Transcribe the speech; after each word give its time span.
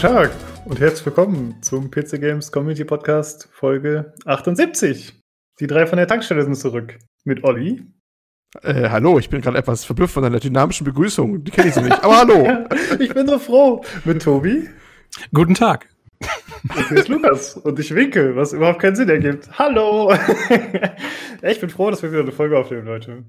Tag 0.00 0.30
und 0.64 0.80
herzlich 0.80 1.04
willkommen 1.04 1.60
zum 1.60 1.90
PC 1.90 2.12
Games 2.12 2.50
Community 2.50 2.86
Podcast 2.86 3.50
Folge 3.52 4.14
78. 4.24 5.20
Die 5.60 5.66
drei 5.66 5.86
von 5.86 5.98
der 5.98 6.06
Tankstelle 6.06 6.42
sind 6.42 6.54
zurück 6.54 6.98
mit 7.24 7.44
Olli. 7.44 7.82
Äh, 8.62 8.88
hallo, 8.88 9.18
ich 9.18 9.28
bin 9.28 9.42
gerade 9.42 9.58
etwas 9.58 9.84
verblüfft 9.84 10.14
von 10.14 10.22
deiner 10.22 10.40
dynamischen 10.40 10.86
Begrüßung. 10.86 11.44
Die 11.44 11.50
kenne 11.50 11.68
ich 11.68 11.74
so 11.74 11.82
nicht. 11.82 12.02
Aber 12.02 12.16
hallo. 12.16 12.66
ich 12.98 13.12
bin 13.12 13.28
so 13.28 13.38
froh 13.38 13.84
mit 14.06 14.22
Tobi. 14.22 14.70
Guten 15.34 15.52
Tag. 15.52 15.86
Und 16.62 16.88
hier 16.88 16.96
ist 16.96 17.08
Lukas 17.08 17.56
und 17.58 17.78
ich 17.78 17.94
winke, 17.94 18.34
was 18.36 18.54
überhaupt 18.54 18.80
keinen 18.80 18.96
Sinn 18.96 19.10
ergibt. 19.10 19.50
Hallo! 19.58 20.14
ich 21.42 21.60
bin 21.60 21.68
froh, 21.68 21.90
dass 21.90 22.02
wir 22.02 22.10
wieder 22.10 22.22
eine 22.22 22.32
Folge 22.32 22.58
aufnehmen, 22.58 22.86
Leute. 22.86 23.24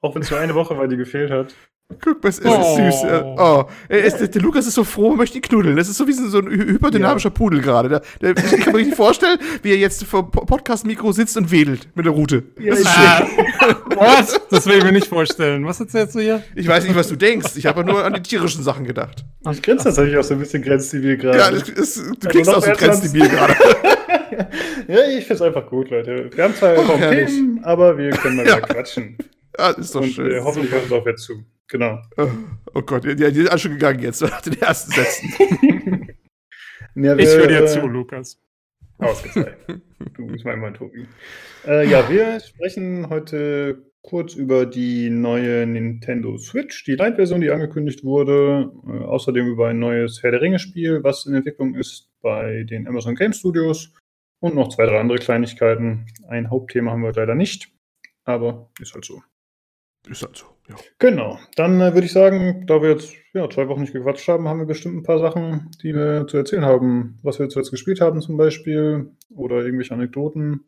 Auch 0.00 0.16
wenn 0.16 0.22
es 0.22 0.30
nur 0.32 0.40
eine 0.40 0.56
Woche 0.56 0.76
war, 0.76 0.88
die 0.88 0.96
gefehlt 0.96 1.30
hat. 1.30 1.54
Guck 2.00 2.22
mal, 2.22 2.28
es 2.28 2.38
ist 2.38 2.46
oh. 2.46 2.76
süß. 2.76 2.94
Oh. 3.38 3.64
Es, 3.88 4.16
der, 4.16 4.28
der, 4.28 4.42
Lukas 4.42 4.66
ist 4.66 4.74
so 4.74 4.84
froh, 4.84 5.14
möchte 5.14 5.38
ihn 5.38 5.42
knuddeln. 5.42 5.76
Das 5.76 5.88
ist 5.88 5.96
so 5.96 6.06
wie 6.06 6.12
so 6.12 6.38
ein 6.38 6.48
hyperdynamischer 6.48 7.30
ja. 7.30 7.34
Pudel 7.34 7.60
gerade. 7.60 7.88
Der, 7.88 8.00
der, 8.20 8.44
ich 8.44 8.60
kann 8.60 8.72
mir 8.72 8.78
richtig 8.78 8.96
vorstellen, 8.96 9.38
wie 9.62 9.70
er 9.70 9.76
jetzt 9.76 10.04
vor 10.04 10.30
Podcast-Mikro 10.30 11.12
sitzt 11.12 11.36
und 11.36 11.50
wedelt 11.50 11.88
mit 11.94 12.06
der 12.06 12.12
Rute. 12.12 12.44
Ja, 12.58 12.70
das 12.70 12.80
ist 12.80 12.88
schön. 12.88 13.76
Was? 13.96 14.40
Das 14.50 14.66
will 14.66 14.78
ich 14.78 14.84
mir 14.84 14.92
nicht 14.92 15.08
vorstellen. 15.08 15.66
Was 15.66 15.80
erzählst 15.80 16.14
du 16.14 16.20
hier? 16.20 16.42
Ich 16.54 16.68
weiß 16.68 16.84
nicht, 16.84 16.96
was 16.96 17.08
du 17.08 17.16
denkst. 17.16 17.56
Ich 17.56 17.66
habe 17.66 17.84
nur 17.84 18.04
an 18.04 18.14
die 18.14 18.22
tierischen 18.22 18.62
Sachen 18.62 18.84
gedacht. 18.84 19.24
Ich 19.50 19.62
grinse 19.62 19.84
tatsächlich 19.84 20.16
auch 20.16 20.24
so 20.24 20.34
ein 20.34 20.40
bisschen 20.40 20.62
grenzdebil 20.62 21.16
gerade. 21.16 21.38
Ja, 21.38 21.50
das, 21.50 21.64
das, 21.74 21.94
du 21.94 22.02
also 22.02 22.28
klingst 22.28 22.54
auch 22.54 22.62
so 22.62 22.72
grenzdebil 22.72 23.28
gerade. 23.28 23.54
ja, 24.88 25.08
ich 25.08 25.26
finde 25.26 25.34
es 25.34 25.42
einfach 25.42 25.66
gut, 25.66 25.90
Leute. 25.90 26.30
Wir 26.34 26.44
haben 26.44 26.54
zwar 26.54 26.78
oh, 26.78 26.82
kaum 26.82 27.00
Themen, 27.00 27.60
aber 27.64 27.96
wir 27.96 28.10
können 28.10 28.36
mal 28.36 28.46
ja. 28.46 28.60
quatschen. 28.60 29.16
Ja, 29.58 29.70
ist 29.70 29.94
doch 29.94 30.02
und, 30.02 30.12
schön. 30.12 30.30
Äh, 30.30 30.40
hoffentlich 30.40 30.72
hört 30.72 30.86
es 30.86 30.92
auch 30.92 31.06
jetzt 31.06 31.22
zu. 31.22 31.44
Genau. 31.70 32.02
Oh, 32.16 32.28
oh 32.74 32.82
Gott, 32.82 33.04
ja, 33.04 33.14
die 33.14 33.30
sind 33.30 33.48
alle 33.48 33.58
schon 33.58 33.72
gegangen 33.72 34.00
jetzt 34.00 34.20
nach 34.22 34.42
den 34.42 34.60
ersten 34.60 34.90
Sätzen. 34.90 35.32
ja, 36.96 37.16
wir, 37.16 37.18
ich 37.18 37.28
höre 37.28 37.46
dir 37.46 37.62
äh, 37.62 37.66
zu, 37.66 37.86
Lukas. 37.86 38.42
Ausgezeichnet. 38.98 39.80
du 40.14 40.26
bist 40.26 40.44
mein 40.44 40.58
Mann, 40.58 40.74
Tobi. 40.74 41.06
Äh, 41.66 41.88
ja, 41.88 42.10
wir 42.10 42.40
sprechen 42.40 43.08
heute 43.08 43.86
kurz 44.02 44.34
über 44.34 44.66
die 44.66 45.10
neue 45.10 45.64
Nintendo 45.66 46.36
Switch, 46.38 46.84
die 46.84 46.96
Light-Version, 46.96 47.40
die 47.40 47.50
angekündigt 47.50 48.02
wurde. 48.02 48.72
Äh, 48.86 49.04
außerdem 49.04 49.46
über 49.46 49.68
ein 49.68 49.78
neues 49.78 50.24
Herr 50.24 50.32
der 50.32 50.40
Ringe-Spiel, 50.40 51.04
was 51.04 51.24
in 51.24 51.34
Entwicklung 51.34 51.76
ist 51.76 52.10
bei 52.20 52.64
den 52.64 52.88
Amazon 52.88 53.14
Game 53.14 53.32
Studios. 53.32 53.94
Und 54.40 54.56
noch 54.56 54.70
zwei, 54.70 54.86
drei 54.86 54.98
andere 54.98 55.18
Kleinigkeiten. 55.18 56.06
Ein 56.28 56.50
Hauptthema 56.50 56.90
haben 56.90 57.02
wir 57.02 57.12
leider 57.12 57.36
nicht, 57.36 57.72
aber 58.24 58.70
ist 58.80 58.94
halt 58.94 59.04
so. 59.04 59.22
Ist 60.08 60.22
halt 60.22 60.36
so, 60.36 60.46
ja. 60.70 60.76
Genau. 60.98 61.38
Dann 61.56 61.80
äh, 61.80 61.94
würde 61.94 62.06
ich 62.06 62.12
sagen, 62.12 62.64
da 62.66 62.80
wir 62.80 62.90
jetzt 62.90 63.12
ja, 63.34 63.48
zwei 63.48 63.68
Wochen 63.68 63.80
nicht 63.80 63.92
gequatscht 63.92 64.28
haben, 64.28 64.48
haben 64.48 64.60
wir 64.60 64.66
bestimmt 64.66 64.96
ein 64.96 65.02
paar 65.02 65.18
Sachen, 65.18 65.70
die 65.82 65.94
wir 65.94 66.26
zu 66.26 66.36
erzählen 66.36 66.64
haben. 66.64 67.18
Was 67.22 67.38
wir 67.38 67.48
zuletzt 67.48 67.70
gespielt 67.70 68.00
haben 68.00 68.20
zum 68.20 68.36
Beispiel 68.36 69.12
oder 69.34 69.56
irgendwelche 69.56 69.94
Anekdoten. 69.94 70.64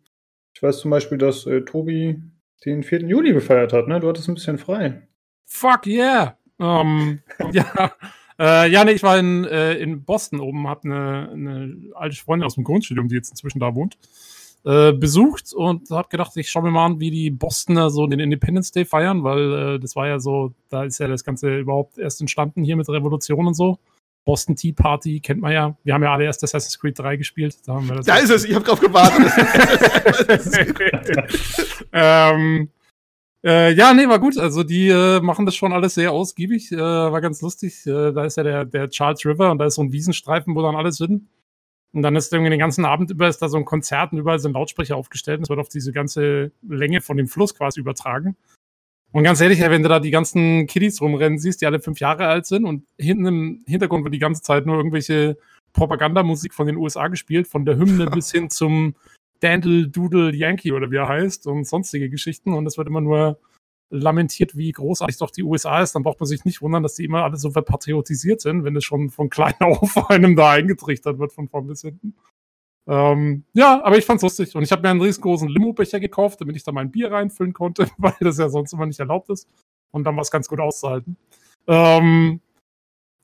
Ich 0.55 0.63
weiß 0.63 0.79
zum 0.81 0.91
Beispiel, 0.91 1.19
dass 1.19 1.47
äh, 1.47 1.63
Tobi 1.63 2.21
den 2.65 2.83
4. 2.83 3.03
Juli 3.03 3.33
gefeiert 3.33 3.73
hat, 3.73 3.89
ne? 3.89 4.01
Du 4.01 4.09
hattest 4.09 4.29
ein 4.29 4.35
bisschen 4.35 4.59
frei. 4.59 5.09
Fuck 5.47 5.87
yeah! 5.87 6.37
Um, 6.59 7.21
ja. 7.53 7.93
Äh, 8.39 8.71
ja, 8.71 8.85
nee, 8.85 8.93
ich 8.93 9.03
war 9.03 9.19
in, 9.19 9.45
äh, 9.45 9.75
in 9.75 10.05
Boston 10.05 10.41
oben, 10.41 10.69
hab 10.69 10.85
eine, 10.85 11.31
eine 11.33 11.77
alte 11.95 12.17
Freundin 12.17 12.47
aus 12.47 12.55
dem 12.55 12.65
Grundstudium, 12.65 13.09
die 13.09 13.15
jetzt 13.15 13.31
inzwischen 13.31 13.61
da 13.61 13.75
wohnt 13.75 13.99
äh, 14.65 14.93
besucht 14.93 15.53
und 15.53 15.91
habe 15.91 16.09
gedacht, 16.09 16.37
ich 16.37 16.49
schaue 16.49 16.63
mir 16.63 16.71
mal 16.71 16.87
an, 16.87 17.01
wie 17.01 17.11
die 17.11 17.31
Bostoner 17.31 17.91
so 17.91 18.07
den 18.07 18.21
Independence 18.21 18.71
Day 18.71 18.85
feiern, 18.85 19.25
weil 19.25 19.53
äh, 19.53 19.79
das 19.81 19.97
war 19.97 20.07
ja 20.07 20.21
so, 20.21 20.53
da 20.69 20.85
ist 20.85 20.99
ja 20.99 21.09
das 21.09 21.25
Ganze 21.25 21.59
überhaupt 21.59 21.99
erst 21.99 22.21
entstanden 22.21 22.63
hier 22.63 22.77
mit 22.77 22.89
Revolution 22.89 23.47
und 23.47 23.55
so. 23.55 23.79
Boston 24.25 24.55
Tea 24.55 24.73
Party 24.73 25.19
kennt 25.19 25.41
man 25.41 25.53
ja. 25.53 25.77
Wir 25.83 25.95
haben 25.95 26.03
ja 26.05 26.13
alle 26.13 26.25
erst 26.25 26.45
Assassin's 26.45 26.79
Creed 26.79 26.97
3 26.97 27.17
gespielt. 27.17 27.57
Da, 27.67 27.75
haben 27.75 27.89
wir 27.89 27.97
das 27.97 28.07
da 28.07 28.17
ist 28.19 28.31
es, 28.31 28.45
ich 28.45 28.55
habe 28.55 28.65
drauf 28.65 28.79
gewartet. 28.79 29.33
ähm, 31.93 32.69
äh, 33.45 33.73
ja, 33.73 33.93
nee, 33.93 34.09
war 34.09 34.21
gut. 34.21 34.39
Also 34.39 34.63
die 34.63 34.89
äh, 34.89 35.21
machen 35.21 35.45
das 35.45 35.57
schon 35.57 35.73
alles 35.73 35.95
sehr 35.95 36.13
ausgiebig. 36.13 36.71
Äh, 36.71 36.77
war 36.77 37.21
ganz 37.21 37.43
lustig. 37.43 37.85
Äh, 37.87 38.13
da 38.13 38.25
ist 38.25 38.37
ja 38.37 38.45
der, 38.45 38.65
der 38.65 38.89
Charles 38.91 39.25
River 39.27 39.51
und 39.51 39.59
da 39.59 39.67
ist 39.67 39.75
so 39.75 39.83
ein 39.83 39.91
Wiesenstreifen, 39.91 40.55
wo 40.55 40.63
dann 40.63 40.77
alles 40.77 40.99
hin. 40.99 41.29
Und 41.95 42.03
dann 42.03 42.17
ist 42.17 42.33
irgendwie 42.33 42.51
den 42.51 42.59
ganzen 42.59 42.85
Abend 42.85 43.11
über 43.11 43.29
ist 43.29 43.39
da 43.39 43.49
so 43.49 43.59
ein 43.59 43.67
Konzert 43.67 44.13
und 44.13 44.19
überall 44.19 44.39
sind 44.39 44.53
Lautsprecher 44.53 44.97
aufgestellt 44.97 45.39
und 45.39 45.45
es 45.45 45.51
wird 45.51 45.61
auf 45.61 45.69
diese 45.69 45.93
ganze 45.93 46.53
Länge 46.67 47.03
von 47.03 47.19
dem 47.19 47.29
Fluss 47.29 47.55
quasi 47.55 47.81
übertragen. 47.81 48.37
Und 49.13 49.25
ganz 49.25 49.43
ehrlich, 49.43 49.61
wenn 49.61 49.83
du 49.83 49.91
da 49.91 50.01
die 50.01 50.11
ganzen 50.11 50.67
Kiddies 50.67 51.03
rumrennen 51.03 51.39
siehst, 51.39 51.61
die 51.61 51.67
alle 51.67 51.81
fünf 51.81 52.01
Jahre 52.01 52.27
alt 52.27 52.47
sind 52.47 52.65
und 52.65 52.87
hinten 52.99 53.27
im 53.27 53.65
Hintergrund 53.67 54.05
wird 54.05 54.15
die 54.15 54.19
ganze 54.19 54.41
Zeit 54.41 54.65
nur 54.65 54.77
irgendwelche 54.77 55.37
Propagandamusik 55.75 56.55
von 56.55 56.67
den 56.67 56.77
USA 56.77 57.09
gespielt, 57.09 57.47
von 57.47 57.67
der 57.67 57.77
Hymne 57.77 58.07
bis 58.11 58.33
hin 58.33 58.49
zum 58.49 58.95
Dandle 59.41 59.89
Doodle 59.89 60.35
Yankee 60.35 60.73
oder 60.73 60.91
wie 60.91 60.97
er 60.97 61.09
heißt 61.09 61.47
und 61.47 61.67
sonstige 61.67 62.09
Geschichten. 62.09 62.55
Und 62.55 62.67
es 62.67 62.79
wird 62.79 62.89
immer 62.89 63.03
nur 63.03 63.39
lamentiert, 63.93 64.57
wie 64.57 64.73
großartig 64.73 65.19
doch 65.19 65.31
die 65.31 65.43
USA 65.43 65.83
ist, 65.83 65.95
dann 65.95 66.03
braucht 66.03 66.19
man 66.19 66.27
sich 66.27 66.45
nicht 66.45 66.63
wundern, 66.63 66.83
dass 66.83 66.95
die 66.95 67.05
immer 67.05 67.25
alle 67.25 67.37
so 67.37 67.51
verpatriotisiert 67.51 68.41
sind, 68.41 68.65
wenn 68.65 68.75
es 68.75 68.85
schon 68.85 69.11
von 69.11 69.29
klein 69.31 69.55
auf 69.61 70.11
einem 70.11 70.35
da 70.35 70.53
eingetrichtert 70.53 71.19
wird, 71.19 71.33
von 71.33 71.49
vorn 71.49 71.67
bis 71.67 71.83
hinten. 71.83 72.15
Ähm, 72.89 73.45
ja, 73.53 73.83
aber 73.85 73.99
ich 73.99 74.05
fand's 74.05 74.23
lustig. 74.23 74.57
Und 74.57 74.63
ich 74.63 74.73
habe 74.73 74.83
mir 74.83 74.89
einen 74.89 75.03
riesengroßen 75.03 75.49
Limo-Becher 75.49 76.01
gekauft, 76.01 76.41
damit 76.41 76.57
ich 76.57 76.65
da 76.65 76.73
mein 76.73 76.91
Bier 76.91 77.13
reinfüllen 77.13 77.53
konnte, 77.53 77.87
weil 77.99 78.15
das 78.21 78.39
ja 78.39 78.49
sonst 78.49 78.73
immer 78.73 78.87
nicht 78.87 78.99
erlaubt 78.99 79.31
ist. 79.31 79.49
Und 79.93 80.05
dann 80.05 80.17
war 80.17 80.23
es 80.23 80.31
ganz 80.31 80.49
gut 80.49 80.59
auszuhalten. 80.59 81.17
Ähm, 81.69 82.41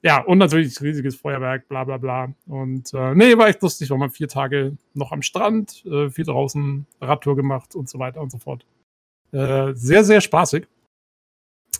ja, 0.03 0.23
und 0.23 0.39
natürlich 0.39 0.81
riesiges 0.81 1.17
Feuerwerk, 1.17 1.69
bla 1.69 1.85
bla 1.85 1.97
bla. 1.97 2.33
Und 2.47 2.93
äh, 2.95 3.15
nee, 3.15 3.37
war 3.37 3.49
echt 3.49 3.63
lustig, 3.63 3.91
war 3.91 3.97
mal 3.97 4.11
vier 4.11 4.29
Tage 4.29 4.77
noch 4.95 5.11
am 5.13 5.23
Strand, 5.23 5.85
äh, 5.87 6.11
viel 6.11 6.25
draußen, 6.25 6.87
Radtour 7.01 7.35
gemacht 7.35 7.75
und 7.75 7.89
so 7.89 7.99
weiter 7.99 8.21
und 8.21 8.31
so 8.31 8.39
fort. 8.39 8.65
Äh, 9.33 9.75
sehr, 9.75 10.05
sehr 10.05 10.21
spaßig. 10.21 10.67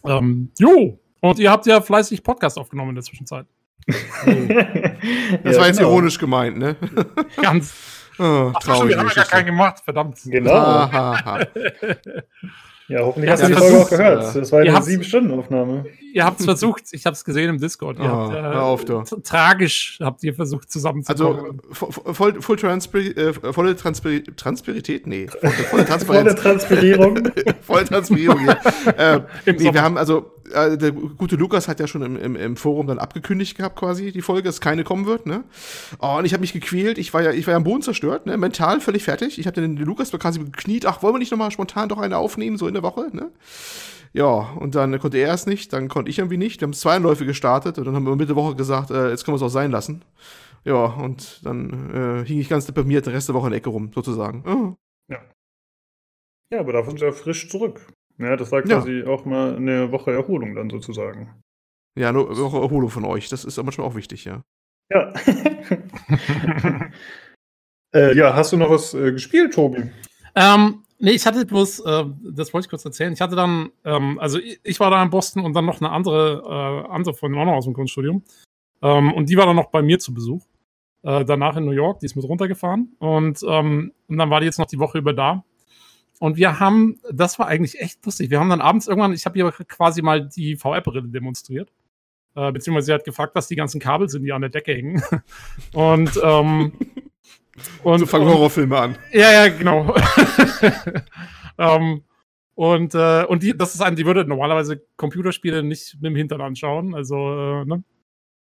Ähm, 0.05 0.51
jo, 0.59 0.99
und 1.21 1.39
ihr 1.39 1.51
habt 1.51 1.67
ja 1.67 1.81
fleißig 1.81 2.23
Podcast 2.23 2.59
aufgenommen 2.59 2.91
in 2.91 2.95
der 2.97 3.05
Zwischenzeit. 3.05 3.47
das 3.87 3.97
ja, 4.27 5.61
war 5.61 5.67
jetzt 5.67 5.79
genau. 5.79 5.91
ironisch 5.91 6.19
gemeint, 6.19 6.59
ne? 6.59 6.77
Ganz. 7.43 7.75
Oh, 8.19 8.53
Ach, 8.55 8.61
traurig. 8.61 8.91
Wir 8.91 8.99
haben 8.99 9.09
ja 9.09 9.15
gar 9.15 9.25
keinen 9.25 9.47
gemacht, 9.47 9.81
verdammt. 9.83 10.19
Genau. 10.25 10.91
Ja, 12.89 13.01
hoffentlich 13.01 13.31
hast 13.31 13.43
du 13.43 13.49
die 13.49 13.53
Folge 13.53 13.81
auch 13.81 13.91
gehört. 13.91 14.35
Das 14.35 14.51
war 14.51 14.61
eine 14.61 14.83
sieben-Stunden-Aufnahme. 14.83 15.85
Ihr 16.15 16.25
habt 16.25 16.41
es 16.41 16.47
versucht, 16.47 16.85
ich 16.93 17.05
habe 17.05 17.15
es 17.15 17.23
gesehen 17.23 17.51
im 17.51 17.59
Discord. 17.59 17.99
Ihr 17.99 18.07
oh, 18.07 18.09
habt, 18.09 18.35
äh, 18.35 18.41
hör 18.41 18.63
auf, 18.63 18.85
du. 18.87 19.03
Tragisch 19.23 19.99
habt 20.01 20.25
ihr 20.25 20.35
versucht 20.35 20.73
zusammenzukommen. 20.73 21.61
Also 21.71 22.15
voll, 22.15 22.41
voll 22.41 22.57
Transpir 22.57 23.17
äh, 23.17 23.33
volle 23.53 23.77
Transpir 23.77 24.25
Transpirität? 24.37 25.07
Nee. 25.07 25.29
Volle, 25.29 25.53
volle 25.53 25.85
Transparenz. 25.87 26.31
volle 26.31 26.35
Transpirierung. 26.35 27.31
volle 27.61 27.85
Transpirierung, 27.85 28.47
ja. 28.47 28.57
äh, 29.17 29.21
nee, 29.45 29.73
wir 29.73 29.83
haben 29.83 29.99
also, 29.99 30.33
äh, 30.53 30.79
der 30.79 30.93
gute 30.93 31.37
Lukas 31.37 31.69
hat 31.69 31.81
ja 31.81 31.87
schon 31.87 32.03
im, 32.03 32.17
im, 32.17 32.37
im, 32.37 32.57
Forum 32.57 32.87
dann 32.87 32.99
abgekündigt 32.99 33.57
gehabt 33.57 33.77
quasi, 33.77 34.13
die 34.13 34.23
Folge, 34.23 34.45
dass 34.45 34.61
keine 34.61 34.85
kommen 34.85 35.07
wird, 35.07 35.27
ne? 35.27 35.45
Oh, 36.01 36.17
und 36.19 36.25
ich 36.25 36.33
habe 36.33 36.41
mich 36.41 36.53
gequält, 36.53 36.99
ich 36.99 37.15
war 37.15 37.23
ja, 37.23 37.33
ich 37.33 37.47
war 37.47 37.53
ja 37.53 37.57
am 37.57 37.65
Boden 37.65 37.83
zerstört, 37.83 38.27
ne? 38.27 38.37
Mental 38.37 38.81
völlig 38.81 39.05
fertig. 39.05 39.39
Ich 39.39 39.47
habe 39.47 39.61
den, 39.61 39.77
den 39.77 39.87
Lukas 39.87 40.11
quasi 40.13 40.41
gekniet, 40.41 40.87
ach, 40.87 41.03
wollen 41.03 41.15
wir 41.15 41.19
nicht 41.19 41.31
nochmal 41.31 41.51
spontan 41.51 41.89
doch 41.89 41.99
eine 41.99 42.17
aufnehmen, 42.17 42.57
so 42.57 42.67
in 42.67 42.75
der 42.75 42.83
Woche, 42.83 43.09
ne? 43.13 43.31
Ja, 44.13 44.25
und 44.59 44.75
dann 44.75 44.99
konnte 44.99 45.19
er 45.19 45.35
es 45.35 45.47
nicht, 45.47 45.73
dann 45.73 45.89
konnte 45.89 46.11
ich 46.11 46.19
irgendwie 46.19 46.39
nicht. 46.39 46.61
Wir 46.61 46.67
haben 46.67 46.73
zwei 46.73 46.97
Anläufe 46.97 47.27
gestartet 47.27 47.79
und 47.79 47.85
dann 47.85 47.95
haben 47.95 48.07
wir 48.07 48.17
Mitte 48.17 48.37
Woche 48.37 48.57
gesagt, 48.57 48.91
äh, 48.91 49.11
jetzt 49.11 49.25
können 49.25 49.35
wir 49.35 49.37
es 49.37 49.43
auch 49.43 49.55
sein 49.55 49.71
lassen. 49.71 50.03
Ja, 50.65 50.85
und 50.85 51.45
dann 51.45 52.23
äh, 52.23 52.25
hing 52.27 52.41
ich 52.41 52.49
ganz 52.49 52.67
deprimiert 52.67 53.07
den 53.07 53.13
Rest 53.13 53.29
der 53.29 53.35
Woche 53.35 53.47
in 53.47 53.53
der 53.53 53.59
Ecke 53.59 53.71
rum, 53.71 53.91
sozusagen. 53.95 54.43
Oh. 54.47 54.77
Ja. 55.13 55.23
Ja, 56.51 56.61
aber 56.61 56.73
dafür 56.73 56.91
sind 56.91 57.01
wir 57.01 57.13
frisch 57.13 57.49
zurück. 57.49 57.93
Ja, 58.19 58.37
das 58.37 58.53
war 58.53 58.63
quasi 58.63 59.01
ja. 59.01 59.07
auch 59.07 59.25
mal 59.25 59.57
eine 59.57 59.93
Woche 59.93 60.13
Erholung 60.13 60.55
dann 60.55 60.71
sozusagen. 60.71 61.35
Ja, 61.97 62.11
eine 62.11 62.21
Woche 62.21 62.59
Erholung 62.59 62.91
von 62.91 63.05
euch. 63.05 63.29
Das 63.29 63.45
ist 63.45 63.59
aber 63.59 63.73
schon 63.73 63.85
auch 63.85 63.95
wichtig, 63.95 64.25
ja. 64.25 64.43
Ja. 64.91 65.13
äh, 67.95 68.17
ja, 68.17 68.35
hast 68.35 68.53
du 68.53 68.57
noch 68.57 68.71
was 68.71 68.95
äh, 68.95 69.13
gespielt, 69.13 69.55
Tobi? 69.55 69.91
Ähm, 70.35 70.83
Nee, 71.01 71.13
ich 71.13 71.25
hatte 71.27 71.47
bloß, 71.47 71.81
äh, 71.81 72.05
das 72.33 72.53
wollte 72.53 72.67
ich 72.67 72.71
kurz 72.71 72.85
erzählen. 72.85 73.13
Ich 73.13 73.21
hatte 73.21 73.37
dann, 73.37 73.71
ähm, 73.85 74.19
also 74.19 74.39
ich, 74.39 74.59
ich, 74.65 74.81
war 74.81 74.91
da 74.91 75.01
in 75.01 75.11
Boston 75.11 75.45
und 75.45 75.55
dann 75.55 75.65
noch 75.65 75.81
eine 75.81 75.91
andere, 75.91 76.43
äh, 76.45 76.91
andere 76.93 77.15
Freundin 77.15 77.41
auch 77.41 77.45
noch 77.45 77.53
aus 77.53 77.67
dem 77.67 77.75
Grundstudium. 77.75 78.25
Ähm, 78.83 79.13
und 79.13 79.29
die 79.29 79.37
war 79.37 79.47
dann 79.47 79.55
noch 79.55 79.71
bei 79.71 79.81
mir 79.81 80.01
zu 80.01 80.13
Besuch. 80.13 80.45
Äh, 81.05 81.25
danach 81.25 81.57
in 81.57 81.67
New 81.67 81.71
York, 81.71 82.01
die 82.01 82.07
ist 82.07 82.17
mit 82.17 82.25
runtergefahren. 82.25 82.97
Und, 82.99 83.41
ähm, 83.47 83.93
und 84.09 84.19
dann 84.19 84.29
war 84.29 84.41
die 84.41 84.47
jetzt 84.47 84.59
noch 84.59 84.67
die 84.67 84.81
Woche 84.81 84.99
über 84.99 85.13
da. 85.13 85.45
Und 86.21 86.37
wir 86.37 86.59
haben, 86.59 87.01
das 87.13 87.39
war 87.39 87.47
eigentlich 87.47 87.81
echt 87.81 88.05
lustig. 88.05 88.31
Wir 88.31 88.41
haben 88.41 88.51
dann 88.51 88.61
abends 88.61 88.89
irgendwann, 88.89 89.13
ich 89.13 89.25
habe 89.25 89.39
ihr 89.39 89.51
quasi 89.53 90.03
mal 90.03 90.29
die 90.29 90.57
VR-Brille 90.57 91.09
demonstriert. 91.09 91.73
Äh, 92.35 92.53
beziehungsweise 92.53 92.87
sie 92.87 92.93
hat 92.93 93.05
gefragt, 93.05 93.35
was 93.35 93.49
die 93.49 93.57
ganzen 93.57 93.81
Kabel 93.81 94.09
sind, 94.09 94.25
die 94.25 94.33
an 94.33 94.41
der 94.41 94.51
Decke 94.51 94.73
hängen. 94.73 95.03
und 95.75 96.21
ähm, 96.23 96.73
Und, 97.83 97.99
so 97.99 98.07
fangen 98.07 98.27
und, 98.27 98.35
Horrorfilme 98.35 98.79
an. 98.79 98.99
Ja, 99.13 99.33
ja, 99.33 99.49
genau. 99.49 99.95
ähm, 101.59 102.03
und 102.55 102.95
äh, 102.95 103.25
und 103.25 103.43
die, 103.43 103.57
das 103.57 103.75
ist 103.75 103.81
ein, 103.81 103.97
die 103.97 104.07
würde 104.07 104.25
normalerweise 104.25 104.83
Computerspiele 104.97 105.63
nicht 105.63 105.95
mit 105.95 106.05
dem 106.07 106.17
Hintern 106.17 106.41
anschauen. 106.41 106.95
Also, 106.95 107.17
äh, 107.17 107.65
ne? 107.65 107.85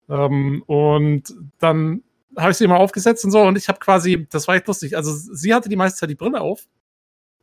Ähm, 0.08 0.62
und 0.66 1.34
dann 1.58 2.02
habe 2.36 2.50
ich 2.52 2.56
sie 2.56 2.66
mal 2.66 2.76
aufgesetzt 2.76 3.24
und 3.24 3.30
so 3.30 3.42
und 3.42 3.58
ich 3.58 3.68
habe 3.68 3.78
quasi, 3.78 4.26
das 4.30 4.46
war 4.46 4.54
echt 4.54 4.66
lustig, 4.66 4.96
also 4.96 5.12
sie 5.12 5.52
hatte 5.52 5.68
die 5.68 5.76
meiste 5.76 5.98
Zeit 5.98 6.10
die 6.10 6.14
Brille 6.14 6.40
auf 6.40 6.66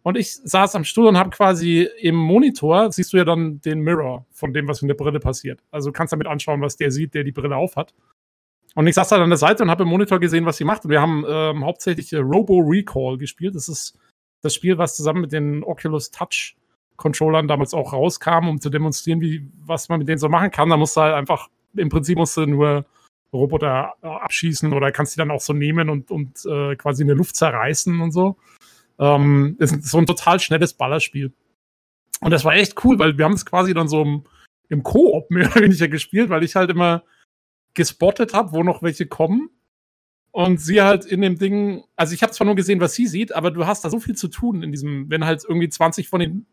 und 0.06 0.18
ich 0.18 0.36
saß 0.36 0.76
am 0.76 0.84
Stuhl 0.84 1.08
und 1.08 1.18
habe 1.18 1.32
quasi 1.32 1.90
im 2.00 2.14
Monitor, 2.14 2.92
siehst 2.92 3.12
du 3.12 3.18
ja 3.18 3.26
dann 3.26 3.60
den 3.62 3.80
Mirror 3.80 4.24
von 4.32 4.54
dem, 4.54 4.68
was 4.68 4.84
in 4.84 4.88
der 4.88 4.94
Brille 4.94 5.20
passiert. 5.20 5.64
Also 5.72 5.90
du 5.90 5.94
kannst 5.94 6.14
damit 6.14 6.28
anschauen, 6.28 6.62
was 6.62 6.78
der 6.78 6.92
sieht, 6.92 7.16
der 7.16 7.24
die 7.24 7.32
Brille 7.32 7.56
auf 7.56 7.76
hat. 7.76 7.92
Und 8.76 8.86
ich 8.86 8.94
saß 8.94 9.10
da 9.10 9.16
an 9.16 9.32
der 9.32 9.38
Seite 9.40 9.64
und 9.64 9.72
habe 9.72 9.82
im 9.82 9.90
Monitor 9.90 10.20
gesehen, 10.20 10.46
was 10.46 10.58
sie 10.58 10.64
macht. 10.64 10.86
Und 10.86 10.92
wir 10.92 11.02
haben 11.02 11.26
ähm, 11.28 11.66
hauptsächlich 11.66 12.14
äh, 12.14 12.18
Robo 12.18 12.60
Recall 12.60 13.18
gespielt. 13.18 13.56
Das 13.56 13.68
ist 13.68 13.98
das 14.44 14.54
Spiel, 14.54 14.78
was 14.78 14.96
zusammen 14.96 15.22
mit 15.22 15.32
den 15.32 15.64
Oculus 15.64 16.12
Touch 16.12 16.56
Controllern 16.98 17.48
damals 17.48 17.74
auch 17.74 17.92
rauskam, 17.92 18.48
um 18.48 18.62
zu 18.62 18.70
demonstrieren, 18.70 19.22
wie, 19.22 19.50
was 19.66 19.90
man 19.90 19.98
mit 19.98 20.08
denen 20.08 20.20
so 20.20 20.30
machen 20.30 20.52
kann. 20.52 20.70
Da 20.70 20.78
musst 20.78 20.96
du 20.96 21.02
halt 21.02 21.16
einfach, 21.16 21.50
im 21.76 21.90
Prinzip 21.90 22.20
musst 22.20 22.38
du 22.38 22.46
nur 22.46 22.86
Roboter 23.34 23.94
äh, 24.04 24.08
abschießen 24.08 24.72
oder 24.72 24.92
kannst 24.92 25.16
die 25.16 25.18
dann 25.18 25.32
auch 25.32 25.42
so 25.42 25.54
nehmen 25.54 25.90
und, 25.90 26.12
und 26.12 26.46
äh, 26.46 26.76
quasi 26.76 27.02
in 27.02 27.08
der 27.08 27.18
Luft 27.18 27.36
zerreißen 27.38 28.00
und 28.02 28.12
so. 28.12 28.38
Ähm, 29.00 29.56
ist 29.60 29.84
so 29.84 29.98
ein 29.98 30.06
total 30.06 30.40
schnelles 30.40 30.74
Ballerspiel. 30.74 31.34
Und 32.22 32.32
das 32.32 32.46
war 32.46 32.54
echt 32.54 32.84
cool, 32.86 32.98
weil 33.00 33.18
wir 33.18 33.26
haben 33.26 33.34
es 33.34 33.46
quasi 33.46 33.74
dann 33.74 33.88
so 33.88 34.02
im, 34.02 34.24
im 34.70 34.84
Koop 34.84 35.30
mehr 35.32 35.48
oder 35.52 35.62
weniger 35.62 35.88
gespielt, 35.88 36.30
weil 36.30 36.44
ich 36.44 36.56
halt 36.56 36.70
immer 36.70 37.04
gespottet 37.74 38.34
habe, 38.34 38.54
wo 38.54 38.64
noch 38.64 38.82
welche 38.82 39.06
kommen. 39.06 39.50
Und 40.32 40.60
sie 40.60 40.82
halt 40.82 41.06
in 41.06 41.22
dem 41.22 41.38
Ding, 41.38 41.84
also 41.96 42.14
ich 42.14 42.22
habe 42.22 42.34
zwar 42.34 42.46
nur 42.46 42.56
gesehen, 42.56 42.82
was 42.82 42.94
sie 42.94 43.08
sieht, 43.08 43.34
aber 43.34 43.52
du 43.52 43.66
hast 43.66 43.86
da 43.86 43.90
so 43.90 44.00
viel 44.00 44.16
zu 44.16 44.28
tun 44.28 44.64
in 44.64 44.72
diesem, 44.72 45.10
wenn 45.10 45.24
halt 45.24 45.46
irgendwie 45.48 45.70
20 45.70 46.10
von 46.10 46.20
den 46.20 46.46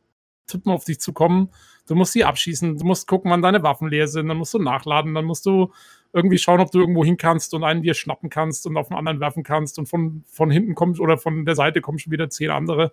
Typen 0.46 0.70
auf 0.70 0.84
dich 0.84 1.00
zu 1.00 1.12
kommen, 1.12 1.50
du 1.88 1.96
musst 1.96 2.12
sie 2.12 2.24
abschießen, 2.24 2.78
du 2.78 2.84
musst 2.84 3.08
gucken, 3.08 3.30
wann 3.30 3.42
deine 3.42 3.62
Waffen 3.64 3.88
leer 3.88 4.06
sind, 4.06 4.28
dann 4.28 4.36
musst 4.36 4.54
du 4.54 4.60
nachladen, 4.60 5.14
dann 5.14 5.24
musst 5.24 5.46
du 5.46 5.72
irgendwie 6.12 6.38
schauen, 6.38 6.60
ob 6.60 6.70
du 6.70 6.80
irgendwo 6.80 7.04
hin 7.04 7.16
kannst 7.16 7.54
und 7.54 7.64
einen 7.64 7.82
dir 7.82 7.94
schnappen 7.94 8.30
kannst 8.30 8.66
und 8.66 8.76
auf 8.76 8.88
den 8.88 8.96
anderen 8.96 9.20
werfen 9.20 9.42
kannst 9.42 9.78
und 9.78 9.86
von, 9.86 10.24
von 10.26 10.50
hinten 10.50 10.74
kommt 10.74 11.00
oder 11.00 11.18
von 11.18 11.44
der 11.44 11.54
Seite 11.54 11.80
kommen 11.80 11.98
schon 11.98 12.12
wieder 12.12 12.28
zehn 12.30 12.50
andere. 12.50 12.92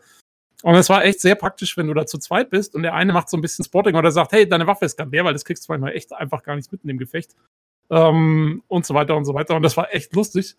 Und 0.63 0.75
es 0.75 0.89
war 0.89 1.05
echt 1.05 1.21
sehr 1.21 1.35
praktisch, 1.35 1.77
wenn 1.77 1.87
du 1.87 1.93
da 1.93 2.05
zu 2.05 2.17
zweit 2.17 2.49
bist 2.49 2.75
und 2.75 2.83
der 2.83 2.93
eine 2.93 3.13
macht 3.13 3.29
so 3.29 3.37
ein 3.37 3.41
bisschen 3.41 3.63
Spotting 3.63 3.95
oder 3.95 4.11
sagt, 4.11 4.31
hey, 4.33 4.47
deine 4.47 4.67
Waffe 4.67 4.85
ist 4.85 4.97
gerade 4.97 5.11
leer, 5.11 5.23
weil 5.23 5.33
das 5.33 5.45
kriegst 5.45 5.67
du 5.67 5.71
manchmal 5.71 5.93
echt 5.93 6.13
einfach 6.13 6.43
gar 6.43 6.55
nicht 6.55 6.71
mit 6.71 6.81
in 6.83 6.89
dem 6.89 6.97
Gefecht. 6.97 7.35
Ähm, 7.89 8.61
und 8.67 8.85
so 8.85 8.93
weiter 8.93 9.15
und 9.15 9.25
so 9.25 9.33
weiter. 9.33 9.55
Und 9.55 9.63
das 9.63 9.77
war 9.77 9.93
echt 9.93 10.13
lustig. 10.13 10.57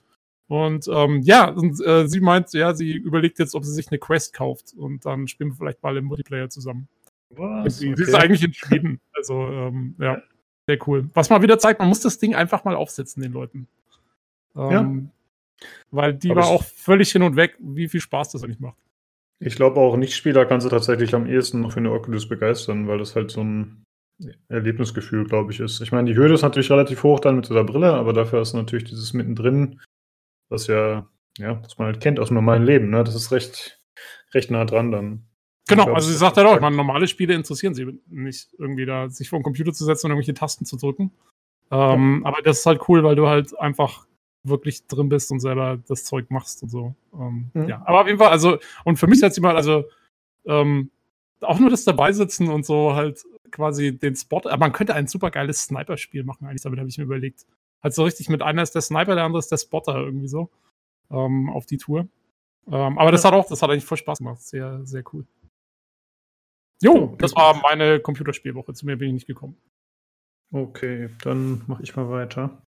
Und 0.49 0.89
ähm, 0.89 1.21
ja, 1.23 1.49
und, 1.49 1.81
äh, 1.87 2.09
sie 2.09 2.21
meint, 2.21 2.53
ja, 2.55 2.75
sie 2.75 2.93
überlegt 2.93 3.39
jetzt, 3.39 3.55
ob 3.55 3.65
sie 3.65 3.73
sich 3.73 3.89
eine 3.89 3.99
Quest 3.99 4.35
kauft 4.35 4.75
und 4.77 5.07
dann 5.07 5.29
spielen 5.29 5.51
wir 5.51 5.57
vielleicht 5.57 5.83
mal 5.83 5.97
im 5.97 6.07
Multiplayer 6.07 6.49
zusammen. 6.49 6.89
Was? 7.31 7.79
Sie, 7.79 7.93
okay. 7.93 7.97
sie 7.97 8.03
ist 8.03 8.15
eigentlich 8.15 8.43
in 8.43 8.53
Schweden. 8.53 9.01
Also, 9.13 9.47
ähm, 9.47 9.95
ja. 10.01 10.21
Sehr 10.71 10.79
cool. 10.87 11.11
Was 11.15 11.31
mal 11.31 11.43
wieder 11.43 11.59
zeigt, 11.59 11.81
man 11.81 11.89
muss 11.89 11.99
das 11.99 12.21
Ding 12.21 12.37
einfach 12.37 12.63
mal 12.63 12.77
aufsetzen, 12.77 13.25
den 13.25 13.33
Leuten. 13.33 13.67
Ähm, 14.55 14.71
ja. 14.71 15.67
Weil 15.91 16.15
die 16.15 16.31
Aber 16.31 16.43
war 16.43 16.47
auch 16.47 16.63
völlig 16.63 17.11
hin 17.11 17.25
und 17.25 17.35
weg, 17.35 17.57
wie 17.59 17.89
viel 17.89 18.01
Spaß 18.01 18.31
das 18.31 18.45
eigentlich 18.45 18.61
macht. 18.61 18.77
Ich 19.41 19.57
glaube 19.57 19.81
auch 19.81 19.97
Nicht-Spieler 19.97 20.47
kannst 20.47 20.65
du 20.65 20.71
tatsächlich 20.71 21.13
am 21.13 21.27
ehesten 21.27 21.63
noch 21.63 21.73
für 21.73 21.81
eine 21.81 21.91
Oculus 21.91 22.29
begeistern, 22.29 22.87
weil 22.87 22.99
das 22.99 23.17
halt 23.17 23.33
so 23.33 23.43
ein 23.43 23.83
Erlebnisgefühl, 24.47 25.25
glaube 25.25 25.51
ich, 25.51 25.59
ist. 25.59 25.81
Ich 25.81 25.91
meine, 25.91 26.09
die 26.09 26.17
Hürde 26.17 26.35
ist 26.35 26.43
natürlich 26.43 26.71
relativ 26.71 27.03
hoch 27.03 27.19
dann 27.19 27.35
mit 27.35 27.49
dieser 27.49 27.65
Brille, 27.65 27.93
aber 27.93 28.13
dafür 28.13 28.41
ist 28.41 28.55
natürlich 28.55 28.85
dieses 28.85 29.13
mittendrin, 29.13 29.81
was 30.51 30.69
ja, 30.69 31.09
ja, 31.37 31.55
das 31.55 31.79
man 31.79 31.87
halt 31.87 32.01
kennt 32.01 32.21
aus 32.21 32.29
dem 32.29 32.37
normalen 32.37 32.63
Leben, 32.63 32.91
ne? 32.91 33.03
Das 33.03 33.17
ist 33.17 33.33
recht, 33.33 33.81
recht 34.35 34.53
nah 34.53 34.65
dran 34.65 34.93
dann. 34.93 35.25
Genau, 35.71 35.85
glaub, 35.85 35.97
also 35.97 36.11
sie 36.11 36.17
sagt 36.17 36.37
halt 36.37 36.47
auch, 36.47 36.55
ich 36.55 36.61
meine, 36.61 36.77
normale 36.77 37.07
Spiele 37.07 37.35
interessieren 37.35 37.75
sie 37.75 38.01
nicht, 38.09 38.51
irgendwie 38.59 38.87
da 38.87 39.09
sich 39.09 39.29
vor 39.29 39.39
den 39.39 39.45
Computer 39.45 39.73
zu 39.73 39.85
setzen 39.85 40.07
und 40.07 40.13
irgendwelche 40.13 40.35
Tasten 40.35 40.65
zu 40.65 40.77
drücken. 40.77 41.13
Ähm, 41.71 42.21
ja. 42.23 42.29
Aber 42.29 42.43
das 42.43 42.61
ist 42.61 42.67
halt 42.67 42.89
cool, 42.89 43.03
weil 43.05 43.17
du 43.17 43.29
halt 43.29 43.59
einfach 43.59 44.07
wirklich 44.43 44.87
drin 44.87 45.09
bist 45.09 45.31
und 45.31 45.41
selber 45.41 45.79
das 45.89 46.05
Zeug 46.05 46.31
machst 46.31 46.63
und 46.63 46.71
so. 46.71 46.95
Ähm, 47.15 47.51
mhm. 47.55 47.69
Ja, 47.69 47.83
aber 47.87 48.03
auf 48.03 48.07
jeden 48.07 48.19
Fall, 48.19 48.31
also, 48.31 48.59
und 48.85 48.99
für 48.99 49.07
mich 49.07 49.23
hat 49.23 49.35
sie 49.35 49.41
mal, 49.41 49.57
also, 49.57 49.85
ähm, 50.47 50.91
auch 51.43 51.59
nur 51.59 51.71
das 51.71 51.85
dabei 51.85 52.13
sitzen 52.13 52.49
und 52.49 52.67
so 52.67 52.95
halt 52.95 53.25
quasi 53.51 53.97
den 53.97 54.15
Spot, 54.17 54.43
aber 54.45 54.59
man 54.59 54.73
könnte 54.73 54.95
ein 54.95 55.07
super 55.07 55.31
geiles 55.31 55.65
Sniper-Spiel 55.65 56.25
machen, 56.25 56.47
eigentlich, 56.47 56.63
damit 56.63 56.79
habe 56.79 56.89
ich 56.89 56.99
mir 56.99 57.05
überlegt. 57.05 57.47
Halt 57.83 57.95
so 57.95 58.05
richtig 58.05 58.29
mit 58.29 58.43
einer 58.43 58.63
ist 58.63 58.75
der 58.75 58.83
Sniper, 58.83 59.15
der 59.15 59.25
andere 59.25 59.39
ist 59.39 59.51
der 59.51 59.57
Spotter 59.57 59.97
irgendwie 59.97 60.29
so 60.29 60.51
ähm, 61.11 61.49
auf 61.51 61.67
die 61.67 61.79
Tour. 61.79 62.09
Ähm, 62.71 62.99
aber 62.99 63.11
das 63.11 63.25
hat 63.25 63.33
auch, 63.33 63.49
das 63.49 63.63
hat 63.63 63.71
eigentlich 63.71 63.85
voll 63.85 63.99
Spaß 63.99 64.19
gemacht. 64.19 64.41
Sehr, 64.43 64.81
sehr 64.85 65.03
cool. 65.13 65.25
Jo, 66.83 67.15
das 67.19 67.35
war 67.37 67.61
meine 67.63 68.01
Computerspielwoche. 68.01 68.73
Zu 68.73 68.87
mir 68.87 68.97
bin 68.97 69.09
ich 69.09 69.15
nicht 69.15 69.27
gekommen. 69.27 69.57
Okay, 70.53 71.11
dann 71.23 71.63
mache 71.67 71.83
ich 71.83 71.95
mal 71.95 72.09
weiter. 72.09 72.63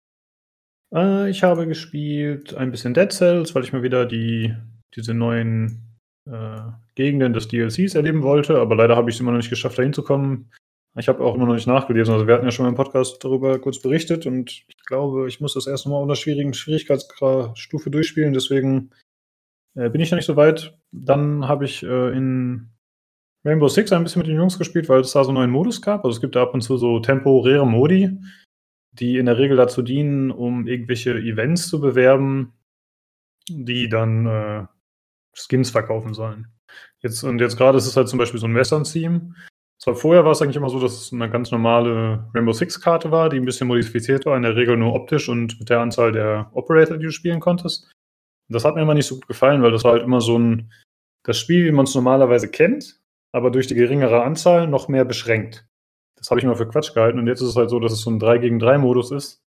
Äh, 0.94 1.30
ich 1.30 1.42
habe 1.42 1.66
gespielt 1.66 2.54
ein 2.54 2.70
bisschen 2.70 2.94
Dead 2.94 3.12
Cells, 3.12 3.54
weil 3.54 3.64
ich 3.64 3.72
mal 3.72 3.82
wieder 3.82 4.06
die, 4.06 4.54
diese 4.96 5.14
neuen 5.14 5.96
äh, 6.26 6.60
Gegenden 6.94 7.32
des 7.32 7.48
DLCs 7.48 7.94
erleben 7.94 8.22
wollte, 8.22 8.58
aber 8.58 8.74
leider 8.74 8.96
habe 8.96 9.10
ich 9.10 9.16
es 9.16 9.20
immer 9.20 9.30
noch 9.30 9.38
nicht 9.38 9.50
geschafft, 9.50 9.78
da 9.78 9.82
hinzukommen. 9.82 10.50
Ich 10.98 11.08
habe 11.08 11.22
auch 11.22 11.34
immer 11.34 11.46
noch 11.46 11.54
nicht 11.54 11.66
nachgelesen. 11.66 12.12
Also 12.12 12.26
wir 12.26 12.34
hatten 12.34 12.46
ja 12.46 12.50
schon 12.50 12.64
mal 12.64 12.70
im 12.70 12.74
Podcast 12.74 13.22
darüber 13.22 13.58
kurz 13.60 13.80
berichtet 13.80 14.26
und 14.26 14.50
ich 14.50 14.84
glaube, 14.86 15.28
ich 15.28 15.40
muss 15.40 15.54
das 15.54 15.66
erst 15.66 15.86
nochmal 15.86 16.02
unter 16.02 16.16
schwierigen 16.16 16.54
Schwierigkeitsstufe 16.54 17.90
durchspielen, 17.90 18.32
deswegen 18.32 18.90
äh, 19.76 19.90
bin 19.90 20.00
ich 20.00 20.10
noch 20.10 20.16
nicht 20.16 20.26
so 20.26 20.36
weit. 20.36 20.76
Dann 20.90 21.46
habe 21.46 21.66
ich 21.66 21.82
äh, 21.84 22.16
in 22.16 22.70
Rainbow 23.44 23.68
Six 23.68 23.92
ein 23.92 24.02
bisschen 24.02 24.20
mit 24.20 24.28
den 24.28 24.36
Jungs 24.36 24.58
gespielt, 24.58 24.88
weil 24.88 25.00
es 25.00 25.12
da 25.12 25.22
so 25.22 25.30
einen 25.30 25.38
neuen 25.38 25.50
Modus 25.50 25.80
gab. 25.80 26.04
Also 26.04 26.16
es 26.16 26.20
gibt 26.20 26.36
da 26.36 26.42
ab 26.42 26.54
und 26.54 26.60
zu 26.60 26.76
so 26.76 27.00
temporäre 27.00 27.66
Modi, 27.66 28.18
die 28.92 29.18
in 29.18 29.26
der 29.26 29.38
Regel 29.38 29.56
dazu 29.56 29.82
dienen, 29.82 30.30
um 30.30 30.66
irgendwelche 30.66 31.12
Events 31.12 31.68
zu 31.68 31.80
bewerben, 31.80 32.52
die 33.48 33.88
dann 33.88 34.26
äh, 34.26 34.66
Skins 35.34 35.70
verkaufen 35.70 36.14
sollen. 36.14 36.48
Jetzt, 37.00 37.22
und 37.22 37.40
jetzt 37.40 37.56
gerade 37.56 37.78
ist 37.78 37.86
es 37.86 37.96
halt 37.96 38.08
zum 38.08 38.18
Beispiel 38.18 38.40
so 38.40 38.46
ein 38.46 38.54
Western-Theme. 38.54 39.34
Zwar 39.80 39.94
vorher 39.94 40.24
war 40.24 40.32
es 40.32 40.42
eigentlich 40.42 40.56
immer 40.56 40.70
so, 40.70 40.80
dass 40.80 41.00
es 41.00 41.12
eine 41.12 41.30
ganz 41.30 41.52
normale 41.52 42.28
Rainbow 42.34 42.52
Six-Karte 42.52 43.12
war, 43.12 43.30
die 43.30 43.36
ein 43.36 43.44
bisschen 43.44 43.68
modifiziert 43.68 44.26
war, 44.26 44.36
in 44.36 44.42
der 44.42 44.56
Regel 44.56 44.76
nur 44.76 44.94
optisch 44.94 45.28
und 45.28 45.58
mit 45.60 45.70
der 45.70 45.80
Anzahl 45.80 46.10
der 46.10 46.50
Operator, 46.52 46.98
die 46.98 47.04
du 47.04 47.12
spielen 47.12 47.38
konntest. 47.38 47.88
Das 48.48 48.64
hat 48.64 48.74
mir 48.74 48.82
immer 48.82 48.94
nicht 48.94 49.06
so 49.06 49.14
gut 49.14 49.28
gefallen, 49.28 49.62
weil 49.62 49.70
das 49.70 49.84
war 49.84 49.92
halt 49.92 50.02
immer 50.02 50.20
so 50.20 50.36
ein, 50.36 50.72
das 51.24 51.38
Spiel, 51.38 51.64
wie 51.64 51.70
man 51.70 51.84
es 51.84 51.94
normalerweise 51.94 52.50
kennt, 52.50 53.00
aber 53.38 53.50
durch 53.50 53.68
die 53.68 53.74
geringere 53.74 54.22
Anzahl 54.22 54.66
noch 54.66 54.88
mehr 54.88 55.04
beschränkt. 55.04 55.66
Das 56.16 56.30
habe 56.30 56.40
ich 56.40 56.46
mal 56.46 56.56
für 56.56 56.68
Quatsch 56.68 56.92
gehalten 56.92 57.18
und 57.18 57.28
jetzt 57.28 57.40
ist 57.40 57.50
es 57.50 57.56
halt 57.56 57.70
so, 57.70 57.78
dass 57.78 57.92
es 57.92 58.00
so 58.00 58.10
ein 58.10 58.18
3 58.18 58.38
gegen 58.38 58.58
3 58.58 58.78
Modus 58.78 59.12
ist, 59.12 59.42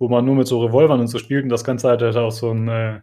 wo 0.00 0.08
man 0.08 0.24
nur 0.24 0.34
mit 0.34 0.48
so 0.48 0.64
Revolvern 0.64 1.00
und 1.00 1.06
so 1.06 1.18
spielt 1.18 1.44
und 1.44 1.48
das 1.48 1.64
Ganze 1.64 1.88
hat 1.88 2.02
halt 2.02 2.16
auch 2.16 2.32
so 2.32 2.50
ein 2.50 2.68
äh, 2.68 3.00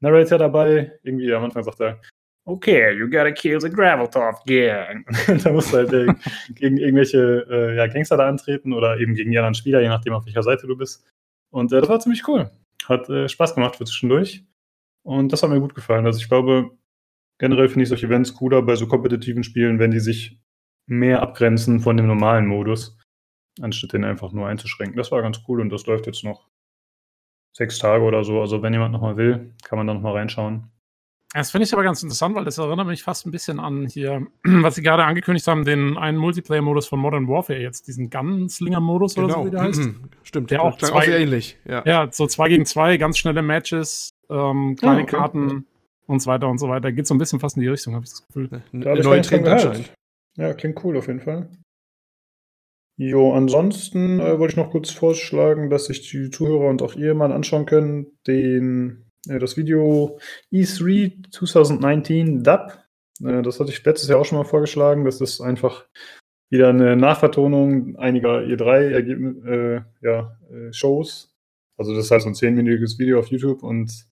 Narrator 0.00 0.38
dabei. 0.38 0.98
Irgendwie 1.04 1.32
am 1.32 1.44
Anfang 1.44 1.62
sagt 1.62 1.80
er, 1.80 2.00
okay, 2.44 2.92
you 2.92 3.08
gotta 3.08 3.30
kill 3.30 3.60
the 3.60 3.70
Graveltop 3.70 4.44
Gang. 4.44 5.04
da 5.44 5.52
musst 5.52 5.72
du 5.72 5.76
halt 5.76 5.92
äh, 5.92 6.12
gegen 6.54 6.76
irgendwelche 6.78 7.46
äh, 7.48 7.76
ja, 7.76 7.86
Gangster 7.86 8.16
da 8.16 8.28
antreten 8.28 8.72
oder 8.72 8.98
eben 8.98 9.14
gegen 9.14 9.30
die 9.30 9.38
anderen 9.38 9.54
Spieler, 9.54 9.80
je 9.80 9.88
nachdem, 9.88 10.14
auf 10.14 10.26
welcher 10.26 10.42
Seite 10.42 10.66
du 10.66 10.76
bist. 10.76 11.06
Und 11.50 11.72
äh, 11.72 11.80
das 11.80 11.88
war 11.88 12.00
ziemlich 12.00 12.26
cool. 12.26 12.50
Hat 12.86 13.08
äh, 13.08 13.28
Spaß 13.28 13.54
gemacht 13.54 13.76
für 13.76 13.84
zwischendurch. 13.84 14.44
Und 15.04 15.32
das 15.32 15.42
hat 15.44 15.50
mir 15.50 15.60
gut 15.60 15.76
gefallen. 15.76 16.04
Also 16.04 16.18
ich 16.18 16.28
glaube, 16.28 16.72
generell 17.38 17.68
finde 17.68 17.84
ich 17.84 17.88
solche 17.88 18.06
Events 18.06 18.34
cooler 18.34 18.62
bei 18.62 18.76
so 18.76 18.86
kompetitiven 18.86 19.44
Spielen, 19.44 19.78
wenn 19.78 19.90
die 19.90 20.00
sich 20.00 20.38
mehr 20.86 21.22
abgrenzen 21.22 21.80
von 21.80 21.96
dem 21.96 22.06
normalen 22.06 22.46
Modus, 22.46 22.96
anstatt 23.60 23.92
den 23.92 24.04
einfach 24.04 24.32
nur 24.32 24.46
einzuschränken. 24.46 24.96
Das 24.96 25.12
war 25.12 25.22
ganz 25.22 25.40
cool 25.48 25.60
und 25.60 25.70
das 25.70 25.86
läuft 25.86 26.06
jetzt 26.06 26.24
noch 26.24 26.48
sechs 27.56 27.78
Tage 27.78 28.04
oder 28.04 28.24
so. 28.24 28.40
Also 28.40 28.62
wenn 28.62 28.72
jemand 28.72 28.92
nochmal 28.92 29.16
will, 29.16 29.54
kann 29.64 29.78
man 29.78 29.86
da 29.86 29.94
nochmal 29.94 30.14
reinschauen. 30.14 30.70
Das 31.32 31.50
finde 31.50 31.66
ich 31.66 31.72
aber 31.72 31.82
ganz 31.82 32.02
interessant, 32.02 32.34
weil 32.34 32.44
das 32.44 32.56
erinnert 32.56 32.86
mich 32.86 33.02
fast 33.02 33.26
ein 33.26 33.30
bisschen 33.30 33.60
an 33.60 33.86
hier, 33.86 34.26
was 34.44 34.76
sie 34.76 34.82
gerade 34.82 35.04
angekündigt 35.04 35.46
haben, 35.48 35.64
den 35.64 35.98
einen 35.98 36.18
Multiplayer-Modus 36.18 36.86
von 36.86 37.00
Modern 37.00 37.28
Warfare 37.28 37.58
jetzt, 37.58 37.88
diesen 37.88 38.08
Gunslinger-Modus 38.10 39.16
genau. 39.16 39.26
oder 39.26 39.34
so, 39.34 39.46
wie 39.46 39.50
der 39.50 39.62
heißt. 39.62 39.80
Mhm. 39.80 40.10
Stimmt, 40.22 40.50
der 40.50 40.62
auch, 40.62 40.78
zwei, 40.78 40.92
auch 40.92 41.02
sehr 41.02 41.18
ähnlich. 41.18 41.58
Ja. 41.66 41.82
ja, 41.84 42.08
so 42.10 42.26
zwei 42.26 42.48
gegen 42.48 42.64
zwei, 42.64 42.96
ganz 42.96 43.18
schnelle 43.18 43.42
Matches, 43.42 44.14
ähm, 44.30 44.76
kleine 44.76 44.98
ja, 44.98 45.02
okay. 45.02 45.16
Karten 45.16 45.66
und 46.06 46.20
so 46.20 46.30
weiter 46.30 46.48
und 46.48 46.58
so 46.58 46.68
weiter. 46.68 46.92
Geht 46.92 47.06
so 47.06 47.14
ein 47.14 47.18
bisschen 47.18 47.40
fast 47.40 47.56
in 47.56 47.62
die 47.62 47.68
Richtung, 47.68 47.94
habe 47.94 48.04
ich 48.04 48.10
das 48.10 48.26
Gefühl. 48.26 48.48
Da 48.72 48.92
Eine 48.92 49.02
neue 49.02 49.22
Trend 49.22 49.46
anscheinend. 49.46 49.92
Ja, 50.36 50.52
klingt 50.54 50.82
cool 50.84 50.96
auf 50.96 51.06
jeden 51.06 51.20
Fall. 51.20 51.48
Jo, 52.98 53.34
ansonsten 53.34 54.20
äh, 54.20 54.38
wollte 54.38 54.52
ich 54.52 54.56
noch 54.56 54.70
kurz 54.70 54.90
vorschlagen, 54.90 55.68
dass 55.68 55.86
sich 55.86 56.08
die 56.08 56.30
Zuhörer 56.30 56.68
und 56.70 56.80
auch 56.80 56.94
ihr 56.94 57.14
mal 57.14 57.30
anschauen 57.30 57.66
können, 57.66 58.06
den, 58.26 59.10
äh, 59.28 59.38
das 59.38 59.58
Video 59.58 60.18
E3 60.50 61.30
2019 61.30 62.42
DAP. 62.42 62.78
Äh, 63.22 63.42
das 63.42 63.60
hatte 63.60 63.70
ich 63.70 63.84
letztes 63.84 64.08
Jahr 64.08 64.20
auch 64.20 64.24
schon 64.24 64.38
mal 64.38 64.44
vorgeschlagen. 64.44 65.04
Das 65.04 65.20
ist 65.20 65.42
einfach 65.42 65.86
wieder 66.48 66.70
eine 66.70 66.96
Nachvertonung 66.96 67.96
einiger 67.96 68.38
E3 68.38 69.46
äh, 69.46 69.82
ja, 70.00 70.38
äh, 70.50 70.72
Shows. 70.72 71.34
Also 71.76 71.94
das 71.94 72.06
ist 72.06 72.10
halt 72.10 72.22
so 72.22 72.28
ein 72.28 72.34
zehnminütiges 72.34 72.98
Video 72.98 73.18
auf 73.18 73.28
YouTube 73.28 73.62
und 73.62 74.06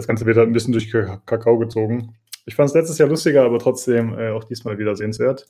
das 0.00 0.06
Ganze 0.06 0.24
wird 0.24 0.38
halt 0.38 0.48
ein 0.48 0.54
bisschen 0.54 0.72
durch 0.72 0.90
Kakao 0.90 1.58
gezogen. 1.58 2.16
Ich 2.46 2.54
fand 2.54 2.70
es 2.70 2.74
letztes 2.74 2.96
Jahr 2.96 3.10
lustiger, 3.10 3.44
aber 3.44 3.58
trotzdem 3.58 4.18
äh, 4.18 4.30
auch 4.30 4.44
diesmal 4.44 4.78
wieder 4.78 4.96
sehenswert. 4.96 5.46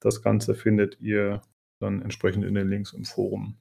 Das 0.00 0.22
Ganze 0.22 0.54
findet 0.54 0.98
ihr 1.02 1.42
dann 1.80 2.00
entsprechend 2.00 2.46
in 2.46 2.54
den 2.54 2.66
Links 2.66 2.94
im 2.94 3.04
Forum. 3.04 3.58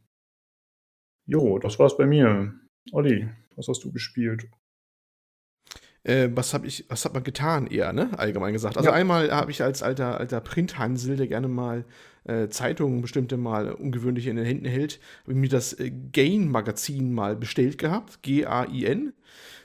Jo, 1.26 1.60
das 1.60 1.78
war's 1.78 1.98
bei 1.98 2.06
mir. 2.06 2.54
Olli, 2.94 3.30
was 3.58 3.68
hast 3.68 3.84
du 3.84 3.92
gespielt? 3.92 4.48
Äh, 6.04 6.30
was 6.34 6.54
habe 6.54 6.68
ich, 6.68 6.86
was 6.88 7.04
hat 7.04 7.14
man 7.14 7.24
getan 7.24 7.68
eher, 7.68 7.92
ne? 7.92 8.18
Allgemein 8.18 8.54
gesagt. 8.54 8.78
Also 8.78 8.92
ja. 8.92 8.96
einmal 8.96 9.30
habe 9.30 9.52
ich 9.52 9.62
als 9.62 9.84
alter, 9.84 10.20
alter 10.20 10.40
Printhansel, 10.40 11.18
der 11.18 11.28
gerne 11.28 11.50
mal 11.50 11.84
äh, 12.24 12.48
Zeitungen 12.48 13.02
bestimmte 13.02 13.36
mal 13.36 13.74
ungewöhnliche 13.74 14.30
in 14.30 14.38
den 14.38 14.46
Händen 14.46 14.66
hält, 14.66 15.02
habe 15.24 15.34
ich 15.34 15.38
mir 15.38 15.50
das 15.50 15.74
äh, 15.74 15.92
Gain-Magazin 15.92 17.14
mal 17.14 17.36
bestellt 17.36 17.78
gehabt. 17.78 18.24
G-A-I-N. 18.24 19.12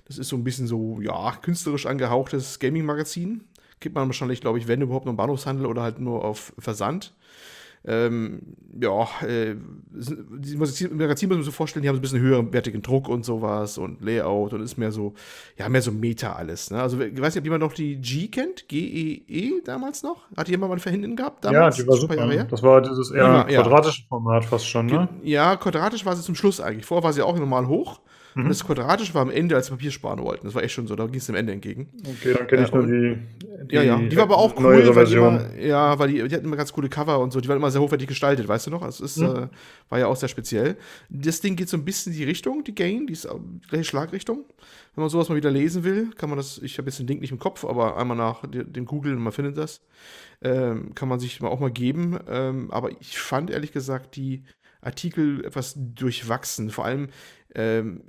Das 0.08 0.18
ist 0.18 0.28
so 0.28 0.36
ein 0.36 0.44
bisschen 0.44 0.66
so, 0.66 1.00
ja, 1.00 1.32
künstlerisch 1.42 1.86
angehauchtes 1.86 2.58
Gaming-Magazin. 2.58 3.44
Gibt 3.80 3.94
man 3.94 4.08
wahrscheinlich, 4.08 4.40
glaube 4.40 4.58
ich, 4.58 4.66
wenn 4.66 4.80
überhaupt 4.80 5.04
nur 5.04 5.12
im 5.12 5.16
Bahnhofshandel 5.16 5.66
oder 5.66 5.82
halt 5.82 6.00
nur 6.00 6.24
auf 6.24 6.52
Versand. 6.58 7.14
Ähm, 7.84 8.40
ja, 8.80 9.06
äh, 9.26 9.54
die 9.54 10.56
Magazin, 10.56 11.28
muss 11.28 11.36
man 11.36 11.38
sich 11.38 11.44
so 11.44 11.52
vorstellen, 11.52 11.82
die 11.82 11.88
haben 11.88 11.96
so 11.96 12.00
ein 12.00 12.02
bisschen 12.02 12.20
höherwertigen 12.20 12.82
Druck 12.82 13.08
und 13.08 13.24
sowas 13.24 13.78
und 13.78 14.02
Layout 14.02 14.52
und 14.52 14.62
ist 14.62 14.76
mehr 14.78 14.90
so, 14.90 15.14
ja, 15.56 15.68
mehr 15.68 15.80
so 15.80 15.92
Meta 15.92 16.32
alles. 16.32 16.70
Ne? 16.70 16.82
Also, 16.82 17.00
ich 17.00 17.20
weiß 17.20 17.34
nicht, 17.34 17.42
ob 17.42 17.44
jemand 17.44 17.62
noch 17.62 17.72
die 17.72 17.96
G 18.00 18.28
kennt, 18.28 18.68
G-E-E 18.68 19.62
damals 19.64 20.02
noch? 20.02 20.26
Hat 20.36 20.48
jemand 20.48 20.70
mal 20.70 20.92
ein 20.92 21.16
gehabt? 21.16 21.44
Damals? 21.44 21.78
Ja, 21.78 21.84
die 21.84 21.88
war 21.88 21.96
super. 21.96 22.44
Das 22.44 22.62
war 22.62 22.82
dieses 22.82 23.10
eher 23.10 23.46
ja, 23.48 23.62
quadratische 23.62 24.02
Format 24.08 24.44
fast 24.44 24.68
schon, 24.68 24.86
ne? 24.86 25.08
Ja, 25.22 25.56
quadratisch 25.56 26.04
war 26.04 26.16
sie 26.16 26.22
zum 26.22 26.34
Schluss 26.34 26.60
eigentlich. 26.60 26.84
Vorher 26.84 27.04
war 27.04 27.12
sie 27.12 27.22
auch 27.22 27.38
normal 27.38 27.68
hoch. 27.68 28.00
Mhm. 28.35 28.44
Und 28.44 28.49
das 28.50 28.64
Quadratische 28.64 29.14
war 29.14 29.23
am 29.23 29.30
Ende, 29.30 29.56
als 29.56 29.66
sie 29.66 29.73
Papier 29.73 29.90
sparen 29.90 30.20
wollten. 30.20 30.47
Das 30.47 30.54
war 30.54 30.62
echt 30.62 30.75
schon 30.75 30.87
so, 30.87 30.97
da 30.97 31.06
ging 31.06 31.16
es 31.16 31.26
dem 31.26 31.35
Ende 31.35 31.52
entgegen. 31.52 31.88
Okay, 32.00 32.35
dann 32.37 32.47
kenne 32.47 32.64
ich 32.64 32.73
äh, 32.73 32.76
nur 32.76 32.87
die, 32.87 33.18
die, 33.66 33.75
Ja, 33.75 33.82
ja, 33.82 33.99
die 33.99 34.16
war 34.16 34.25
aber 34.25 34.38
auch 34.38 34.58
cool, 34.58 34.94
weil 34.94 35.06
die 35.06 35.14
immer, 35.14 35.56
ja, 35.56 35.99
weil 35.99 36.08
die, 36.08 36.28
die 36.28 36.35
hatten 36.35 36.47
immer 36.47 36.56
ganz 36.56 36.73
coole 36.73 36.88
Cover 36.88 37.18
und 37.18 37.32
so, 37.32 37.40
die 37.40 37.49
waren 37.49 37.56
immer 37.56 37.70
sehr 37.70 37.80
hochwertig 37.80 38.08
gestaltet, 38.08 38.49
weißt 38.49 38.66
du 38.66 38.70
noch? 38.70 38.82
Also 38.82 39.04
es 39.04 39.16
ist, 39.16 39.23
mhm. 39.23 39.44
äh, 39.44 39.49
war 39.88 39.99
ja 39.99 40.06
auch 40.06 40.16
sehr 40.16 40.28
speziell. 40.28 40.76
Das 41.08 41.40
Ding 41.40 41.56
geht 41.56 41.68
so 41.68 41.76
ein 41.76 41.85
bisschen 41.85 42.12
in 42.12 42.18
die 42.18 42.25
Richtung, 42.25 42.64
die 42.64 42.75
Gain, 42.75 43.06
die 43.06 43.12
ist 43.12 43.25
die 43.25 43.68
gleiche 43.68 43.85
Schlagrichtung. 43.85 44.44
Wenn 44.94 45.02
man 45.02 45.11
sowas 45.11 45.28
mal 45.28 45.37
wieder 45.37 45.50
lesen 45.50 45.85
will, 45.85 46.11
kann 46.16 46.28
man 46.28 46.38
das, 46.38 46.58
ich 46.58 46.76
habe 46.78 46.88
jetzt 46.88 46.99
den 46.99 47.06
Link 47.06 47.20
nicht 47.20 47.30
im 47.30 47.38
Kopf, 47.38 47.64
aber 47.64 47.97
einmal 47.97 48.16
nach 48.16 48.42
dem 48.50 48.85
Google 48.85 49.14
und 49.14 49.23
man 49.23 49.32
findet 49.32 49.56
das, 49.56 49.80
ähm, 50.42 50.92
kann 50.94 51.08
man 51.08 51.20
sich 51.20 51.40
mal 51.40 51.49
auch 51.49 51.61
mal 51.61 51.70
geben. 51.70 52.18
Ähm, 52.28 52.70
aber 52.73 52.90
ich 53.00 53.18
fand 53.18 53.50
ehrlich 53.50 53.70
gesagt 53.70 54.16
die 54.16 54.42
Artikel 54.80 55.44
etwas 55.44 55.75
durchwachsen. 55.76 56.70
Vor 56.70 56.85
allem 56.85 57.08
ähm, 57.54 58.02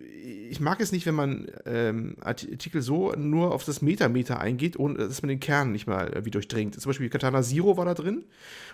ich 0.50 0.60
mag 0.60 0.82
es 0.82 0.92
nicht, 0.92 1.06
wenn 1.06 1.16
man 1.16 1.48
ähm, 1.66 2.18
Artikel 2.22 2.82
so 2.82 3.14
nur 3.14 3.54
auf 3.54 3.64
das 3.64 3.82
Metameter 3.82 4.40
eingeht, 4.40 4.78
ohne 4.78 4.98
dass 4.98 5.22
man 5.22 5.30
den 5.30 5.40
Kern 5.40 5.72
nicht 5.72 5.88
mal 5.88 6.22
wie 6.24 6.32
durchdringt. 6.32 6.80
Zum 6.80 6.90
Beispiel 6.90 7.10
Katana 7.10 7.42
Zero 7.42 7.78
war 7.78 7.86
da 7.86 7.94
drin. 7.94 8.26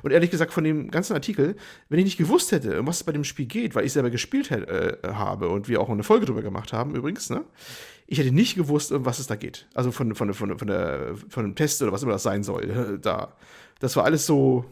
Und 0.02 0.12
ehrlich 0.12 0.32
gesagt, 0.32 0.54
von 0.54 0.64
dem 0.64 0.90
ganzen 0.90 1.14
Artikel, 1.14 1.56
wenn 1.90 2.00
ich 2.00 2.06
nicht 2.06 2.18
gewusst 2.18 2.52
hätte, 2.52 2.80
um 2.80 2.88
was 2.88 2.98
es 2.98 3.04
bei 3.04 3.12
dem 3.12 3.24
Spiel 3.24 3.46
geht, 3.46 3.75
weil 3.75 3.86
ich 3.86 3.94
selber 3.94 4.10
gespielt 4.10 4.50
äh, 4.50 4.98
habe 5.04 5.50
und 5.50 5.68
wir 5.70 5.82
auch 5.82 5.90
eine 5.90 6.04
Folge 6.04 6.25
drüber 6.25 6.42
gemacht 6.42 6.74
haben, 6.74 6.96
übrigens, 6.96 7.30
ne? 7.30 7.44
Ich 8.08 8.20
hätte 8.20 8.32
nicht 8.32 8.56
gewusst, 8.56 8.92
um 8.92 9.04
was 9.04 9.18
es 9.18 9.25
da 9.25 9.36
geht. 9.36 9.68
Also 9.74 9.92
von, 9.92 10.14
von, 10.14 10.32
von, 10.34 10.60
von, 10.60 10.68
der, 10.68 11.16
von 11.28 11.44
dem 11.44 11.56
Test 11.56 11.82
oder 11.82 11.92
was 11.92 12.04
immer 12.04 12.12
das 12.12 12.24
sein 12.24 12.44
soll. 12.44 13.00
Da. 13.02 13.36
Das 13.80 13.96
war 13.96 14.06
alles 14.06 14.25
so 14.25 14.66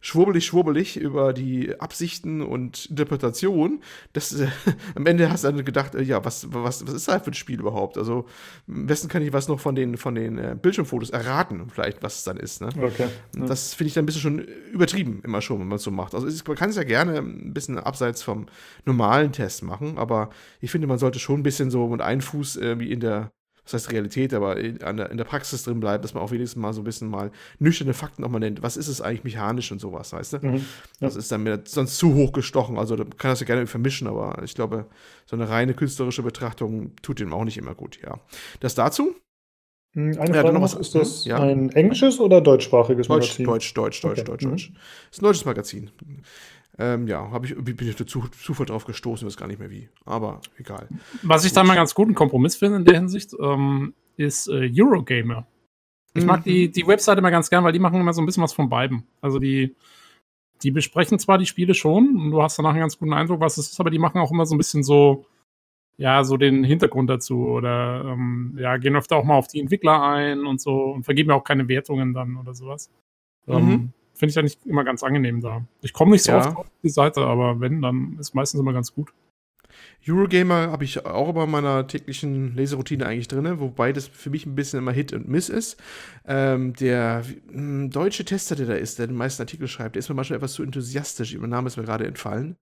schwurbelig, 0.00 0.46
schwurbelig 0.46 0.96
über 0.96 1.32
die 1.32 1.78
Absichten 1.80 2.40
und 2.40 2.86
Interpretation, 2.86 3.82
dass 4.12 4.32
äh, 4.32 4.46
am 4.94 5.06
Ende 5.06 5.30
hast 5.30 5.44
du 5.44 5.48
dann 5.48 5.64
gedacht, 5.64 5.94
äh, 5.94 6.02
ja, 6.02 6.24
was, 6.24 6.52
was, 6.52 6.86
was 6.86 6.94
ist 6.94 7.08
da 7.08 7.18
für 7.18 7.30
ein 7.30 7.34
Spiel 7.34 7.58
überhaupt? 7.60 7.98
Also, 7.98 8.26
am 8.68 8.86
besten 8.86 9.08
kann 9.08 9.22
ich 9.22 9.32
was 9.32 9.48
noch 9.48 9.60
von 9.60 9.74
den, 9.74 9.96
von 9.96 10.14
den 10.14 10.38
äh, 10.38 10.56
Bildschirmfotos 10.60 11.10
erraten, 11.10 11.68
vielleicht, 11.68 12.02
was 12.02 12.18
es 12.18 12.24
dann 12.24 12.36
ist. 12.36 12.60
Ne? 12.60 12.68
Okay. 12.80 13.08
Ja. 13.36 13.46
Das 13.46 13.74
finde 13.74 13.88
ich 13.88 13.94
dann 13.94 14.04
ein 14.04 14.06
bisschen 14.06 14.22
schon 14.22 14.38
übertrieben, 14.72 15.20
immer 15.24 15.42
schon, 15.42 15.60
wenn 15.60 15.68
man 15.68 15.76
es 15.76 15.82
so 15.82 15.90
macht. 15.90 16.14
Also, 16.14 16.28
man 16.46 16.56
kann 16.56 16.70
es 16.70 16.76
ja 16.76 16.84
gerne 16.84 17.18
ein 17.18 17.52
bisschen 17.52 17.78
abseits 17.78 18.22
vom 18.22 18.46
normalen 18.84 19.32
Test 19.32 19.62
machen, 19.62 19.98
aber 19.98 20.30
ich 20.60 20.70
finde, 20.70 20.86
man 20.86 20.98
sollte 20.98 21.18
schon 21.18 21.40
ein 21.40 21.44
bisschen 21.44 21.70
so 21.70 21.88
mit 21.88 22.00
einem 22.00 22.20
Fuß 22.20 22.56
irgendwie 22.56 22.92
in 22.92 23.00
der 23.00 23.32
das 23.70 23.82
heißt 23.82 23.92
Realität, 23.92 24.32
aber 24.32 24.56
in, 24.56 24.78
der, 24.78 25.10
in 25.10 25.16
der 25.18 25.24
Praxis 25.24 25.62
drin 25.62 25.78
bleibt, 25.78 26.02
dass 26.02 26.14
man 26.14 26.22
auch 26.22 26.30
wenigstens 26.30 26.60
mal 26.60 26.72
so 26.72 26.80
ein 26.80 26.84
bisschen 26.84 27.08
mal 27.08 27.30
nüchterne 27.58 27.92
Fakten 27.92 28.24
auch 28.24 28.30
mal 28.30 28.38
nennt. 28.38 28.62
Was 28.62 28.76
ist 28.76 28.88
es 28.88 29.00
eigentlich 29.00 29.24
mechanisch 29.24 29.70
und 29.70 29.78
sowas, 29.78 30.12
weißt 30.12 30.34
du? 30.34 30.38
Mhm, 30.38 30.54
ja. 30.54 30.62
Das 31.00 31.16
ist 31.16 31.30
dann 31.30 31.42
mir 31.42 31.62
sonst 31.64 31.98
zu 31.98 32.14
hoch 32.14 32.32
gestochen. 32.32 32.78
Also 32.78 32.96
kann 32.96 33.30
das 33.30 33.40
ja 33.40 33.46
gerne 33.46 33.66
vermischen, 33.66 34.08
aber 34.08 34.42
ich 34.42 34.54
glaube, 34.54 34.86
so 35.26 35.36
eine 35.36 35.48
reine 35.48 35.74
künstlerische 35.74 36.22
Betrachtung 36.22 36.96
tut 37.02 37.20
dem 37.20 37.32
auch 37.32 37.44
nicht 37.44 37.58
immer 37.58 37.74
gut, 37.74 38.00
ja. 38.02 38.18
Das 38.60 38.74
dazu? 38.74 39.14
Hm, 39.94 40.18
eine 40.18 40.34
ja, 40.34 40.42
Frage 40.42 40.54
noch 40.54 40.62
was, 40.62 40.74
ist 40.74 40.94
das 40.94 41.24
ja. 41.24 41.38
ein 41.38 41.70
englisches 41.70 42.20
oder 42.20 42.40
deutschsprachiges 42.40 43.08
Deutsch, 43.08 43.38
Magazin? 43.38 43.46
Deutsch, 43.46 43.74
Deutsch, 43.74 44.00
Deutsch, 44.00 44.20
okay. 44.20 44.30
Deutsch, 44.30 44.44
Deutsch. 44.44 44.70
Mhm. 44.70 44.74
Das 44.74 45.16
ist 45.16 45.22
ein 45.22 45.24
deutsches 45.24 45.44
Magazin. 45.44 45.90
Ähm, 46.78 47.08
ja, 47.08 47.30
habe 47.30 47.46
ich, 47.46 47.56
bin 47.56 47.88
ich 47.88 47.96
durch 47.96 48.08
Zufall 48.08 48.66
drauf 48.66 48.84
gestoßen, 48.84 49.26
weiß 49.26 49.36
gar 49.36 49.48
nicht 49.48 49.58
mehr 49.58 49.70
wie. 49.70 49.88
Aber 50.04 50.40
egal. 50.58 50.88
Was 51.22 51.44
ich 51.44 51.50
Gut. 51.50 51.56
da 51.56 51.64
mal 51.64 51.74
ganz 51.74 51.94
guten 51.94 52.14
Kompromiss 52.14 52.54
finde 52.54 52.76
in 52.76 52.84
der 52.84 52.94
Hinsicht, 52.94 53.34
ähm, 53.40 53.94
ist 54.16 54.48
äh, 54.48 54.70
Eurogamer. 54.72 55.46
Ich 56.14 56.24
mag 56.24 56.40
mhm. 56.40 56.44
die, 56.44 56.70
die 56.70 56.86
Webseite 56.86 57.18
immer 57.18 57.30
ganz 57.30 57.50
gern, 57.50 57.64
weil 57.64 57.72
die 57.72 57.78
machen 57.80 58.00
immer 58.00 58.12
so 58.12 58.22
ein 58.22 58.26
bisschen 58.26 58.42
was 58.42 58.52
von 58.52 58.68
beiden. 58.68 59.04
Also 59.20 59.38
die, 59.38 59.74
die 60.62 60.70
besprechen 60.70 61.18
zwar 61.18 61.38
die 61.38 61.46
Spiele 61.46 61.74
schon 61.74 62.16
und 62.16 62.30
du 62.30 62.42
hast 62.42 62.58
danach 62.58 62.70
einen 62.70 62.80
ganz 62.80 62.98
guten 62.98 63.12
Eindruck, 63.12 63.40
was 63.40 63.58
es 63.58 63.72
ist, 63.72 63.80
aber 63.80 63.90
die 63.90 63.98
machen 63.98 64.20
auch 64.20 64.30
immer 64.30 64.46
so 64.46 64.54
ein 64.54 64.58
bisschen 64.58 64.82
so, 64.82 65.26
ja, 65.96 66.22
so 66.22 66.36
den 66.36 66.62
Hintergrund 66.62 67.10
dazu 67.10 67.48
oder 67.48 68.04
ähm, 68.04 68.56
ja, 68.58 68.76
gehen 68.76 68.96
öfter 68.96 69.16
auch 69.16 69.24
mal 69.24 69.36
auf 69.36 69.48
die 69.48 69.60
Entwickler 69.60 70.02
ein 70.02 70.46
und 70.46 70.60
so 70.60 70.92
und 70.92 71.04
vergeben 71.04 71.32
auch 71.32 71.44
keine 71.44 71.68
Wertungen 71.68 72.14
dann 72.14 72.36
oder 72.36 72.54
sowas. 72.54 72.90
Mhm. 73.46 73.92
Finde 74.18 74.30
ich 74.32 74.38
eigentlich 74.38 74.58
immer 74.64 74.82
ganz 74.82 75.04
angenehm 75.04 75.40
da. 75.40 75.64
Ich 75.80 75.92
komme 75.92 76.10
nicht 76.10 76.24
so 76.24 76.32
ja. 76.32 76.38
oft 76.38 76.56
auf 76.56 76.66
die 76.82 76.88
Seite, 76.88 77.20
aber 77.20 77.60
wenn, 77.60 77.80
dann 77.80 78.16
ist 78.18 78.34
meistens 78.34 78.60
immer 78.60 78.72
ganz 78.72 78.92
gut. 78.92 79.12
Eurogamer 80.06 80.72
habe 80.72 80.82
ich 80.82 81.04
auch 81.06 81.28
immer 81.28 81.44
in 81.44 81.50
meiner 81.50 81.86
täglichen 81.86 82.56
Leseroutine 82.56 83.06
eigentlich 83.06 83.28
drin, 83.28 83.60
wobei 83.60 83.92
das 83.92 84.08
für 84.08 84.30
mich 84.30 84.44
ein 84.44 84.56
bisschen 84.56 84.80
immer 84.80 84.90
Hit 84.90 85.12
und 85.12 85.28
Miss 85.28 85.48
ist. 85.48 85.76
Ähm, 86.26 86.72
der 86.74 87.22
mh, 87.48 87.52
hm, 87.52 87.90
deutsche 87.90 88.24
Tester, 88.24 88.56
der 88.56 88.66
da 88.66 88.74
ist, 88.74 88.98
der 88.98 89.06
den 89.06 89.16
meisten 89.16 89.42
Artikel 89.42 89.68
schreibt, 89.68 89.94
der 89.94 90.00
ist 90.00 90.08
mir 90.08 90.16
manchmal 90.16 90.38
etwas 90.38 90.54
zu 90.54 90.64
enthusiastisch. 90.64 91.36
Mein 91.38 91.50
Name 91.50 91.68
ist 91.68 91.76
mir 91.76 91.84
gerade 91.84 92.06
entfallen. 92.06 92.56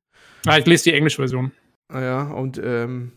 Ah, 0.44 0.58
ich 0.58 0.66
lese 0.66 0.84
die 0.84 0.92
englische 0.92 1.22
Version. 1.22 1.52
Ah 1.88 2.02
ja, 2.02 2.22
und 2.32 2.60
ähm, 2.62 3.12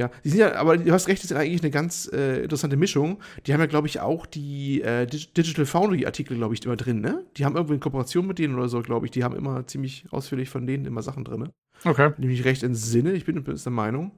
ja, 0.00 0.10
die 0.24 0.30
sind 0.30 0.38
ja, 0.38 0.54
aber 0.54 0.78
du 0.78 0.90
hast 0.92 1.08
recht, 1.08 1.22
die 1.22 1.26
sind 1.26 1.36
eigentlich 1.36 1.62
eine 1.62 1.70
ganz 1.70 2.10
äh, 2.10 2.42
interessante 2.42 2.78
Mischung. 2.78 3.20
Die 3.46 3.52
haben 3.52 3.60
ja, 3.60 3.66
glaube 3.66 3.86
ich, 3.86 4.00
auch 4.00 4.24
die 4.24 4.80
äh, 4.80 5.04
Digital 5.06 5.66
Foundry-Artikel, 5.66 6.38
glaube 6.38 6.54
ich, 6.54 6.64
immer 6.64 6.76
drin, 6.76 7.02
ne? 7.02 7.26
Die 7.36 7.44
haben 7.44 7.54
irgendwie 7.54 7.74
eine 7.74 7.80
Kooperation 7.80 8.26
mit 8.26 8.38
denen 8.38 8.54
oder 8.54 8.70
so, 8.70 8.80
glaube 8.80 9.04
ich. 9.04 9.12
Die 9.12 9.24
haben 9.24 9.36
immer 9.36 9.66
ziemlich 9.66 10.06
ausführlich 10.10 10.48
von 10.48 10.66
denen 10.66 10.86
immer 10.86 11.02
Sachen 11.02 11.24
drin. 11.24 11.40
Ne? 11.40 11.50
Okay. 11.84 12.12
Wenn 12.16 12.30
ich 12.30 12.38
mich 12.38 12.44
recht 12.46 12.62
entsinne, 12.62 13.12
ich 13.12 13.26
bin, 13.26 13.44
bin 13.44 13.56
der 13.62 13.72
Meinung. 13.72 14.12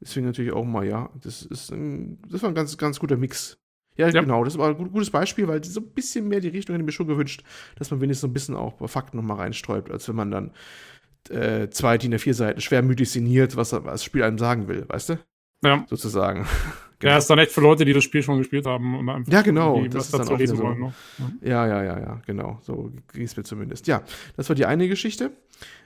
Deswegen 0.00 0.26
natürlich 0.26 0.52
auch 0.52 0.64
mal, 0.64 0.84
ja, 0.84 1.10
das 1.22 1.42
ist 1.42 1.70
ein, 1.70 2.18
das 2.28 2.42
war 2.42 2.48
ein 2.48 2.54
ganz, 2.56 2.76
ganz 2.76 2.98
guter 2.98 3.16
Mix. 3.16 3.56
Ja, 3.96 4.08
ja, 4.08 4.20
genau, 4.20 4.42
das 4.44 4.58
war 4.58 4.70
ein 4.70 4.90
gutes 4.90 5.10
Beispiel, 5.10 5.46
weil 5.46 5.62
so 5.62 5.80
ein 5.80 5.90
bisschen 5.90 6.26
mehr 6.26 6.40
die 6.40 6.48
Richtung 6.48 6.74
hätte 6.74 6.82
ich 6.82 6.86
mir 6.86 6.92
schon 6.92 7.06
gewünscht, 7.06 7.44
dass 7.76 7.90
man 7.90 8.00
wenigstens 8.00 8.22
so 8.22 8.26
ein 8.28 8.32
bisschen 8.32 8.56
auch 8.56 8.88
Fakten 8.88 9.16
nochmal 9.16 9.36
reinsträubt, 9.36 9.90
als 9.90 10.08
wenn 10.08 10.16
man 10.16 10.30
dann 10.30 10.50
äh, 11.28 11.68
zwei 11.70 11.98
DIN 11.98 12.14
A4 12.14 12.34
Seiten 12.34 12.60
schwermütig 12.60 13.10
sinniert, 13.10 13.56
was, 13.56 13.70
das 13.70 14.04
Spiel 14.04 14.22
einem 14.22 14.38
sagen 14.38 14.68
will, 14.68 14.84
weißt 14.88 15.10
du? 15.10 15.18
Ja. 15.62 15.84
Sozusagen. 15.88 16.40
genau. 16.40 16.50
Ja, 17.02 17.16
ist 17.16 17.30
dann 17.30 17.38
echt 17.38 17.52
für 17.52 17.62
Leute, 17.62 17.86
die 17.86 17.94
das 17.94 18.04
Spiel 18.04 18.22
schon 18.22 18.36
gespielt 18.36 18.66
haben 18.66 18.98
und 18.98 19.08
einfach 19.08 19.32
ja, 19.32 19.40
genau, 19.40 19.82
das 19.86 20.12
was 20.12 20.20
dazu 20.20 20.34
lesen 20.34 20.58
so. 20.58 20.64
wollen. 20.64 20.80
Ne? 20.80 20.92
Ja, 21.40 21.66
ja, 21.66 21.82
ja, 21.82 21.98
ja, 21.98 22.20
genau. 22.26 22.58
So 22.60 22.92
ging 23.14 23.22
es 23.22 23.34
mir 23.38 23.42
zumindest. 23.42 23.86
Ja, 23.86 24.02
das 24.36 24.50
war 24.50 24.54
die 24.54 24.66
eine 24.66 24.86
Geschichte. 24.86 25.30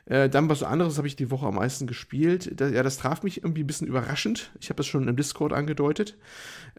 Äh, 0.07 0.29
dann 0.29 0.49
was 0.49 0.65
anderes 0.65 0.99
habe 0.99 1.07
ich 1.07 1.15
die 1.15 1.31
Woche 1.31 1.47
am 1.47 1.55
meisten 1.55 1.87
gespielt. 1.87 2.61
Das, 2.61 2.73
ja, 2.73 2.83
das 2.83 2.97
traf 2.97 3.23
mich 3.23 3.45
irgendwie 3.45 3.63
ein 3.63 3.67
bisschen 3.69 3.87
überraschend. 3.87 4.51
Ich 4.59 4.71
habe 4.71 4.77
das 4.79 4.89
schon 4.89 5.07
im 5.07 5.15
Discord 5.15 5.53
angedeutet. 5.53 6.19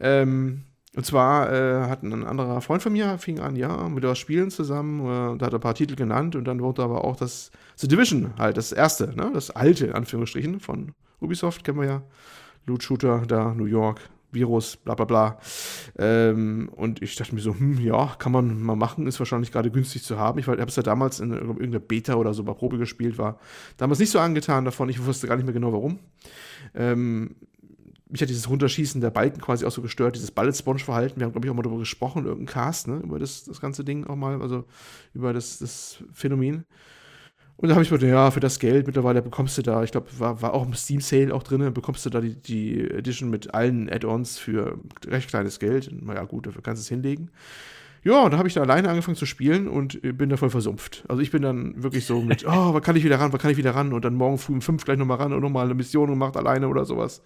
Ähm, 0.01 0.63
und 0.95 1.05
zwar 1.05 1.51
äh, 1.51 1.89
hat 1.89 2.03
ein 2.03 2.25
anderer 2.25 2.61
Freund 2.61 2.81
von 2.81 2.93
mir, 2.93 3.17
fing 3.17 3.39
an, 3.39 3.55
ja, 3.55 3.89
mit 3.89 4.03
was 4.03 4.17
spielen 4.17 4.49
zusammen, 4.49 5.01
äh, 5.01 5.37
da 5.37 5.47
hat 5.47 5.53
er 5.53 5.59
ein 5.59 5.61
paar 5.61 5.75
Titel 5.75 5.95
genannt 5.95 6.35
und 6.35 6.45
dann 6.45 6.61
wurde 6.61 6.83
aber 6.83 7.03
auch 7.03 7.15
das 7.15 7.51
The 7.75 7.87
Division 7.87 8.33
halt, 8.37 8.57
das 8.57 8.71
erste, 8.71 9.15
ne, 9.15 9.31
das 9.33 9.51
alte, 9.51 9.87
in 9.87 9.93
Anführungsstrichen, 9.93 10.59
von 10.59 10.93
Ubisoft, 11.19 11.63
kennen 11.63 11.79
wir 11.79 11.87
ja, 11.87 12.01
Loot 12.65 12.83
Shooter 12.83 13.23
da, 13.27 13.53
New 13.53 13.65
York, 13.65 14.01
Virus, 14.35 14.75
bla 14.77 14.93
bla 14.93 15.05
bla. 15.05 15.39
Ähm, 15.97 16.69
und 16.75 17.01
ich 17.01 17.15
dachte 17.15 17.33
mir 17.33 17.41
so, 17.41 17.53
hm, 17.53 17.79
ja, 17.79 18.15
kann 18.19 18.31
man 18.31 18.61
mal 18.61 18.75
machen, 18.75 19.07
ist 19.07 19.17
wahrscheinlich 19.17 19.51
gerade 19.51 19.71
günstig 19.71 20.03
zu 20.03 20.19
haben. 20.19 20.37
Ich 20.39 20.47
habe 20.47 20.61
es 20.61 20.75
ja 20.75 20.83
damals 20.83 21.19
in 21.19 21.31
irgendeiner 21.31 21.79
Beta 21.79 22.15
oder 22.15 22.33
so 22.33 22.43
bei 22.43 22.53
Probe 22.53 22.77
gespielt, 22.77 23.17
war 23.17 23.39
damals 23.77 23.99
nicht 23.99 24.11
so 24.11 24.19
angetan 24.19 24.65
davon, 24.65 24.89
ich 24.89 25.03
wusste 25.03 25.27
gar 25.27 25.37
nicht 25.37 25.45
mehr 25.45 25.53
genau 25.53 25.73
warum. 25.73 25.99
Ähm, 26.75 27.35
mich 28.07 28.21
hat 28.21 28.29
dieses 28.29 28.49
Runterschießen 28.49 29.01
der 29.01 29.09
Balken 29.09 29.41
quasi 29.41 29.65
auch 29.65 29.71
so 29.71 29.81
gestört, 29.81 30.15
dieses 30.15 30.31
Bullet-Sponge-Verhalten. 30.31 31.19
Wir 31.19 31.25
haben, 31.25 31.31
glaube 31.31 31.47
ich, 31.47 31.51
auch 31.51 31.55
mal 31.55 31.63
darüber 31.63 31.79
gesprochen, 31.79 32.25
irgendein 32.25 32.53
Cast, 32.53 32.87
ne, 32.87 32.99
über 33.03 33.19
das, 33.19 33.45
das 33.45 33.59
ganze 33.59 33.83
Ding 33.83 34.05
auch 34.05 34.15
mal, 34.15 34.41
also 34.41 34.65
über 35.13 35.33
das, 35.33 35.59
das 35.59 36.03
Phänomen. 36.13 36.65
Und 37.57 37.69
da 37.69 37.75
habe 37.75 37.83
ich 37.83 37.91
mir 37.91 37.97
gedacht, 37.97 38.13
ja, 38.13 38.31
für 38.31 38.41
das 38.41 38.59
Geld 38.59 38.85
mittlerweile 38.85 39.21
bekommst 39.21 39.57
du 39.57 39.61
da, 39.61 39.81
ich 39.81 39.91
glaube, 39.91 40.07
war, 40.19 40.41
war 40.41 40.53
auch 40.53 40.65
im 40.65 40.73
Steam 40.73 40.99
Sale 40.99 41.33
auch 41.33 41.41
drin, 41.41 41.73
bekommst 41.73 42.05
du 42.05 42.09
da 42.09 42.19
die, 42.19 42.35
die 42.35 42.81
Edition 42.81 43.29
mit 43.29 43.53
allen 43.53 43.89
Add-ons 43.89 44.37
für 44.37 44.79
recht 45.07 45.29
kleines 45.29 45.59
Geld. 45.59 45.89
Na 46.01 46.15
ja, 46.15 46.23
gut, 46.25 46.47
dafür 46.47 46.61
kannst 46.61 46.81
du 46.81 46.83
es 46.83 46.89
hinlegen. 46.89 47.31
Ja, 48.05 48.29
da 48.29 48.37
habe 48.37 48.47
ich 48.47 48.53
da 48.53 48.61
alleine 48.61 48.87
angefangen 48.87 49.17
zu 49.17 49.25
spielen 49.25 49.67
und 49.67 49.99
bin 50.03 50.29
da 50.29 50.37
voll 50.37 50.51
versumpft. 50.51 51.03
Also 51.07 51.23
ich 51.23 51.31
bin 51.31 51.41
dann 51.41 51.81
wirklich 51.81 52.05
so 52.05 52.21
mit, 52.21 52.45
oh, 52.47 52.73
wann 52.75 52.81
kann 52.83 52.95
ich 52.95 53.03
wieder 53.03 53.19
ran, 53.19 53.33
wann 53.33 53.39
kann 53.39 53.49
ich 53.49 53.57
wieder 53.57 53.73
ran? 53.73 53.93
Und 53.93 54.05
dann 54.05 54.13
morgen 54.13 54.37
früh 54.37 54.53
um 54.53 54.61
fünf 54.61 54.85
gleich 54.85 54.99
nochmal 54.99 55.17
ran 55.17 55.33
und 55.33 55.41
nochmal 55.41 55.65
eine 55.65 55.73
Mission 55.73 56.11
gemacht 56.11 56.37
alleine 56.37 56.67
oder 56.67 56.85
sowas. 56.85 57.23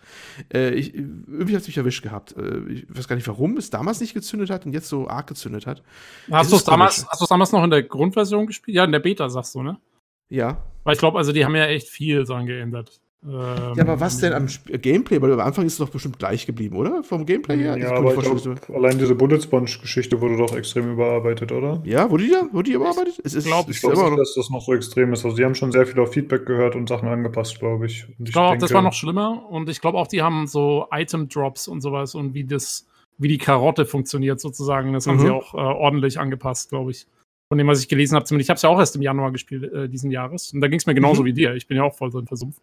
Äh, 0.54 0.70
ich, 0.76 0.96
irgendwie 0.96 1.54
hat 1.54 1.64
es 1.64 1.68
mich 1.68 1.76
erwischt 1.76 2.02
gehabt. 2.02 2.34
Äh, 2.38 2.62
ich 2.72 2.86
weiß 2.88 3.10
gar 3.10 3.18
nicht, 3.18 3.28
warum 3.28 3.58
es 3.58 3.70
damals 3.70 4.00
nicht 4.00 4.14
gezündet 4.14 4.50
hat 4.50 4.66
und 4.66 4.72
jetzt 4.72 4.88
so 4.88 5.10
arg 5.10 5.28
gezündet 5.28 5.68
hat. 5.68 5.84
Hast 6.32 6.54
du 6.54 6.56
es 6.56 6.64
damals, 6.64 7.06
damals 7.28 7.52
noch 7.52 7.64
in 7.66 7.72
der 7.72 7.84
Grundversion 7.84 8.48
gespielt? 8.48 8.76
Ja, 8.76 8.86
in 8.86 8.94
der 8.94 9.00
Beta, 9.00 9.28
sagst 9.28 9.56
du, 9.56 9.64
ne? 9.64 9.82
Ja. 10.30 10.64
Weil 10.86 10.94
ich 10.94 11.00
glaube, 11.00 11.18
also 11.18 11.34
die 11.34 11.44
haben 11.44 11.56
ja 11.56 11.66
echt 11.66 11.90
viel 11.90 12.24
dran 12.24 12.46
geändert. 12.46 13.02
Ähm, 13.22 13.74
ja, 13.76 13.84
aber 13.84 14.00
was 14.00 14.20
denn 14.20 14.32
am 14.32 14.48
Gameplay? 14.82 15.22
Weil 15.22 15.34
am 15.34 15.42
Anfang 15.42 15.66
ist 15.66 15.74
es 15.74 15.80
doch 15.80 15.90
bestimmt 15.90 16.20
gleich 16.20 16.46
geblieben, 16.46 16.78
oder? 16.78 17.04
Vom 17.04 17.26
Gameplay 17.26 17.58
her? 17.58 17.78
Ja, 17.78 17.92
aber 17.92 18.14
ich 18.16 18.20
glaub, 18.22 18.70
allein 18.70 18.98
diese 18.98 19.14
Bullet 19.14 19.42
Sponge-Geschichte 19.42 20.22
wurde 20.22 20.38
doch 20.38 20.56
extrem 20.56 20.94
überarbeitet, 20.94 21.52
oder? 21.52 21.82
Ja, 21.84 22.10
wurde 22.10 22.24
die, 22.24 22.54
wurde 22.54 22.70
die 22.70 22.76
überarbeitet? 22.76 23.20
Es 23.26 23.34
ist, 23.34 23.46
ich 23.46 23.52
glaube 23.52 23.74
glaub 23.74 24.10
nicht, 24.12 24.20
dass 24.20 24.36
das 24.36 24.50
noch 24.50 24.62
so 24.62 24.74
extrem 24.74 25.12
ist. 25.12 25.26
Also, 25.26 25.36
die 25.36 25.44
haben 25.44 25.56
schon 25.56 25.74
sehr 25.74 25.86
viel 25.86 26.00
auf 26.00 26.14
Feedback 26.14 26.46
gehört 26.46 26.76
und 26.76 26.88
Sachen 26.88 27.10
angepasst, 27.10 27.60
glaube 27.60 27.88
ich. 27.88 28.08
Und 28.18 28.30
ich 28.30 28.34
glaube 28.34 28.58
das 28.58 28.74
war 28.74 28.82
noch 28.82 28.94
schlimmer. 28.94 29.46
Und 29.50 29.68
ich 29.68 29.82
glaube 29.82 29.98
auch, 29.98 30.08
die 30.08 30.22
haben 30.22 30.48
so 30.48 30.88
Item-Drops 30.90 31.68
und 31.68 31.82
sowas 31.82 32.16
und 32.16 32.34
wie 32.34 32.46
das, 32.46 32.88
wie 33.18 33.28
die 33.28 33.38
Karotte 33.38 33.86
funktioniert 33.86 34.40
sozusagen. 34.40 34.94
Das 34.94 35.08
mhm. 35.08 35.12
haben 35.12 35.20
sie 35.20 35.30
auch 35.30 35.54
äh, 35.54 35.58
ordentlich 35.58 36.20
angepasst, 36.22 36.70
glaube 36.70 36.92
ich. 36.92 37.06
Von 37.50 37.58
dem, 37.58 37.68
was 37.68 37.82
ich 37.82 37.90
gelesen 37.90 38.16
habe, 38.16 38.24
zumindest. 38.24 38.46
Ich 38.46 38.50
habe 38.50 38.58
es 38.58 38.62
ja 38.62 38.70
auch 38.70 38.80
erst 38.80 38.96
im 38.96 39.02
Januar 39.02 39.32
gespielt, 39.32 39.74
äh, 39.74 39.90
diesen 39.90 40.10
Jahres. 40.10 40.54
Und 40.54 40.62
da 40.62 40.70
ging 40.70 40.80
es 40.80 40.86
mir 40.86 40.94
genauso 40.94 41.24
mhm. 41.24 41.26
wie 41.26 41.34
dir. 41.34 41.56
Ich 41.56 41.68
bin 41.68 41.76
ja 41.76 41.84
auch 41.84 41.96
voll 41.96 42.12
drin 42.12 42.26
versumpft. 42.26 42.62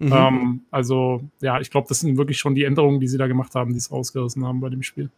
Mhm. 0.00 0.12
Ähm, 0.12 0.60
also, 0.70 1.20
ja, 1.40 1.60
ich 1.60 1.70
glaube, 1.70 1.86
das 1.88 2.00
sind 2.00 2.16
wirklich 2.16 2.38
schon 2.38 2.54
die 2.54 2.64
Änderungen, 2.64 3.00
die 3.00 3.06
sie 3.06 3.18
da 3.18 3.26
gemacht 3.26 3.54
haben, 3.54 3.72
die 3.72 3.78
es 3.78 3.92
rausgerissen 3.92 4.44
haben 4.44 4.60
bei 4.60 4.70
dem 4.70 4.82
Spiel. 4.82 5.10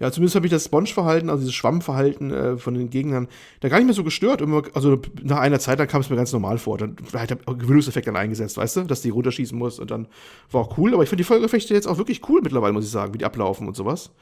Ja, 0.00 0.10
zumindest 0.10 0.36
habe 0.36 0.46
ich 0.46 0.52
das 0.52 0.64
Sponge-Verhalten, 0.64 1.28
also 1.28 1.42
dieses 1.42 1.54
Schwammverhalten 1.54 2.30
äh, 2.30 2.56
von 2.56 2.74
den 2.74 2.88
Gegnern, 2.88 3.28
da 3.60 3.68
gar 3.68 3.76
nicht 3.76 3.86
mehr 3.86 3.94
so 3.94 4.04
gestört. 4.04 4.40
Immer, 4.40 4.62
also 4.72 5.00
nach 5.22 5.38
einer 5.38 5.58
Zeit, 5.58 5.78
dann 5.78 5.88
kam 5.88 6.00
es 6.00 6.08
mir 6.08 6.16
ganz 6.16 6.32
normal 6.32 6.58
vor. 6.58 6.78
Dann 6.78 6.96
hat 7.12 7.30
der 7.30 7.36
Gewöhnungseffekt 7.36 8.06
dann 8.06 8.16
eingesetzt, 8.16 8.56
weißt 8.56 8.76
du, 8.76 8.82
dass 8.84 9.02
die 9.02 9.10
runterschießen 9.10 9.58
muss 9.58 9.78
und 9.78 9.90
dann 9.90 10.06
war 10.50 10.62
auch 10.62 10.78
cool. 10.78 10.94
Aber 10.94 11.02
ich 11.02 11.08
finde 11.08 11.22
die 11.22 11.26
Folgefechte 11.26 11.74
jetzt 11.74 11.86
auch 11.86 11.98
wirklich 11.98 12.26
cool 12.28 12.40
mittlerweile, 12.42 12.72
muss 12.72 12.86
ich 12.86 12.90
sagen, 12.90 13.12
wie 13.12 13.18
die 13.18 13.24
ablaufen 13.24 13.66
und 13.66 13.76
sowas. 13.76 14.12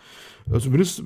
Also 0.46 0.60
zumindest 0.60 1.04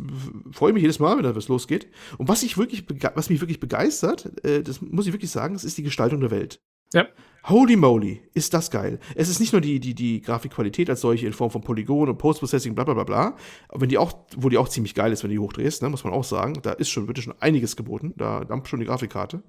freue 0.52 0.70
ich 0.70 0.74
mich 0.74 0.82
jedes 0.82 1.00
Mal, 1.00 1.16
wenn 1.16 1.24
da 1.24 1.36
was 1.36 1.48
losgeht. 1.48 1.88
Und 2.16 2.28
was, 2.28 2.42
ich 2.42 2.56
wirklich, 2.56 2.86
was 3.14 3.28
mich 3.28 3.40
wirklich 3.40 3.60
begeistert, 3.60 4.44
äh, 4.44 4.62
das 4.62 4.80
muss 4.80 5.06
ich 5.06 5.12
wirklich 5.12 5.30
sagen, 5.30 5.54
das 5.54 5.64
ist 5.64 5.76
die 5.76 5.82
Gestaltung 5.82 6.20
der 6.20 6.30
Welt. 6.30 6.60
Ja. 6.92 7.06
Holy 7.48 7.76
moly, 7.76 8.22
ist 8.34 8.54
das 8.54 8.72
geil. 8.72 8.98
Es 9.14 9.28
ist 9.28 9.38
nicht 9.38 9.52
nur 9.52 9.60
die, 9.60 9.78
die, 9.78 9.94
die 9.94 10.20
Grafikqualität 10.20 10.90
als 10.90 11.00
solche 11.00 11.26
in 11.26 11.32
Form 11.32 11.52
von 11.52 11.62
Polygon 11.62 12.08
und 12.08 12.18
Post-Processing, 12.18 12.74
bla 12.74 12.82
bla 12.82 12.94
bla 12.94 13.04
bla, 13.04 13.36
wenn 13.72 13.88
die 13.88 13.98
auch, 13.98 14.14
wo 14.36 14.48
die 14.48 14.58
auch 14.58 14.68
ziemlich 14.68 14.96
geil 14.96 15.12
ist, 15.12 15.22
wenn 15.22 15.30
du 15.30 15.36
die 15.36 15.38
hochdrehst, 15.38 15.80
ne, 15.82 15.88
muss 15.88 16.02
man 16.02 16.12
auch 16.12 16.24
sagen. 16.24 16.54
Da 16.62 16.72
ist 16.72 16.90
schon, 16.90 17.06
wird 17.06 17.20
schon 17.20 17.34
einiges 17.38 17.76
geboten, 17.76 18.14
da 18.16 18.44
dampft 18.44 18.68
schon 18.68 18.80
die 18.80 18.86
Grafikkarte 18.86 19.44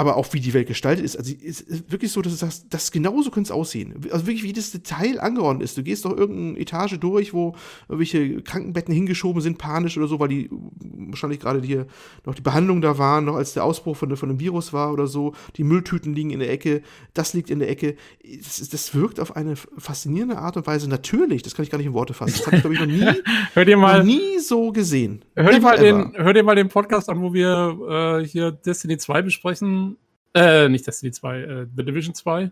aber 0.00 0.16
auch 0.16 0.32
wie 0.32 0.40
die 0.40 0.54
Welt 0.54 0.66
gestaltet 0.66 1.04
ist. 1.04 1.14
Also 1.14 1.34
es 1.44 1.60
ist 1.60 1.92
wirklich 1.92 2.10
so, 2.10 2.22
dass 2.22 2.32
du 2.32 2.38
sagst, 2.38 2.64
das 2.70 2.90
genauso 2.90 3.30
könnte 3.30 3.48
es 3.48 3.50
aussehen. 3.50 3.94
Also 4.10 4.26
wirklich, 4.26 4.42
wie 4.42 4.54
das 4.54 4.70
Detail 4.70 5.20
angeordnet 5.20 5.62
ist. 5.62 5.76
Du 5.76 5.82
gehst 5.82 6.06
doch 6.06 6.16
irgendeine 6.16 6.58
Etage 6.58 6.98
durch, 6.98 7.34
wo 7.34 7.54
irgendwelche 7.86 8.40
Krankenbetten 8.40 8.94
hingeschoben 8.94 9.42
sind, 9.42 9.58
panisch 9.58 9.98
oder 9.98 10.06
so, 10.06 10.18
weil 10.18 10.28
die 10.28 10.48
wahrscheinlich 10.50 11.38
gerade 11.38 11.60
hier 11.60 11.86
noch 12.24 12.34
die 12.34 12.40
Behandlung 12.40 12.80
da 12.80 12.96
waren, 12.96 13.26
noch 13.26 13.34
als 13.34 13.52
der 13.52 13.62
Ausbruch 13.62 13.94
von, 13.94 14.16
von 14.16 14.30
dem 14.30 14.40
Virus 14.40 14.72
war 14.72 14.90
oder 14.90 15.06
so. 15.06 15.34
Die 15.56 15.64
Mülltüten 15.64 16.14
liegen 16.14 16.30
in 16.30 16.40
der 16.40 16.50
Ecke, 16.50 16.80
das 17.12 17.34
liegt 17.34 17.50
in 17.50 17.58
der 17.58 17.68
Ecke. 17.68 17.96
Das, 18.38 18.66
das 18.70 18.94
wirkt 18.94 19.20
auf 19.20 19.36
eine 19.36 19.54
faszinierende 19.56 20.38
Art 20.38 20.56
und 20.56 20.66
Weise 20.66 20.88
natürlich. 20.88 21.42
Das 21.42 21.54
kann 21.54 21.62
ich 21.62 21.70
gar 21.70 21.76
nicht 21.76 21.88
in 21.88 21.92
Worte 21.92 22.14
fassen. 22.14 22.36
Das 22.38 22.46
habe 22.46 22.56
ich, 22.56 22.62
glaube 22.62 22.74
ich, 22.74 22.80
noch 22.80 22.86
nie, 22.86 23.22
hör 23.52 23.66
dir 23.66 23.76
mal, 23.76 24.02
nie 24.02 24.38
so 24.38 24.72
gesehen. 24.72 25.26
Hör 25.36 25.52
dir, 25.52 25.60
mal 25.60 25.76
den, 25.76 26.14
hör 26.16 26.32
dir 26.32 26.42
mal 26.42 26.56
den 26.56 26.70
Podcast 26.70 27.10
an, 27.10 27.20
wo 27.20 27.34
wir 27.34 28.20
äh, 28.22 28.26
hier 28.26 28.50
Destiny 28.50 28.96
2 28.96 29.20
besprechen 29.20 29.89
äh, 30.34 30.68
nicht 30.68 30.86
Destiny 30.86 31.12
2, 31.12 31.38
äh, 31.40 31.66
The 31.76 31.84
Division 31.84 32.14
2. 32.14 32.50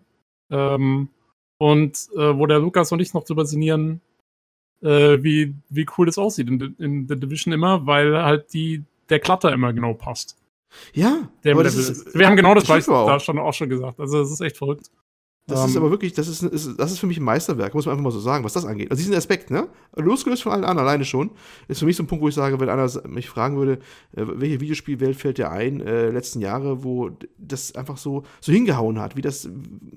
Ähm, 0.51 1.09
und 1.59 2.09
äh, 2.15 2.37
wo 2.39 2.47
der 2.47 2.61
Lukas 2.61 2.93
und 2.93 3.01
ich 3.01 3.15
noch 3.15 3.25
drüber 3.25 3.45
sinnieren, 3.45 4.01
äh, 4.83 5.23
wie, 5.23 5.55
wie 5.69 5.87
cool 5.97 6.07
das 6.07 6.19
aussieht 6.19 6.49
in, 6.49 6.77
in 6.79 7.09
The 7.09 7.17
Division 7.17 7.53
immer, 7.53 7.87
weil 7.87 8.17
halt 8.23 8.53
die, 8.53 8.85
der 9.09 9.21
Klatter 9.21 9.53
immer 9.53 9.73
genau 9.73 9.95
passt. 9.95 10.37
Ja, 10.93 11.29
aber 11.47 11.65
das 11.65 11.77
ist, 11.77 12.15
wir 12.15 12.27
haben 12.27 12.37
genau 12.37 12.55
das 12.55 12.65
gleiche 12.65 12.91
da 12.91 13.19
schon 13.19 13.39
auch 13.39 13.55
schon 13.55 13.71
gesagt. 13.71 13.99
Also 14.01 14.21
das 14.21 14.31
ist 14.31 14.41
echt 14.41 14.59
verrückt. 14.59 14.91
Das 15.49 15.61
um, 15.61 15.67
ist 15.67 15.77
ähm, 15.77 15.83
aber 15.83 15.91
wirklich, 15.91 16.13
das 16.13 16.29
ist, 16.29 16.43
ist, 16.43 16.79
das 16.79 16.93
ist 16.93 16.99
für 16.99 17.07
mich 17.07 17.17
ein 17.17 17.25
Meisterwerk, 17.25 17.75
muss 17.75 17.87
man 17.87 17.93
einfach 17.93 18.05
mal 18.05 18.11
so 18.11 18.21
sagen, 18.21 18.45
was 18.45 18.53
das 18.53 18.67
angeht. 18.67 18.91
Also 18.91 19.01
diesen 19.01 19.15
Aspekt, 19.15 19.51
ne? 19.51 19.67
Losgelöst 19.97 20.43
von 20.43 20.53
allen 20.53 20.65
anderen 20.65 20.87
alleine 20.87 21.07
schon, 21.07 21.31
ist 21.69 21.79
für 21.79 21.87
mich 21.87 21.97
so 21.97 22.03
ein 22.03 22.07
Punkt, 22.07 22.23
wo 22.23 22.29
ich 22.29 22.35
sage, 22.35 22.61
wenn 22.61 22.69
einer 22.69 22.89
mich 23.09 23.31
fragen 23.31 23.57
würde, 23.57 23.79
äh, 24.15 24.25
welche 24.27 24.61
Videospielwelt 24.61 25.17
fällt 25.17 25.39
dir 25.39 25.51
ein, 25.51 25.81
äh, 25.81 26.11
letzten 26.11 26.43
Jahre, 26.43 26.85
wo 26.85 27.11
das 27.39 27.75
einfach 27.75 27.97
so, 27.97 28.25
so 28.43 28.53
hingehauen 28.53 29.01
hat, 29.01 29.17
wie 29.17 29.23
das 29.23 29.49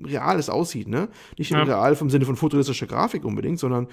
Reales 0.06 0.50
aussieht, 0.50 0.88
ne? 0.88 1.10
Nicht 1.38 1.52
ja. 1.52 1.64
real 1.64 1.98
vom 1.98 2.10
Sinne 2.10 2.26
von 2.26 2.38
fotorealistischer 2.38 2.88
Grafik 2.88 3.26
unbedingt, 3.26 3.60
sondern 3.60 3.88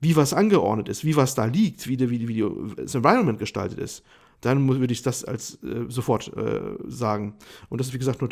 wie 0.00 0.14
was 0.14 0.32
angeordnet 0.32 0.88
ist, 0.88 1.04
wie 1.04 1.16
was 1.16 1.34
da 1.34 1.44
liegt, 1.44 1.88
wie, 1.88 1.98
wie, 1.98 2.28
wie 2.28 2.74
das 2.76 2.94
Environment 2.94 3.38
gestaltet 3.38 3.80
ist 3.80 4.04
dann 4.40 4.66
würde 4.68 4.92
ich 4.92 5.02
das 5.02 5.24
als 5.24 5.62
äh, 5.62 5.84
sofort 5.88 6.34
äh, 6.36 6.60
sagen. 6.86 7.34
Und 7.68 7.78
das 7.78 7.88
ist, 7.88 7.94
wie 7.94 7.98
gesagt, 7.98 8.20
nur, 8.20 8.30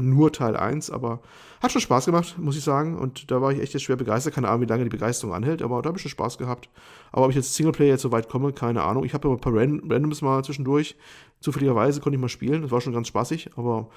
nur 0.00 0.32
Teil 0.32 0.56
1, 0.56 0.90
aber 0.90 1.20
hat 1.60 1.72
schon 1.72 1.80
Spaß 1.80 2.06
gemacht, 2.06 2.36
muss 2.38 2.56
ich 2.56 2.62
sagen. 2.62 2.96
Und 2.96 3.30
da 3.30 3.42
war 3.42 3.52
ich 3.52 3.60
echt 3.60 3.72
jetzt 3.74 3.82
schwer 3.82 3.96
begeistert. 3.96 4.34
Keine 4.34 4.48
Ahnung, 4.48 4.62
wie 4.62 4.66
lange 4.66 4.84
die 4.84 4.90
Begeisterung 4.90 5.34
anhält, 5.34 5.62
aber 5.62 5.82
da 5.82 5.88
habe 5.88 5.98
ich 5.98 6.02
schon 6.02 6.10
Spaß 6.10 6.38
gehabt. 6.38 6.68
Aber 7.10 7.24
ob 7.24 7.30
ich 7.30 7.36
jetzt 7.36 7.54
Singleplayer 7.54 7.90
jetzt 7.90 8.02
so 8.02 8.12
weit 8.12 8.28
komme, 8.28 8.52
keine 8.52 8.82
Ahnung. 8.82 9.04
Ich 9.04 9.14
habe 9.14 9.26
aber 9.26 9.36
ein 9.36 9.40
paar 9.40 9.54
Ran 9.54 9.82
Randoms 9.90 10.22
mal 10.22 10.44
zwischendurch. 10.44 10.96
Zufälligerweise 11.40 12.00
konnte 12.00 12.16
ich 12.16 12.20
mal 12.20 12.28
spielen. 12.28 12.62
Das 12.62 12.70
war 12.70 12.80
schon 12.80 12.92
ganz 12.92 13.08
spaßig, 13.08 13.50
aber 13.56 13.88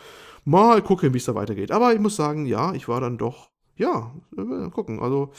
mal 0.46 0.82
gucken, 0.82 1.14
wie 1.14 1.18
es 1.18 1.26
da 1.26 1.36
weitergeht. 1.36 1.72
Aber 1.72 1.94
ich 1.94 2.00
muss 2.00 2.16
sagen, 2.16 2.46
ja, 2.46 2.74
ich 2.74 2.88
war 2.88 3.02
dann 3.02 3.18
doch, 3.18 3.50
ja, 3.76 4.12
gucken. 4.72 5.00
Also 5.00 5.32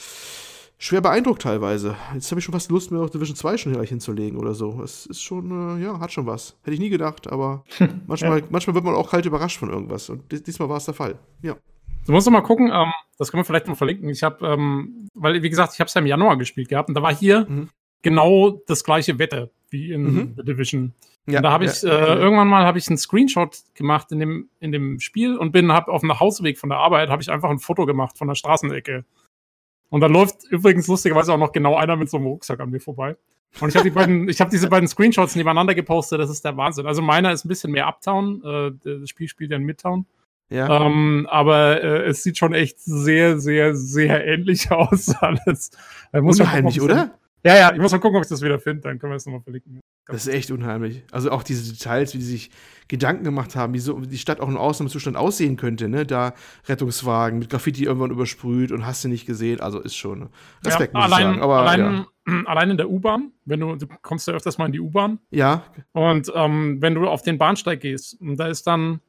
schwer 0.77 1.01
beeindruckt 1.01 1.41
teilweise. 1.41 1.95
Jetzt 2.13 2.31
habe 2.31 2.39
ich 2.39 2.45
schon 2.45 2.53
fast 2.53 2.69
Lust, 2.71 2.91
mir 2.91 2.99
auch 2.99 3.09
Division 3.09 3.35
2 3.35 3.57
schon 3.57 3.73
gleich 3.73 3.89
hinzulegen 3.89 4.37
oder 4.37 4.53
so. 4.53 4.81
Es 4.83 5.05
ist 5.05 5.21
schon, 5.21 5.77
äh, 5.79 5.83
ja, 5.83 5.99
hat 5.99 6.11
schon 6.11 6.25
was. 6.25 6.57
Hätte 6.63 6.73
ich 6.73 6.79
nie 6.79 6.89
gedacht, 6.89 7.31
aber 7.31 7.63
manchmal, 8.07 8.39
ja. 8.39 8.45
manchmal 8.49 8.75
wird 8.75 8.83
man 8.83 8.95
auch 8.95 9.11
kalt 9.11 9.25
überrascht 9.25 9.59
von 9.59 9.69
irgendwas. 9.69 10.09
Und 10.09 10.23
diesmal 10.47 10.69
war 10.69 10.77
es 10.77 10.85
der 10.85 10.93
Fall. 10.93 11.19
Ja. 11.41 11.55
Du 12.05 12.11
musst 12.11 12.27
doch 12.27 12.31
mal 12.31 12.41
gucken, 12.41 12.69
ähm, 12.73 12.91
das 13.17 13.31
können 13.31 13.41
wir 13.41 13.45
vielleicht 13.45 13.67
mal 13.67 13.75
verlinken. 13.75 14.09
Ich 14.09 14.23
habe, 14.23 14.45
ähm, 14.45 15.07
weil, 15.13 15.41
wie 15.41 15.49
gesagt, 15.49 15.73
ich 15.73 15.79
habe 15.79 15.87
es 15.87 15.93
ja 15.93 16.01
im 16.01 16.07
Januar 16.07 16.37
gespielt 16.37 16.69
gehabt 16.69 16.89
und 16.89 16.95
da 16.95 17.01
war 17.01 17.15
hier 17.15 17.45
mhm. 17.47 17.69
genau 18.01 18.61
das 18.67 18.83
gleiche 18.83 19.19
Wetter 19.19 19.49
wie 19.69 19.91
in 19.91 20.03
mhm. 20.03 20.33
The 20.35 20.43
Division. 20.43 20.93
Ja, 21.25 21.37
und 21.37 21.43
da 21.43 21.51
habe 21.51 21.65
ich 21.65 21.81
ja, 21.81 21.89
äh, 21.89 22.19
irgendwann 22.19 22.49
mal 22.49 22.65
habe 22.65 22.77
ich 22.77 22.89
einen 22.89 22.97
Screenshot 22.97 23.57
gemacht 23.75 24.11
in 24.11 24.19
dem 24.19 24.49
in 24.59 24.73
dem 24.73 24.99
Spiel 24.99 25.37
und 25.37 25.53
bin 25.53 25.71
hab 25.71 25.87
auf 25.87 26.01
dem 26.01 26.09
Nachhauseweg 26.09 26.57
von 26.57 26.69
der 26.69 26.79
Arbeit 26.79 27.09
habe 27.09 27.21
ich 27.21 27.31
einfach 27.31 27.49
ein 27.49 27.59
Foto 27.59 27.85
gemacht 27.85 28.17
von 28.17 28.27
der 28.27 28.35
Straßenecke 28.35 29.05
und 29.93 30.01
dann 30.01 30.11
läuft 30.11 30.45
übrigens 30.49 30.87
lustigerweise 30.87 31.31
auch 31.31 31.37
noch 31.37 31.51
genau 31.51 31.75
einer 31.75 31.95
mit 31.95 32.09
so 32.09 32.17
einem 32.17 32.25
Rucksack 32.25 32.59
an 32.59 32.71
mir 32.71 32.79
vorbei. 32.79 33.15
Und 33.61 33.69
ich 33.69 33.75
habe 33.75 33.87
die 33.87 33.89
beiden, 33.95 34.27
ich 34.27 34.41
habe 34.41 34.49
diese 34.49 34.67
beiden 34.67 34.87
Screenshots 34.87 35.35
nebeneinander 35.35 35.75
gepostet, 35.75 36.19
das 36.19 36.31
ist 36.31 36.43
der 36.43 36.57
Wahnsinn. 36.57 36.87
Also 36.87 37.03
meiner 37.03 37.31
ist 37.31 37.45
ein 37.45 37.47
bisschen 37.47 37.71
mehr 37.71 37.87
Uptown, 37.87 38.41
äh, 38.43 38.71
das 39.01 39.07
Spiel 39.07 39.27
spielt 39.27 39.51
ja 39.51 39.57
in 39.57 39.63
Midtown. 39.65 40.07
Ja. 40.49 40.87
Ähm, 40.87 41.27
aber 41.29 41.83
äh, 41.83 42.07
es 42.07 42.23
sieht 42.23 42.39
schon 42.39 42.55
echt 42.55 42.79
sehr, 42.79 43.39
sehr, 43.39 43.75
sehr 43.75 44.25
ähnlich 44.25 44.71
aus 44.71 45.13
alles. 45.13 45.69
Unheimlich, 46.11 46.81
oder? 46.81 47.11
Ja, 47.45 47.55
ja, 47.57 47.73
ich 47.73 47.79
muss 47.79 47.91
mal 47.91 47.99
gucken, 47.99 48.17
ob 48.17 48.23
ich 48.23 48.29
das 48.29 48.41
wieder 48.41 48.57
finde, 48.59 48.83
dann 48.83 48.99
können 48.99 49.11
wir 49.11 49.17
es 49.17 49.25
nochmal 49.25 49.41
verlinken. 49.41 49.81
Das 50.07 50.27
ist 50.27 50.33
echt 50.33 50.51
unheimlich. 50.51 51.03
Also 51.11 51.31
auch 51.31 51.43
diese 51.43 51.71
Details, 51.71 52.13
wie 52.13 52.21
sie 52.21 52.31
sich 52.31 52.51
Gedanken 52.87 53.23
gemacht 53.23 53.55
haben, 53.55 53.73
wie 53.73 53.79
so 53.79 53.99
die 53.99 54.17
Stadt 54.17 54.39
auch 54.39 54.47
im 54.47 54.57
Ausnahmezustand 54.57 55.15
aussehen 55.15 55.55
könnte, 55.55 55.87
ne? 55.87 56.05
Da 56.05 56.33
Rettungswagen 56.67 57.39
mit 57.39 57.49
Graffiti 57.49 57.85
irgendwann 57.85 58.11
übersprüht 58.11 58.71
und 58.71 58.85
hast 58.85 59.03
du 59.03 59.07
nicht 59.09 59.25
gesehen. 59.25 59.61
Also 59.61 59.79
ist 59.79 59.95
schon 59.95 60.29
Respekt, 60.65 60.93
ja, 60.93 60.99
muss 60.99 61.11
allein, 61.11 61.19
ich 61.19 61.35
sagen. 61.35 61.41
Aber, 61.41 61.59
allein, 61.59 62.05
ja. 62.27 62.43
allein 62.45 62.71
in 62.71 62.77
der 62.77 62.89
U-Bahn, 62.89 63.31
wenn 63.45 63.59
du, 63.61 63.75
du 63.75 63.87
kommst 64.01 64.27
ja 64.27 64.33
öfters 64.33 64.57
mal 64.57 64.65
in 64.65 64.73
die 64.73 64.81
U-Bahn. 64.81 65.19
Ja. 65.31 65.63
Und 65.93 66.31
ähm, 66.35 66.81
wenn 66.81 66.95
du 66.95 67.07
auf 67.07 67.21
den 67.21 67.37
Bahnsteig 67.37 67.79
gehst, 67.81 68.19
und 68.19 68.37
da 68.37 68.47
ist 68.47 68.67
dann 68.67 68.99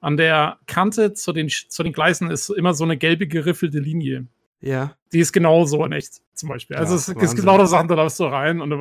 an 0.00 0.16
der 0.16 0.58
Kante 0.66 1.14
zu 1.14 1.32
den, 1.32 1.48
zu 1.48 1.82
den 1.82 1.92
Gleisen 1.92 2.30
ist 2.30 2.50
immer 2.50 2.74
so 2.74 2.84
eine 2.84 2.98
gelbe 2.98 3.26
geriffelte 3.26 3.78
Linie. 3.78 4.26
Ja. 4.62 4.96
Die 5.12 5.20
ist 5.20 5.32
genauso 5.32 5.84
in 5.84 5.92
echt, 5.92 6.22
zum 6.34 6.48
Beispiel. 6.48 6.76
Also 6.76 6.94
ja, 6.94 6.96
es 6.96 7.08
ist 7.08 7.36
genau 7.36 7.58
das 7.58 7.70
Sachen, 7.70 7.88
da 7.88 7.94
läufst 7.94 8.18
du 8.20 8.24
rein 8.24 8.60
und 8.60 8.70
du, 8.70 8.78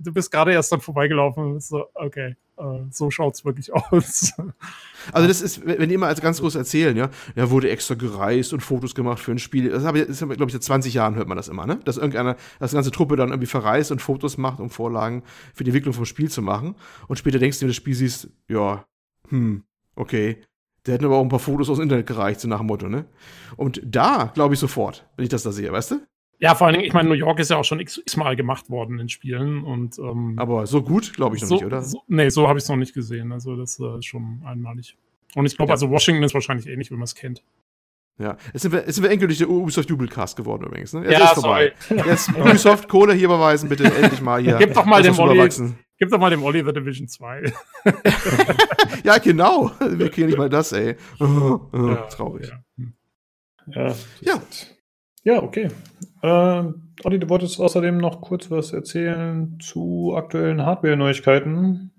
du 0.00 0.12
bist 0.12 0.30
gerade 0.30 0.52
erst 0.52 0.72
dann 0.72 0.80
vorbeigelaufen 0.80 1.44
und 1.44 1.54
bist 1.54 1.68
so, 1.68 1.84
okay, 1.94 2.36
uh, 2.58 2.86
so 2.90 3.10
schaut's 3.10 3.44
wirklich 3.44 3.72
aus. 3.92 4.32
Also 5.12 5.28
das 5.28 5.42
ist, 5.42 5.64
wenn 5.66 5.88
die 5.88 5.94
immer 5.94 6.06
als 6.06 6.20
ganz 6.20 6.40
groß 6.40 6.54
erzählen, 6.54 6.96
ja, 6.96 7.10
ja, 7.36 7.50
wurde 7.50 7.68
extra 7.68 7.94
gereist 7.94 8.54
und 8.54 8.60
Fotos 8.60 8.94
gemacht 8.94 9.20
für 9.20 9.32
ein 9.32 9.38
Spiel. 9.38 9.68
Das 9.68 9.84
habe 9.84 10.00
ich, 10.00 10.18
glaube 10.18 10.46
ich, 10.46 10.52
seit 10.52 10.62
20 10.62 10.94
Jahren 10.94 11.14
hört 11.14 11.28
man 11.28 11.36
das 11.36 11.48
immer, 11.48 11.66
ne? 11.66 11.78
Dass 11.84 11.98
irgendeiner, 11.98 12.36
dass 12.58 12.70
die 12.70 12.76
ganze 12.76 12.90
Truppe 12.90 13.16
dann 13.16 13.28
irgendwie 13.28 13.46
verreist 13.46 13.92
und 13.92 14.00
Fotos 14.00 14.38
macht, 14.38 14.58
um 14.60 14.70
Vorlagen 14.70 15.22
für 15.52 15.64
die 15.64 15.70
Entwicklung 15.70 15.94
vom 15.94 16.06
Spiel 16.06 16.30
zu 16.30 16.40
machen. 16.40 16.74
Und 17.08 17.18
später 17.18 17.38
denkst 17.38 17.58
du, 17.58 17.62
wenn 17.62 17.68
du 17.68 17.72
das 17.72 17.76
Spiel 17.76 17.94
siehst, 17.94 18.30
ja, 18.48 18.86
hm, 19.28 19.64
okay, 19.94 20.40
der 20.86 20.94
hätten 20.94 21.04
aber 21.04 21.16
auch 21.16 21.22
ein 21.22 21.28
paar 21.28 21.38
Fotos 21.38 21.68
aus 21.70 21.78
dem 21.78 21.84
Internet 21.84 22.06
gereicht, 22.06 22.40
so 22.40 22.48
nach 22.48 22.58
dem 22.58 22.66
Motto, 22.66 22.88
ne? 22.88 23.04
Und 23.56 23.80
da 23.84 24.30
glaube 24.34 24.54
ich 24.54 24.60
sofort, 24.60 25.06
wenn 25.16 25.24
ich 25.24 25.30
das 25.30 25.42
da 25.42 25.52
sehe, 25.52 25.70
weißt 25.72 25.92
du? 25.92 26.00
Ja, 26.40 26.54
vor 26.56 26.66
allen 26.66 26.74
Dingen, 26.74 26.86
ich 26.86 26.92
meine, 26.92 27.08
New 27.08 27.14
York 27.14 27.38
ist 27.38 27.50
ja 27.50 27.56
auch 27.56 27.64
schon 27.64 27.80
x-mal 27.80 28.34
gemacht 28.36 28.68
worden 28.68 28.98
in 28.98 29.08
Spielen. 29.08 29.62
Und, 29.64 29.98
ähm, 29.98 30.34
Aber 30.36 30.66
so 30.66 30.82
gut, 30.82 31.12
glaube 31.14 31.36
ich 31.36 31.42
noch 31.42 31.48
so, 31.48 31.54
nicht, 31.54 31.64
oder? 31.64 31.80
So, 31.82 32.02
nee, 32.08 32.28
so 32.28 32.48
habe 32.48 32.58
ich 32.58 32.64
es 32.64 32.68
noch 32.68 32.76
nicht 32.76 32.92
gesehen. 32.92 33.32
Also 33.32 33.56
das 33.56 33.78
äh, 33.78 33.98
ist 33.98 34.06
schon 34.06 34.42
einmalig. 34.44 34.96
Und 35.36 35.46
ich 35.46 35.56
glaube, 35.56 35.70
Ja. 35.70 35.74
also 35.74 35.90
Washington 35.90 36.22
ist 36.24 36.34
wahrscheinlich 36.34 36.66
ähnlich, 36.66 36.90
wie 36.90 36.94
man 36.94 37.04
es 37.04 37.14
kennt. 37.14 37.42
Ja. 38.18 38.36
Jetzt 38.52 38.62
sind 38.62 38.72
wir, 38.72 38.80
jetzt 38.80 38.96
sind 38.96 39.04
wir 39.04 39.10
endgültig 39.10 39.38
der 39.38 39.48
Ubisoft 39.48 39.88
Jubelcast 39.88 40.36
geworden 40.36 40.64
übrigens. 40.64 40.92
Ne? 40.92 41.10
Ja, 41.10 41.24
ist 41.24 41.34
vorbei. 41.34 41.72
Jetzt 41.88 42.28
Ubisoft 42.36 42.88
Kohle 42.88 43.14
hier 43.14 43.24
überweisen, 43.26 43.68
bitte 43.68 43.84
endlich 43.84 44.20
mal 44.20 44.40
hier. 44.42 44.56
Gib 44.58 44.74
doch 44.74 44.84
mal 44.84 45.02
dem 45.02 45.14
Olli- 45.18 45.32
rüberwachsen. 45.32 45.78
Gib 45.98 46.10
doch 46.10 46.18
mal 46.18 46.30
dem 46.30 46.42
Olli 46.42 46.64
The 46.64 46.72
Division 46.72 47.08
2. 47.08 47.52
Ja, 49.04 49.18
genau. 49.18 49.70
Wir 49.80 50.10
kriegen 50.10 50.28
nicht 50.28 50.38
mal 50.38 50.48
das, 50.48 50.72
ey. 50.72 50.96
Oh, 51.20 51.60
oh, 51.72 51.88
Ja, 51.88 52.06
traurig. 52.06 52.52
Ja. 52.76 53.88
Ja. 53.88 53.94
Ja. 54.20 54.42
Ja, 55.24 55.42
okay. 55.42 55.68
Ähm, 56.22 56.92
Olli, 57.02 57.18
du 57.18 57.28
wolltest 57.28 57.60
außerdem 57.60 57.96
noch 57.98 58.20
kurz 58.20 58.50
was 58.50 58.72
erzählen 58.72 59.58
zu 59.60 60.14
aktuellen 60.16 60.64
Hardware-Neuigkeiten. 60.64 61.93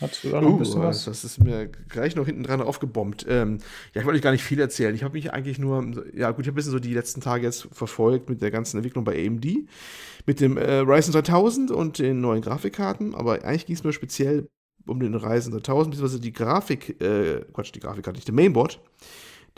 Hast 0.00 0.24
du 0.24 0.28
da 0.30 0.40
noch 0.42 0.52
ein 0.52 0.58
Uh, 0.58 0.58
bisschen 0.58 0.82
was? 0.82 1.04
das 1.04 1.24
ist 1.24 1.38
mir 1.42 1.68
gleich 1.68 2.16
noch 2.16 2.26
hinten 2.26 2.42
dran 2.42 2.60
aufgebombt. 2.60 3.24
Ähm, 3.28 3.58
ja, 3.94 4.00
ich 4.00 4.06
wollte 4.06 4.18
euch 4.18 4.22
gar 4.22 4.32
nicht 4.32 4.44
viel 4.44 4.60
erzählen. 4.60 4.94
Ich 4.94 5.02
habe 5.02 5.14
mich 5.14 5.32
eigentlich 5.32 5.58
nur, 5.58 5.82
ja 6.14 6.30
gut, 6.32 6.42
ich 6.44 6.48
habe 6.48 6.52
ein 6.52 6.54
bisschen 6.54 6.72
so 6.72 6.78
die 6.78 6.92
letzten 6.94 7.20
Tage 7.22 7.44
jetzt 7.44 7.68
verfolgt 7.72 8.28
mit 8.28 8.42
der 8.42 8.50
ganzen 8.50 8.76
Entwicklung 8.78 9.04
bei 9.04 9.26
AMD, 9.26 9.46
mit 10.26 10.40
dem 10.40 10.56
äh, 10.58 10.78
Ryzen 10.80 11.12
3000 11.12 11.70
und 11.70 11.98
den 11.98 12.20
neuen 12.20 12.42
Grafikkarten, 12.42 13.14
aber 13.14 13.44
eigentlich 13.44 13.66
ging 13.66 13.76
es 13.76 13.84
mir 13.84 13.92
speziell 13.92 14.48
um 14.86 15.00
den 15.00 15.14
Ryzen 15.14 15.52
3000, 15.52 15.92
beziehungsweise 15.92 16.20
die 16.20 16.32
Grafik, 16.32 17.00
äh, 17.02 17.42
Quatsch, 17.52 17.72
die 17.74 17.80
Grafikkarte, 17.80 18.18
nicht 18.18 18.28
der 18.28 18.34
Mainboard, 18.34 18.80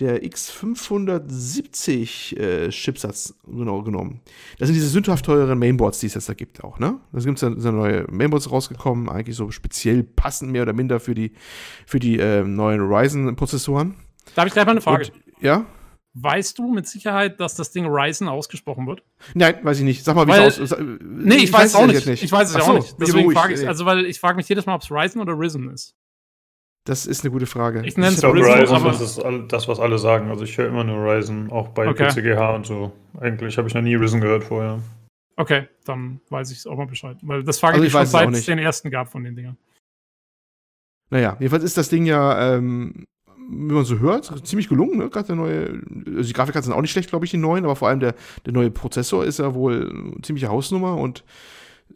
der 0.01 0.23
X570 0.23 2.37
äh, 2.37 2.69
Chipsatz 2.71 3.35
genau 3.47 3.83
genommen. 3.83 4.21
Das 4.59 4.69
sind 4.69 4.75
diese 4.75 4.89
sündhaft 4.89 5.25
teuren 5.25 5.59
Mainboards, 5.59 6.01
die 6.01 6.07
es 6.07 6.15
jetzt 6.15 6.29
da 6.29 6.35
gibt 6.35 6.63
auch, 6.63 6.79
ne? 6.79 7.01
Da 7.13 7.21
gibt 7.21 7.43
es 7.43 7.43
ja 7.43 7.73
neue 7.73 8.07
Mainboards 8.11 8.51
rausgekommen, 8.51 9.09
eigentlich 9.09 9.37
so 9.37 9.51
speziell 9.51 10.05
passend 10.05 10.53
mehr 10.53 10.63
oder 10.63 10.73
minder 10.73 11.01
für 11.01 11.15
die, 11.15 11.33
für 11.87 11.99
die 11.99 12.19
äh, 12.19 12.45
neuen 12.45 12.81
Ryzen-Prozessoren. 12.81 13.95
Da 14.35 14.43
habe 14.43 14.49
ich 14.49 14.55
gleich 14.55 14.67
mal 14.67 14.73
eine 14.73 14.81
Frage. 14.81 15.07
Und, 15.07 15.43
ja? 15.43 15.67
weißt 16.23 16.59
du 16.59 16.73
mit 16.73 16.87
Sicherheit, 16.87 17.41
dass 17.41 17.55
das 17.55 17.71
Ding 17.71 17.87
Ryzen 17.87 18.29
ausgesprochen 18.29 18.87
wird? 18.87 19.03
Nein, 19.35 19.59
weiß 19.63 19.79
ich 19.79 19.85
nicht. 19.85 20.05
Sag 20.05 20.17
mal, 20.17 20.27
wie 20.27 20.33
es 20.33 20.61
aussieht. 20.61 21.01
Nee, 21.03 21.37
ich, 21.37 21.53
weiß 21.53 21.67
es 21.67 21.75
auch 21.75 21.87
nicht. 21.87 22.07
jetzt 22.07 22.23
Ich 22.23 22.33
weiß 22.33 22.49
es 22.49 22.57
ja 22.57 22.63
so, 22.63 22.73
auch 22.73 22.77
nicht. 22.77 22.97
Deswegen 23.01 23.33
frage 23.33 23.55
ich 23.55 23.69
also 23.69 23.85
weil 23.85 24.07
ich 24.07 24.19
frage 24.19 24.37
mich 24.37 24.49
jedes 24.49 24.67
Mal, 24.67 24.75
ob 24.75 24.83
es 24.83 24.91
Ryzen 24.91 25.21
oder 25.21 25.39
Risen 25.39 25.71
ist. 25.71 25.95
Das 26.89 27.05
ist 27.05 27.23
eine 27.23 27.31
gute 27.31 27.45
Frage. 27.47 27.83
Ich 27.85 27.97
nenne 27.99 28.15
es 28.15 28.21
glaube, 28.21 28.39
Ryzen, 28.39 28.53
Ryzen 28.61 28.75
aber 28.77 28.91
das 28.93 29.01
ist 29.03 29.23
das, 29.49 29.69
was 29.69 29.79
alle 29.79 29.99
sagen. 29.99 30.31
Also 30.31 30.45
ich 30.45 30.57
höre 30.57 30.69
immer 30.69 30.85
nur 30.85 31.05
Ryzen, 31.05 31.51
auch 31.51 31.69
bei 31.69 31.87
Okay. 31.87 32.07
PCGH 32.09 32.55
und 32.55 32.67
so. 32.67 32.93
Eigentlich 33.21 33.59
habe 33.59 33.69
ich 33.69 33.75
noch 33.75 33.83
nie 33.83 33.95
Ryzen 33.95 34.21
gehört 34.23 34.45
vorher. 34.45 34.81
okay, 35.37 35.69
dann 35.85 36.21
weiß 36.31 36.51
ich 36.51 36.59
es 36.59 36.67
auch 36.67 36.77
mal 36.77 36.87
Bescheid. 36.87 37.19
Weil 37.23 37.45
das 37.45 37.59
frage 37.61 37.75
Also 37.75 37.85
ich 37.85 37.93
ich 37.93 37.95
mich 37.95 38.11
schon 38.11 38.11
seit 38.11 38.35
es 38.35 38.47
den 38.47 38.59
ersten 38.59 38.91
gab 38.91 39.11
von 39.11 39.23
den 39.23 39.37
Dingern. 39.37 39.57
Naja, 41.11 41.37
jedenfalls 41.39 41.65
ist 41.65 41.77
das 41.77 41.89
Ding 41.91 42.07
ja, 42.07 42.55
ähm, 42.57 43.05
wie 43.51 43.73
man 43.73 43.85
so 43.85 43.99
hört, 43.99 44.47
ziemlich 44.47 44.69
gelungen, 44.69 44.99
ne? 44.99 45.09
Gerade 45.09 45.29
der 45.29 45.37
neue, 45.37 45.83
also 46.07 46.23
die 46.23 46.33
Grafikkarten 46.33 46.71
sind 46.71 46.73
auch 46.73 46.83
nicht 46.83 46.91
schlecht, 46.91 47.11
glaube 47.11 47.25
ich, 47.25 47.31
die 47.31 47.37
neuen, 47.39 47.65
aber 47.65 47.77
vor 47.77 47.89
allem 47.89 48.01
der, 48.01 48.15
der 48.45 48.53
neue 48.53 48.71
Prozessor 48.71 49.25
ist 49.25 49.39
ja 49.39 49.55
wohl 49.55 49.91
eine 49.91 50.23
ziemliche 50.23 50.49
Hausnummer 50.49 50.97
und 50.97 51.25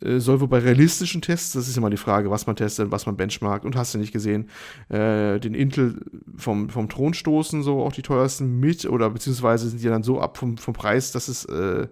soll 0.01 0.41
wohl 0.41 0.49
bei 0.49 0.59
realistischen 0.59 1.23
Tests, 1.23 1.53
das 1.53 1.69
ist 1.69 1.77
immer 1.77 1.91
die 1.91 1.97
Frage, 1.97 2.31
was 2.31 2.47
man 2.47 2.57
testet, 2.57 2.91
was 2.91 3.07
man 3.07 3.17
benchmarkt 3.17 3.65
und 3.65 3.77
hast 3.77 3.95
du 3.95 3.99
nicht 3.99 4.13
gesehen, 4.13 4.49
äh, 4.89 5.39
den 5.39 5.55
Intel 5.55 6.01
vom, 6.37 6.71
vom 6.71 6.89
Thron 6.89 7.15
stoßen, 7.15 7.63
so 7.63 7.83
auch 7.83 7.93
die 7.93 8.03
teuersten 8.03 8.59
mit 8.59 8.85
oder 8.87 9.11
beziehungsweise 9.11 9.69
sind 9.69 9.83
die 9.83 9.89
dann 9.89 10.03
so 10.03 10.21
ab 10.21 10.39
vom, 10.39 10.59
vom 10.59 10.75
Preis, 10.75 11.13
dass 11.13 11.29
es 11.29 11.45
äh, 11.45 11.87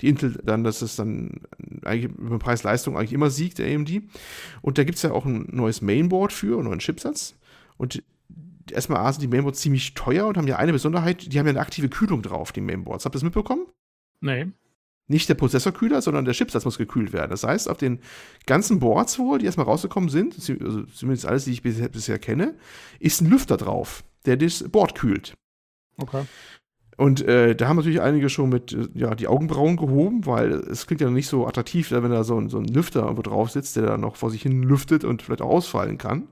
die 0.00 0.08
Intel 0.08 0.38
dann, 0.44 0.64
dass 0.64 0.82
es 0.82 0.96
dann 0.96 1.40
eigentlich 1.84 2.12
über 2.16 2.38
Preis-Leistung 2.38 2.96
eigentlich 2.96 3.12
immer 3.12 3.30
siegt, 3.30 3.58
der 3.58 3.74
AMD. 3.74 4.02
Und 4.62 4.78
da 4.78 4.84
gibt 4.84 4.96
es 4.96 5.02
ja 5.02 5.12
auch 5.12 5.24
ein 5.24 5.48
neues 5.50 5.80
Mainboard 5.80 6.32
für, 6.32 6.58
einen 6.58 6.68
neuen 6.68 6.78
Chipsatz. 6.78 7.34
Und 7.76 8.02
erstmal 8.70 9.12
sind 9.12 9.22
die 9.22 9.28
Mainboards 9.28 9.60
ziemlich 9.60 9.94
teuer 9.94 10.26
und 10.26 10.36
haben 10.36 10.46
ja 10.46 10.56
eine 10.56 10.72
Besonderheit, 10.72 11.32
die 11.32 11.38
haben 11.38 11.46
ja 11.46 11.50
eine 11.50 11.60
aktive 11.60 11.88
Kühlung 11.88 12.22
drauf, 12.22 12.52
die 12.52 12.60
Mainboards. 12.60 13.04
Habt 13.04 13.14
ihr 13.14 13.18
das 13.18 13.24
mitbekommen? 13.24 13.66
Nee. 14.20 14.46
Nicht 15.08 15.28
der 15.28 15.34
Prozessorkühler, 15.34 16.02
sondern 16.02 16.24
der 16.24 16.34
Chipsatz 16.34 16.64
muss 16.64 16.78
gekühlt 16.78 17.12
werden. 17.12 17.30
Das 17.30 17.44
heißt, 17.44 17.70
auf 17.70 17.78
den 17.78 18.00
ganzen 18.46 18.80
Boards 18.80 19.18
wohl, 19.18 19.38
die 19.38 19.46
erstmal 19.46 19.66
rausgekommen 19.66 20.08
sind, 20.08 20.34
also 20.36 20.82
zumindest 20.82 21.26
alles, 21.26 21.44
die 21.44 21.52
ich 21.52 21.62
bisher, 21.62 21.88
bisher 21.88 22.18
kenne, 22.18 22.54
ist 22.98 23.20
ein 23.20 23.30
Lüfter 23.30 23.56
drauf, 23.56 24.02
der 24.24 24.36
das 24.36 24.64
Board 24.64 24.96
kühlt. 24.96 25.34
Okay. 25.98 26.24
Und 26.96 27.20
äh, 27.22 27.54
da 27.54 27.68
haben 27.68 27.76
natürlich 27.76 28.00
einige 28.00 28.30
schon 28.30 28.48
mit 28.48 28.72
äh, 28.72 28.88
ja, 28.94 29.14
die 29.14 29.28
Augenbrauen 29.28 29.76
gehoben, 29.76 30.24
weil 30.26 30.52
es 30.52 30.86
klingt 30.86 31.02
ja 31.02 31.10
nicht 31.10 31.28
so 31.28 31.46
attraktiv, 31.46 31.90
wenn 31.90 32.10
da 32.10 32.24
so 32.24 32.40
ein, 32.40 32.48
so 32.48 32.58
ein 32.58 32.64
Lüfter 32.64 33.02
irgendwo 33.02 33.22
drauf 33.22 33.50
sitzt, 33.50 33.76
der 33.76 33.84
da 33.84 33.98
noch 33.98 34.16
vor 34.16 34.30
sich 34.30 34.42
hin 34.42 34.62
lüftet 34.62 35.04
und 35.04 35.22
vielleicht 35.22 35.42
auch 35.42 35.50
ausfallen 35.50 35.98
kann. 35.98 36.26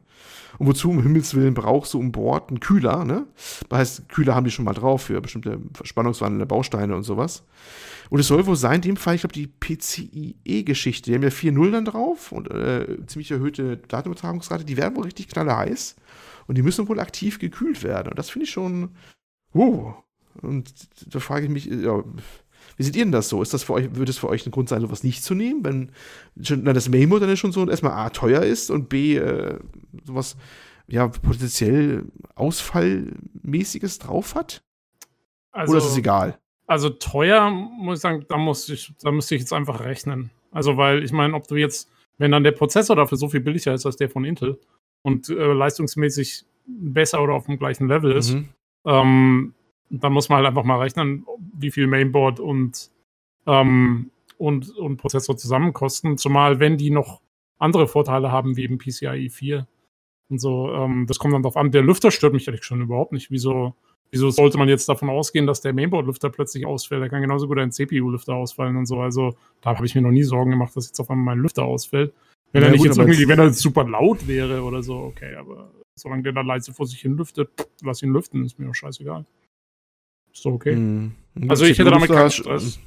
Und 0.59 0.69
wozu 0.69 0.91
um 0.91 1.03
Himmels 1.03 1.35
Willen 1.35 1.55
brauchst 1.55 1.95
du 1.95 1.99
um 1.99 2.13
Bord 2.13 2.49
einen 2.49 2.61
Kühler, 2.61 3.05
ne? 3.05 3.27
Das 3.69 3.79
heißt, 3.79 4.09
Kühler 4.09 4.35
haben 4.35 4.45
die 4.45 4.53
schon 4.53 4.65
mal 4.65 4.73
drauf 4.73 5.03
für 5.03 5.21
bestimmte 5.21 5.59
spannungswandelnde 5.83 6.47
Bausteine 6.47 6.95
und 6.95 7.03
sowas. 7.03 7.45
Und 8.11 8.21
es 8.21 8.27
soll 8.27 8.47
wohl 8.47 8.57
sein, 8.57 8.77
in 8.77 8.83
dem 8.83 8.97
Fall, 8.97 9.14
ich 9.14 9.23
glaube, 9.23 9.35
die 9.35 9.47
PCIe-Geschichte. 9.47 11.11
Die 11.11 11.14
haben 11.14 11.23
ja 11.23 11.31
4.0 11.31 11.71
dann 11.71 11.85
drauf 11.85 12.33
und 12.33 12.51
äh, 12.51 12.99
ziemlich 13.07 13.31
erhöhte 13.31 13.79
Datenübertragungsrate. 13.79 14.64
Die 14.64 14.77
werden 14.77 14.97
wohl 14.97 15.05
richtig 15.05 15.29
knalleheiß 15.29 15.97
und 16.47 16.57
die 16.57 16.62
müssen 16.62 16.88
wohl 16.88 17.01
aktiv 17.01 17.38
gekühlt 17.38 17.83
werden. 17.83 18.09
Und 18.09 18.19
das 18.19 18.31
finde 18.31 18.45
ich 18.45 18.51
schon, 18.51 18.90
wow. 19.53 19.95
Und 20.43 20.73
da 21.07 21.21
frage 21.21 21.47
ich 21.47 21.51
mich, 21.51 21.67
ja, 21.67 22.03
wie 22.77 22.83
seht 22.83 22.97
ihr 22.97 23.05
denn 23.05 23.12
das 23.12 23.29
so? 23.29 23.43
Ist 23.43 23.55
das 23.55 23.62
für 23.62 23.75
euch, 23.75 23.95
würde 23.95 24.11
es 24.11 24.19
für 24.19 24.29
euch 24.29 24.47
ein 24.47 24.51
Grund 24.51 24.69
sein, 24.69 24.81
sowas 24.81 25.05
nicht 25.05 25.23
zu 25.23 25.35
nehmen, 25.35 25.64
wenn 25.64 25.93
schon, 26.43 26.62
na, 26.64 26.73
das 26.73 26.88
Mainboard 26.88 27.23
dann 27.23 27.37
schon 27.37 27.53
so 27.53 27.69
erstmal 27.69 27.93
A 27.93 28.11
teuer 28.11 28.43
ist 28.43 28.71
und 28.71 28.88
B 28.88 29.17
äh, 29.17 29.59
sowas 30.05 30.37
ja 30.87 31.09
potenziell 31.09 32.07
Ausfallmäßiges 32.35 33.99
drauf 33.99 34.35
hat? 34.35 34.62
Also, 35.53 35.73
Oder 35.73 35.85
ist 35.85 35.90
es 35.90 35.97
egal? 35.97 36.38
Also 36.66 36.90
teuer, 36.90 37.50
muss 37.50 37.98
ich 37.98 38.03
sagen, 38.03 38.24
da, 38.29 38.37
muss 38.37 38.68
ich, 38.68 38.92
da 39.03 39.11
müsste 39.11 39.35
ich 39.35 39.42
jetzt 39.42 39.53
einfach 39.53 39.81
rechnen. 39.81 40.31
Also, 40.50 40.77
weil 40.77 41.03
ich 41.05 41.12
meine, 41.12 41.35
ob 41.35 41.46
du 41.48 41.57
jetzt, 41.57 41.90
wenn 42.18 42.31
dann 42.31 42.44
der 42.44 42.53
Prozessor 42.53 42.96
dafür 42.96 43.18
so 43.18 43.29
viel 43.29 43.40
billiger 43.40 43.74
ist 43.74 43.87
als 43.87 43.96
der 43.96 44.09
von 44.09 44.24
Intel 44.24 44.59
und 45.03 45.29
äh, 45.29 45.53
leistungsmäßig 45.53 46.44
besser 46.66 47.22
oder 47.22 47.35
auf 47.35 47.46
dem 47.46 47.59
gleichen 47.59 47.88
Level 47.88 48.12
ist, 48.12 48.35
Mhm. 48.35 48.48
ähm, 48.87 49.55
dann 49.90 50.12
muss 50.12 50.29
man 50.29 50.38
halt 50.38 50.48
einfach 50.48 50.64
mal 50.64 50.79
rechnen, 50.81 51.27
wie 51.55 51.70
viel 51.70 51.87
Mainboard 51.87 52.40
und, 52.40 52.90
ähm, 53.46 54.11
und, 54.38 54.70
und 54.77 54.96
Prozessor 54.96 55.37
zusammen 55.37 55.72
kosten. 55.72 56.16
Zumal, 56.18 56.59
wenn 56.61 56.79
die 56.79 56.90
noch 56.90 57.20
andere 57.59 57.87
Vorteile 57.87 58.33
haben, 58.33 58.57
wie 58.57 58.64
eben 58.64 58.79
PCIe 58.79 59.29
4 59.29 59.66
und 60.31 60.38
so. 60.38 60.72
Ähm, 60.72 61.07
das 61.07 61.18
kommt 61.18 61.35
dann 61.35 61.42
drauf 61.42 61.57
an. 61.57 61.70
Der 61.70 61.83
Lüfter 61.83 62.11
stört 62.11 62.33
mich 62.33 62.46
ehrlich 62.48 62.64
schon 62.64 62.81
überhaupt 62.81 63.12
nicht. 63.12 63.31
Wieso, 63.31 63.74
wieso 64.14 64.31
sollte 64.31 64.59
man 64.59 64.68
jetzt 64.68 64.88
davon 64.88 65.11
ausgehen, 65.11 65.46
dass 65.46 65.61
der 65.61 65.72
Mainboard-Lüfter 65.72 66.31
plötzlich 66.31 66.64
ausfällt? 66.64 67.03
Der 67.03 67.11
kann 67.11 67.20
genauso 67.20 67.48
gut 67.48 67.59
ein 67.59 67.72
CPU-Lüfter 67.72 68.35
ausfallen 68.35 68.77
und 68.77 68.87
so. 68.87 69.00
Also 69.00 69.35
da 69.61 69.77
habe 69.77 69.85
ich 69.85 69.94
mir 69.94 70.03
noch 70.03 70.12
nie 70.12 70.22
Sorgen 70.22 70.53
gemacht, 70.53 70.74
dass 70.77 70.87
jetzt 70.87 71.00
auf 71.00 71.11
einmal 71.11 71.35
mein 71.35 71.42
Lüfter 71.42 71.64
ausfällt. 71.64 72.14
Wenn 72.53 72.62
Ja, 72.62 72.68
er 72.68 72.72
nicht 72.72 72.79
gut, 72.79 72.87
jetzt 72.87 72.98
irgendwie, 72.98 73.27
wenn 73.27 73.40
er 73.40 73.46
jetzt 73.46 73.59
super 73.59 73.83
laut 73.83 74.29
wäre 74.29 74.62
oder 74.62 74.83
so, 74.85 74.94
okay, 74.94 75.35
aber 75.35 75.72
solange 75.96 76.22
der 76.22 76.33
da 76.33 76.42
leise 76.42 76.72
vor 76.72 76.87
sich 76.87 77.00
hin 77.00 77.16
lüftet, 77.16 77.50
lass 77.83 78.03
ihn 78.03 78.12
lüften, 78.12 78.44
ist 78.44 78.59
mir 78.59 78.66
doch 78.66 78.74
scheißegal. 78.74 79.24
Ist 80.33 80.44
doch 80.44 80.53
okay. 80.53 80.77
Mhm. 80.77 81.12
Also 81.48 81.64
ich 81.64 81.77
hätte 81.79 81.90
damit 81.90 82.11
keinen 82.11 82.31
Stress. 82.31 82.79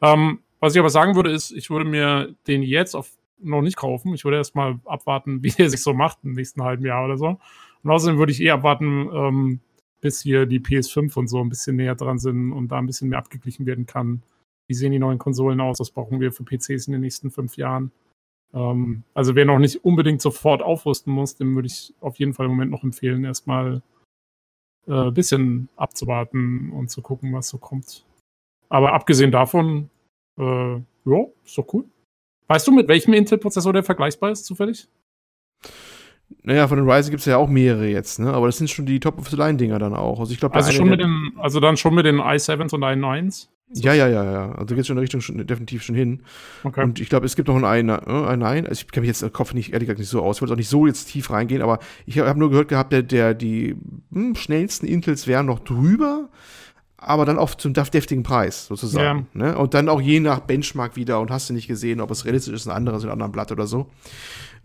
Ähm, 0.00 0.40
was 0.60 0.74
ich 0.74 0.80
aber 0.80 0.90
sagen 0.90 1.14
würde, 1.14 1.30
ist, 1.30 1.50
ich 1.50 1.68
würde 1.68 1.84
mir 1.84 2.34
den 2.46 2.62
jetzt 2.62 2.94
auf, 2.94 3.10
noch 3.38 3.60
nicht 3.60 3.76
kaufen. 3.76 4.14
Ich 4.14 4.24
würde 4.24 4.38
erstmal 4.38 4.80
abwarten, 4.86 5.42
wie 5.42 5.50
der 5.50 5.68
sich 5.68 5.82
so 5.82 5.92
macht 5.92 6.18
im 6.22 6.32
nächsten 6.32 6.62
halben 6.62 6.86
Jahr 6.86 7.04
oder 7.04 7.18
so. 7.18 7.38
Und 7.82 7.90
außerdem 7.90 8.18
würde 8.18 8.32
ich 8.32 8.40
eh 8.40 8.50
abwarten, 8.50 9.10
ähm, 9.12 9.60
bis 10.00 10.20
hier 10.20 10.46
die 10.46 10.60
PS5 10.60 11.16
und 11.18 11.28
so 11.28 11.40
ein 11.40 11.48
bisschen 11.48 11.76
näher 11.76 11.94
dran 11.94 12.18
sind 12.18 12.52
und 12.52 12.68
da 12.68 12.78
ein 12.78 12.86
bisschen 12.86 13.08
mehr 13.08 13.18
abgeglichen 13.18 13.66
werden 13.66 13.86
kann. 13.86 14.22
Wie 14.66 14.74
sehen 14.74 14.92
die 14.92 14.98
neuen 14.98 15.18
Konsolen 15.18 15.60
aus? 15.60 15.80
Was 15.80 15.90
brauchen 15.90 16.20
wir 16.20 16.32
für 16.32 16.44
PCs 16.44 16.86
in 16.86 16.92
den 16.92 17.02
nächsten 17.02 17.30
fünf 17.30 17.56
Jahren? 17.56 17.90
Ähm, 18.54 19.04
also 19.14 19.34
wer 19.34 19.44
noch 19.44 19.58
nicht 19.58 19.84
unbedingt 19.84 20.22
sofort 20.22 20.62
aufrüsten 20.62 21.12
muss, 21.12 21.36
dem 21.36 21.54
würde 21.54 21.66
ich 21.66 21.94
auf 22.00 22.18
jeden 22.18 22.34
Fall 22.34 22.46
im 22.46 22.52
Moment 22.52 22.70
noch 22.70 22.84
empfehlen, 22.84 23.24
erstmal 23.24 23.82
äh, 24.86 24.92
ein 24.92 25.14
bisschen 25.14 25.68
abzuwarten 25.76 26.70
und 26.72 26.90
zu 26.90 27.02
gucken, 27.02 27.32
was 27.32 27.48
so 27.48 27.58
kommt. 27.58 28.04
Aber 28.68 28.92
abgesehen 28.92 29.32
davon, 29.32 29.90
äh, 30.38 30.74
ja, 30.74 31.26
ist 31.44 31.58
doch 31.58 31.66
cool. 31.72 31.84
Weißt 32.46 32.66
du, 32.66 32.72
mit 32.72 32.88
welchem 32.88 33.14
Intel-Prozessor 33.14 33.72
der 33.72 33.84
vergleichbar 33.84 34.30
ist, 34.30 34.44
zufällig? 34.44 34.88
Naja, 36.42 36.68
von 36.68 36.78
den 36.78 36.88
Ryzen 36.88 37.10
gibt 37.10 37.20
es 37.20 37.26
ja 37.26 37.36
auch 37.36 37.48
mehrere 37.48 37.86
jetzt, 37.86 38.18
ne? 38.18 38.32
Aber 38.32 38.46
das 38.46 38.56
sind 38.58 38.70
schon 38.70 38.86
die 38.86 39.00
Top-of-the-Line-Dinger 39.00 39.78
dann 39.78 39.94
auch. 39.94 40.20
Also 40.20 40.32
ich 40.32 40.40
glaube, 40.40 40.54
Also 40.54 40.72
schon 40.72 40.88
mit 40.88 41.00
den, 41.00 41.32
also 41.36 41.60
dann 41.60 41.76
schon 41.76 41.94
mit 41.94 42.06
den 42.06 42.20
i7s 42.20 42.74
und 42.74 42.82
i9s? 42.82 43.48
Ja, 43.72 43.94
ja, 43.94 44.08
ja, 44.08 44.24
ja. 44.24 44.52
Also 44.52 44.74
geht 44.74 44.86
schon 44.86 44.94
in 44.94 44.96
der 44.96 45.02
Richtung 45.02 45.20
schon, 45.20 45.46
definitiv 45.46 45.82
schon 45.82 45.94
hin. 45.94 46.22
Okay. 46.64 46.82
Und 46.82 46.98
ich 46.98 47.08
glaube, 47.08 47.26
es 47.26 47.36
gibt 47.36 47.46
noch 47.46 47.62
einen, 47.62 47.88
äh, 47.88 47.92
einen, 47.92 48.42
einen 48.42 48.66
also 48.66 48.80
ich 48.80 48.90
kenne 48.90 49.02
mich 49.02 49.08
jetzt 49.08 49.22
im 49.22 49.32
Kopf 49.32 49.54
nicht, 49.54 49.72
ehrlich 49.72 49.86
gesagt, 49.86 50.00
nicht 50.00 50.08
so 50.08 50.22
aus. 50.22 50.38
Ich 50.38 50.42
wollte 50.42 50.54
auch 50.54 50.58
nicht 50.58 50.68
so 50.68 50.86
jetzt 50.86 51.04
tief 51.04 51.30
reingehen, 51.30 51.62
aber 51.62 51.78
ich 52.04 52.18
habe 52.18 52.28
hab 52.28 52.36
nur 52.36 52.50
gehört 52.50 52.68
gehabt, 52.68 52.92
der, 52.92 53.04
der 53.04 53.34
die 53.34 53.76
hm, 54.12 54.34
schnellsten 54.34 54.86
Intels 54.86 55.26
wären 55.28 55.46
noch 55.46 55.60
drüber. 55.60 56.30
aber 57.00 57.24
dann 57.24 57.38
auch 57.38 57.54
zum 57.54 57.72
deftigen 57.72 58.22
Preis 58.22 58.66
sozusagen. 58.66 59.26
Ja. 59.34 59.46
Ne? 59.46 59.58
Und 59.58 59.74
dann 59.74 59.88
auch 59.88 60.00
je 60.00 60.20
nach 60.20 60.40
Benchmark 60.40 60.96
wieder 60.96 61.20
und 61.20 61.30
hast 61.30 61.48
du 61.48 61.54
nicht 61.54 61.66
gesehen, 61.66 62.00
ob 62.00 62.10
es 62.10 62.24
realistisch 62.24 62.54
ist, 62.54 62.66
ein 62.66 62.76
anderes 62.76 63.02
in 63.02 63.08
einem 63.08 63.14
anderen 63.14 63.32
Blatt 63.32 63.52
oder 63.52 63.66
so. 63.66 63.86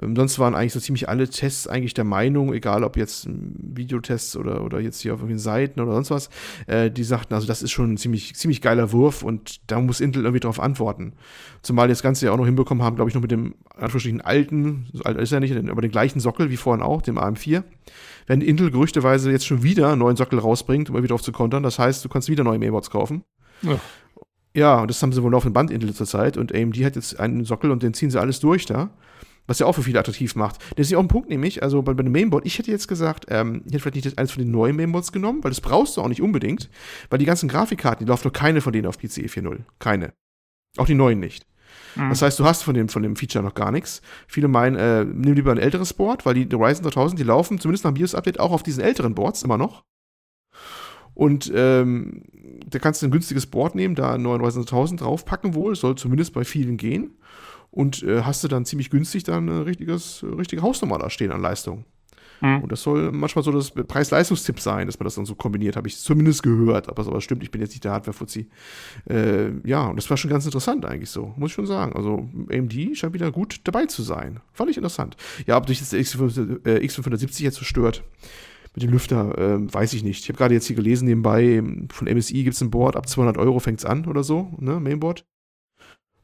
Ähm, 0.02 0.16
sonst 0.16 0.40
waren 0.40 0.56
eigentlich 0.56 0.74
so 0.74 0.80
ziemlich 0.80 1.10
alle 1.10 1.30
Tests 1.30 1.68
eigentlich 1.68 1.94
der 1.94 2.04
Meinung, 2.04 2.54
egal 2.54 2.84
ob 2.84 2.98
jetzt 2.98 3.28
Videotests 3.30 4.36
oder, 4.38 4.64
oder 4.64 4.80
jetzt 4.80 5.02
hier 5.02 5.14
auf 5.14 5.20
irgendwelchen 5.20 5.44
Seiten 5.44 5.80
oder 5.80 5.94
sonst 5.94 6.12
was, 6.12 6.30
äh, 6.68 6.92
die 6.92 7.04
sagten, 7.04 7.34
also 7.34 7.48
das 7.48 7.62
ist 7.62 7.72
schon 7.72 7.94
ein 7.94 7.98
ziemlich, 7.98 8.36
ziemlich 8.36 8.62
geiler 8.62 8.92
Wurf 8.92 9.24
und 9.24 9.60
da 9.70 9.80
muss 9.80 10.02
Intel 10.02 10.24
irgendwie 10.24 10.42
drauf 10.42 10.60
antworten. 10.60 11.14
Zumal 11.62 11.88
das 11.88 12.04
Ganze 12.04 12.26
ja 12.26 12.32
auch 12.32 12.38
noch 12.38 12.46
hinbekommen 12.46 12.84
haben, 12.84 12.96
glaube 12.96 13.10
ich, 13.10 13.16
noch 13.16 13.22
mit 13.22 13.32
dem 13.32 13.56
anführungsstrichen 13.70 14.22
alten, 14.22 14.88
so 14.94 15.04
alt 15.04 15.18
ist 15.18 15.32
er 15.32 15.40
nicht, 15.40 15.56
aber 15.56 15.82
den 15.82 15.92
gleichen 15.92 16.20
Sockel 16.20 16.50
wie 16.50 16.58
vorhin 16.58 16.84
auch, 16.84 17.02
dem 17.02 17.18
AM4 17.18 17.64
wenn 18.28 18.42
Intel 18.42 18.72
gerüchteweise 18.72 19.32
jetzt 19.32 19.46
schon 19.46 19.64
wieder 19.64 19.90
einen 19.90 20.00
neuen 20.00 20.16
Sockel 20.16 20.40
rausbringt, 20.40 20.90
um 20.90 20.98
wieder 20.98 21.10
drauf 21.10 21.22
zu 21.22 21.32
kontern. 21.32 21.64
Das 21.64 21.80
heißt, 21.80 22.04
du 22.04 22.10
kannst 22.10 22.30
wieder 22.30 22.44
neue 22.44 22.60
Mainboards 22.60 22.90
kaufen. 22.90 23.24
Ja. 23.62 23.80
Ja, 24.56 24.82
und 24.82 24.90
das 24.90 25.02
haben 25.02 25.12
sie 25.12 25.22
wohl 25.22 25.36
auf 25.36 25.44
dem 25.44 25.52
Band 25.52 25.70
Intel 25.70 25.94
zurzeit. 25.94 26.38
Und 26.38 26.56
AMD 26.56 26.78
hat 26.78 26.96
jetzt 26.96 27.20
einen 27.20 27.44
Sockel 27.44 27.72
und 27.72 27.84
den 27.84 27.94
ziehen 27.94 28.10
sie 28.10 28.20
alles 28.20 28.40
durch 28.40 28.66
da. 28.66 28.90
Was 29.48 29.60
ja 29.60 29.66
auch 29.68 29.74
für 29.74 29.84
viele 29.84 30.00
attraktiv 30.00 30.36
macht. 30.36 30.60
Das 30.76 30.88
ist 30.88 30.92
ja 30.92 30.98
auch 30.98 31.04
ein 31.04 31.08
Punkt, 31.08 31.30
nämlich, 31.30 31.62
also 31.62 31.82
bei, 31.82 31.94
bei 31.94 32.04
dem 32.04 32.12
Mainboard, 32.12 32.46
ich 32.46 32.58
hätte 32.58 32.72
jetzt 32.72 32.88
gesagt, 32.88 33.26
ähm, 33.30 33.62
ich 33.66 33.74
hätte 33.74 33.80
vielleicht 33.80 34.06
nicht 34.06 34.18
eines 34.18 34.32
von 34.32 34.44
den 34.44 34.52
neuen 34.52 34.76
Mainboards 34.76 35.12
genommen, 35.12 35.44
weil 35.44 35.52
das 35.52 35.62
brauchst 35.62 35.98
du 35.98 36.02
auch 36.02 36.08
nicht 36.08 36.22
unbedingt, 36.22 36.70
weil 37.10 37.20
die 37.20 37.26
ganzen 37.26 37.48
Grafikkarten, 37.48 38.06
die 38.06 38.10
laufen 38.10 38.26
nur 38.26 38.34
keine 38.34 38.62
von 38.62 38.74
denen 38.74 38.88
auf 38.88 38.98
PCE 38.98 39.28
4.0. 39.28 39.60
Keine. 39.80 40.14
Auch 40.78 40.86
die 40.86 40.96
neuen 40.96 41.20
nicht. 41.20 41.46
Mhm. 41.96 42.10
Das 42.10 42.22
heißt, 42.22 42.40
du 42.40 42.46
hast 42.46 42.64
von 42.64 42.74
dem, 42.74 42.90
von 42.90 43.04
dem 43.04 43.16
Feature 43.16 43.44
noch 43.44 43.54
gar 43.54 43.72
nichts. 43.72 44.02
Viele 44.28 44.48
meinen, 44.48 44.76
äh, 44.76 45.06
nimm 45.06 45.34
lieber 45.34 45.52
ein 45.52 45.58
älteres 45.58 45.94
Board, 45.94 46.26
weil 46.26 46.34
die, 46.34 46.48
die 46.48 46.56
Ryzen 46.56 46.84
3000, 46.84 47.20
die 47.20 47.24
laufen 47.24 47.60
zumindest 47.60 47.86
nach 47.86 47.94
BIOS-Update 47.94 48.40
auch 48.40 48.52
auf 48.52 48.64
diesen 48.64 48.84
älteren 48.84 49.16
Boards 49.16 49.44
immer 49.44 49.58
noch. 49.58 49.84
Und 51.14 51.52
ähm, 51.56 52.24
da 52.68 52.80
kannst 52.80 53.02
du 53.02 53.08
ein 53.08 53.12
günstiges 53.12 53.46
Board 53.46 53.76
nehmen, 53.76 53.96
da 53.96 54.14
einen 54.14 54.24
neuen 54.24 54.42
Ryzen 54.42 54.62
1000 54.62 55.02
draufpacken 55.02 55.54
wohl, 55.54 55.76
soll 55.76 55.96
zumindest 55.96 56.34
bei 56.34 56.44
vielen 56.44 56.78
gehen 56.78 57.18
und 57.76 58.04
äh, 58.04 58.24
hast 58.24 58.44
du 58.44 58.48
dann 58.48 58.66
ziemlich 58.66 58.90
günstig 58.90 59.24
dann 59.24 59.50
ein 59.50 59.62
richtiges, 59.64 60.24
richtige 60.24 60.62
Hausnummer 60.62 60.98
da 60.98 61.10
stehen 61.10 61.32
an 61.32 61.42
Leistung. 61.42 61.86
Mhm. 62.42 62.64
Und 62.64 62.72
das 62.72 62.82
soll 62.82 63.12
manchmal 63.12 63.44
so 63.44 63.52
das 63.52 63.72
Preis-Leistungstipp 63.72 64.60
sein, 64.60 64.88
dass 64.88 65.00
man 65.00 65.06
das 65.06 65.16
dann 65.16 65.26
so 65.26 65.36
kombiniert, 65.36 65.76
habe 65.76 65.88
ich 65.88 65.98
zumindest 65.98 66.44
gehört. 66.44 66.90
Aber 66.90 67.04
sowas 67.04 67.24
stimmt, 67.24 67.44
ich 67.44 67.52
bin 67.52 67.62
jetzt 67.62 67.72
nicht 67.72 67.84
der 67.84 67.92
Hardware-Fuzzi. 67.92 68.50
Äh, 69.10 69.52
ja, 69.68 69.88
und 69.88 69.98
das 69.98 70.10
war 70.10 70.18
schon 70.18 70.32
ganz 70.32 70.46
interessant 70.46 70.86
eigentlich 70.86 71.10
so, 71.10 71.34
muss 71.38 71.52
ich 71.52 71.56
schon 71.56 71.66
sagen. 71.66 71.94
Also 71.94 72.30
AMD 72.52 72.98
scheint 72.98 73.14
wieder 73.14 73.32
gut 73.32 73.62
dabei 73.66 73.86
zu 73.86 74.04
sein. 74.04 74.40
Fand 74.54 74.70
ich 74.70 74.78
interessant. 74.78 75.18
Ja, 75.46 75.58
ob 75.58 75.66
durch 75.66 75.80
das 75.80 75.94
X570 75.94 76.66
äh, 76.66 76.86
X570 76.86 77.44
jetzt 77.44 77.58
so 77.58 77.66
stört 77.66 78.04
mit 78.74 78.84
dem 78.84 78.92
Lüfter, 78.92 79.38
äh, 79.38 79.74
weiß 79.74 79.94
ich 79.94 80.04
nicht. 80.04 80.24
Ich 80.24 80.30
habe 80.30 80.38
gerade 80.38 80.54
jetzt 80.54 80.68
hier 80.68 80.76
gelesen, 80.76 81.06
nebenbei 81.06 81.64
von 81.90 82.08
MSI 82.08 82.44
gibt 82.44 82.56
es 82.56 82.62
ein 82.62 82.72
Board, 82.72 82.96
ab 82.96 83.08
200 83.08 83.38
Euro 83.38 83.60
fängt 83.60 83.80
es 83.80 83.86
an 83.86 84.06
oder 84.06 84.24
so, 84.24 84.54
ne, 84.60 84.80
Mainboard. 84.80 85.26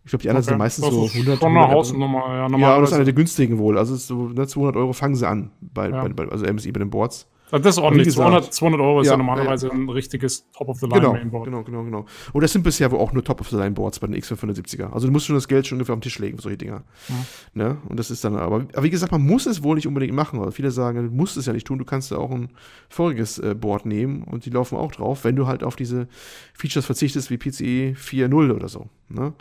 Ich 0.03 0.09
glaube, 0.09 0.23
die 0.23 0.29
anderen 0.29 0.43
okay. 0.43 0.51
sind 0.51 0.57
meistens 0.57 0.85
das 0.85 0.93
so 0.93 1.05
100 1.05 1.39
schon 1.39 1.57
eine 1.57 1.67
Hausnummer, 1.67 2.25
ja. 2.27 2.57
Ja, 2.57 2.73
aber 2.73 2.81
das 2.81 2.89
ist 2.89 2.95
eine 2.95 3.05
der 3.05 3.13
günstigen 3.13 3.59
wohl. 3.59 3.77
Also 3.77 3.95
so, 3.95 4.29
ne, 4.29 4.47
200 4.47 4.75
Euro 4.75 4.93
fangen 4.93 5.15
sie 5.15 5.27
an, 5.27 5.51
bei, 5.61 5.89
ja. 5.89 6.07
bei, 6.07 6.27
also 6.27 6.45
MSI 6.45 6.71
bei 6.71 6.79
den 6.79 6.89
Boards. 6.89 7.27
Das 7.51 7.75
ist 7.75 7.77
ordentlich. 7.77 8.11
200, 8.11 8.53
200 8.53 8.81
Euro 8.81 9.01
ist 9.01 9.07
ja, 9.07 9.13
ja 9.13 9.17
normalerweise 9.17 9.67
ja. 9.67 9.73
ein 9.73 9.89
richtiges 9.89 10.49
Top-of-the-Line-Mainboard. 10.53 11.45
Genau, 11.45 11.63
genau, 11.63 11.83
genau, 11.83 12.03
genau. 12.03 12.05
Und 12.33 12.41
das 12.41 12.53
sind 12.53 12.63
bisher 12.63 12.91
wohl 12.91 12.99
auch 12.99 13.11
nur 13.13 13.23
Top-of-the-Line-Boards 13.23 13.99
bei 13.99 14.07
den 14.07 14.15
X570er. 14.15 14.91
Also 14.91 15.07
du 15.07 15.13
musst 15.13 15.25
schon 15.25 15.35
das 15.35 15.47
Geld 15.47 15.67
schon 15.67 15.77
ungefähr 15.77 15.93
auf 15.93 15.99
den 15.99 16.03
Tisch 16.03 16.19
legen 16.19 16.37
für 16.37 16.43
solche 16.43 16.57
Dinger. 16.57 16.83
Ja. 17.09 17.15
Ne? 17.53 17.77
Und 17.89 17.99
das 17.99 18.09
ist 18.09 18.23
dann, 18.23 18.35
aber, 18.35 18.65
aber 18.73 18.83
wie 18.83 18.89
gesagt, 18.89 19.11
man 19.11 19.21
muss 19.21 19.45
es 19.45 19.63
wohl 19.63 19.75
nicht 19.75 19.87
unbedingt 19.87 20.13
machen. 20.13 20.39
Weil 20.39 20.51
viele 20.51 20.71
sagen, 20.71 21.09
du 21.09 21.15
musst 21.15 21.37
es 21.37 21.45
ja 21.45 21.53
nicht 21.53 21.67
tun. 21.67 21.77
Du 21.77 21.85
kannst 21.85 22.11
ja 22.11 22.17
auch 22.17 22.31
ein 22.31 22.49
voriges 22.89 23.37
äh, 23.39 23.53
Board 23.53 23.85
nehmen 23.85 24.23
und 24.23 24.45
die 24.45 24.49
laufen 24.49 24.77
auch 24.77 24.91
drauf, 24.91 25.23
wenn 25.23 25.35
du 25.35 25.47
halt 25.47 25.63
auf 25.63 25.75
diese 25.75 26.07
Features 26.53 26.85
verzichtest 26.85 27.29
wie 27.29 27.37
PCE 27.37 27.95
4.0 27.97 28.55
oder 28.55 28.69
so. 28.69 28.87
Ne? 29.09 29.33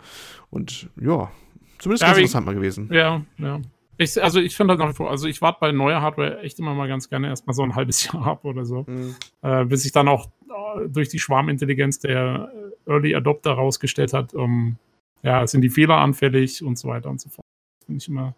Und 0.49 0.89
ja, 0.99 1.31
zumindest 1.79 2.03
ganz 2.03 2.17
interessant 2.17 2.45
mal 2.45 2.55
gewesen. 2.55 2.89
Ja, 2.91 3.21
ja. 3.37 3.61
Ich, 4.01 4.21
also 4.21 4.39
ich 4.39 4.55
finde 4.55 4.71
halt 4.71 4.79
nach 4.79 4.89
wie 4.89 4.95
vor, 4.95 5.11
also 5.11 5.27
ich 5.27 5.41
warte 5.43 5.59
bei 5.59 5.71
neuer 5.71 6.01
Hardware 6.01 6.39
echt 6.41 6.57
immer 6.57 6.73
mal 6.73 6.87
ganz 6.87 7.07
gerne 7.07 7.27
erstmal 7.27 7.53
so 7.53 7.61
ein 7.61 7.75
halbes 7.75 8.03
Jahr 8.11 8.25
ab 8.25 8.45
oder 8.45 8.65
so, 8.65 8.83
mhm. 8.87 9.15
äh, 9.43 9.63
bis 9.65 9.83
sich 9.83 9.91
dann 9.91 10.07
auch 10.07 10.25
äh, 10.25 10.89
durch 10.89 11.09
die 11.09 11.19
Schwarmintelligenz 11.19 11.99
der 11.99 12.51
Early 12.87 13.13
Adopter 13.13 13.51
rausgestellt 13.51 14.13
hat, 14.13 14.33
um, 14.33 14.77
ja, 15.21 15.45
sind 15.45 15.61
die 15.61 15.69
Fehler 15.69 15.97
anfällig 15.97 16.63
und 16.63 16.79
so 16.79 16.87
weiter 16.87 17.11
und 17.11 17.21
so 17.21 17.29
fort. 17.29 17.45
Finde 17.85 18.01
ich 18.01 18.07
immer, 18.07 18.33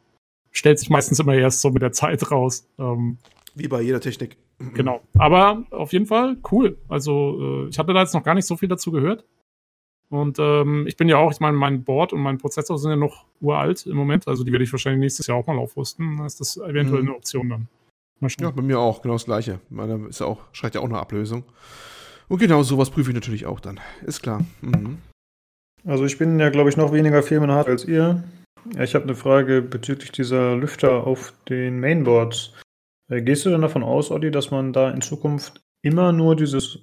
stellt 0.52 0.80
sich 0.80 0.90
meistens 0.90 1.20
immer 1.20 1.34
erst 1.34 1.62
so 1.62 1.70
mit 1.70 1.82
der 1.82 1.94
Zeit 1.94 2.30
raus. 2.30 2.68
Ähm, 2.78 3.18
Wie 3.56 3.70
bei 3.70 3.82
jeder 3.82 4.02
Technik. 4.02 4.36
Genau. 4.74 5.02
Aber 5.18 5.64
auf 5.72 5.94
jeden 5.94 6.06
Fall 6.06 6.38
cool. 6.52 6.78
Also, 6.90 7.66
äh, 7.66 7.70
ich 7.70 7.80
hatte 7.80 7.94
da 7.94 8.02
jetzt 8.02 8.14
noch 8.14 8.24
gar 8.24 8.36
nicht 8.36 8.46
so 8.46 8.58
viel 8.58 8.70
dazu 8.70 8.92
gehört. 8.92 9.24
Und 10.14 10.38
ähm, 10.38 10.86
ich 10.86 10.96
bin 10.96 11.10
ja 11.10 11.18
auch, 11.18 11.32
ich 11.32 11.40
meine, 11.40 11.58
mein 11.58 11.84
Board 11.84 12.14
und 12.14 12.22
mein 12.22 12.38
Prozessor 12.38 12.78
sind 12.78 12.92
ja 12.92 12.96
noch 12.96 13.26
uralt 13.42 13.88
im 13.88 13.98
Moment, 13.98 14.28
also 14.28 14.44
die 14.44 14.52
werde 14.52 14.64
ich 14.64 14.72
wahrscheinlich 14.72 15.00
nächstes 15.00 15.26
Jahr 15.26 15.38
auch 15.38 15.48
mal 15.48 15.58
aufrüsten. 15.58 16.18
Dann 16.18 16.28
ist 16.28 16.40
das 16.40 16.56
eventuell 16.58 17.02
mhm. 17.02 17.08
eine 17.08 17.18
Option 17.18 17.50
dann. 17.50 17.68
Ja, 18.40 18.52
bei 18.52 18.62
mir 18.62 18.80
auch, 18.80 19.02
genau 19.02 19.16
das 19.16 19.26
gleiche. 19.26 19.60
Meine 19.72 20.08
ist 20.08 20.20
ja 20.20 20.28
auch, 20.28 20.42
schreit 20.52 20.76
ja 20.76 20.82
auch 20.82 20.86
eine 20.86 21.00
Ablösung. 21.00 21.46
Und 22.28 22.38
genau 22.38 22.62
sowas 22.62 22.92
prüfe 22.92 23.10
ich 23.10 23.16
natürlich 23.16 23.48
auch 23.48 23.60
dann. 23.60 23.80
Ist 24.06 24.22
klar. 24.22 24.46
Mhm. 24.62 25.00
Also 25.84 26.06
ich 26.06 26.20
bin 26.20 26.40
ja, 26.40 26.52
glaube 26.52 26.70
ich, 26.70 26.78
noch 26.78 26.94
weniger 26.94 27.24
firmenhart 27.24 27.68
als 27.68 27.84
ihr. 27.84 28.24
Ich 28.80 28.94
habe 28.94 29.06
eine 29.06 29.16
Frage 29.16 29.64
bezüglich 29.64 30.12
dieser 30.12 30.56
Lüfter 30.56 31.08
auf 31.08 31.34
den 31.50 31.80
Mainboards. 31.80 32.54
Äh, 33.12 33.24
gehst 33.24 33.48
du 33.48 33.50
denn 33.50 33.62
davon 33.62 33.82
aus, 33.82 34.12
Olli, 34.12 34.30
dass 34.30 34.52
man 34.52 34.74
da 34.74 34.92
in 34.92 35.02
Zukunft 35.02 35.64
immer 35.82 36.12
nur 36.12 36.36
dieses 36.36 36.80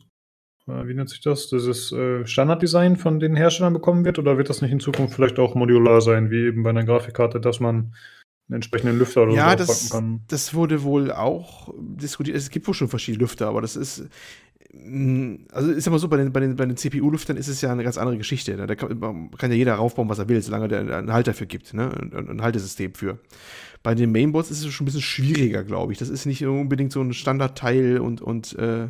wie 0.87 0.94
nennt 0.94 1.11
sich 1.11 1.20
das, 1.20 1.48
dieses 1.48 1.92
äh, 1.92 2.26
Standarddesign 2.26 2.96
von 2.96 3.20
den 3.20 3.37
Herstellern 3.37 3.72
bekommen 3.72 4.04
wird? 4.04 4.18
Oder 4.18 4.38
wird 4.38 4.48
das 4.48 4.62
nicht 4.62 4.72
in 4.72 4.80
Zukunft 4.80 5.14
vielleicht 5.14 5.38
auch 5.38 5.54
modular 5.54 6.00
sein, 6.00 6.30
wie 6.30 6.46
eben 6.46 6.62
bei 6.62 6.70
einer 6.70 6.85
Grafikkarte, 6.85 7.40
dass 7.40 7.61
man 7.61 7.92
einen 8.48 8.56
entsprechenden 8.56 8.98
Lüfter 8.98 9.22
oder 9.22 9.33
ja, 9.33 9.50
so 9.52 9.56
das, 9.56 9.90
kann? 9.90 10.20
das 10.28 10.54
wurde 10.54 10.83
wohl 10.83 11.12
auch 11.12 11.72
diskutiert. 11.78 12.37
Es 12.37 12.50
gibt 12.50 12.66
wohl 12.66 12.74
schon 12.74 12.88
verschiedene 12.88 13.22
Lüfter, 13.22 13.46
aber 13.46 13.61
das 13.61 13.76
ist 13.76 14.09
mm, 14.72 15.35
also 15.52 15.70
ist 15.70 15.87
immer 15.87 15.98
so, 15.98 16.09
bei 16.09 16.16
den, 16.16 16.33
bei 16.33 16.40
den, 16.40 16.56
bei 16.56 16.66
den 16.66 16.76
CPU-Lüftern 16.76 17.37
ist 17.37 17.48
es 17.48 17.61
ja 17.61 17.70
eine 17.70 17.85
ganz 17.85 17.96
andere 17.96 18.18
Geschichte. 18.18 18.56
Ne? 18.56 18.66
Da 18.66 18.74
kann, 18.74 19.30
kann, 19.38 19.50
ja 19.50 19.56
jeder 19.56 19.74
raufbauen, 19.74 20.09
was 20.09 20.18
er 20.18 20.28
will, 20.28 20.42
solange 20.42 20.68
der 20.68 20.80
einen 20.80 21.12
Halter 21.12 21.33
für 21.33 21.46
gibt, 21.46 21.74
ne? 21.74 21.90
ein, 21.90 22.28
ein 22.28 22.42
Haltesystem 22.42 22.94
für. 22.94 23.18
Bei 23.82 23.94
den 23.94 24.12
Mainboards 24.12 24.50
ist 24.50 24.62
es 24.62 24.72
schon 24.74 24.84
ein 24.84 24.86
bisschen 24.86 25.00
schwieriger, 25.00 25.64
glaube 25.64 25.92
ich. 25.92 25.98
Das 25.98 26.10
ist 26.10 26.26
nicht 26.26 26.44
unbedingt 26.44 26.92
so 26.92 27.00
ein 27.00 27.14
Standardteil 27.14 27.98
und, 27.98 28.20
und 28.20 28.54
äh, 28.58 28.88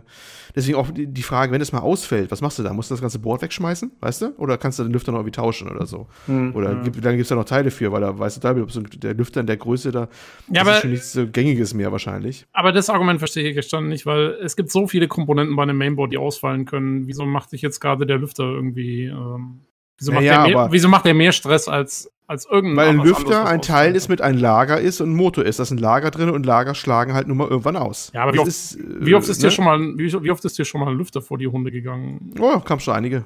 deswegen 0.57 0.79
auch 0.79 0.89
die 0.93 1.23
Frage, 1.23 1.53
wenn 1.53 1.61
es 1.61 1.71
mal 1.71 1.79
ausfällt, 1.79 2.33
was 2.33 2.41
machst 2.41 2.59
du 2.59 2.65
da? 2.65 2.73
Musst 2.73 2.91
du 2.91 2.95
das 2.95 3.01
ganze 3.01 3.21
Board 3.21 3.41
wegschmeißen, 3.43 3.93
weißt 4.01 4.23
du? 4.23 4.27
Oder 4.39 4.59
kannst 4.59 4.81
du 4.81 4.83
den 4.83 4.93
Lüfter 4.93 5.13
noch 5.13 5.21
irgendwie 5.21 5.37
tauschen 5.37 5.71
oder 5.71 5.87
so? 5.87 6.09
Mhm. 6.27 6.57
Oder 6.57 6.71
hm. 6.71 6.83
gibt, 6.83 7.05
dann 7.05 7.13
gibt 7.13 7.23
es 7.23 7.29
da 7.29 7.37
noch 7.37 7.45
Teile 7.45 7.71
für, 7.71 7.93
weil 7.93 8.01
da 8.01 8.19
weißt 8.19 8.43
du, 8.43 8.53
der 8.99 9.15
Lüfter 9.15 9.41
in 9.41 9.47
der 9.47 9.59
Größe 9.59 9.93
da 9.93 10.09
ja, 10.49 10.63
aber, 10.63 10.75
ist 10.75 10.81
schon 10.81 10.91
nichts 10.91 11.13
so 11.13 11.25
Gängiges 11.29 11.73
mehr 11.73 11.93
wahrscheinlich. 11.93 12.47
Aber 12.53 12.73
das 12.73 12.91
Argument 12.91 13.21
verstehe 13.21 13.49
ich 13.49 13.55
gestanden 13.55 13.91
nicht, 13.91 14.07
weil 14.07 14.39
es 14.43 14.57
gibt 14.57 14.73
so 14.73 14.89
viele 14.89 15.07
Komponenten 15.07 15.55
bei 15.55 15.63
einem 15.63 15.79
Mainboard, 15.79 16.13
die 16.13 16.19
ausfallen 16.19 16.65
können. 16.65 17.07
Wieso 17.07 17.27
macht 17.27 17.51
sich 17.51 17.63
jetzt 17.63 17.79
gerade 17.79 18.07
der 18.07 18.19
Lüfter 18.19 18.43
irgendwie 18.43 19.07
ähm 19.07 19.61
Wieso 20.01 20.13
macht, 20.13 20.25
naja, 20.25 20.47
mehr, 20.47 20.69
wieso 20.71 20.89
macht, 20.89 21.05
der 21.05 21.15
mehr, 21.15 21.31
Stress 21.33 21.69
als, 21.69 22.11
als 22.27 22.47
irgendein 22.47 22.77
Weil 22.77 22.89
ein 22.89 23.05
Lüfter 23.05 23.47
ein 23.47 23.61
Teil 23.61 23.95
ist 23.95 24.09
mit 24.09 24.23
einem 24.23 24.39
Lager 24.39 24.81
ist 24.81 25.03
und 25.03 25.11
ein 25.11 25.15
Motor 25.15 25.45
ist. 25.45 25.59
Da 25.59 25.65
ist 25.65 25.73
ein 25.73 25.79
Lager 25.79 26.11
drin 26.11 26.31
und 26.31 26.47
Lager 26.47 26.75
schlagen 26.75 27.13
halt 27.13 27.29
nur 27.29 27.37
mal 27.37 27.49
irgendwann 27.49 27.77
aus. 27.77 28.11
Ja, 28.15 28.23
aber 28.23 28.33
wie 28.33 28.39
oft, 28.39 28.49
ist, 28.49 28.79
wie 28.81 29.15
oft, 29.15 29.29
ist, 29.29 29.43
ne? 29.43 29.49
dir 29.49 29.51
schon 29.51 29.65
mal, 29.67 29.79
wie, 29.79 30.11
wie, 30.23 30.31
oft 30.31 30.43
ist 30.47 30.59
dir 30.59 30.65
schon 30.65 30.81
mal 30.81 30.91
ein 30.91 30.97
Lüfter 30.97 31.21
vor 31.21 31.37
die 31.37 31.49
Hunde 31.49 31.71
gegangen? 31.71 32.33
Oh, 32.41 32.61
kam 32.61 32.81
schon 32.81 32.95
einige. 32.95 33.25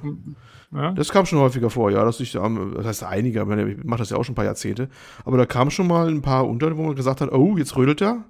Ja? 0.73 0.91
Das 0.91 1.09
kam 1.09 1.25
schon 1.25 1.39
häufiger 1.39 1.69
vor, 1.69 1.91
ja. 1.91 2.03
Das, 2.03 2.19
ich, 2.19 2.33
das 2.33 2.85
heißt 2.85 3.03
einige, 3.05 3.39
ich 3.39 3.83
mache 3.85 3.99
das 3.99 4.09
ja 4.09 4.17
auch 4.17 4.25
schon 4.25 4.33
ein 4.33 4.35
paar 4.35 4.43
Jahrzehnte. 4.43 4.89
Aber 5.23 5.37
da 5.37 5.45
kam 5.45 5.71
schon 5.71 5.87
mal 5.87 6.09
ein 6.09 6.21
paar 6.21 6.45
unter, 6.45 6.75
wo 6.75 6.83
man 6.83 6.95
gesagt 6.95 7.21
hat, 7.21 7.31
oh, 7.31 7.55
jetzt 7.57 7.77
rödelt 7.77 8.01
er. 8.01 8.25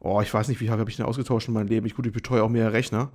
Oh, 0.00 0.22
ich 0.22 0.32
weiß 0.32 0.48
nicht, 0.48 0.60
wie 0.62 0.70
habe 0.70 0.88
ich 0.88 0.96
den 0.96 1.04
ausgetauscht 1.04 1.48
in 1.48 1.54
meinem 1.54 1.68
Leben. 1.68 1.86
Ich 1.86 1.94
gut, 1.94 2.06
ich 2.06 2.12
betreue 2.12 2.42
auch 2.42 2.48
mehr 2.48 2.72
Rechner. 2.72 3.10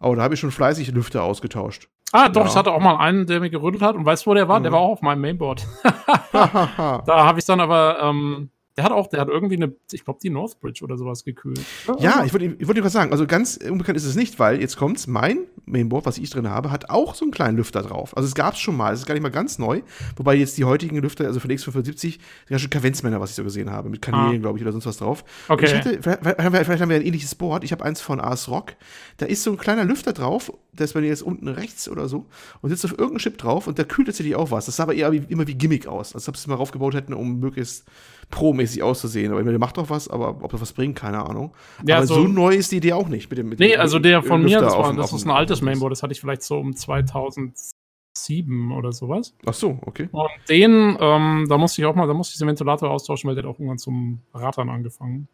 Aber 0.00 0.16
da 0.16 0.22
habe 0.22 0.34
ich 0.34 0.40
schon 0.40 0.50
fleißig 0.50 0.90
Lüfter 0.92 1.22
ausgetauscht. 1.22 1.88
Ah, 2.12 2.28
doch, 2.28 2.42
ja. 2.42 2.46
ich 2.48 2.56
hatte 2.56 2.72
auch 2.72 2.80
mal 2.80 2.96
einen, 2.96 3.26
der 3.26 3.38
mir 3.38 3.50
gerüttelt 3.50 3.82
hat 3.82 3.94
und 3.94 4.04
weißt 4.04 4.26
du, 4.26 4.30
wo 4.30 4.34
der 4.34 4.48
war? 4.48 4.58
Mhm. 4.58 4.64
Der 4.64 4.72
war 4.72 4.80
auch 4.80 4.92
auf 4.92 5.02
meinem 5.02 5.20
Mainboard. 5.20 5.64
da 6.32 7.02
habe 7.06 7.38
ich 7.38 7.44
dann 7.44 7.60
aber 7.60 7.98
ähm, 8.02 8.50
der 8.80 8.84
hat 8.86 8.92
auch, 8.92 9.08
der 9.08 9.20
hat 9.20 9.28
irgendwie 9.28 9.56
eine, 9.56 9.74
ich 9.92 10.04
glaube, 10.04 10.20
die 10.22 10.30
Northbridge 10.30 10.82
oder 10.82 10.96
sowas 10.96 11.22
gekühlt. 11.22 11.60
Ja, 11.98 12.24
ich 12.24 12.32
wollte 12.32 12.56
ich 12.58 12.66
wollt 12.66 12.78
dir 12.78 12.84
was 12.84 12.94
sagen. 12.94 13.12
Also 13.12 13.26
ganz 13.26 13.58
unbekannt 13.58 13.98
ist 13.98 14.06
es 14.06 14.16
nicht, 14.16 14.38
weil 14.38 14.58
jetzt 14.58 14.78
kommt's, 14.78 15.06
mein 15.06 15.40
Mainboard, 15.66 16.06
was 16.06 16.16
ich 16.16 16.30
drin 16.30 16.48
habe, 16.48 16.70
hat 16.70 16.88
auch 16.88 17.14
so 17.14 17.26
einen 17.26 17.30
kleinen 17.30 17.58
Lüfter 17.58 17.82
drauf. 17.82 18.16
Also 18.16 18.26
es 18.26 18.34
gab 18.34 18.54
es 18.54 18.60
schon 18.60 18.78
mal, 18.78 18.94
es 18.94 19.00
ist 19.00 19.06
gar 19.06 19.12
nicht 19.12 19.22
mal 19.22 19.28
ganz 19.28 19.58
neu. 19.58 19.82
Wobei 20.16 20.34
jetzt 20.34 20.56
die 20.56 20.64
heutigen 20.64 20.96
Lüfter, 20.96 21.26
also 21.26 21.40
von 21.40 21.50
X570, 21.50 22.18
ja 22.48 22.58
schon 22.58 22.70
Kavenzmänner, 22.70 23.20
was 23.20 23.30
ich 23.30 23.36
so 23.36 23.44
gesehen 23.44 23.70
habe, 23.70 23.90
mit 23.90 24.00
Kanälen, 24.00 24.36
ah. 24.36 24.38
glaube 24.38 24.58
ich, 24.58 24.64
oder 24.64 24.72
sonst 24.72 24.86
was 24.86 24.96
drauf. 24.96 25.24
Okay. 25.48 25.66
ich 25.66 25.74
hatte, 25.74 26.02
vielleicht, 26.02 26.24
vielleicht 26.40 26.80
haben 26.80 26.88
wir 26.88 26.96
ein 26.96 27.04
ähnliches 27.04 27.34
Board. 27.34 27.64
Ich 27.64 27.72
habe 27.72 27.84
eins 27.84 28.00
von 28.00 28.18
Ars 28.18 28.48
Rock. 28.48 28.72
Da 29.18 29.26
ist 29.26 29.42
so 29.42 29.50
ein 29.50 29.58
kleiner 29.58 29.84
Lüfter 29.84 30.14
drauf, 30.14 30.50
der 30.72 30.84
ist 30.84 30.94
bei 30.94 31.02
dir 31.02 31.08
jetzt 31.08 31.22
unten 31.22 31.48
rechts 31.48 31.86
oder 31.86 32.08
so 32.08 32.24
und 32.62 32.70
sitzt 32.70 32.86
auf 32.86 32.92
irgendeinem 32.92 33.18
Chip 33.18 33.36
drauf 33.36 33.66
und 33.66 33.78
da 33.78 33.84
kühlt 33.84 34.08
tatsächlich 34.08 34.36
auch 34.36 34.50
was. 34.50 34.64
Das 34.64 34.76
sah 34.76 34.84
aber 34.84 34.94
eher 34.94 35.12
wie, 35.12 35.22
immer 35.28 35.46
wie 35.46 35.54
Gimmick 35.54 35.86
aus, 35.86 36.14
als 36.14 36.28
ob 36.28 36.36
sie 36.36 36.40
es 36.40 36.46
mal 36.46 36.54
raufgebaut 36.54 36.94
hätten, 36.94 37.12
um 37.12 37.38
möglichst 37.40 37.84
pro 38.30 38.52
mäßig 38.52 38.82
auszusehen. 38.82 39.32
Aber 39.32 39.42
der 39.42 39.58
macht 39.58 39.76
doch 39.76 39.90
was, 39.90 40.08
aber 40.08 40.42
ob 40.42 40.50
das 40.52 40.60
was 40.60 40.72
bringt, 40.72 40.96
keine 40.96 41.24
Ahnung. 41.24 41.52
Ja, 41.86 41.96
aber 41.98 42.06
so- 42.06 42.14
so 42.14 42.26
neu 42.28 42.54
ist 42.54 42.70
die 42.72 42.76
Idee 42.76 42.92
auch 42.92 43.08
nicht. 43.08 43.28
Mit 43.30 43.38
dem, 43.38 43.48
mit 43.48 43.58
Nee, 43.58 43.70
dem 43.72 43.80
also 43.80 43.98
der 43.98 44.22
von 44.22 44.42
mir, 44.42 44.60
das, 44.60 44.74
war, 44.76 44.92
das 44.94 45.12
auf 45.12 45.18
ist 45.18 45.24
ein 45.24 45.30
altes 45.30 45.62
Mainboard, 45.62 45.92
das 45.92 46.02
hatte 46.02 46.12
ich 46.12 46.20
vielleicht 46.20 46.42
so 46.42 46.58
um 46.58 46.74
2007 46.74 48.72
oder 48.72 48.92
sowas. 48.92 49.34
Ach 49.46 49.54
so, 49.54 49.78
okay. 49.86 50.08
Und 50.12 50.28
den, 50.48 50.96
ähm, 51.00 51.46
da 51.48 51.58
musste 51.58 51.80
ich 51.82 51.86
auch 51.86 51.94
mal, 51.94 52.06
da 52.06 52.14
musste 52.14 52.34
ich 52.34 52.38
den 52.38 52.48
Ventilator 52.48 52.90
austauschen, 52.90 53.28
weil 53.28 53.34
der 53.34 53.44
hat 53.44 53.50
auch 53.50 53.58
irgendwann 53.58 53.78
zum 53.78 54.20
Rattern 54.34 54.68
angefangen. 54.68 55.28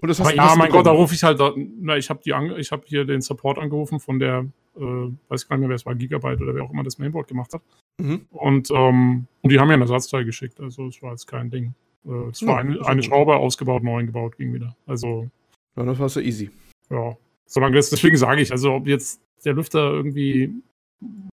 Und 0.00 0.08
das 0.08 0.20
Aber 0.20 0.30
hast, 0.30 0.36
ja, 0.36 0.44
hast 0.44 0.54
du 0.54 0.58
mein 0.58 0.68
Gott, 0.70 0.78
da 0.78 0.90
bekommen. 0.90 1.00
rufe 1.00 1.14
ich 1.14 1.22
halt, 1.22 1.40
da, 1.40 1.52
na, 1.56 1.96
ich 1.96 2.10
habe 2.10 2.20
habe 2.24 2.82
hier 2.86 3.04
den 3.04 3.20
Support 3.20 3.58
angerufen 3.58 4.00
von 4.00 4.18
der, 4.18 4.46
äh, 4.76 4.80
weiß 5.28 5.48
gar 5.48 5.56
nicht 5.56 5.60
mehr, 5.60 5.68
wer 5.68 5.76
es 5.76 5.86
war, 5.86 5.94
Gigabyte 5.94 6.40
oder 6.40 6.54
wer 6.54 6.64
auch 6.64 6.70
immer 6.70 6.82
das 6.82 6.98
Mainboard 6.98 7.28
gemacht 7.28 7.52
hat. 7.54 7.62
Mhm. 7.98 8.26
Und, 8.30 8.70
ähm, 8.70 9.26
und 9.42 9.52
die 9.52 9.58
haben 9.60 9.68
mir 9.68 9.74
ein 9.74 9.80
Ersatzteil 9.82 10.24
geschickt, 10.24 10.58
also 10.60 10.88
es 10.88 11.00
war 11.02 11.10
jetzt 11.12 11.26
kein 11.26 11.50
Ding. 11.50 11.74
Äh, 12.06 12.28
Es 12.30 12.44
war 12.46 12.54
Ja, 12.54 12.60
eine, 12.60 12.86
eine. 12.86 13.02
Schraube 13.02 13.36
ausgebaut, 13.36 13.82
neu 13.82 13.98
eingebaut, 13.98 14.36
ging 14.36 14.52
wieder. 14.54 14.76
Also, 14.86 15.28
Ja, 15.76 15.84
das 15.84 15.98
war 15.98 16.08
so 16.08 16.20
easy. 16.20 16.50
ja. 16.90 17.16
Solange 17.46 17.74
das, 17.76 17.90
deswegen 17.90 18.16
sage 18.16 18.42
ich, 18.42 18.52
also 18.52 18.74
ob 18.74 18.86
jetzt 18.86 19.20
der 19.44 19.54
Lüfter 19.54 19.90
irgendwie 19.92 20.54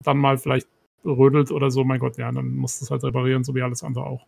dann 0.03 0.17
mal 0.17 0.37
vielleicht 0.39 0.67
rödelt 1.05 1.51
oder 1.51 1.69
so, 1.69 1.83
mein 1.83 1.99
Gott, 1.99 2.17
ja, 2.17 2.31
dann 2.31 2.55
muss 2.55 2.79
das 2.79 2.89
halt 2.89 3.03
reparieren, 3.03 3.43
so 3.43 3.53
wie 3.53 3.61
alles 3.61 3.83
andere 3.83 4.05
auch. 4.07 4.25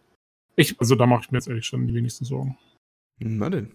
Ich, 0.56 0.80
also 0.80 0.94
da 0.96 1.08
mache 1.08 1.22
ich 1.24 1.32
mir 1.32 1.40
jetzt 1.40 1.48
ehrlich 1.48 1.66
schon 1.66 1.88
die 1.88 1.94
wenigsten 1.96 2.26
Sorgen. 2.26 2.58
Na 3.18 3.50
denn. 3.50 3.72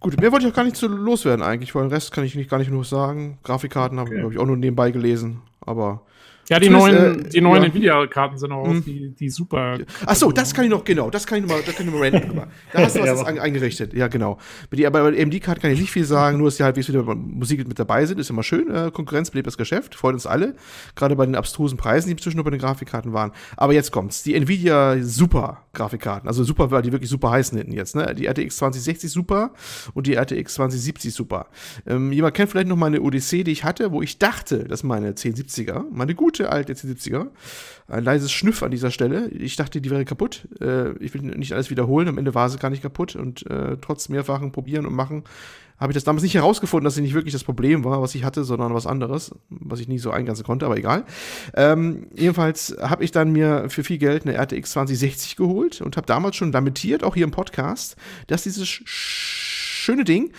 Gut, 0.00 0.18
mehr 0.18 0.32
wollte 0.32 0.46
ich 0.46 0.52
auch 0.52 0.56
gar 0.56 0.64
nicht 0.64 0.76
so 0.76 0.88
loswerden 0.88 1.44
eigentlich, 1.44 1.74
weil 1.74 1.82
den 1.84 1.92
Rest 1.92 2.10
kann 2.12 2.24
ich 2.24 2.34
nicht, 2.36 2.48
gar 2.48 2.58
nicht 2.58 2.70
nur 2.70 2.84
sagen. 2.84 3.38
Grafikkarten 3.42 3.98
habe 3.98 4.08
ich, 4.08 4.12
Okay. 4.14 4.20
glaube 4.20 4.34
ich, 4.34 4.38
auch 4.40 4.46
nur 4.46 4.56
nebenbei 4.56 4.90
gelesen, 4.90 5.42
aber. 5.60 6.06
Ja, 6.48 6.60
die 6.60 6.66
Zumindest, 6.66 6.92
neuen, 7.00 7.24
äh, 7.26 7.28
die 7.28 7.40
neuen 7.40 7.62
ja. 7.62 7.68
Nvidia-Karten 7.68 8.38
sind 8.38 8.52
auch 8.52 8.66
Mhm. 8.66 8.84
die, 8.84 9.10
die 9.10 9.28
super. 9.28 9.78
Ach 10.06 10.14
so, 10.14 10.30
das 10.30 10.54
kann 10.54 10.64
ich 10.64 10.70
noch, 10.70 10.84
genau, 10.84 11.10
das 11.10 11.26
kann 11.26 11.38
ich 11.38 11.44
noch 11.44 11.56
mal, 11.56 11.62
das 11.64 11.74
kann 11.74 11.86
ich 11.86 11.92
mal 11.92 12.02
ranten 12.02 12.28
drüber. 12.28 12.48
Da 12.72 12.80
hast 12.82 12.96
du 12.96 13.00
was 13.02 13.20
Ja, 13.20 13.42
eingerichtet, 13.42 13.92
ja, 13.94 14.08
genau. 14.08 14.38
Aber 14.86 14.90
bei 15.02 15.10
der 15.10 15.22
AMD-Card 15.22 15.60
kann 15.60 15.70
ich 15.72 15.80
nicht 15.80 15.90
viel 15.90 16.04
sagen, 16.04 16.38
nur 16.38 16.46
dass 16.48 16.56
die 16.56 16.62
halbwegs 16.64 16.88
wieder 16.88 17.02
bei 17.02 17.14
Musik 17.14 17.66
mit 17.66 17.78
dabei 17.78 18.06
sind, 18.06 18.20
ist 18.20 18.30
immer 18.30 18.42
schön. 18.42 18.70
Äh, 18.70 18.90
Konkurrenz 18.92 19.30
belebt 19.30 19.46
das 19.46 19.58
Geschäft, 19.58 19.94
freut 19.94 20.14
uns 20.14 20.26
alle. 20.26 20.54
Gerade 20.94 21.16
bei 21.16 21.26
den 21.26 21.34
abstrusen 21.34 21.76
Preisen, 21.78 22.08
die 22.10 22.16
zwischendurch 22.16 22.44
bei 22.44 22.50
den 22.50 22.60
Grafikkarten 22.60 23.12
waren. 23.12 23.32
Aber 23.56 23.72
jetzt 23.72 23.90
kommt's. 23.90 24.22
Die 24.22 24.34
Nvidia 24.34 24.96
Super 25.00 25.65
Grafikkarten, 25.76 26.28
also 26.28 26.42
super, 26.42 26.70
weil 26.70 26.82
die 26.82 26.92
wirklich 26.92 27.10
super 27.10 27.30
heißen 27.30 27.56
hinten 27.56 27.72
jetzt, 27.72 27.94
ne? 27.94 28.14
Die 28.14 28.26
RTX 28.26 28.56
2060 28.56 29.10
Super 29.10 29.52
und 29.94 30.06
die 30.06 30.14
RTX 30.14 30.54
2070 30.54 31.14
Super. 31.14 31.46
Ähm, 31.86 32.12
jemand 32.12 32.34
kennt 32.34 32.50
vielleicht 32.50 32.68
noch 32.68 32.76
meine 32.76 33.00
Odyssee, 33.00 33.44
die 33.44 33.52
ich 33.52 33.64
hatte, 33.64 33.92
wo 33.92 34.02
ich 34.02 34.18
dachte, 34.18 34.64
dass 34.64 34.82
meine 34.82 35.12
1070er, 35.12 35.84
meine 35.92 36.14
gute 36.14 36.50
alte 36.50 36.72
1070er, 36.72 37.28
ein 37.88 38.04
leises 38.04 38.32
Schnüff 38.32 38.62
an 38.62 38.70
dieser 38.70 38.90
Stelle. 38.90 39.28
Ich 39.28 39.56
dachte, 39.56 39.80
die 39.80 39.90
wäre 39.90 40.04
kaputt. 40.04 40.48
Äh, 40.60 40.92
ich 40.98 41.14
will 41.14 41.22
nicht 41.22 41.52
alles 41.52 41.70
wiederholen. 41.70 42.08
Am 42.08 42.18
Ende 42.18 42.34
war 42.34 42.48
sie 42.48 42.58
gar 42.58 42.70
nicht 42.70 42.82
kaputt. 42.82 43.14
Und 43.14 43.48
äh, 43.48 43.76
trotz 43.80 44.08
mehrfachen 44.08 44.52
Probieren 44.52 44.86
und 44.86 44.94
Machen 44.94 45.24
habe 45.78 45.92
ich 45.92 45.94
das 45.94 46.04
damals 46.04 46.22
nicht 46.22 46.34
herausgefunden, 46.34 46.84
dass 46.84 46.94
sie 46.94 47.02
nicht 47.02 47.14
wirklich 47.14 47.32
das 47.32 47.44
Problem 47.44 47.84
war, 47.84 48.00
was 48.02 48.14
ich 48.14 48.24
hatte, 48.24 48.44
sondern 48.44 48.74
was 48.74 48.86
anderes, 48.86 49.34
was 49.48 49.80
ich 49.80 49.88
nie 49.88 49.98
so 49.98 50.10
eingrenzen 50.10 50.44
konnte, 50.44 50.66
aber 50.66 50.76
egal. 50.76 51.04
Ähm, 51.54 52.08
jedenfalls 52.14 52.76
habe 52.80 53.04
ich 53.04 53.10
dann 53.10 53.32
mir 53.32 53.68
für 53.68 53.84
viel 53.84 53.98
Geld 53.98 54.26
eine 54.26 54.36
RTX 54.36 54.72
2060 54.72 55.36
geholt 55.36 55.80
und 55.80 55.96
habe 55.96 56.06
damals 56.06 56.36
schon 56.36 56.52
lamentiert, 56.52 57.04
auch 57.04 57.14
hier 57.14 57.24
im 57.24 57.30
Podcast, 57.30 57.96
dass 58.26 58.42
dieses 58.42 58.66
sch 58.68 58.82
schöne 59.86 60.02
Ding 60.02 60.32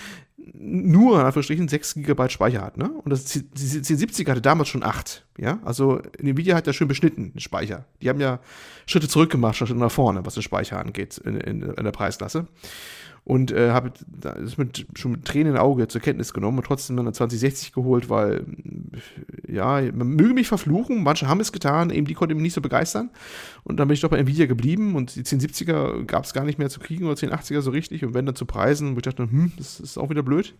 nur 0.54 1.20
in 1.20 1.26
Anführungsstrichen 1.26 1.68
6 1.68 1.96
GB 1.96 2.30
Speicher 2.30 2.62
hat, 2.62 2.78
ne? 2.78 2.90
Und 2.90 3.12
das 3.12 3.26
die 3.26 3.40
1070 3.40 4.28
hatte 4.28 4.42
damals 4.42 4.70
schon 4.70 4.84
8, 4.84 5.26
ja? 5.38 5.60
Also 5.64 6.02
Nvidia 6.20 6.56
hat 6.56 6.68
ja 6.68 6.74
schön 6.74 6.88
beschnitten, 6.88 7.32
den 7.32 7.40
Speicher. 7.40 7.86
Die 8.02 8.10
haben 8.10 8.20
ja 8.20 8.40
Schritte 8.86 9.08
zurück 9.08 9.30
gemacht, 9.30 9.56
statt 9.56 9.70
nach 9.70 9.92
vorne, 9.92 10.26
was 10.26 10.34
den 10.34 10.44
Speicher 10.44 10.80
angeht 10.80 11.18
in, 11.18 11.38
in, 11.38 11.62
in 11.62 11.84
der 11.84 11.92
Preisklasse. 11.92 12.48
Und 13.28 13.52
äh, 13.52 13.72
habe 13.72 13.92
das 14.08 14.58
mit, 14.58 14.88
schon 14.94 15.12
mit 15.12 15.26
Tränen 15.26 15.56
im 15.56 15.60
Auge 15.60 15.90
zur 15.90 16.00
Kenntnis 16.00 16.34
genommen 16.34 16.60
und 16.60 16.64
trotzdem 16.66 16.98
eine 16.98 17.12
2060 17.12 17.74
geholt, 17.74 18.10
weil, 18.10 18.46
ja, 19.46 19.82
man 19.92 20.12
möge 20.12 20.34
mich 20.34 20.48
verfluchen, 20.48 21.04
manche 21.04 21.28
haben 21.28 21.42
es 21.42 21.52
getan, 21.52 21.90
eben 21.90 22.08
die 22.08 22.14
konnte 22.14 22.36
mich 22.36 22.42
nicht 22.42 22.54
so 22.54 22.62
begeistern. 22.62 23.10
Und 23.66 23.82
dann 23.82 23.90
bin 23.90 23.96
ich 23.96 24.00
doch 24.00 24.12
bei 24.12 24.18
Nvidia 24.18 24.46
geblieben 24.46 24.96
und 24.96 25.14
die 25.18 25.24
1070er 25.24 26.06
gab 26.06 26.24
es 26.24 26.34
gar 26.34 26.46
nicht 26.46 26.58
mehr 26.58 26.70
zu 26.70 26.80
kriegen 26.80 27.04
oder 27.04 27.16
1080er 27.16 27.60
so 27.60 27.72
richtig 27.72 28.06
und 28.06 28.14
wenn 28.14 28.26
dann 28.26 28.36
zu 28.36 28.46
Preisen, 28.46 28.94
wo 28.94 29.00
ich 29.00 29.04
dachte, 29.04 29.24
hm, 29.24 29.52
das 29.58 29.82
ist 29.82 29.98
auch 29.98 30.10
wieder 30.10 30.24
blöd. 30.24 30.54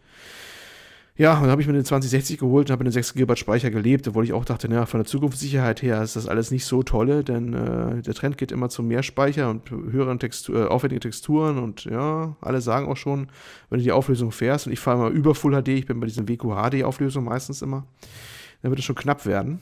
Ja, 1.20 1.34
und 1.34 1.42
dann 1.42 1.50
habe 1.50 1.62
ich 1.62 1.68
mir 1.68 1.74
eine 1.74 1.84
2060 1.84 2.38
geholt 2.38 2.70
und 2.70 2.72
habe 2.72 2.84
mit 2.84 2.88
einem 2.88 3.04
6 3.04 3.16
GB 3.16 3.36
Speicher 3.38 3.72
gelebt, 3.72 4.08
obwohl 4.08 4.24
ich 4.24 4.34
auch 4.34 4.46
dachte, 4.46 4.70
naja, 4.70 4.86
von 4.86 5.00
der 5.00 5.08
Zukunftssicherheit 5.08 5.82
her 5.82 6.04
ist 6.04 6.16
das 6.16 6.28
alles 6.28 6.52
nicht 6.52 6.66
so 6.66 6.84
tolle, 6.84 7.24
denn 7.24 7.54
äh, 7.54 8.04
der 8.04 8.14
Trend 8.14 8.38
geht 8.38 8.52
immer 8.52 8.70
zu 8.70 8.84
mehr 8.84 9.02
Speicher 9.02 9.50
und 9.50 9.72
höheren 9.72 10.20
Textur, 10.20 10.66
äh, 10.66 10.68
aufwendige 10.68 11.00
Texturen 11.00 11.58
und 11.58 11.86
ja, 11.86 12.36
alle 12.40 12.62
sagen 12.62 12.88
auch 12.88 12.98
schon, 12.98 13.30
wenn 13.72 13.80
du 13.80 13.84
die 13.84 13.92
Auflösung 13.92 14.32
fährst 14.32 14.68
und 14.68 14.74
ich 14.74 14.80
fahre 14.80 15.08
immer 15.08 15.10
über 15.10 15.34
Full 15.34 15.60
HD, 15.60 15.70
ich 15.70 15.88
bin 15.88 16.00
bei 16.00 16.06
diesen 16.06 16.30
WQHD-Auflösungen 16.30 17.28
meistens 17.28 17.64
immer, 17.64 17.88
dann 18.62 18.70
wird 18.70 18.78
es 18.78 18.86
schon 18.86 18.96
knapp 18.96 19.26
werden. 19.26 19.62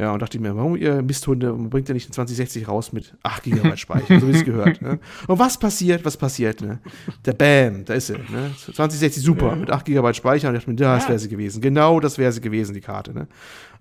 Ja, 0.00 0.12
und 0.14 0.22
dachte 0.22 0.38
ich 0.38 0.42
mir, 0.42 0.56
warum 0.56 0.74
ihr 0.74 1.02
Misthunde, 1.02 1.52
bringt 1.52 1.86
ihr 1.88 1.94
nicht 1.94 2.06
eine 2.06 2.12
2060 2.14 2.66
raus 2.66 2.94
mit 2.94 3.14
8 3.22 3.42
GB 3.42 3.76
Speicher, 3.76 4.20
so 4.20 4.26
wie 4.26 4.32
es 4.32 4.42
gehört. 4.44 4.80
Ne? 4.80 4.98
Und 5.26 5.38
was 5.38 5.58
passiert, 5.58 6.02
was 6.06 6.16
passiert, 6.16 6.62
ne? 6.62 6.78
Der 7.26 7.34
Bam, 7.34 7.84
da 7.84 7.92
ist 7.92 8.06
sie, 8.06 8.14
ne? 8.14 8.50
2060 8.58 9.22
super, 9.22 9.54
mit 9.54 9.70
8 9.70 9.84
GB 9.84 10.14
Speicher 10.14 10.48
und 10.48 10.54
ich 10.54 10.60
dachte 10.60 10.70
mir, 10.70 10.76
das 10.76 11.08
wäre 11.08 11.18
sie 11.18 11.28
gewesen. 11.28 11.60
Genau 11.60 12.00
das 12.00 12.16
wäre 12.16 12.32
sie 12.32 12.40
gewesen, 12.40 12.72
die 12.72 12.80
Karte, 12.80 13.12
ne? 13.12 13.28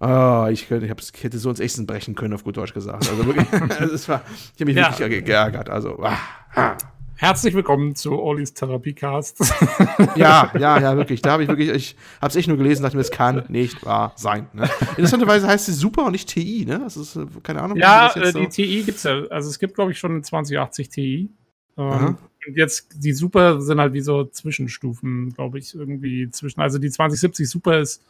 Ah, 0.02 0.50
ich, 0.52 0.67
könnte, 0.67 0.86
ich, 0.86 0.91
ich 1.15 1.24
hätte 1.24 1.38
so 1.39 1.50
ins 1.50 1.62
Essen 1.62 1.88
brechen 1.88 2.13
können, 2.13 2.34
auf 2.34 2.43
gut 2.43 2.58
Deutsch 2.58 2.74
gesagt. 2.74 3.10
Also 3.10 3.26
wirklich, 3.26 3.47
also 3.80 4.08
war, 4.10 4.21
ich 4.56 4.60
habe 4.62 4.65
mich 4.65 4.76
Ja. 4.76 4.89
wirklich 4.91 5.10
ge- 5.10 5.21
geärgert. 5.21 5.69
Also, 5.69 5.97
ah, 6.04 6.17
ah. 6.56 6.76
Herzlich 7.22 7.54
willkommen 7.54 7.94
zu 7.94 8.20
Ollis 8.20 8.52
Therapiecast. 8.56 9.38
Ja, 10.16 10.52
ja, 10.58 10.80
ja, 10.80 10.98
wirklich. 10.98 11.22
Da 11.22 11.34
habe 11.34 11.44
ich 11.44 11.50
wirklich, 11.50 11.70
ich 11.70 11.96
habe 12.20 12.30
es 12.30 12.36
echt 12.36 12.48
nur 12.48 12.58
gelesen, 12.58 12.82
dachte 12.82 12.98
mir, 12.98 13.02
es 13.02 13.12
kann 13.12 13.46
nicht 13.48 13.86
wahr 13.86 14.14
sein. 14.16 14.48
Ne? 14.54 14.68
Interessanterweise 14.98 15.48
heißt 15.48 15.68
sie 15.68 15.74
Super 15.74 16.06
und 16.06 16.14
nicht 16.14 16.30
TI, 16.30 16.66
ne? 16.66 16.80
Das 16.80 16.98
ist, 16.98 17.16
äh, 17.16 17.28
keine 17.44 17.62
Ahnung, 17.62 17.78
ja, 17.78 18.12
äh, 18.16 18.34
die 18.34 18.48
TI 18.48 18.82
gibt's 18.82 19.04
ja. 19.04 19.22
Also 19.28 19.52
es 19.52 19.60
gibt, 19.60 19.76
glaube 19.76 19.92
ich, 19.92 20.00
schon 20.00 20.14
eine 20.14 20.24
2080 20.24 20.90
Ti. 20.90 21.30
Ähm, 21.78 22.18
und 22.48 22.58
jetzt 22.58 22.88
die 22.96 23.14
Super 23.14 23.62
sind 23.62 23.80
halt 23.80 23.94
wie 23.94 24.02
so 24.02 24.24
Zwischenstufen, 24.24 25.32
glaube 25.36 25.60
ich, 25.60 25.76
irgendwie 25.76 26.28
zwischen. 26.32 26.60
Also 26.60 26.80
die 26.80 26.90
2070 26.90 27.48
Super 27.48 27.80
ist 27.80 28.04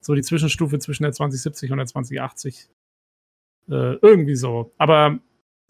so 0.00 0.14
die 0.14 0.22
Zwischenstufe 0.22 0.78
zwischen 0.78 1.02
der 1.02 1.12
2070 1.12 1.72
und 1.72 1.78
der 1.78 1.86
2080. 1.86 2.68
Äh, 3.68 3.96
irgendwie 3.96 4.36
so. 4.36 4.72
Aber 4.78 5.18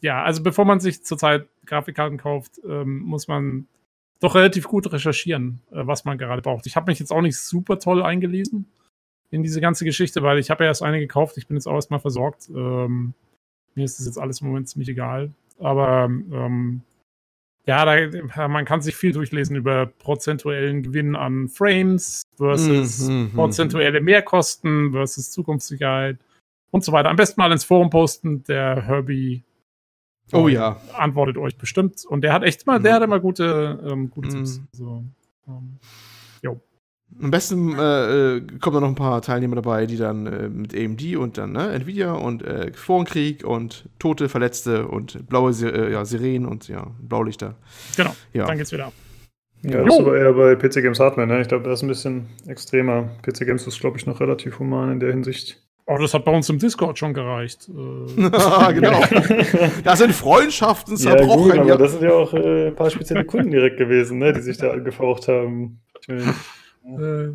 ja, 0.02 0.22
also 0.22 0.42
bevor 0.42 0.66
man 0.66 0.78
sich 0.78 1.02
zurzeit 1.06 1.48
Grafikkarten 1.66 2.18
kauft, 2.18 2.60
ähm, 2.68 3.00
muss 3.00 3.28
man 3.28 3.66
doch 4.20 4.34
relativ 4.34 4.68
gut 4.68 4.92
recherchieren, 4.92 5.60
äh, 5.70 5.86
was 5.86 6.04
man 6.04 6.18
gerade 6.18 6.42
braucht. 6.42 6.66
Ich 6.66 6.76
habe 6.76 6.90
mich 6.90 6.98
jetzt 6.98 7.12
auch 7.12 7.22
nicht 7.22 7.38
super 7.38 7.78
toll 7.78 8.02
eingelesen 8.02 8.66
in 9.30 9.42
diese 9.42 9.60
ganze 9.60 9.84
Geschichte, 9.84 10.22
weil 10.22 10.38
ich 10.38 10.50
habe 10.50 10.64
ja 10.64 10.68
erst 10.68 10.82
eine 10.82 11.00
gekauft, 11.00 11.36
ich 11.38 11.46
bin 11.46 11.56
jetzt 11.56 11.66
auch 11.66 11.74
erstmal 11.74 12.00
versorgt. 12.00 12.48
Ähm, 12.50 13.14
mir 13.74 13.84
ist 13.84 13.98
das 13.98 14.06
jetzt 14.06 14.18
alles 14.18 14.40
im 14.40 14.48
Moment 14.48 14.68
ziemlich 14.68 14.88
egal. 14.88 15.32
Aber 15.58 16.04
ähm, 16.04 16.82
ja, 17.66 17.84
da, 17.84 18.48
man 18.48 18.64
kann 18.64 18.80
sich 18.80 18.96
viel 18.96 19.12
durchlesen 19.12 19.56
über 19.56 19.86
prozentuellen 19.86 20.82
Gewinn 20.82 21.14
an 21.16 21.48
Frames 21.48 22.22
versus 22.36 23.08
Mhm, 23.08 23.14
mhm, 23.14 23.30
prozentuelle 23.32 24.00
Mehrkosten 24.00 24.92
versus 24.92 25.30
Zukunftssicherheit 25.30 26.18
und 26.70 26.84
so 26.84 26.92
weiter. 26.92 27.08
Am 27.08 27.16
besten 27.16 27.40
mal 27.40 27.52
ins 27.52 27.64
Forum 27.64 27.90
posten. 27.90 28.42
Der 28.44 28.82
Herbie 28.82 29.42
Oh 30.32 30.48
ja. 30.48 30.80
antwortet 30.96 31.36
euch 31.36 31.56
bestimmt. 31.58 32.04
Und 32.06 32.22
der 32.22 32.32
hat 32.32 32.42
echt 32.42 32.66
mal, 32.66 32.80
der 32.80 32.92
Mhm. 32.92 32.96
hat 32.96 33.02
immer 33.02 33.20
gute, 33.20 33.80
ähm, 33.86 34.10
gute 34.10 34.28
Mhm. 34.28 34.32
Tipps. 34.32 34.60
So, 34.72 35.04
ähm, 35.48 35.78
Am 37.20 37.30
besten 37.30 37.78
äh, 37.78 38.36
äh, 38.36 38.40
kommen 38.58 38.74
da 38.76 38.80
noch 38.80 38.88
ein 38.88 38.94
paar 38.94 39.20
Teilnehmer 39.20 39.56
dabei, 39.56 39.84
die 39.84 39.98
dann 39.98 40.26
äh, 40.26 40.48
mit 40.48 40.74
AMD 40.74 41.16
und 41.16 41.36
dann 41.36 41.52
ne, 41.52 41.70
Nvidia 41.74 42.12
und 42.14 42.42
äh, 42.42 42.72
Forenkrieg 42.72 43.44
und 43.44 43.86
Tote, 43.98 44.30
Verletzte 44.30 44.88
und 44.88 45.28
blaue 45.28 45.50
äh, 45.52 45.92
ja, 45.92 46.06
Sirenen 46.06 46.46
und 46.48 46.68
ja, 46.68 46.86
Blaulichter. 47.02 47.56
genau, 47.98 48.16
Ja. 48.32 48.46
dann 48.46 48.56
geht's 48.56 48.72
wieder 48.72 48.86
ab. 48.86 48.94
Ja, 49.60 49.72
das 49.84 49.88
Jo. 49.88 49.92
ist 49.92 50.00
aber 50.00 50.16
eher 50.16 50.32
bei 50.32 50.54
PC 50.56 50.80
Games 50.80 50.98
Hardware, 51.00 51.26
ne? 51.26 51.42
Ich 51.42 51.48
glaube, 51.48 51.64
das 51.68 51.80
ist 51.80 51.82
ein 51.82 51.88
bisschen 51.88 52.26
extremer. 52.46 53.10
PC 53.20 53.44
Games 53.44 53.66
ist, 53.66 53.78
glaube 53.78 53.98
ich, 53.98 54.06
noch 54.06 54.18
relativ 54.20 54.58
human 54.58 54.90
in 54.92 54.98
der 55.00 55.10
Hinsicht. 55.12 55.62
Oh, 55.86 55.96
das 55.98 56.14
hat 56.14 56.24
bei 56.24 56.32
uns 56.34 56.48
im 56.48 56.58
Discord 56.58 56.96
schon 56.98 57.12
gereicht. 57.12 57.68
Ah, 58.32 58.70
genau. 58.72 59.00
da 59.84 59.96
sind 59.96 60.12
Freundschaften 60.14 60.96
Ja, 60.96 61.10
gut, 61.14 61.18
zerbrochen. 61.20 61.58
aber 61.58 61.68
Ja, 61.68 61.76
das 61.76 61.92
sind 61.92 62.02
ja 62.04 62.12
auch 62.12 62.32
äh, 62.34 62.68
ein 62.68 62.74
paar 62.74 62.88
spezielle 62.90 63.24
Kunden 63.24 63.50
direkt 63.50 63.78
gewesen, 63.78 64.18
ne? 64.18 64.32
Die 64.32 64.40
sich 64.42 64.56
da 64.58 64.70
angefaucht 64.70 65.26
haben. 65.28 65.80
äh, 66.08 67.28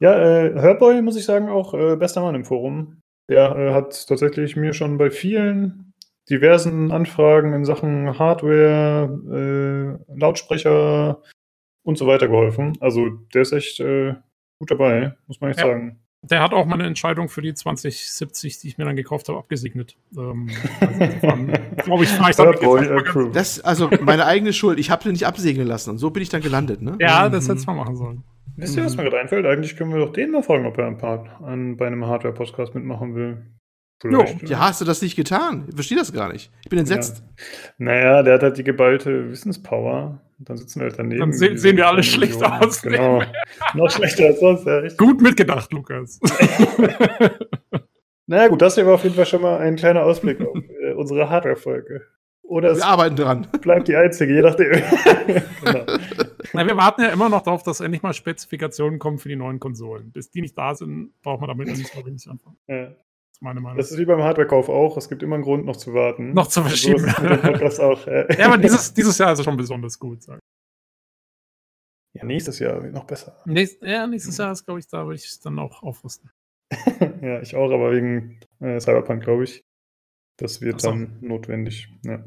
Ja, 0.00 0.18
äh, 0.46 0.58
Herboy, 0.60 1.02
muss 1.02 1.16
ich 1.16 1.24
sagen, 1.24 1.48
auch 1.48 1.74
äh, 1.74 1.96
bester 1.96 2.20
Mann 2.22 2.34
im 2.34 2.44
Forum. 2.44 3.00
Der 3.28 3.54
äh, 3.56 3.72
hat 3.74 4.06
tatsächlich 4.08 4.56
mir 4.56 4.72
schon 4.72 4.96
bei 4.96 5.10
vielen 5.10 5.92
diversen 6.30 6.90
Anfragen 6.92 7.52
in 7.52 7.64
Sachen 7.64 8.18
Hardware, 8.18 9.98
äh, 10.08 10.14
Lautsprecher 10.18 11.22
und 11.84 11.98
so 11.98 12.06
weiter 12.06 12.28
geholfen. 12.28 12.74
Also 12.80 13.08
der 13.34 13.42
ist 13.42 13.52
echt 13.52 13.80
äh, 13.80 14.14
gut 14.58 14.70
dabei, 14.70 15.14
muss 15.26 15.40
man 15.40 15.50
echt 15.50 15.60
Ja. 15.60 15.66
sagen. 15.66 16.00
Der 16.22 16.42
hat 16.42 16.52
auch 16.52 16.66
meine 16.66 16.84
Entscheidung 16.84 17.28
für 17.28 17.42
die 17.42 17.54
2070, 17.54 18.58
die 18.58 18.68
ich 18.68 18.78
mir 18.78 18.84
dann 18.84 18.96
gekauft 18.96 19.28
habe, 19.28 19.38
abgesegnet. 19.38 19.96
Ähm, 20.16 20.50
also 20.80 20.98
glaube 21.84 22.04
ich, 22.04 22.10
damit 22.16 23.36
Das 23.36 23.60
also 23.60 23.88
meine 24.00 24.26
eigene 24.26 24.52
Schuld. 24.52 24.80
Ich 24.80 24.90
habe 24.90 25.04
sie 25.04 25.12
nicht 25.12 25.26
absegnen 25.26 25.66
lassen 25.66 25.90
und 25.90 25.98
so 25.98 26.10
bin 26.10 26.22
ich 26.22 26.28
dann 26.28 26.40
gelandet, 26.40 26.82
ne? 26.82 26.96
Ja, 27.00 27.28
das 27.28 27.44
mhm. 27.44 27.50
hätte 27.50 27.60
es 27.60 27.66
mal 27.66 27.74
machen 27.74 27.96
sollen. 27.96 28.24
Wisst 28.56 28.76
ihr, 28.76 28.84
was 28.84 28.96
mir 28.96 29.04
gerade 29.04 29.20
einfällt? 29.20 29.46
Eigentlich 29.46 29.76
können 29.76 29.92
wir 29.92 30.00
doch 30.00 30.12
den 30.12 30.32
mal 30.32 30.42
fragen, 30.42 30.66
ob 30.66 30.76
er 30.78 30.88
ein 30.88 30.98
paar 30.98 31.40
an, 31.42 31.76
bei 31.76 31.86
einem 31.86 32.04
Hardware-Podcast 32.04 32.74
mitmachen 32.74 33.14
will. 33.14 33.46
Jo, 34.02 34.24
ja, 34.46 34.58
hast 34.60 34.80
du 34.80 34.84
das 34.84 35.02
nicht 35.02 35.14
getan? 35.14 35.66
Ich 35.68 35.74
verstehe 35.74 35.98
das 35.98 36.12
gar 36.12 36.32
nicht. 36.32 36.50
Ich 36.62 36.68
bin 36.68 36.78
entsetzt. 36.78 37.22
Ja. 37.24 37.44
Naja, 37.78 38.22
der 38.22 38.34
hat 38.34 38.42
halt 38.42 38.58
die 38.58 38.64
geballte 38.64 39.30
Wissenspower. 39.30 40.20
Und 40.38 40.48
dann 40.48 40.56
sitzen 40.56 40.80
wir 40.80 40.88
halt 40.88 40.98
daneben. 40.98 41.20
Dann 41.20 41.32
se 41.32 41.56
sehen 41.56 41.76
wir 41.76 41.88
alle 41.88 42.02
schlecht 42.02 42.42
aus. 42.42 42.82
Genau. 42.82 43.22
Noch 43.74 43.90
schlechter 43.90 44.26
als 44.26 44.40
sonst, 44.40 44.66
ja. 44.66 44.78
Richtig. 44.78 44.98
Gut 44.98 45.20
mitgedacht, 45.20 45.72
Lukas. 45.72 46.20
naja, 48.26 48.48
gut, 48.48 48.62
das 48.62 48.76
hier 48.76 48.86
war 48.86 48.94
auf 48.94 49.02
jeden 49.02 49.16
Fall 49.16 49.26
schon 49.26 49.42
mal 49.42 49.58
ein 49.58 49.76
kleiner 49.76 50.04
Ausblick 50.04 50.40
auf 50.40 50.56
äh, 50.82 50.92
unsere 50.92 51.28
Hardware-Folge. 51.28 52.02
Oder 52.42 52.76
wir 52.76 52.86
arbeiten 52.86 53.16
dran. 53.16 53.46
Bleibt 53.60 53.88
die 53.88 53.96
einzige, 53.96 54.32
je 54.32 54.40
nachdem. 54.40 54.70
genau. 55.64 55.84
Na, 56.54 56.66
wir 56.66 56.76
warten 56.78 57.02
ja 57.02 57.08
immer 57.08 57.28
noch 57.28 57.42
darauf, 57.42 57.62
dass 57.62 57.80
endlich 57.80 58.02
mal 58.02 58.14
Spezifikationen 58.14 58.98
kommen 58.98 59.18
für 59.18 59.28
die 59.28 59.36
neuen 59.36 59.60
Konsolen. 59.60 60.12
Bis 60.12 60.30
die 60.30 60.40
nicht 60.40 60.56
da 60.56 60.74
sind, 60.74 61.12
braucht 61.20 61.40
man 61.40 61.48
damit 61.48 61.68
nicht 61.68 61.92
so 61.92 62.06
wenig 62.06 62.26
anfangen. 62.26 62.56
Ja 62.66 62.88
ist 63.38 63.44
meine 63.44 63.60
Meinung. 63.60 63.78
Das 63.78 63.90
ist 63.90 63.98
wie 63.98 64.04
beim 64.04 64.22
Hardware-Kauf 64.22 64.68
auch. 64.68 64.96
Es 64.96 65.08
gibt 65.08 65.22
immer 65.22 65.36
einen 65.36 65.44
Grund, 65.44 65.64
noch 65.64 65.76
zu 65.76 65.94
warten. 65.94 66.32
Noch 66.32 66.48
zu 66.48 66.62
verschieben. 66.62 67.08
So 67.70 67.82
auch, 67.82 68.06
ja. 68.06 68.30
ja, 68.32 68.46
aber 68.46 68.58
dieses, 68.58 68.92
dieses 68.92 69.16
Jahr 69.18 69.32
ist 69.32 69.44
schon 69.44 69.56
besonders 69.56 69.98
gut. 69.98 70.22
Sag. 70.22 70.40
Ja, 72.14 72.24
nächstes 72.24 72.58
Jahr 72.58 72.82
wird 72.82 72.94
noch 72.94 73.04
besser. 73.04 73.40
Nächst, 73.46 73.82
ja, 73.82 74.06
nächstes 74.06 74.36
Jahr 74.38 74.52
ist, 74.52 74.64
glaube 74.64 74.80
ich, 74.80 74.88
da 74.88 75.04
würde 75.04 75.16
ich 75.16 75.26
es 75.26 75.40
dann 75.40 75.58
auch 75.58 75.82
aufrüsten. 75.82 76.30
ja, 77.22 77.40
ich 77.40 77.54
auch, 77.54 77.70
aber 77.70 77.92
wegen 77.92 78.40
äh, 78.60 78.80
Cyberpunk, 78.80 79.22
glaube 79.22 79.44
ich. 79.44 79.62
Das 80.36 80.60
wird 80.60 80.80
so. 80.80 80.90
dann 80.90 81.18
notwendig. 81.20 81.88
Ja. 82.04 82.24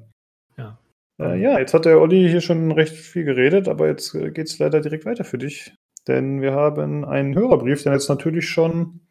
Ja. 0.57 0.79
Äh, 1.19 1.41
ja, 1.41 1.59
jetzt 1.59 1.73
hat 1.73 1.85
der 1.85 1.99
Olli 1.99 2.29
hier 2.29 2.41
schon 2.41 2.71
recht 2.71 2.95
viel 2.95 3.25
geredet, 3.25 3.67
aber 3.67 3.87
jetzt 3.87 4.15
äh, 4.15 4.31
geht 4.31 4.47
es 4.47 4.59
leider 4.59 4.79
direkt 4.79 5.05
weiter 5.05 5.23
für 5.23 5.37
dich. 5.37 5.73
Denn 6.07 6.41
wir 6.41 6.53
haben 6.53 7.05
einen 7.05 7.35
Hörerbrief, 7.35 7.83
der 7.83 7.93
jetzt 7.93 8.09
natürlich 8.09 8.49
schon 8.49 9.01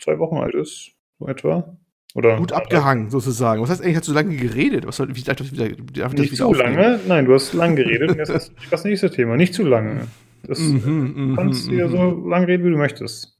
zwei 0.00 0.18
Wochen 0.18 0.36
alt 0.36 0.54
ist, 0.54 0.92
so 1.18 1.26
etwa. 1.26 1.76
Oder 2.14 2.36
Gut 2.36 2.52
abgehangen, 2.52 3.10
sozusagen. 3.10 3.60
Was 3.62 3.70
heißt 3.70 3.82
eigentlich, 3.82 3.96
hast 3.96 4.08
du 4.08 4.12
lange 4.12 4.34
geredet? 4.34 4.86
Was 4.86 4.96
soll, 4.96 5.14
wie 5.14 5.22
darf 5.22 5.36
das 5.36 5.52
wieder, 5.52 5.68
darf 5.68 6.12
Nicht 6.14 6.32
das 6.32 6.40
wieder 6.40 6.48
zu 6.48 6.54
lange? 6.54 7.00
Nein, 7.06 7.26
du 7.26 7.34
hast 7.34 7.52
lange 7.52 7.76
geredet 7.76 8.10
und 8.10 8.18
jetzt 8.18 8.30
ist 8.30 8.52
das 8.70 8.84
nächste 8.84 9.10
Thema. 9.10 9.36
Nicht 9.36 9.54
zu 9.54 9.62
lange. 9.62 10.08
Das, 10.46 10.58
mhm, 10.60 11.30
du 11.30 11.36
kannst 11.36 11.68
hier 11.68 11.88
mhm. 11.88 11.90
so 11.90 12.28
lange 12.28 12.46
reden, 12.46 12.64
wie 12.64 12.70
du 12.70 12.76
möchtest. 12.76 13.36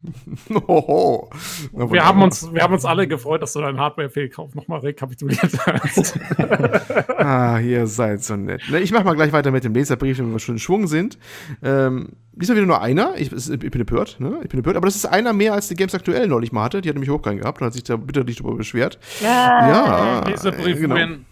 Oho. 0.67 1.31
wir, 1.73 2.05
haben 2.05 2.23
uns, 2.23 2.53
wir 2.53 2.63
haben 2.63 2.75
uns 2.75 2.85
alle 2.85 3.07
gefreut, 3.07 3.41
dass 3.41 3.53
du 3.53 3.61
deinen 3.61 3.79
Hardware-Fehlkauf 3.79 4.55
nochmal 4.55 4.81
rekapituliert 4.81 5.59
hast. 5.67 6.19
ah, 7.19 7.59
ihr 7.61 7.87
seid 7.87 8.23
so 8.23 8.37
nett. 8.37 8.63
Ne, 8.71 8.81
ich 8.81 8.93
mach 8.93 9.05
mal 9.05 9.15
gleich 9.15 9.33
weiter 9.33 9.51
mit 9.51 9.65
dem 9.65 9.75
Leserbrief, 9.75 10.19
wenn 10.19 10.33
wir 10.33 10.39
schon 10.39 10.57
in 10.57 10.59
Schwung 10.59 10.87
sind. 10.87 11.19
Ähm, 11.63 12.11
diesmal 12.33 12.57
wieder 12.57 12.67
nur 12.67 12.83
einer. 12.83 13.15
Ich, 13.17 13.33
ich, 13.33 13.59
bin 13.59 13.81
empört, 13.81 14.21
ne? 14.21 14.41
Ich 14.43 14.49
bin 14.49 14.59
empört. 14.59 14.77
Aber 14.77 14.87
das 14.87 14.97
ist 14.97 15.07
einer 15.07 15.33
mehr, 15.33 15.55
als 15.55 15.69
die 15.69 15.75
Games 15.75 15.95
aktuell 15.95 16.29
neulich 16.29 16.53
mal 16.53 16.65
hatte. 16.65 16.81
Die 16.81 16.89
hat 16.89 16.97
nämlich 16.97 17.11
hochgegangen 17.11 17.41
gehabt 17.41 17.61
und 17.61 17.67
hat 17.67 17.75
sich 17.75 17.85
da 17.85 17.97
bitterlich 17.97 18.37
darüber 18.37 18.57
beschwert. 18.57 18.99
Ja. 19.21 19.69
ja 19.69 20.29
Leserbrief, 20.29 20.79
genau. 20.81 20.95
wen, 20.95 21.27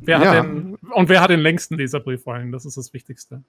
wer 0.00 0.18
hat 0.18 0.24
ja. 0.24 0.42
den, 0.42 0.74
und 0.74 1.08
wer 1.08 1.20
hat 1.20 1.30
den 1.30 1.40
längsten 1.40 1.76
Leserbrief 1.76 2.22
vor 2.22 2.34
allem? 2.34 2.52
Das 2.52 2.64
ist 2.64 2.76
das 2.76 2.92
Wichtigste. 2.92 3.42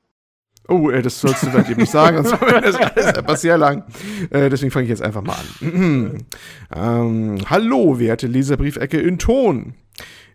Oh, 0.68 0.90
das 0.90 1.20
sollst 1.20 1.44
du 1.44 1.48
dann 1.52 1.70
eben 1.70 1.82
nicht 1.82 1.92
sagen, 1.92 2.18
sonst 2.24 2.42
das 2.42 2.76
alles 2.76 3.06
etwas 3.06 3.42
sehr 3.42 3.58
lang. 3.58 3.84
Äh, 4.32 4.50
deswegen 4.50 4.72
fange 4.72 4.86
ich 4.86 4.90
jetzt 4.90 5.02
einfach 5.02 5.22
mal 5.22 5.36
an. 5.62 6.26
ähm, 6.76 7.38
hallo, 7.50 8.00
werte 8.00 8.28
Leserbriefecke 8.28 9.00
in 9.00 9.20
Ton. 9.20 9.76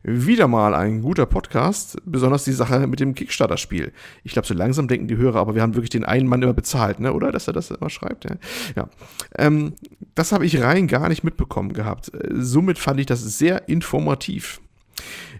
Wieder 0.02 0.48
mal 0.48 0.74
ein 0.74 1.02
guter 1.02 1.26
Podcast, 1.26 1.98
besonders 2.06 2.44
die 2.44 2.52
Sache 2.52 2.86
mit 2.86 3.00
dem 3.00 3.14
Kickstarter-Spiel. 3.14 3.92
Ich 4.24 4.32
glaube, 4.32 4.48
so 4.48 4.54
langsam 4.54 4.88
denken 4.88 5.08
die 5.08 5.18
Hörer, 5.18 5.40
aber 5.40 5.54
wir 5.54 5.60
haben 5.60 5.74
wirklich 5.74 5.90
den 5.90 6.06
einen 6.06 6.26
Mann 6.26 6.40
immer 6.40 6.54
bezahlt, 6.54 7.00
ne? 7.00 7.12
oder? 7.12 7.32
Dass 7.32 7.48
er 7.48 7.52
das 7.52 7.70
immer 7.70 7.90
schreibt. 7.90 8.24
Ja. 8.24 8.36
ja. 8.76 8.88
Ähm, 9.36 9.74
das 10.14 10.32
habe 10.32 10.46
ich 10.46 10.62
rein 10.62 10.86
gar 10.86 11.10
nicht 11.10 11.22
mitbekommen 11.22 11.74
gehabt. 11.74 12.14
Äh, 12.14 12.28
somit 12.32 12.78
fand 12.78 12.98
ich 12.98 13.06
das 13.06 13.20
sehr 13.38 13.68
informativ. 13.68 14.62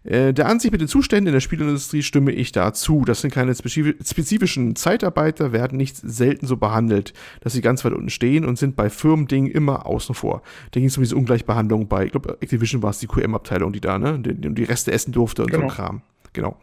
Äh, 0.04 0.32
der 0.32 0.46
Ansicht 0.46 0.72
mit 0.72 0.80
den 0.80 0.88
Zuständen 0.88 1.28
in 1.28 1.32
der 1.32 1.40
Spielindustrie 1.40 2.02
stimme 2.02 2.32
ich 2.32 2.52
dazu. 2.52 3.04
Das 3.04 3.20
sind 3.20 3.32
keine 3.32 3.54
spezifischen 3.54 4.76
Zeitarbeiter, 4.76 5.52
werden 5.52 5.76
nicht 5.76 5.96
selten 5.96 6.46
so 6.46 6.56
behandelt, 6.56 7.12
dass 7.40 7.52
sie 7.52 7.60
ganz 7.60 7.84
weit 7.84 7.92
unten 7.92 8.10
stehen 8.10 8.44
und 8.44 8.58
sind 8.58 8.76
bei 8.76 8.90
Firmendingen 8.90 9.50
immer 9.50 9.86
außen 9.86 10.14
vor. 10.14 10.42
Da 10.70 10.80
ging 10.80 10.88
es 10.88 10.96
um 10.96 11.02
diese 11.02 11.16
Ungleichbehandlung 11.16 11.88
bei, 11.88 12.06
ich 12.06 12.12
glaube, 12.12 12.38
Activision 12.40 12.82
war 12.82 12.90
es 12.90 12.98
die 12.98 13.06
QM-Abteilung, 13.06 13.72
die 13.72 13.80
da, 13.80 13.98
ne, 13.98 14.18
die, 14.18 14.34
die 14.34 14.64
Reste 14.64 14.92
essen 14.92 15.12
durfte 15.12 15.42
und 15.42 15.50
genau. 15.50 15.62
so 15.62 15.68
ein 15.68 15.74
Kram. 15.74 16.02
Genau. 16.32 16.56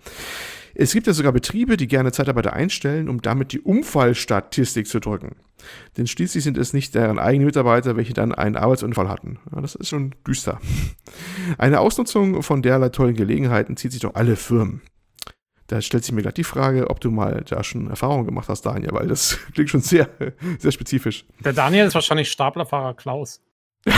Es 0.80 0.94
gibt 0.94 1.08
ja 1.08 1.14
sogar 1.14 1.32
Betriebe, 1.32 1.76
die 1.76 1.88
gerne 1.88 2.12
Zeitarbeiter 2.12 2.54
einstellen, 2.54 3.10
um 3.10 3.20
damit 3.20 3.52
die 3.52 3.60
Unfallstatistik 3.60 4.86
zu 4.86 5.00
drücken. 5.00 5.36
Denn 5.98 6.06
schließlich 6.06 6.44
sind 6.44 6.56
es 6.56 6.72
nicht 6.72 6.94
deren 6.94 7.18
eigenen 7.18 7.48
Mitarbeiter, 7.48 7.98
welche 7.98 8.14
dann 8.14 8.32
einen 8.32 8.56
Arbeitsunfall 8.56 9.10
hatten. 9.10 9.40
Ja, 9.52 9.60
das 9.60 9.74
ist 9.74 9.90
schon 9.90 10.14
düster. 10.28 10.60
Eine 11.58 11.80
Ausnutzung 11.80 12.44
von 12.44 12.62
derlei 12.62 12.90
tollen 12.90 13.16
Gelegenheiten 13.16 13.76
zieht 13.76 13.92
sich 13.92 14.02
doch 14.02 14.14
alle 14.14 14.36
Firmen. 14.36 14.82
Da 15.66 15.82
stellt 15.82 16.06
sich 16.06 16.14
mir 16.14 16.22
gerade 16.22 16.36
die 16.36 16.44
Frage, 16.44 16.92
ob 16.92 17.02
du 17.02 17.10
mal 17.10 17.44
da 17.50 17.64
schon 17.64 17.90
Erfahrungen 17.90 18.28
gemacht 18.28 18.48
hast, 18.48 18.62
Daniel, 18.62 18.92
weil 18.92 19.08
das 19.08 19.40
klingt 19.56 19.72
schon 19.72 19.82
sehr, 19.82 20.08
sehr 20.60 20.72
spezifisch. 20.72 21.26
Der 21.44 21.54
Daniel 21.54 21.88
ist 21.88 21.96
wahrscheinlich 21.96 22.30
Staplerfahrer 22.30 22.94
Klaus. 22.94 23.42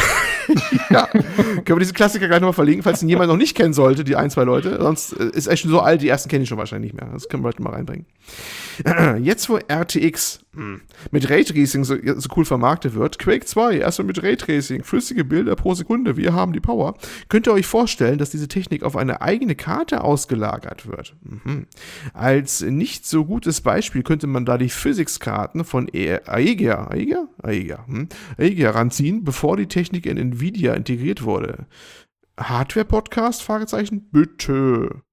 ja. 0.90 1.08
Können 1.08 1.66
wir 1.66 1.80
diese 1.80 1.94
Klassiker 1.94 2.28
gleich 2.28 2.40
nochmal 2.40 2.54
verlinken, 2.54 2.84
falls 2.84 3.02
ihn 3.02 3.10
jemand 3.10 3.30
noch 3.30 3.38
nicht 3.38 3.56
kennen 3.56 3.74
sollte, 3.74 4.04
die 4.04 4.16
ein, 4.16 4.30
zwei 4.30 4.44
Leute. 4.44 4.78
Sonst 4.82 5.14
äh, 5.14 5.30
ist 5.30 5.48
echt 5.48 5.64
schon 5.64 5.72
so 5.72 5.80
alt, 5.80 6.02
die 6.02 6.10
ersten 6.10 6.30
kenne 6.30 6.44
ich 6.44 6.50
schon 6.50 6.58
wahrscheinlich 6.58 6.94
nicht 6.94 7.02
mehr. 7.02 7.12
Das 7.12 7.30
können 7.30 7.44
wir 7.44 7.50
heute 7.50 7.62
mal 7.62 7.72
reinbringen. 7.72 8.06
Jetzt, 9.24 9.50
wo 9.50 9.58
RTX 9.58 10.42
hm, 10.56 10.82
mit 11.12 11.30
Raytracing 11.30 11.84
so, 11.84 11.96
so, 12.18 12.30
cool 12.36 12.44
vermarktet 12.44 12.96
wird, 12.96 13.20
Quake 13.20 13.46
2 13.46 13.78
erstmal 13.78 14.08
mit 14.08 14.24
Raytracing, 14.24 14.84
flüssige 14.84 15.24
Bilder 15.24 15.56
pro 15.56 15.76
Sekunde, 15.76 16.18
wir 16.18 16.34
haben 16.34 16.54
die 16.54 16.60
Power, 16.60 16.96
könnt 17.30 17.48
ihr 17.48 17.54
euch 17.54 17.68
vorstellen, 17.68 18.18
dass 18.18 18.32
diese 18.32 18.48
Technik 18.48 18.82
auf 18.82 18.96
eine 18.96 19.22
eigene 19.22 19.54
Karte 19.54 20.04
ausgelagert 20.04 20.88
wird. 20.88 21.16
Mhm. 21.22 21.68
Als 22.14 22.62
nicht 22.62 23.06
so 23.06 23.26
gutes 23.26 23.62
Beispiel 23.62 24.02
könnte 24.02 24.26
man 24.26 24.46
da 24.46 24.58
die 24.58 24.70
Physics-Karten 24.70 25.64
von 25.66 25.88
Aegea, 25.88 26.88
Aegea? 26.90 27.28
Aegea, 27.44 27.86
hm? 27.86 28.10
Aegea 28.40 28.72
ranziehen, 28.72 29.24
bevor 29.24 29.56
die 29.56 29.68
Technik 29.68 30.08
in 30.08 30.18
Nvidia 30.18 30.74
integriert 30.74 31.24
wurde. 31.24 31.68
Hardware-Podcast? 32.40 33.44
Fragezeichen? 33.44 34.10
Bitte. 34.12 35.04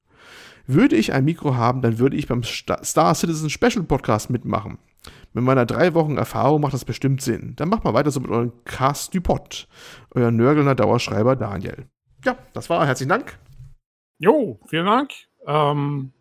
Würde 0.66 0.96
ich 0.96 1.12
ein 1.12 1.24
Mikro 1.24 1.56
haben, 1.56 1.82
dann 1.82 1.98
würde 1.98 2.16
ich 2.16 2.26
beim 2.26 2.42
Star 2.42 3.14
Citizen 3.14 3.50
Special 3.50 3.84
Podcast 3.84 4.30
mitmachen. 4.30 4.78
Mit 5.36 5.44
meiner 5.44 5.66
drei 5.66 5.92
Wochen 5.92 6.16
Erfahrung 6.16 6.62
macht 6.62 6.72
das 6.72 6.86
bestimmt 6.86 7.20
Sinn. 7.20 7.52
Dann 7.56 7.68
macht 7.68 7.84
mal 7.84 7.92
weiter 7.92 8.10
so 8.10 8.20
mit 8.20 8.30
eurem 8.30 8.52
Cast 8.64 9.14
du 9.14 9.20
Pot. 9.20 9.68
Euer 10.14 10.30
nörgelnder 10.30 10.74
Dauerschreiber 10.74 11.36
Daniel. 11.36 11.84
Ja, 12.24 12.38
das 12.54 12.70
war. 12.70 12.86
Herzlichen 12.86 13.10
Dank. 13.10 13.38
Jo, 14.18 14.58
vielen 14.66 14.86
Dank. 14.86 15.10
Ähm, 15.46 16.12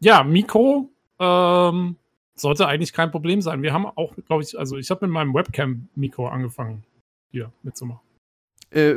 ja, 0.00 0.24
Mikro 0.24 0.90
ähm, 1.20 1.94
sollte 2.34 2.66
eigentlich 2.66 2.92
kein 2.92 3.12
Problem 3.12 3.42
sein. 3.42 3.62
Wir 3.62 3.72
haben 3.72 3.86
auch, 3.86 4.16
glaube 4.26 4.42
ich, 4.42 4.58
also 4.58 4.76
ich 4.76 4.90
habe 4.90 5.06
mit 5.06 5.14
meinem 5.14 5.34
Webcam-Mikro 5.34 6.26
angefangen, 6.26 6.82
hier 7.30 7.52
mitzumachen. 7.62 8.00
Äh, 8.70 8.96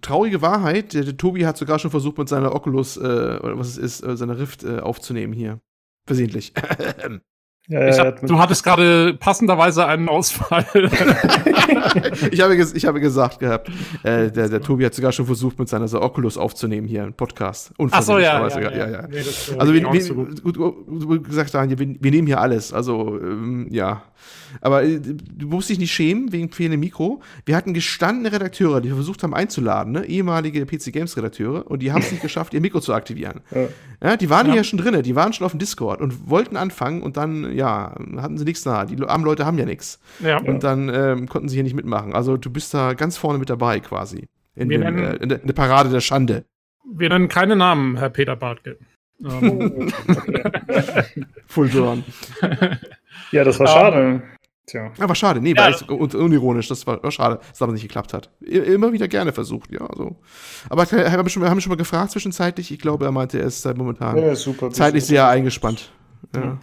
traurige 0.00 0.40
Wahrheit, 0.40 0.94
der, 0.94 1.04
der, 1.04 1.18
Tobi 1.18 1.44
hat 1.44 1.58
sogar 1.58 1.78
schon 1.78 1.90
versucht, 1.90 2.16
mit 2.16 2.30
seiner 2.30 2.54
Oculus, 2.54 2.96
äh, 2.96 3.00
oder 3.42 3.58
was 3.58 3.68
es 3.68 3.76
ist, 3.76 4.02
äh, 4.02 4.16
seiner 4.16 4.38
Rift 4.38 4.64
äh, 4.64 4.78
aufzunehmen 4.78 5.34
hier. 5.34 5.60
Versehentlich. 6.06 6.54
Ja, 7.66 7.96
hab, 7.96 8.20
du 8.20 8.38
hattest 8.38 8.62
gerade 8.62 9.14
passenderweise 9.14 9.86
einen 9.86 10.10
Ausfall. 10.10 10.66
ich, 12.30 12.40
habe 12.42 12.56
ich 12.56 12.84
habe 12.84 13.00
gesagt 13.00 13.38
gehabt, 13.38 13.70
äh, 14.02 14.30
der, 14.30 14.50
der 14.50 14.60
Tobi 14.60 14.84
hat 14.84 14.92
sogar 14.92 15.12
schon 15.12 15.24
versucht, 15.24 15.58
mit 15.58 15.70
seiner 15.70 15.88
so 15.88 16.02
Oculus 16.02 16.36
aufzunehmen 16.36 16.86
hier, 16.86 17.04
einen 17.04 17.14
Podcast. 17.14 17.72
Ach 17.90 18.02
so, 18.02 18.18
ja. 18.18 18.46
Ja, 18.48 18.70
ja, 18.70 18.90
ja. 18.90 19.06
Nee, 19.08 19.16
also, 19.58 19.72
wir, 19.72 19.90
wir, 19.90 20.02
so 20.02 20.14
gut. 20.14 20.42
Gut, 20.42 20.58
gut, 20.58 21.24
gesagt, 21.24 21.54
Daniel, 21.54 21.78
wir, 21.78 21.96
wir, 21.98 22.10
nehmen 22.10 22.26
hier 22.26 22.38
alles. 22.38 22.74
Also, 22.74 23.18
ähm, 23.18 23.68
ja. 23.70 24.02
Aber 24.60 24.84
äh, 24.84 25.00
du 25.00 25.48
musst 25.48 25.68
dich 25.68 25.78
nicht 25.78 25.92
schämen 25.92 26.32
wegen 26.32 26.50
fehlendem 26.50 26.80
Mikro. 26.80 27.20
Wir 27.44 27.56
hatten 27.56 27.74
gestandene 27.74 28.32
Redakteure, 28.32 28.80
die 28.80 28.90
versucht 28.90 29.22
haben 29.22 29.34
einzuladen, 29.34 29.92
ne? 29.92 30.04
ehemalige 30.06 30.64
PC 30.66 30.92
Games 30.92 31.16
Redakteure, 31.16 31.70
und 31.70 31.82
die 31.82 31.92
haben 31.92 32.02
es 32.02 32.10
nicht 32.10 32.22
geschafft, 32.22 32.54
ihr 32.54 32.60
Mikro 32.60 32.80
zu 32.80 32.94
aktivieren. 32.94 33.40
Ja. 33.50 33.68
ja 34.02 34.16
die 34.16 34.30
waren 34.30 34.48
ja. 34.48 34.54
hier 34.54 34.64
schon 34.64 34.78
drin, 34.78 35.02
die 35.02 35.16
waren 35.16 35.32
schon 35.32 35.44
auf 35.44 35.52
dem 35.52 35.58
Discord 35.58 36.00
und 36.00 36.28
wollten 36.28 36.56
anfangen 36.56 37.02
und 37.02 37.16
dann, 37.16 37.54
ja, 37.54 37.94
hatten 38.16 38.38
sie 38.38 38.44
nichts 38.44 38.62
da. 38.62 38.84
Die 38.84 39.02
armen 39.02 39.24
Leute 39.24 39.46
haben 39.46 39.58
ja 39.58 39.64
nichts. 39.64 40.00
Ja. 40.20 40.38
Und 40.38 40.64
dann 40.64 40.88
ähm, 40.88 41.28
konnten 41.28 41.48
sie 41.48 41.56
hier 41.56 41.64
nicht 41.64 41.74
mitmachen. 41.74 42.14
Also 42.14 42.36
du 42.36 42.50
bist 42.50 42.74
da 42.74 42.94
ganz 42.94 43.16
vorne 43.16 43.38
mit 43.38 43.50
dabei 43.50 43.80
quasi. 43.80 44.28
In, 44.56 44.68
dem, 44.68 44.82
nennen, 44.82 44.98
äh, 44.98 45.16
in, 45.16 45.28
der, 45.28 45.40
in 45.40 45.46
der 45.46 45.54
Parade 45.54 45.90
der 45.90 46.00
Schande. 46.00 46.44
Wir 46.84 47.08
nennen 47.08 47.28
keine 47.28 47.56
Namen, 47.56 47.96
Herr 47.96 48.10
Peter 48.10 48.36
Bartke. 48.36 48.78
Um. 49.22 49.92
Full 51.46 51.68
Drawn. 51.70 52.04
ja, 53.34 53.44
das 53.44 53.58
war 53.58 53.66
schade. 53.66 54.22
Tja. 54.66 54.92
Aber 54.98 55.14
schade, 55.14 55.42
nee, 55.42 55.52
ja. 55.54 55.72
war 55.72 55.90
unironisch, 55.90 56.68
das 56.68 56.86
war, 56.86 57.02
war 57.02 57.10
schade, 57.10 57.36
dass 57.36 57.58
das 57.58 57.70
nicht 57.70 57.82
geklappt 57.82 58.14
hat. 58.14 58.30
Immer 58.40 58.92
wieder 58.92 59.08
gerne 59.08 59.32
versucht, 59.32 59.70
ja. 59.70 59.82
Also. 59.86 60.16
Aber 60.70 60.90
wir 60.90 61.12
haben 61.12 61.28
schon, 61.28 61.44
haben 61.44 61.60
schon 61.60 61.70
mal 61.70 61.76
gefragt 61.76 62.12
zwischenzeitlich. 62.12 62.70
Ich 62.70 62.78
glaube, 62.78 63.04
er 63.04 63.12
meinte, 63.12 63.38
er 63.38 63.46
ist 63.46 63.66
momentan 63.76 64.16
ja, 64.16 64.34
super, 64.34 64.70
zeitlich 64.70 65.04
sehr 65.04 65.28
eingespannt. 65.28 65.92
Ja. 66.34 66.58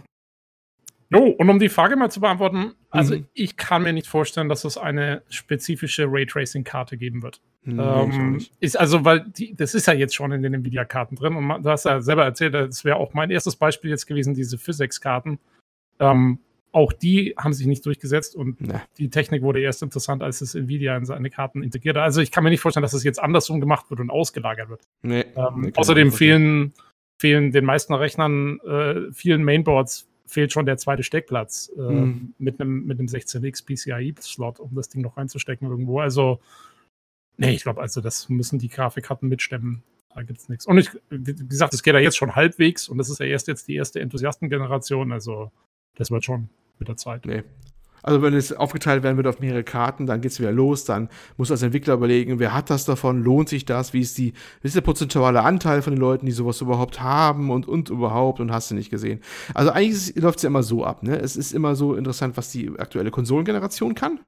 Jo, 1.10 1.26
und 1.26 1.50
um 1.50 1.58
die 1.58 1.68
Frage 1.68 1.94
mal 1.94 2.10
zu 2.10 2.20
beantworten, 2.20 2.72
also 2.90 3.14
mhm. 3.14 3.26
ich 3.34 3.56
kann 3.56 3.82
mir 3.82 3.92
nicht 3.92 4.08
vorstellen, 4.08 4.48
dass 4.48 4.64
es 4.64 4.78
eine 4.78 5.22
spezifische 5.28 6.06
Raytracing-Karte 6.08 6.96
geben 6.96 7.22
wird. 7.22 7.40
Nee, 7.64 7.80
ähm, 7.80 8.44
ist 8.58 8.80
also, 8.80 9.04
weil 9.04 9.26
die, 9.28 9.54
das 9.54 9.74
ist 9.74 9.86
ja 9.86 9.92
jetzt 9.92 10.14
schon 10.14 10.32
in 10.32 10.42
den 10.42 10.54
Nvidia-Karten 10.54 11.14
drin 11.14 11.36
und 11.36 11.44
man, 11.44 11.62
du 11.62 11.68
hast 11.68 11.84
ja 11.84 12.00
selber 12.00 12.24
erzählt, 12.24 12.54
das 12.54 12.84
wäre 12.84 12.96
auch 12.96 13.12
mein 13.12 13.30
erstes 13.30 13.56
Beispiel 13.56 13.90
jetzt 13.90 14.06
gewesen, 14.06 14.34
diese 14.34 14.56
Physics-Karten. 14.58 15.38
Ähm, 16.00 16.38
auch 16.72 16.92
die 16.92 17.34
haben 17.36 17.52
sich 17.52 17.66
nicht 17.66 17.84
durchgesetzt 17.84 18.34
und 18.34 18.60
nee. 18.60 18.80
die 18.96 19.10
Technik 19.10 19.42
wurde 19.42 19.60
erst 19.60 19.82
interessant, 19.82 20.22
als 20.22 20.40
es 20.40 20.54
Nvidia 20.54 20.96
in 20.96 21.04
seine 21.04 21.30
Karten 21.30 21.62
integriert 21.62 21.96
hat. 21.96 22.04
Also 22.04 22.22
ich 22.22 22.30
kann 22.30 22.42
mir 22.42 22.50
nicht 22.50 22.60
vorstellen, 22.60 22.82
dass 22.82 22.94
es 22.94 23.04
jetzt 23.04 23.22
andersrum 23.22 23.60
gemacht 23.60 23.90
wird 23.90 24.00
und 24.00 24.10
ausgelagert 24.10 24.70
wird. 24.70 24.80
Nee, 25.02 25.26
ähm, 25.36 25.60
nee 25.60 25.72
außerdem 25.76 26.12
fehlen, 26.12 26.72
fehlen 27.20 27.52
den 27.52 27.66
meisten 27.66 27.92
Rechnern, 27.92 28.58
äh, 28.60 29.12
vielen 29.12 29.44
Mainboards 29.44 30.08
fehlt 30.26 30.50
schon 30.50 30.64
der 30.64 30.78
zweite 30.78 31.02
Steckplatz 31.02 31.70
äh, 31.76 31.80
mhm. 31.80 32.34
mit 32.38 32.58
einem 32.58 32.86
mit 32.86 32.98
einem 32.98 33.08
16x 33.08 33.66
PCIe-Slot, 33.66 34.60
um 34.60 34.74
das 34.74 34.88
Ding 34.88 35.02
noch 35.02 35.18
reinzustecken 35.18 35.68
irgendwo. 35.68 36.00
Also, 36.00 36.40
nee, 37.36 37.50
ich 37.50 37.62
glaube, 37.62 37.82
also 37.82 38.00
das 38.00 38.30
müssen 38.30 38.58
die 38.58 38.68
Grafikkarten 38.68 39.28
mitstemmen. 39.28 39.82
Da 40.14 40.22
gibt 40.22 40.40
es 40.40 40.48
nichts. 40.48 40.66
Und 40.66 40.78
ich, 40.78 40.90
wie 41.10 41.34
gesagt, 41.34 41.74
es 41.74 41.82
geht 41.82 41.94
ja 41.94 42.00
jetzt 42.00 42.16
schon 42.16 42.34
halbwegs 42.34 42.88
und 42.88 42.98
das 42.98 43.10
ist 43.10 43.20
ja 43.20 43.26
erst 43.26 43.48
jetzt 43.48 43.68
die 43.68 43.74
erste 43.74 44.00
Enthusiastengeneration. 44.00 45.12
Also, 45.12 45.50
das 45.96 46.10
wird 46.10 46.24
schon 46.24 46.48
mit 46.82 46.88
der 46.88 46.96
Zeit. 46.96 47.26
Nee. 47.26 47.42
Also 48.02 48.20
wenn 48.20 48.34
es 48.34 48.52
aufgeteilt 48.52 49.04
werden 49.04 49.16
wird 49.16 49.28
auf 49.28 49.38
mehrere 49.38 49.62
Karten, 49.62 50.06
dann 50.06 50.20
geht 50.20 50.32
es 50.32 50.40
wieder 50.40 50.50
los, 50.50 50.84
dann 50.84 51.08
muss 51.36 51.52
als 51.52 51.62
Entwickler 51.62 51.94
überlegen, 51.94 52.40
wer 52.40 52.52
hat 52.52 52.68
das 52.68 52.84
davon, 52.84 53.22
lohnt 53.22 53.48
sich 53.48 53.64
das, 53.64 53.92
wie 53.92 54.00
ist, 54.00 54.18
die, 54.18 54.32
wie 54.60 54.66
ist 54.66 54.74
der 54.74 54.80
prozentuale 54.80 55.42
Anteil 55.42 55.82
von 55.82 55.92
den 55.92 56.00
Leuten, 56.00 56.26
die 56.26 56.32
sowas 56.32 56.60
überhaupt 56.60 57.00
haben 57.00 57.50
und, 57.50 57.68
und 57.68 57.90
überhaupt 57.90 58.40
und 58.40 58.50
hast 58.50 58.72
du 58.72 58.74
nicht 58.74 58.90
gesehen. 58.90 59.20
Also 59.54 59.70
eigentlich 59.70 60.16
läuft 60.16 60.38
es 60.38 60.42
ja 60.42 60.48
immer 60.48 60.64
so 60.64 60.84
ab, 60.84 61.04
ne? 61.04 61.16
Es 61.16 61.36
ist 61.36 61.52
immer 61.52 61.76
so 61.76 61.94
interessant, 61.94 62.36
was 62.36 62.50
die 62.50 62.72
aktuelle 62.76 63.12
Konsolengeneration 63.12 63.94
kann. 63.94 64.18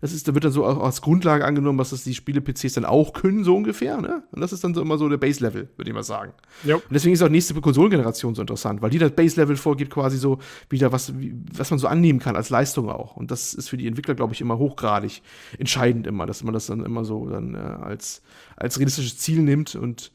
Das 0.00 0.12
ist, 0.12 0.28
da 0.28 0.34
wird 0.34 0.44
dann 0.44 0.52
so 0.52 0.64
als 0.64 1.00
Grundlage 1.00 1.44
angenommen, 1.44 1.78
was 1.78 1.90
das 1.90 2.04
die 2.04 2.14
Spiele-PCs 2.14 2.74
dann 2.74 2.84
auch 2.84 3.12
können, 3.12 3.44
so 3.44 3.56
ungefähr, 3.56 4.00
ne? 4.00 4.22
Und 4.32 4.40
das 4.40 4.52
ist 4.52 4.64
dann 4.64 4.74
so 4.74 4.82
immer 4.82 4.98
so 4.98 5.08
der 5.08 5.16
Base-Level, 5.16 5.68
würde 5.76 5.90
ich 5.90 5.94
mal 5.94 6.02
sagen. 6.02 6.32
Jo. 6.64 6.76
Und 6.76 6.92
deswegen 6.92 7.14
ist 7.14 7.22
auch 7.22 7.28
nächste 7.28 7.54
Konsolengeneration 7.60 8.34
so 8.34 8.42
interessant, 8.42 8.82
weil 8.82 8.90
die 8.90 8.98
das 8.98 9.12
Base-Level 9.12 9.56
vorgibt, 9.56 9.92
quasi 9.92 10.18
so 10.18 10.38
wieder 10.68 10.92
was, 10.92 11.18
wie, 11.18 11.34
was 11.52 11.70
man 11.70 11.78
so 11.78 11.86
annehmen 11.86 12.18
kann 12.18 12.36
als 12.36 12.50
Leistung 12.50 12.90
auch. 12.90 13.16
Und 13.16 13.30
das 13.30 13.54
ist 13.54 13.68
für 13.68 13.76
die 13.76 13.86
Entwickler, 13.86 14.14
glaube 14.14 14.34
ich, 14.34 14.40
immer 14.40 14.58
hochgradig 14.58 15.22
entscheidend 15.58 16.06
immer, 16.06 16.26
dass 16.26 16.42
man 16.42 16.54
das 16.54 16.66
dann 16.66 16.84
immer 16.84 17.04
so 17.04 17.28
dann 17.28 17.54
äh, 17.54 17.58
als, 17.58 18.22
als 18.56 18.78
realistisches 18.78 19.18
Ziel 19.18 19.42
nimmt 19.42 19.74
und 19.74 20.12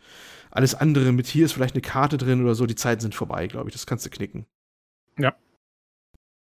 alles 0.51 0.75
andere 0.75 1.11
mit 1.11 1.27
hier 1.27 1.45
ist 1.45 1.53
vielleicht 1.53 1.75
eine 1.75 1.81
Karte 1.81 2.17
drin 2.17 2.43
oder 2.43 2.55
so, 2.55 2.65
die 2.65 2.75
Zeiten 2.75 3.01
sind 3.01 3.15
vorbei, 3.15 3.47
glaube 3.47 3.69
ich. 3.69 3.73
Das 3.73 3.85
kannst 3.85 4.05
du 4.05 4.09
knicken. 4.09 4.45
Ja, 5.17 5.35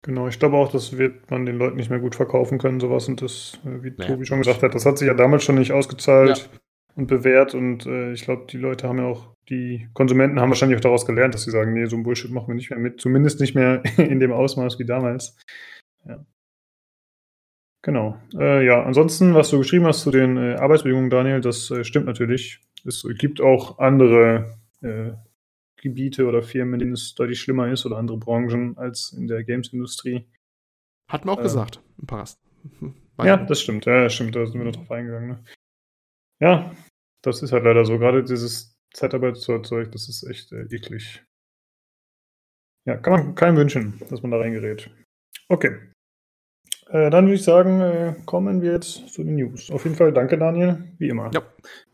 Genau, 0.03 0.29
ich 0.29 0.39
glaube 0.39 0.57
auch, 0.57 0.71
das 0.71 0.97
wird 0.97 1.31
man 1.31 1.45
den 1.45 1.57
Leuten 1.57 1.77
nicht 1.77 1.91
mehr 1.91 1.99
gut 1.99 2.15
verkaufen 2.15 2.59
können, 2.59 2.79
sowas. 2.79 3.09
Und 3.09 3.21
das, 3.21 3.59
äh, 3.65 3.83
wie 3.83 3.91
naja, 3.91 4.11
Tobi 4.11 4.25
schon 4.25 4.39
gesagt 4.39 4.63
hat, 4.63 4.75
das 4.75 4.87
hat 4.87 4.99
sich 4.99 5.09
ja 5.09 5.15
damals 5.15 5.43
schon 5.43 5.57
nicht 5.57 5.73
ausgezahlt 5.73 6.39
ja. 6.53 6.59
und 6.95 7.09
bewährt. 7.09 7.55
Und 7.55 7.85
äh, 7.87 8.13
ich 8.13 8.23
glaube, 8.23 8.47
die 8.49 8.59
Leute 8.59 8.89
haben 8.89 8.99
ja 8.99 9.07
auch, 9.07 9.35
die 9.49 9.89
Konsumenten 9.95 10.41
haben 10.41 10.51
wahrscheinlich 10.51 10.79
auch 10.79 10.83
daraus 10.83 11.05
gelernt, 11.05 11.35
dass 11.35 11.43
sie 11.43 11.51
sagen, 11.51 11.73
nee, 11.73 11.87
so 11.87 11.97
ein 11.97 12.05
Bullshit 12.05 12.31
machen 12.31 12.49
wir 12.49 12.55
nicht 12.55 12.71
mehr 12.71 12.79
mit. 12.79 13.01
Zumindest 13.01 13.41
nicht 13.41 13.57
mehr 13.57 13.83
in 13.97 14.21
dem 14.21 14.33
Ausmaß 14.33 14.79
wie 14.79 14.85
damals. 14.87 15.37
Ja. 16.07 16.25
Genau. 17.83 18.17
Äh, 18.39 18.65
ja, 18.65 18.83
ansonsten, 18.83 19.35
was 19.35 19.51
du 19.51 19.59
geschrieben 19.59 19.87
hast 19.87 20.03
zu 20.03 20.11
den 20.13 20.37
äh, 20.37 20.55
Arbeitsbedingungen, 20.55 21.11
Daniel, 21.11 21.41
das 21.41 21.71
äh, 21.71 21.83
stimmt 21.83 22.07
natürlich. 22.07 22.61
Es 22.85 23.05
gibt 23.19 23.41
auch 23.41 23.79
andere 23.79 24.59
äh, 24.81 25.13
Gebiete 25.81 26.27
oder 26.27 26.43
Firmen, 26.43 26.75
in 26.75 26.81
denen 26.81 26.93
es 26.93 27.15
deutlich 27.15 27.41
schlimmer 27.41 27.71
ist 27.71 27.87
oder 27.87 27.97
andere 27.97 28.19
Branchen 28.19 28.77
als 28.77 29.13
in 29.13 29.27
der 29.27 29.45
Games-Industrie. 29.45 30.27
Hat 31.09 31.25
man 31.25 31.37
auch 31.37 31.41
äh, 31.41 31.45
gesagt, 31.45 31.81
im 31.99 32.07
Past. 32.07 32.39
ja, 33.23 33.37
das 33.37 33.61
stimmt, 33.61 33.87
ja, 33.87 34.09
stimmt, 34.11 34.37
da 34.37 34.47
sind 34.47 34.59
wir 34.59 34.67
noch 34.67 34.77
drauf 34.77 34.91
eingegangen. 34.91 35.29
Ne? 35.29 35.45
Ja, 36.41 36.75
das 37.23 37.43
ist 37.43 37.53
halt 37.53 37.65
leider 37.65 37.85
so. 37.85 37.99
Gerade 37.99 38.23
dieses 38.23 38.77
Zeitarbeitszeug, 38.93 39.91
das 39.93 40.09
ist 40.09 40.25
echt 40.25 40.53
äh, 40.53 40.63
eklig. 40.65 41.25
Ja, 42.87 42.97
kann 42.97 43.13
man 43.13 43.35
keinem 43.35 43.57
wünschen, 43.57 44.01
dass 44.09 44.23
man 44.23 44.31
da 44.31 44.39
reingerät. 44.39 44.91
Okay. 45.49 45.93
Äh, 46.91 47.11
dann 47.11 47.27
würde 47.27 47.35
ich 47.35 47.43
sagen, 47.43 47.81
äh, 47.81 48.15
kommen 48.25 48.63
wir 48.63 48.73
jetzt 48.73 49.13
zu 49.13 49.23
den 49.23 49.37
News. 49.37 49.71
Auf 49.71 49.85
jeden 49.85 49.97
Fall 49.97 50.13
danke, 50.13 50.39
Daniel, 50.39 50.85
wie 50.99 51.09
immer. 51.09 51.31
Ja. 51.35 51.43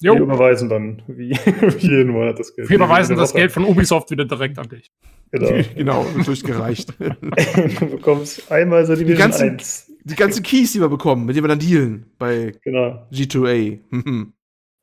Wir 0.00 0.14
überweisen 0.14 0.68
dann, 0.68 1.02
wie, 1.08 1.30
wie 1.80 1.88
jeden 1.88 2.12
Monat 2.12 2.38
das 2.38 2.54
Geld. 2.54 2.68
Wir 2.68 2.76
überweisen 2.76 3.16
das 3.16 3.34
Geld 3.34 3.50
von 3.50 3.64
Ubisoft 3.64 4.10
wieder 4.12 4.24
direkt 4.24 4.58
an 4.58 4.68
dich. 4.68 4.92
Genau, 5.32 5.50
genau 5.76 6.06
durchgereicht. 6.24 6.94
du 6.98 7.86
bekommst 7.86 8.50
einmal 8.52 8.86
so 8.86 8.94
die, 8.94 9.04
ganzen, 9.14 9.50
1. 9.50 9.92
Die 10.04 10.14
ganzen 10.14 10.44
Keys, 10.44 10.72
die 10.72 10.80
wir 10.80 10.88
bekommen, 10.88 11.26
mit 11.26 11.34
denen 11.34 11.44
wir 11.44 11.48
dann 11.48 11.58
dealen 11.58 12.06
bei 12.18 12.52
genau. 12.62 13.08
G2A. 13.12 13.80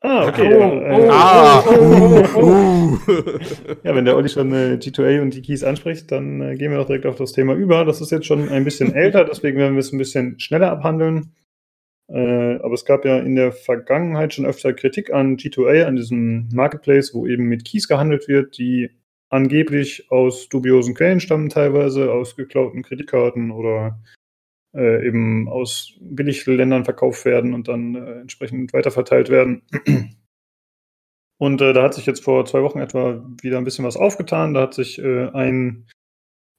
Ah, 0.03 0.27
okay. 0.27 0.51
Oh, 0.55 0.59
ja, 0.59 0.97
oh, 0.97 1.09
ah, 1.11 1.63
oh, 1.67 2.27
oh, 2.35 2.97
ja, 3.83 3.95
wenn 3.95 4.05
der 4.05 4.15
Olli 4.15 4.29
schon 4.29 4.51
äh, 4.51 4.79
G2A 4.81 5.21
und 5.21 5.35
die 5.35 5.43
Keys 5.43 5.63
anspricht, 5.63 6.11
dann 6.11 6.41
äh, 6.41 6.55
gehen 6.55 6.71
wir 6.71 6.81
auch 6.81 6.87
direkt 6.87 7.05
auf 7.05 7.17
das 7.17 7.33
Thema 7.33 7.53
über. 7.53 7.85
Das 7.85 8.01
ist 8.01 8.09
jetzt 8.09 8.25
schon 8.25 8.49
ein 8.49 8.63
bisschen 8.63 8.93
älter, 8.95 9.25
deswegen 9.25 9.59
werden 9.59 9.75
wir 9.75 9.81
es 9.81 9.93
ein 9.93 9.99
bisschen 9.99 10.39
schneller 10.39 10.71
abhandeln. 10.71 11.35
Äh, 12.07 12.55
aber 12.55 12.73
es 12.73 12.83
gab 12.83 13.05
ja 13.05 13.19
in 13.19 13.35
der 13.35 13.51
Vergangenheit 13.51 14.33
schon 14.33 14.47
öfter 14.47 14.73
Kritik 14.73 15.13
an 15.13 15.37
G2A, 15.37 15.83
an 15.83 15.95
diesem 15.95 16.49
Marketplace, 16.51 17.13
wo 17.13 17.27
eben 17.27 17.43
mit 17.43 17.63
Keys 17.63 17.87
gehandelt 17.87 18.27
wird, 18.27 18.57
die 18.57 18.89
angeblich 19.29 20.11
aus 20.11 20.49
dubiosen 20.49 20.95
Quellen 20.95 21.19
stammen, 21.19 21.49
teilweise 21.49 22.11
aus 22.11 22.35
geklauten 22.35 22.81
Kreditkarten 22.81 23.51
oder 23.51 23.99
äh, 24.73 25.05
eben 25.05 25.47
aus 25.49 25.97
Billigländern 25.99 26.85
verkauft 26.85 27.25
werden 27.25 27.53
und 27.53 27.67
dann 27.67 27.95
äh, 27.95 28.21
entsprechend 28.21 28.73
weiterverteilt 28.73 29.29
werden. 29.29 29.63
Und 31.37 31.59
äh, 31.59 31.73
da 31.73 31.81
hat 31.81 31.95
sich 31.95 32.05
jetzt 32.05 32.23
vor 32.23 32.45
zwei 32.45 32.61
Wochen 32.61 32.77
etwa 32.77 33.25
wieder 33.41 33.57
ein 33.57 33.63
bisschen 33.63 33.83
was 33.83 33.97
aufgetan. 33.97 34.53
Da 34.53 34.61
hat 34.61 34.75
sich 34.75 34.99
äh, 35.01 35.27
ein 35.29 35.87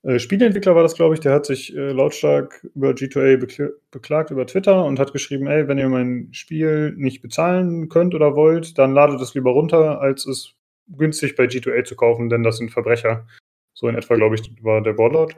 äh, 0.02 0.18
Spieleentwickler 0.18 0.74
war 0.74 0.82
das, 0.82 0.94
glaube 0.94 1.14
ich, 1.14 1.20
der 1.20 1.32
hat 1.32 1.46
sich 1.46 1.74
äh, 1.76 1.92
lautstark 1.92 2.66
über 2.74 2.90
G2A 2.90 3.36
bekl 3.36 3.80
beklagt 3.92 4.30
über 4.30 4.46
Twitter 4.46 4.84
und 4.84 4.98
hat 4.98 5.12
geschrieben, 5.12 5.46
ey, 5.46 5.68
wenn 5.68 5.78
ihr 5.78 5.88
mein 5.88 6.28
Spiel 6.32 6.92
nicht 6.96 7.22
bezahlen 7.22 7.88
könnt 7.88 8.14
oder 8.14 8.34
wollt, 8.34 8.78
dann 8.78 8.92
ladet 8.92 9.20
es 9.20 9.34
lieber 9.34 9.52
runter, 9.52 10.00
als 10.00 10.26
es 10.26 10.54
günstig 10.88 11.36
bei 11.36 11.44
G2A 11.44 11.84
zu 11.84 11.94
kaufen, 11.94 12.28
denn 12.28 12.42
das 12.42 12.56
sind 12.56 12.70
Verbrecher. 12.72 13.26
So 13.74 13.88
in 13.88 13.94
etwa, 13.94 14.16
glaube 14.16 14.34
ich, 14.34 14.64
war 14.64 14.82
der 14.82 14.98
Wortlaut. 14.98 15.36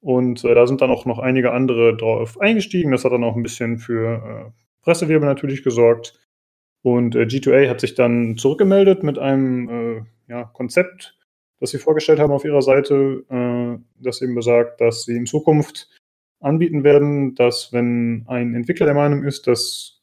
Und 0.00 0.44
äh, 0.44 0.54
da 0.54 0.66
sind 0.66 0.80
dann 0.80 0.90
auch 0.90 1.06
noch 1.06 1.18
einige 1.18 1.52
andere 1.52 1.96
drauf 1.96 2.40
eingestiegen. 2.40 2.92
Das 2.92 3.04
hat 3.04 3.12
dann 3.12 3.24
auch 3.24 3.36
ein 3.36 3.42
bisschen 3.42 3.78
für 3.78 4.14
äh, 4.14 4.50
Pressewirbel 4.82 5.28
natürlich 5.28 5.62
gesorgt. 5.62 6.18
Und 6.82 7.16
äh, 7.16 7.22
G2A 7.22 7.68
hat 7.68 7.80
sich 7.80 7.94
dann 7.94 8.36
zurückgemeldet 8.36 9.02
mit 9.02 9.18
einem 9.18 9.68
äh, 9.68 10.02
ja, 10.28 10.44
Konzept, 10.44 11.18
das 11.60 11.70
sie 11.70 11.78
vorgestellt 11.78 12.20
haben 12.20 12.32
auf 12.32 12.44
ihrer 12.44 12.62
Seite, 12.62 13.24
äh, 13.28 13.82
das 14.02 14.22
eben 14.22 14.34
besagt, 14.34 14.80
dass 14.80 15.02
sie 15.02 15.16
in 15.16 15.26
Zukunft 15.26 15.88
anbieten 16.40 16.84
werden, 16.84 17.34
dass 17.34 17.72
wenn 17.72 18.24
ein 18.28 18.54
Entwickler 18.54 18.86
der 18.86 18.94
Meinung 18.94 19.24
ist, 19.24 19.48
dass 19.48 20.00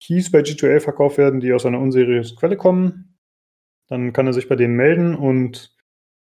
Keys 0.00 0.30
bei 0.30 0.40
G2A 0.40 0.80
verkauft 0.80 1.18
werden, 1.18 1.40
die 1.40 1.52
aus 1.52 1.64
einer 1.64 1.80
unseriösen 1.80 2.36
Quelle 2.36 2.56
kommen, 2.56 3.18
dann 3.88 4.12
kann 4.12 4.26
er 4.26 4.34
sich 4.34 4.48
bei 4.48 4.56
denen 4.56 4.76
melden 4.76 5.14
und 5.14 5.74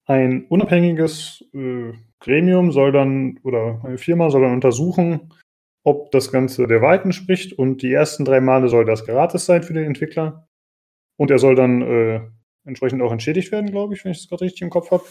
ein 0.04 0.46
unabhängiges 0.46 1.44
äh, 1.54 1.92
Gremium 2.20 2.72
soll 2.72 2.92
dann 2.92 3.38
oder 3.42 3.80
eine 3.84 3.98
Firma 3.98 4.30
soll 4.30 4.42
dann 4.42 4.54
untersuchen, 4.54 5.32
ob 5.84 6.10
das 6.10 6.32
Ganze 6.32 6.66
der 6.66 6.82
Wahrheit 6.82 7.04
entspricht 7.04 7.52
und 7.52 7.82
die 7.82 7.92
ersten 7.92 8.24
drei 8.24 8.40
Male 8.40 8.68
soll 8.68 8.84
das 8.84 9.04
gratis 9.04 9.46
sein 9.46 9.62
für 9.62 9.74
den 9.74 9.84
Entwickler 9.84 10.48
und 11.16 11.30
er 11.30 11.38
soll 11.38 11.54
dann 11.54 11.82
äh, 11.82 12.20
entsprechend 12.64 13.02
auch 13.02 13.12
entschädigt 13.12 13.52
werden, 13.52 13.70
glaube 13.70 13.94
ich, 13.94 14.04
wenn 14.04 14.12
ich 14.12 14.18
das 14.18 14.28
gerade 14.28 14.44
richtig 14.44 14.62
im 14.62 14.70
Kopf 14.70 14.90
habe. 14.90 15.04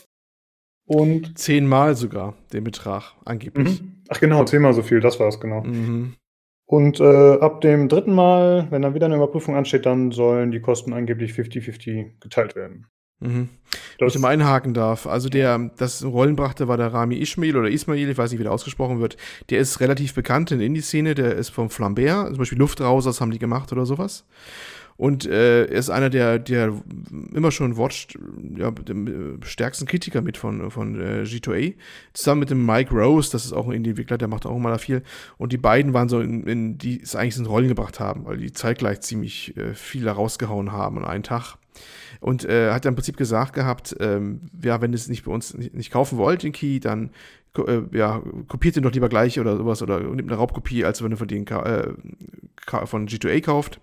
Und 0.87 1.37
zehnmal 1.37 1.95
sogar 1.95 2.35
den 2.53 2.63
Betrag 2.63 3.13
angeblich. 3.25 3.81
Mhm. 3.81 4.03
Ach 4.09 4.19
genau, 4.19 4.43
zehnmal 4.43 4.73
so 4.73 4.83
viel, 4.83 4.99
das 4.99 5.19
war 5.19 5.27
es 5.29 5.39
genau. 5.39 5.63
Mhm. 5.63 6.15
Und 6.67 6.99
äh, 6.99 7.39
ab 7.39 7.61
dem 7.61 7.89
dritten 7.89 8.13
Mal, 8.13 8.67
wenn 8.71 8.81
dann 8.81 8.93
wieder 8.93 9.05
eine 9.05 9.15
Überprüfung 9.15 9.55
ansteht, 9.55 9.85
dann 9.85 10.11
sollen 10.11 10.51
die 10.51 10.61
Kosten 10.61 10.93
angeblich 10.93 11.31
50-50 11.31 12.19
geteilt 12.19 12.55
werden. 12.55 12.87
Mhm. 13.19 13.49
Wenn 13.97 14.07
ich 14.07 14.19
mal 14.19 14.29
einhaken 14.29 14.73
darf. 14.73 15.07
Also 15.07 15.29
der, 15.29 15.71
das 15.77 16.03
Rollenbrachte 16.03 16.67
war 16.67 16.77
der 16.77 16.93
Rami 16.93 17.17
Ismail 17.17 17.55
oder 17.55 17.69
Ismail, 17.69 18.09
ich 18.09 18.17
weiß 18.17 18.31
nicht, 18.31 18.39
wie 18.39 18.43
der 18.43 18.51
ausgesprochen 18.51 18.99
wird. 18.99 19.17
Der 19.49 19.59
ist 19.59 19.79
relativ 19.79 20.13
bekannt 20.13 20.51
in 20.51 20.59
der 20.59 20.67
Indie-Szene, 20.67 21.15
der 21.15 21.35
ist 21.35 21.49
vom 21.49 21.69
Flambert, 21.69 22.29
zum 22.29 22.37
Beispiel 22.37 22.57
Luftrausers 22.57 23.21
haben 23.21 23.31
die 23.31 23.39
gemacht 23.39 23.71
oder 23.71 23.85
sowas. 23.85 24.25
Und 24.97 25.25
äh, 25.25 25.65
er 25.65 25.77
ist 25.77 25.89
einer 25.89 26.09
der, 26.09 26.39
der 26.39 26.73
immer 27.33 27.51
schon 27.51 27.75
Watch, 27.75 28.17
ja, 28.55 28.71
dem 28.71 29.41
äh, 29.41 29.45
stärksten 29.45 29.87
Kritiker 29.87 30.21
mit 30.21 30.37
von, 30.37 30.71
von 30.71 30.95
äh, 30.99 31.23
G2A. 31.23 31.73
Zusammen 32.13 32.39
mit 32.39 32.49
dem 32.49 32.65
Mike 32.65 32.95
Rose, 32.95 33.29
das 33.29 33.43
ist 33.43 33.51
auch 33.51 33.67
ein 33.67 33.73
Indie-Entwickler, 33.73 34.17
der 34.17 34.29
macht 34.29 34.45
auch 34.45 34.55
immer 34.55 34.69
da 34.69 34.77
viel. 34.77 35.03
Und 35.37 35.51
die 35.51 35.57
beiden 35.57 35.93
waren 35.93 36.07
so, 36.07 36.21
in, 36.21 36.47
in 36.47 36.77
die 36.77 37.01
es 37.01 37.13
eigentlich 37.13 37.37
in 37.37 37.45
Rollen 37.45 37.67
gebracht 37.67 37.99
haben, 37.99 38.25
weil 38.25 38.37
die 38.37 38.53
zeitgleich 38.53 39.01
ziemlich 39.01 39.57
äh, 39.57 39.73
viel 39.73 40.05
da 40.05 40.13
rausgehauen 40.13 40.71
haben 40.71 40.97
an 40.97 41.05
einen 41.05 41.23
Tag. 41.23 41.57
Und 42.19 42.45
äh, 42.45 42.71
hat 42.71 42.85
dann 42.85 42.91
im 42.91 42.95
Prinzip 42.95 43.17
gesagt 43.17 43.53
gehabt, 43.53 43.95
ähm, 43.99 44.41
ja, 44.63 44.81
wenn 44.81 44.91
ihr 44.91 44.95
es 44.95 45.09
nicht 45.09 45.25
bei 45.25 45.31
uns 45.31 45.53
nicht, 45.53 45.73
nicht 45.73 45.91
kaufen 45.91 46.17
wollt, 46.17 46.43
den 46.43 46.51
Key, 46.51 46.79
dann 46.79 47.11
äh, 47.57 47.81
ja, 47.91 48.21
kopiert 48.47 48.75
den 48.75 48.83
doch 48.83 48.91
lieber 48.91 49.09
gleich 49.09 49.39
oder 49.39 49.57
sowas 49.57 49.81
oder 49.81 49.99
nimmt 49.99 50.29
eine 50.29 50.37
Raubkopie, 50.37 50.85
als 50.85 51.03
wenn 51.03 51.11
ihr 51.11 51.17
von, 51.17 51.27
den, 51.27 51.47
äh, 51.47 51.93
von 52.85 53.07
G2A 53.07 53.41
kauft 53.41 53.79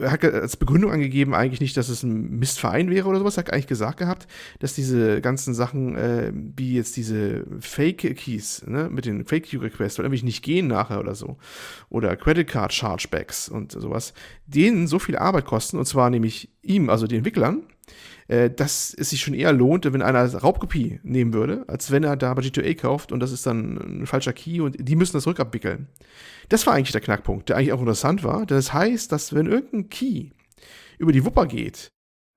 hat 0.00 0.24
als 0.24 0.56
Begründung 0.56 0.92
angegeben, 0.92 1.34
eigentlich 1.34 1.60
nicht, 1.60 1.76
dass 1.76 1.88
es 1.88 2.02
ein 2.02 2.38
Mistverein 2.38 2.90
wäre 2.90 3.08
oder 3.08 3.18
sowas. 3.18 3.36
Er 3.36 3.44
hat 3.44 3.52
eigentlich 3.52 3.66
gesagt 3.66 3.98
gehabt, 3.98 4.26
dass 4.58 4.74
diese 4.74 5.20
ganzen 5.20 5.54
Sachen, 5.54 5.96
äh, 5.96 6.32
wie 6.34 6.74
jetzt 6.74 6.96
diese 6.96 7.44
Fake-Keys, 7.60 8.66
ne, 8.66 8.88
mit 8.90 9.06
den 9.06 9.24
Fake-Key-Requests, 9.24 9.98
weil 9.98 10.06
irgendwie 10.06 10.24
nicht 10.24 10.42
gehen 10.42 10.66
nachher 10.66 11.00
oder 11.00 11.14
so, 11.14 11.38
oder 11.88 12.16
Credit 12.16 12.46
Card 12.46 12.72
Chargebacks 12.72 13.48
und 13.48 13.72
sowas, 13.72 14.12
denen 14.46 14.86
so 14.86 14.98
viel 14.98 15.16
Arbeit 15.16 15.46
kosten, 15.46 15.78
und 15.78 15.86
zwar 15.86 16.10
nämlich 16.10 16.50
ihm, 16.62 16.90
also 16.90 17.06
den 17.06 17.18
Entwicklern, 17.18 17.62
äh, 18.28 18.50
dass 18.50 18.94
es 18.96 19.10
sich 19.10 19.20
schon 19.20 19.34
eher 19.34 19.52
lohnt, 19.52 19.90
wenn 19.92 20.02
einer 20.02 20.32
Raubkopie 20.34 21.00
nehmen 21.02 21.32
würde, 21.32 21.64
als 21.68 21.90
wenn 21.90 22.04
er 22.04 22.16
da 22.16 22.32
bei 22.34 22.42
G2A 22.42 22.74
kauft 22.76 23.12
und 23.12 23.20
das 23.20 23.32
ist 23.32 23.46
dann 23.46 24.02
ein 24.02 24.06
falscher 24.06 24.32
Key 24.32 24.60
und 24.60 24.76
die 24.78 24.96
müssen 24.96 25.14
das 25.14 25.26
rückabwickeln. 25.26 25.88
Das 26.48 26.66
war 26.66 26.74
eigentlich 26.74 26.92
der 26.92 27.00
Knackpunkt, 27.00 27.48
der 27.48 27.56
eigentlich 27.56 27.72
auch 27.72 27.80
interessant 27.80 28.24
war. 28.24 28.46
Das 28.46 28.72
heißt, 28.72 29.10
dass 29.12 29.34
wenn 29.34 29.46
irgendein 29.46 29.88
Key 29.88 30.30
über 30.98 31.12
die 31.12 31.24
Wupper 31.24 31.46
geht, 31.46 31.88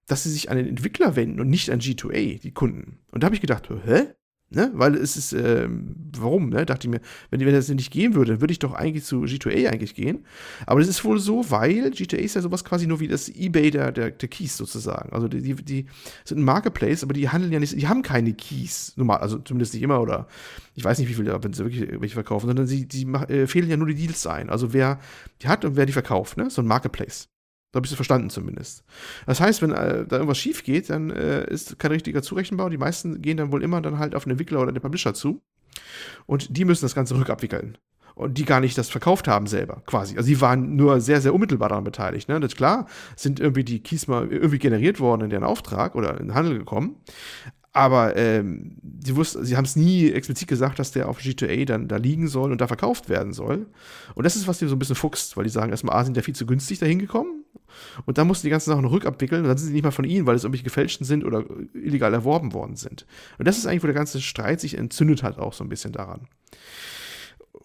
dass 0.08 0.24
sie 0.24 0.32
sich 0.32 0.50
an 0.50 0.58
den 0.58 0.68
Entwickler 0.68 1.16
wenden 1.16 1.40
und 1.40 1.50
nicht 1.50 1.70
an 1.70 1.80
G2A, 1.80 2.40
die 2.40 2.52
Kunden. 2.52 3.00
Und 3.12 3.24
da 3.24 3.26
habe 3.26 3.36
ich 3.36 3.42
gedacht, 3.42 3.70
hä? 3.70 4.14
Ne? 4.56 4.72
Weil 4.74 4.96
es 4.96 5.18
ist, 5.18 5.34
ähm, 5.34 5.96
warum, 6.18 6.48
ne? 6.50 6.66
Dachte 6.66 6.88
ich 6.88 6.92
mir, 6.92 7.02
wenn, 7.30 7.42
wenn 7.42 7.54
das 7.54 7.68
nicht 7.68 7.92
gehen 7.92 8.16
würde, 8.16 8.32
dann 8.32 8.42
würde 8.42 8.54
ich 8.54 8.60
doch 8.60 8.74
eigentlich 8.74 9.04
zu 9.04 9.24
G2A 9.24 9.68
eigentlich 9.70 9.96
gehen. 9.96 10.26
Aber 10.66 10.80
das 10.80 10.88
ist 10.88 11.04
wohl 11.04 11.20
so, 11.20 11.52
weil 11.52 11.90
G2A 11.90 12.16
ist 12.16 12.36
ja 12.36 12.42
sowas 12.42 12.64
quasi 12.64 12.88
nur 12.88 13.02
wie 13.02 13.10
das 13.10 13.28
Ebay 13.28 13.70
der, 13.70 13.92
der, 13.92 14.12
der 14.12 14.30
Keys 14.30 14.56
sozusagen. 14.56 15.12
Also 15.12 15.28
die, 15.28 15.42
die, 15.42 15.56
die 15.56 15.86
sind 16.24 16.40
ein 16.40 16.46
Marketplace, 16.46 17.04
aber 17.04 17.14
die 17.14 17.28
handeln 17.28 17.52
ja 17.52 17.60
nicht, 17.60 17.78
die 17.78 17.88
haben 17.88 18.02
keine 18.02 18.34
Keys, 18.34 18.94
normal, 18.96 19.18
also 19.18 19.40
zumindest 19.40 19.74
nicht 19.74 19.84
immer 19.84 20.00
oder 20.00 20.28
ich 20.74 20.86
weiß 20.86 21.00
nicht, 21.00 21.10
wie 21.10 21.16
viele, 21.16 21.44
wenn 21.44 21.52
sie 21.52 21.66
wirklich 21.66 22.00
welche 22.00 22.14
verkaufen, 22.14 22.48
sondern 22.48 22.66
sie, 22.66 22.88
die 22.88 23.04
äh, 23.04 23.48
fehlen 23.48 23.70
ja 23.70 23.76
nur 23.76 23.88
die 23.88 23.96
Deals 23.96 24.26
ein. 24.26 24.50
Also 24.50 24.72
wer 24.72 25.00
die 25.42 25.50
hat 25.50 25.66
und 25.66 25.76
wer 25.76 25.86
die 25.86 25.94
verkauft, 25.94 26.38
ne? 26.38 26.50
So 26.50 26.62
ein 26.62 26.68
Marketplace. 26.68 27.28
So 27.76 27.80
habe 27.80 27.88
ich 27.88 27.92
es 27.92 27.98
verstanden 27.98 28.30
zumindest. 28.30 28.86
Das 29.26 29.42
heißt, 29.42 29.62
wenn 29.62 29.72
äh, 29.72 30.06
da 30.08 30.16
irgendwas 30.16 30.38
schief 30.38 30.64
geht, 30.64 30.90
dann 30.90 31.10
äh, 31.10 31.46
ist 31.52 31.78
kein 31.78 31.92
richtiger 31.92 32.22
Zurechenbau. 32.22 32.70
Die 32.70 32.78
meisten 32.78 33.22
gehen 33.22 33.36
dann 33.36 33.52
wohl 33.52 33.62
immer 33.62 33.82
dann 33.82 34.00
halt 34.00 34.16
auf 34.16 34.24
den 34.24 34.32
Entwickler 34.32 34.62
oder 34.62 34.72
den 34.72 34.82
Publisher 34.82 35.14
zu. 35.14 35.42
Und 36.26 36.56
die 36.56 36.64
müssen 36.64 36.86
das 36.86 36.96
Ganze 36.96 37.18
rückabwickeln. 37.18 37.78
Und 38.14 38.38
die 38.38 38.46
gar 38.46 38.62
nicht 38.62 38.78
das 38.78 38.90
verkauft 38.90 39.28
haben 39.28 39.46
selber, 39.46 39.84
quasi. 39.88 40.16
Also 40.16 40.30
die 40.30 40.40
waren 40.40 40.78
nur 40.78 41.02
sehr, 41.02 41.20
sehr 41.20 41.34
unmittelbar 41.34 41.68
daran 41.68 41.84
beteiligt. 41.84 42.30
Ne? 42.30 42.40
Das 42.40 42.54
ist 42.54 42.56
klar, 42.56 42.88
sind 43.18 43.42
irgendwie 43.42 43.66
die 43.66 43.84
Keys 43.84 44.08
mal 44.08 44.32
irgendwie 44.32 44.60
generiert 44.60 45.02
worden 45.02 45.24
in 45.24 45.30
deren 45.30 45.44
Auftrag 45.44 45.96
oder 45.96 46.12
in 46.18 46.28
den 46.28 46.34
Handel 46.34 46.58
gekommen. 46.58 46.96
Aber 47.74 48.16
ähm, 48.16 48.78
sie, 49.04 49.18
wussten, 49.18 49.44
sie 49.44 49.58
haben 49.58 49.66
es 49.66 49.76
nie 49.76 50.10
explizit 50.12 50.48
gesagt, 50.48 50.80
dass 50.80 50.94
der 50.94 51.10
auf 51.10 51.20
G2A 51.20 51.66
dann 51.66 51.90
da 51.90 51.98
liegen 51.98 52.30
soll 52.30 52.54
und 52.54 52.62
da 52.62 52.68
verkauft 52.68 53.10
werden 53.10 53.34
soll. 53.34 53.66
Und 54.14 54.24
das 54.24 54.38
ist, 54.38 54.48
was 54.48 54.60
die 54.60 54.68
so 54.68 54.78
ein 54.78 54.80
bisschen 54.80 54.96
fuchst, 54.96 55.36
weil 55.36 55.44
die 55.44 55.50
sagen, 55.50 55.72
erstmal, 55.72 55.98
A, 55.98 56.06
sind 56.06 56.16
ja 56.16 56.24
viel 56.24 56.36
zu 56.36 56.46
günstig 56.46 56.80
dahin 56.80 57.00
gekommen. 57.00 57.45
Und 58.06 58.18
dann 58.18 58.28
mussten 58.28 58.48
die 58.48 58.52
ganzen 58.52 58.70
Sachen 58.70 58.86
rückabwickeln 58.86 59.44
und 59.44 59.48
dann 59.48 59.58
sind 59.58 59.68
sie 59.68 59.74
nicht 59.74 59.84
mal 59.84 59.92
von 59.92 60.06
ihnen, 60.06 60.26
weil 60.26 60.36
es 60.36 60.44
irgendwelche 60.44 60.64
gefälschten 60.64 61.06
sind 61.06 61.24
oder 61.24 61.44
illegal 61.74 62.14
erworben 62.14 62.54
worden 62.54 62.76
sind. 62.76 63.06
Und 63.38 63.48
das 63.48 63.58
ist 63.58 63.66
eigentlich, 63.66 63.84
wo 63.84 63.88
der 63.88 63.96
ganze 63.96 64.22
Streit 64.22 64.60
sich 64.60 64.78
entzündet 64.78 65.24
hat, 65.24 65.38
auch 65.38 65.54
so 65.54 65.64
ein 65.64 65.70
bisschen 65.70 65.92
daran. 65.92 66.28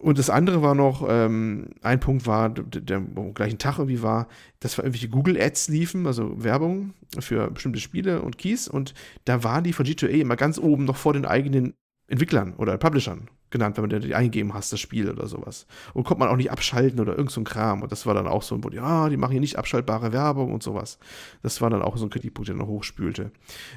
Und 0.01 0.17
das 0.17 0.31
andere 0.31 0.63
war 0.63 0.73
noch, 0.73 1.05
ähm, 1.07 1.69
ein 1.83 1.99
Punkt 1.99 2.25
war, 2.25 2.49
der, 2.49 2.97
am 2.97 3.33
gleichen 3.35 3.59
Tag 3.59 3.77
irgendwie 3.77 4.01
war, 4.01 4.27
dass 4.59 4.77
irgendwelche 4.77 5.09
Google 5.09 5.39
Ads 5.39 5.67
liefen, 5.69 6.07
also 6.07 6.43
Werbung 6.43 6.93
für 7.19 7.51
bestimmte 7.51 7.79
Spiele 7.79 8.23
und 8.23 8.39
Keys. 8.39 8.67
Und 8.67 8.95
da 9.25 9.43
waren 9.43 9.63
die 9.63 9.73
von 9.73 9.85
G2A 9.85 10.07
immer 10.07 10.37
ganz 10.37 10.57
oben 10.57 10.85
noch 10.85 10.97
vor 10.97 11.13
den 11.13 11.25
eigenen 11.25 11.75
Entwicklern 12.07 12.53
oder 12.57 12.77
Publishern 12.79 13.29
genannt, 13.51 13.77
wenn 13.77 13.87
man 13.87 14.01
die 14.01 14.15
eingegeben 14.15 14.53
hast, 14.53 14.71
das 14.73 14.79
Spiel 14.79 15.09
oder 15.09 15.27
sowas. 15.27 15.67
Und 15.93 16.03
konnte 16.05 16.19
man 16.19 16.29
auch 16.29 16.37
nicht 16.37 16.51
abschalten 16.51 16.99
oder 16.99 17.17
irgend 17.17 17.31
so 17.31 17.41
ein 17.41 17.43
Kram. 17.43 17.81
Und 17.81 17.91
das 17.91 18.05
war 18.05 18.13
dann 18.13 18.27
auch 18.27 18.41
so 18.41 18.55
ein 18.55 18.61
Punkt, 18.61 18.75
ja, 18.75 19.09
die 19.09 19.17
machen 19.17 19.31
hier 19.31 19.41
nicht 19.41 19.57
abschaltbare 19.57 20.13
Werbung 20.13 20.53
und 20.53 20.63
sowas. 20.63 20.97
Das 21.43 21.61
war 21.61 21.69
dann 21.69 21.81
auch 21.81 21.97
so 21.97 22.05
ein 22.05 22.09
Kritikpunkt, 22.09 22.49
der 22.49 22.55
noch 22.55 22.67
hochspülte. 22.67 23.31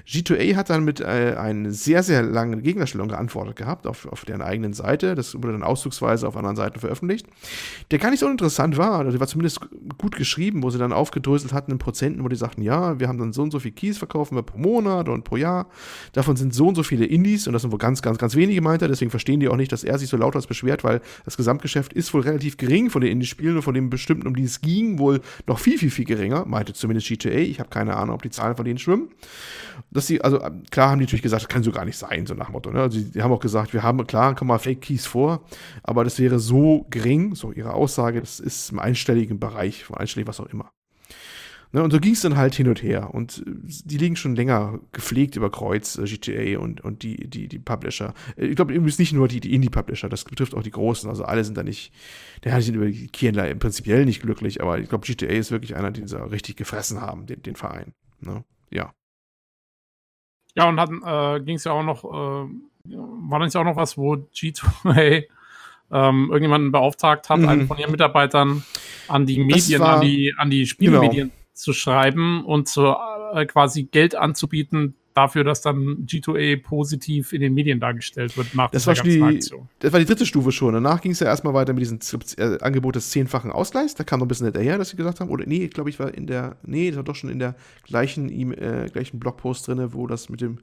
G2A 0.06 0.56
hat 0.56 0.70
dann 0.70 0.84
mit 0.84 1.00
äh, 1.00 1.34
einer 1.36 1.70
sehr, 1.70 2.02
sehr 2.02 2.22
langen 2.22 2.62
Gegnerstellung 2.62 3.08
geantwortet 3.08 3.56
gehabt 3.56 3.86
auf, 3.86 4.06
auf 4.06 4.24
deren 4.24 4.42
eigenen 4.42 4.72
Seite. 4.72 5.14
Das 5.14 5.34
wurde 5.34 5.52
dann 5.52 5.62
auszugsweise 5.62 6.26
auf 6.28 6.36
anderen 6.36 6.56
Seiten 6.56 6.78
veröffentlicht. 6.78 7.26
Der 7.90 7.98
gar 7.98 8.10
nicht 8.10 8.20
so 8.20 8.28
interessant 8.28 8.76
war, 8.76 9.00
oder 9.00 9.10
der 9.10 9.20
war 9.20 9.26
zumindest 9.26 9.60
gut 9.98 10.16
geschrieben, 10.16 10.62
wo 10.62 10.70
sie 10.70 10.78
dann 10.78 10.92
aufgedröselt 10.92 11.52
hatten 11.52 11.72
in 11.72 11.78
Prozenten, 11.78 12.24
wo 12.24 12.28
die 12.28 12.36
sagten, 12.36 12.62
ja, 12.62 12.98
wir 13.00 13.08
haben 13.08 13.18
dann 13.18 13.32
so 13.32 13.42
und 13.42 13.50
so 13.50 13.58
viel 13.58 13.72
Keys 13.72 13.98
verkaufen 13.98 14.36
wir 14.36 14.42
pro 14.42 14.58
Monat 14.58 15.08
und 15.08 15.24
pro 15.24 15.36
Jahr. 15.36 15.66
Davon 16.12 16.36
sind 16.36 16.54
so 16.54 16.68
und 16.68 16.74
so 16.74 16.82
viele 16.82 17.04
Indies 17.04 17.46
und 17.46 17.52
das 17.52 17.62
sind 17.62 17.72
wohl 17.72 17.78
ganz, 17.78 18.02
ganz, 18.02 18.18
ganz 18.18 18.36
wenige, 18.36 18.60
meinte 18.60 18.84
er. 18.84 18.88
Deswegen 18.88 19.10
verstehen 19.10 19.40
die 19.40 19.48
auch 19.48 19.56
nicht, 19.56 19.63
nicht, 19.64 19.72
dass 19.72 19.84
er 19.84 19.98
sich 19.98 20.08
so 20.08 20.16
lauthals 20.16 20.46
beschwert, 20.46 20.84
weil 20.84 21.00
das 21.24 21.36
Gesamtgeschäft 21.36 21.92
ist 21.92 22.12
wohl 22.14 22.20
relativ 22.20 22.56
gering 22.56 22.90
von 22.90 23.00
den 23.00 23.10
Indie-Spielen 23.10 23.56
und 23.56 23.62
von 23.62 23.74
den 23.74 23.90
bestimmten, 23.90 24.26
um 24.26 24.36
die 24.36 24.44
es 24.44 24.60
ging, 24.60 24.98
wohl 24.98 25.20
noch 25.46 25.58
viel, 25.58 25.78
viel, 25.78 25.90
viel 25.90 26.04
geringer, 26.04 26.44
meinte 26.46 26.72
zumindest 26.72 27.08
GTA. 27.08 27.30
Ich 27.30 27.60
habe 27.60 27.70
keine 27.70 27.96
Ahnung, 27.96 28.14
ob 28.14 28.22
die 28.22 28.30
Zahlen 28.30 28.56
von 28.56 28.64
denen 28.64 28.78
schwimmen. 28.78 29.08
Dass 29.90 30.06
sie, 30.06 30.20
also 30.20 30.38
klar 30.70 30.90
haben 30.90 30.98
die 30.98 31.06
natürlich 31.06 31.22
gesagt, 31.22 31.42
das 31.42 31.48
kann 31.48 31.62
so 31.62 31.72
gar 31.72 31.84
nicht 31.84 31.96
sein, 31.96 32.26
so 32.26 32.34
nach 32.34 32.50
Motto. 32.50 32.70
Ne? 32.70 32.80
Also 32.80 33.00
die 33.00 33.22
haben 33.22 33.32
auch 33.32 33.40
gesagt, 33.40 33.72
wir 33.72 33.82
haben, 33.82 34.06
klar, 34.06 34.34
kommen 34.34 34.48
mal 34.48 34.58
Fake 34.58 34.82
Keys 34.82 35.06
vor, 35.06 35.44
aber 35.82 36.04
das 36.04 36.18
wäre 36.18 36.38
so 36.38 36.86
gering, 36.90 37.34
so 37.34 37.52
ihre 37.52 37.74
Aussage, 37.74 38.20
das 38.20 38.40
ist 38.40 38.70
im 38.70 38.78
einstelligen 38.78 39.40
Bereich, 39.40 39.84
einstellig 39.90 40.28
was 40.28 40.40
auch 40.40 40.46
immer. 40.46 40.70
Ne, 41.74 41.82
und 41.82 41.90
so 41.90 41.98
ging 41.98 42.12
es 42.12 42.20
dann 42.20 42.36
halt 42.36 42.54
hin 42.54 42.68
und 42.68 42.84
her. 42.84 43.12
Und 43.12 43.42
äh, 43.44 43.50
die 43.84 43.98
liegen 43.98 44.14
schon 44.14 44.36
länger 44.36 44.78
gepflegt 44.92 45.34
über 45.34 45.50
Kreuz, 45.50 45.98
äh, 45.98 46.04
GTA 46.04 46.60
und, 46.60 46.82
und 46.82 47.02
die, 47.02 47.28
die, 47.28 47.48
die 47.48 47.58
Publisher. 47.58 48.14
Äh, 48.36 48.46
ich 48.46 48.54
glaube, 48.54 48.72
übrigens 48.72 49.00
nicht 49.00 49.12
nur 49.12 49.26
die, 49.26 49.40
die 49.40 49.52
Indie-Publisher, 49.52 50.08
das 50.08 50.22
betrifft 50.22 50.54
auch 50.54 50.62
die 50.62 50.70
Großen. 50.70 51.10
Also 51.10 51.24
alle 51.24 51.42
sind 51.42 51.58
da 51.58 51.64
nicht, 51.64 51.92
der 52.44 52.62
sind 52.62 52.76
über 52.76 52.86
die 52.86 53.08
Kienler 53.08 53.52
prinzipiell 53.56 54.04
nicht 54.04 54.22
glücklich, 54.22 54.62
aber 54.62 54.78
ich 54.78 54.88
glaube, 54.88 55.04
GTA 55.04 55.26
ist 55.26 55.50
wirklich 55.50 55.74
einer, 55.74 55.90
den 55.90 56.06
sie 56.06 56.16
richtig 56.16 56.54
gefressen 56.54 57.00
haben, 57.00 57.26
den, 57.26 57.42
den 57.42 57.56
Verein. 57.56 57.92
Ne? 58.20 58.44
Ja. 58.70 58.92
Ja, 60.54 60.68
und 60.68 60.76
dann 60.76 61.02
äh, 61.04 61.44
ging 61.44 61.56
es 61.56 61.64
ja 61.64 61.72
auch 61.72 61.82
noch, 61.82 62.04
äh, 62.04 62.48
war 62.94 63.40
dann 63.40 63.48
ja 63.48 63.60
auch 63.60 63.64
noch 63.64 63.74
was, 63.74 63.98
wo 63.98 64.14
G2A 64.14 65.24
ähm, 65.90 66.28
irgendjemanden 66.28 66.70
beauftragt 66.70 67.28
hat, 67.28 67.40
mhm. 67.40 67.48
einen 67.48 67.66
von 67.66 67.78
ihren 67.78 67.90
Mitarbeitern 67.90 68.62
an 69.08 69.26
die 69.26 69.42
Medien, 69.42 69.80
war, 69.80 69.96
an 69.96 70.02
die, 70.02 70.32
an 70.38 70.50
die 70.50 70.66
Spielmedien 70.66 71.30
genau 71.30 71.43
zu 71.54 71.72
schreiben 71.72 72.44
und 72.44 72.68
zu, 72.68 72.94
äh, 73.34 73.46
quasi 73.46 73.84
Geld 73.84 74.14
anzubieten 74.14 74.94
dafür, 75.14 75.44
dass 75.44 75.62
dann 75.62 76.06
G2A 76.06 76.62
positiv 76.62 77.32
in 77.32 77.40
den 77.40 77.54
Medien 77.54 77.80
dargestellt 77.80 78.36
wird 78.36 78.54
nach 78.54 78.70
das 78.70 78.86
war 78.86 78.94
die, 78.94 79.22
Aktion. 79.22 79.68
Das 79.78 79.92
war 79.92 80.00
die 80.00 80.06
dritte 80.06 80.26
Stufe 80.26 80.52
schon. 80.52 80.74
Danach 80.74 81.00
ging 81.00 81.12
es 81.12 81.20
ja 81.20 81.28
erstmal 81.28 81.54
weiter 81.54 81.72
mit 81.72 81.82
diesem 81.82 82.00
äh, 82.36 82.58
Angebot 82.60 82.96
des 82.96 83.10
zehnfachen 83.10 83.52
Ausgleichs. 83.52 83.94
Da 83.94 84.04
kam 84.04 84.18
noch 84.18 84.26
ein 84.26 84.28
bisschen 84.28 84.46
hinterher, 84.46 84.76
dass 84.76 84.90
sie 84.90 84.96
gesagt 84.96 85.20
haben, 85.20 85.30
oder 85.30 85.46
nee, 85.46 85.64
ich 85.64 85.70
glaube, 85.70 85.88
ich 85.88 85.98
war 85.98 86.12
in 86.12 86.26
der, 86.26 86.56
nee, 86.64 86.88
das 86.88 86.96
war 86.96 87.04
doch 87.04 87.14
schon 87.14 87.30
in 87.30 87.38
der 87.38 87.54
gleichen, 87.84 88.28
äh, 88.52 88.88
gleichen 88.92 89.20
Blogpost 89.20 89.68
drin, 89.68 89.92
wo 89.92 90.06
das 90.06 90.28
mit 90.28 90.40
dem 90.40 90.58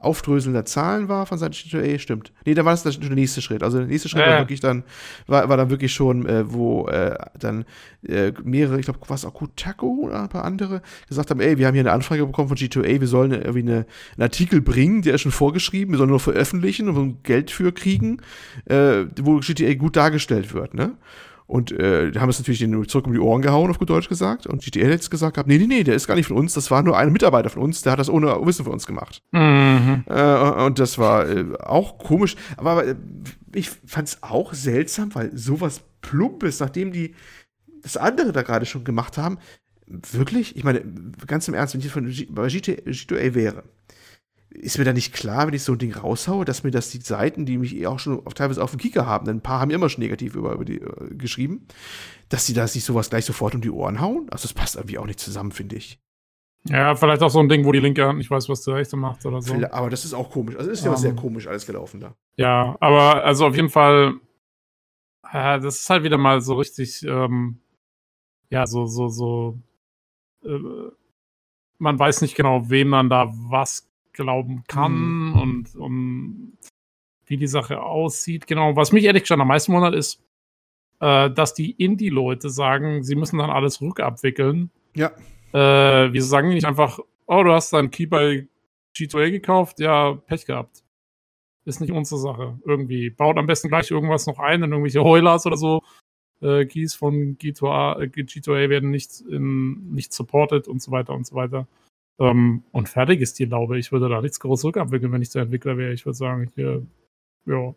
Aufdröseln 0.00 0.54
der 0.54 0.64
Zahlen 0.64 1.08
war 1.08 1.26
von 1.26 1.36
Seiten 1.36 1.52
G2A, 1.54 1.98
stimmt. 1.98 2.32
Nee, 2.46 2.54
da 2.54 2.64
war 2.64 2.72
das 2.72 2.82
der 2.82 3.10
nächste 3.10 3.42
Schritt. 3.42 3.62
Also 3.62 3.78
der 3.78 3.86
nächste 3.86 4.08
Schritt 4.08 4.22
ja. 4.22 4.32
war 4.32 4.38
wirklich 4.40 4.60
dann, 4.60 4.82
war, 5.26 5.48
war 5.48 5.58
dann 5.58 5.68
wirklich 5.68 5.92
schon, 5.92 6.26
äh, 6.26 6.50
wo 6.50 6.88
äh, 6.88 7.16
dann 7.38 7.66
äh, 8.08 8.32
mehrere, 8.42 8.78
ich 8.78 8.86
glaube, 8.86 9.00
was 9.08 9.26
auch 9.26 9.34
Kutaku 9.34 10.06
oder 10.06 10.22
ein 10.22 10.28
paar 10.30 10.44
andere, 10.44 10.80
gesagt 11.06 11.30
haben, 11.30 11.40
ey, 11.40 11.58
wir 11.58 11.66
haben 11.66 11.74
hier 11.74 11.82
eine 11.82 11.92
Anfrage 11.92 12.24
bekommen 12.24 12.48
von 12.48 12.56
G2A, 12.56 13.00
wir 13.00 13.06
sollen 13.06 13.32
irgendwie 13.32 13.60
eine, 13.60 13.86
einen 14.16 14.22
Artikel 14.22 14.62
bringen, 14.62 15.02
der 15.02 15.14
ist 15.14 15.20
schon 15.20 15.32
vorgeschrieben, 15.32 15.92
wir 15.92 15.98
sollen 15.98 16.10
nur 16.10 16.20
veröffentlichen 16.20 16.88
und 16.88 17.22
Geld 17.22 17.50
für 17.50 17.70
kriegen, 17.72 18.22
äh, 18.64 19.04
wo 19.20 19.40
GTA 19.40 19.74
gut 19.74 19.96
dargestellt 19.96 20.54
wird, 20.54 20.72
ne? 20.72 20.96
Und 21.50 21.72
äh, 21.72 22.12
haben 22.14 22.28
es 22.28 22.38
natürlich 22.38 22.60
den 22.60 22.86
zurück 22.86 23.08
um 23.08 23.12
die 23.12 23.18
Ohren 23.18 23.42
gehauen, 23.42 23.70
auf 23.70 23.80
gut 23.80 23.90
Deutsch 23.90 24.08
gesagt. 24.08 24.46
Und 24.46 24.62
GTL 24.62 24.84
hat 24.84 24.92
jetzt 24.92 25.10
gesagt, 25.10 25.36
nee, 25.48 25.58
nee, 25.58 25.66
nee, 25.66 25.82
der 25.82 25.96
ist 25.96 26.06
gar 26.06 26.14
nicht 26.14 26.28
von 26.28 26.36
uns, 26.36 26.54
das 26.54 26.70
war 26.70 26.84
nur 26.84 26.96
ein 26.96 27.10
Mitarbeiter 27.10 27.50
von 27.50 27.62
uns, 27.62 27.82
der 27.82 27.90
hat 27.90 27.98
das 27.98 28.08
ohne 28.08 28.28
Wissen 28.46 28.64
von 28.64 28.72
uns 28.72 28.86
gemacht. 28.86 29.20
Mhm. 29.32 30.04
Äh, 30.06 30.64
und 30.64 30.78
das 30.78 30.96
war 30.96 31.28
äh, 31.28 31.46
auch 31.58 31.98
komisch. 31.98 32.36
Aber 32.56 32.86
äh, 32.86 32.94
ich 33.52 33.68
fand 33.84 34.06
es 34.06 34.22
auch 34.22 34.54
seltsam, 34.54 35.12
weil 35.16 35.36
sowas 35.36 35.82
Plumpes, 36.02 36.60
nachdem 36.60 36.92
die 36.92 37.16
das 37.82 37.96
andere 37.96 38.30
da 38.30 38.42
gerade 38.42 38.64
schon 38.64 38.84
gemacht 38.84 39.18
haben, 39.18 39.38
wirklich, 39.88 40.54
ich 40.54 40.62
meine, 40.62 40.84
ganz 41.26 41.48
im 41.48 41.54
Ernst, 41.54 41.74
wenn 41.74 41.80
ich 41.80 41.90
von 41.90 42.06
G 42.08 42.28
bei 42.30 42.46
GT, 42.46 42.86
G2A 42.86 43.34
wäre, 43.34 43.64
ist 44.50 44.78
mir 44.78 44.84
da 44.84 44.92
nicht 44.92 45.12
klar, 45.12 45.46
wenn 45.46 45.54
ich 45.54 45.62
so 45.62 45.72
ein 45.72 45.78
Ding 45.78 45.94
raushaue, 45.94 46.44
dass 46.44 46.64
mir 46.64 46.70
das 46.70 46.90
die 46.90 47.00
Seiten, 47.00 47.46
die 47.46 47.56
mich 47.56 47.76
eh 47.76 47.86
auch 47.86 47.98
schon 47.98 48.24
auf, 48.26 48.34
teilweise 48.34 48.62
auf 48.62 48.70
dem 48.70 48.80
Kicker 48.80 49.06
haben, 49.06 49.24
denn 49.24 49.36
ein 49.36 49.42
paar 49.42 49.60
haben 49.60 49.70
immer 49.70 49.88
schon 49.88 50.02
negativ 50.02 50.34
über, 50.34 50.52
über 50.52 50.64
die 50.64 50.80
äh, 50.80 51.14
geschrieben, 51.14 51.66
dass 52.28 52.46
sie 52.46 52.54
da 52.54 52.66
sich 52.66 52.84
sowas 52.84 53.10
gleich 53.10 53.24
sofort 53.24 53.54
um 53.54 53.60
die 53.60 53.70
Ohren 53.70 54.00
hauen? 54.00 54.26
Also 54.30 54.42
das 54.42 54.52
passt 54.52 54.76
irgendwie 54.76 54.98
auch 54.98 55.06
nicht 55.06 55.20
zusammen, 55.20 55.52
finde 55.52 55.76
ich. 55.76 56.00
Ja, 56.64 56.94
vielleicht 56.94 57.22
auch 57.22 57.30
so 57.30 57.38
ein 57.40 57.48
Ding, 57.48 57.64
wo 57.64 57.72
die 57.72 57.78
linke 57.78 58.06
Hand 58.06 58.18
nicht 58.18 58.30
weiß, 58.30 58.48
was 58.48 58.62
die 58.62 58.70
rechte 58.70 58.96
macht 58.96 59.24
oder 59.24 59.40
so. 59.40 59.54
Aber 59.70 59.88
das 59.88 60.04
ist 60.04 60.12
auch 60.12 60.30
komisch. 60.30 60.56
Also 60.56 60.70
ist 60.70 60.84
ja 60.84 60.90
um, 60.90 60.96
sehr 60.96 61.14
komisch 61.14 61.46
alles 61.46 61.64
gelaufen 61.64 62.00
da. 62.00 62.14
Ja, 62.36 62.76
aber 62.80 63.24
also 63.24 63.46
auf 63.46 63.56
jeden 63.56 63.70
Fall, 63.70 64.14
äh, 65.32 65.58
das 65.60 65.80
ist 65.80 65.88
halt 65.90 66.02
wieder 66.02 66.18
mal 66.18 66.40
so 66.42 66.54
richtig, 66.54 67.02
ähm, 67.04 67.60
ja, 68.50 68.66
so, 68.66 68.84
so, 68.86 69.08
so, 69.08 69.58
äh, 70.44 70.90
man 71.78 71.98
weiß 71.98 72.20
nicht 72.20 72.34
genau, 72.34 72.68
wem 72.68 72.88
man 72.88 73.08
da 73.08 73.32
was 73.32 73.89
glauben 74.12 74.64
kann 74.66 74.92
mhm. 74.92 75.40
und, 75.40 75.76
und 75.76 76.58
wie 77.26 77.36
die 77.36 77.46
Sache 77.46 77.82
aussieht. 77.82 78.46
Genau, 78.46 78.76
was 78.76 78.92
mich 78.92 79.04
ehrlich 79.04 79.22
gesagt 79.22 79.40
am 79.40 79.48
meisten 79.48 79.72
wundert, 79.72 79.94
ist, 79.94 80.22
äh, 81.00 81.30
dass 81.30 81.54
die 81.54 81.70
Indie-Leute 81.72 82.50
sagen, 82.50 83.02
sie 83.02 83.14
müssen 83.14 83.38
dann 83.38 83.50
alles 83.50 83.80
rückabwickeln. 83.80 84.70
Ja. 84.94 85.12
Äh, 85.52 86.12
wieso 86.12 86.28
sagen 86.28 86.50
nicht 86.50 86.66
einfach, 86.66 86.98
oh, 87.26 87.42
du 87.42 87.52
hast 87.52 87.72
deinen 87.72 87.90
Key 87.90 88.06
bei 88.06 88.48
G2A 88.96 89.30
gekauft? 89.30 89.80
Ja, 89.80 90.14
Pech 90.14 90.46
gehabt. 90.46 90.84
Ist 91.64 91.80
nicht 91.80 91.92
unsere 91.92 92.20
Sache. 92.20 92.58
Irgendwie. 92.64 93.10
Baut 93.10 93.38
am 93.38 93.46
besten 93.46 93.68
gleich 93.68 93.90
irgendwas 93.90 94.26
noch 94.26 94.38
ein 94.38 94.62
in 94.62 94.70
irgendwelche 94.70 95.04
Heulers 95.04 95.46
oder 95.46 95.56
so. 95.56 95.82
Äh, 96.40 96.64
Keys 96.66 96.94
von 96.94 97.36
G2A, 97.38 98.00
äh, 98.00 98.06
G2A 98.06 98.68
werden 98.70 98.90
nicht, 98.90 99.20
in, 99.20 99.92
nicht 99.92 100.12
supported 100.12 100.68
und 100.68 100.82
so 100.82 100.90
weiter 100.90 101.12
und 101.12 101.26
so 101.26 101.34
weiter. 101.36 101.68
Ähm, 102.20 102.64
und 102.70 102.88
fertig 102.88 103.20
ist 103.20 103.38
die 103.38 103.46
Laube. 103.46 103.78
Ich 103.78 103.92
würde 103.92 104.08
da 104.08 104.20
nichts 104.20 104.38
groß 104.40 104.64
rückabwickeln, 104.64 105.10
wenn 105.10 105.22
ich 105.22 105.30
der 105.30 105.42
Entwickler 105.42 105.78
wäre. 105.78 105.92
Ich 105.92 106.04
würde 106.04 106.16
sagen, 106.16 106.50
hier, 106.54 106.86
ja, 107.46 107.74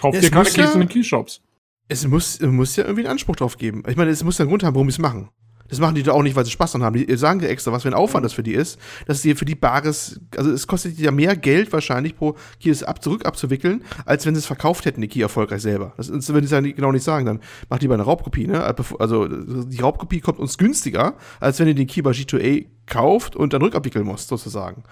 kauft 0.00 0.16
ja, 0.16 0.22
ihr 0.22 0.30
keine 0.30 0.44
Keys 0.44 0.56
ja, 0.56 0.72
in 0.72 0.80
den 0.80 0.88
Keyshops. 0.88 1.42
Es 1.86 2.06
muss, 2.06 2.40
muss 2.40 2.74
ja 2.76 2.84
irgendwie 2.84 3.02
einen 3.02 3.12
Anspruch 3.12 3.36
drauf 3.36 3.58
geben. 3.58 3.82
Ich 3.86 3.96
meine, 3.96 4.10
es 4.10 4.24
muss 4.24 4.38
ja 4.38 4.44
einen 4.44 4.48
Grund 4.48 4.64
haben, 4.64 4.74
warum 4.74 4.90
sie 4.90 4.94
es 4.94 4.98
machen. 4.98 5.28
Das 5.68 5.80
machen 5.80 5.94
die 5.94 6.02
doch 6.02 6.14
auch 6.14 6.22
nicht, 6.22 6.36
weil 6.36 6.44
sie 6.44 6.50
Spaß 6.50 6.72
dran 6.72 6.82
haben. 6.82 6.94
Die 6.94 7.16
sagen 7.16 7.40
dir 7.40 7.48
extra, 7.48 7.72
was 7.72 7.82
für 7.82 7.88
ein 7.88 7.94
Aufwand 7.94 8.24
das 8.24 8.34
für 8.34 8.42
die 8.42 8.52
ist, 8.52 8.78
dass 9.06 9.22
sie 9.22 9.34
für 9.34 9.44
die 9.44 9.54
Bares, 9.54 10.20
also 10.36 10.50
es 10.50 10.66
kostet 10.66 10.98
ja 10.98 11.10
mehr 11.10 11.36
Geld 11.36 11.72
wahrscheinlich 11.72 12.16
pro 12.16 12.36
Key 12.60 12.68
das 12.68 12.82
ab, 12.82 13.02
zurück 13.02 13.24
abzuwickeln, 13.24 13.82
als 14.04 14.26
wenn 14.26 14.34
sie 14.34 14.40
es 14.40 14.46
verkauft 14.46 14.84
hätten, 14.84 15.00
die 15.00 15.08
Key 15.08 15.22
erfolgreich 15.22 15.62
selber. 15.62 15.94
Das, 15.96 16.10
das 16.10 16.28
würde 16.28 16.44
ich 16.44 16.50
ja 16.50 16.60
genau 16.60 16.92
nicht 16.92 17.04
sagen, 17.04 17.24
dann 17.26 17.40
macht 17.70 17.82
lieber 17.82 17.94
eine 17.94 18.02
Raubkopie, 18.02 18.46
ne? 18.46 18.62
Also 18.98 19.26
die 19.26 19.80
Raubkopie 19.80 20.20
kommt 20.20 20.38
uns 20.38 20.58
günstiger, 20.58 21.14
als 21.40 21.58
wenn 21.58 21.68
ihr 21.68 21.74
den 21.74 21.86
Key 21.86 22.02
bei 22.02 22.10
G2A 22.10 22.66
kauft 22.86 23.34
und 23.34 23.52
dann 23.52 23.62
rückabwickeln 23.62 24.04
musst, 24.04 24.28
sozusagen. 24.28 24.84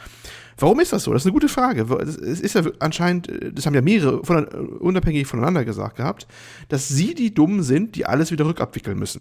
Warum 0.58 0.80
ist 0.80 0.92
das 0.92 1.04
so? 1.04 1.12
Das 1.12 1.22
ist 1.22 1.26
eine 1.26 1.32
gute 1.32 1.48
Frage. 1.48 1.82
Es 2.02 2.40
ist 2.40 2.54
ja 2.54 2.62
anscheinend, 2.78 3.30
das 3.52 3.66
haben 3.66 3.74
ja 3.74 3.82
mehrere 3.82 4.24
von, 4.24 4.46
unabhängig 4.46 5.26
voneinander 5.26 5.64
gesagt 5.64 5.96
gehabt, 5.96 6.26
dass 6.68 6.88
sie 6.88 7.14
die 7.14 7.34
Dummen 7.34 7.62
sind, 7.62 7.96
die 7.96 8.06
alles 8.06 8.30
wieder 8.30 8.46
rückabwickeln 8.46 8.98
müssen. 8.98 9.20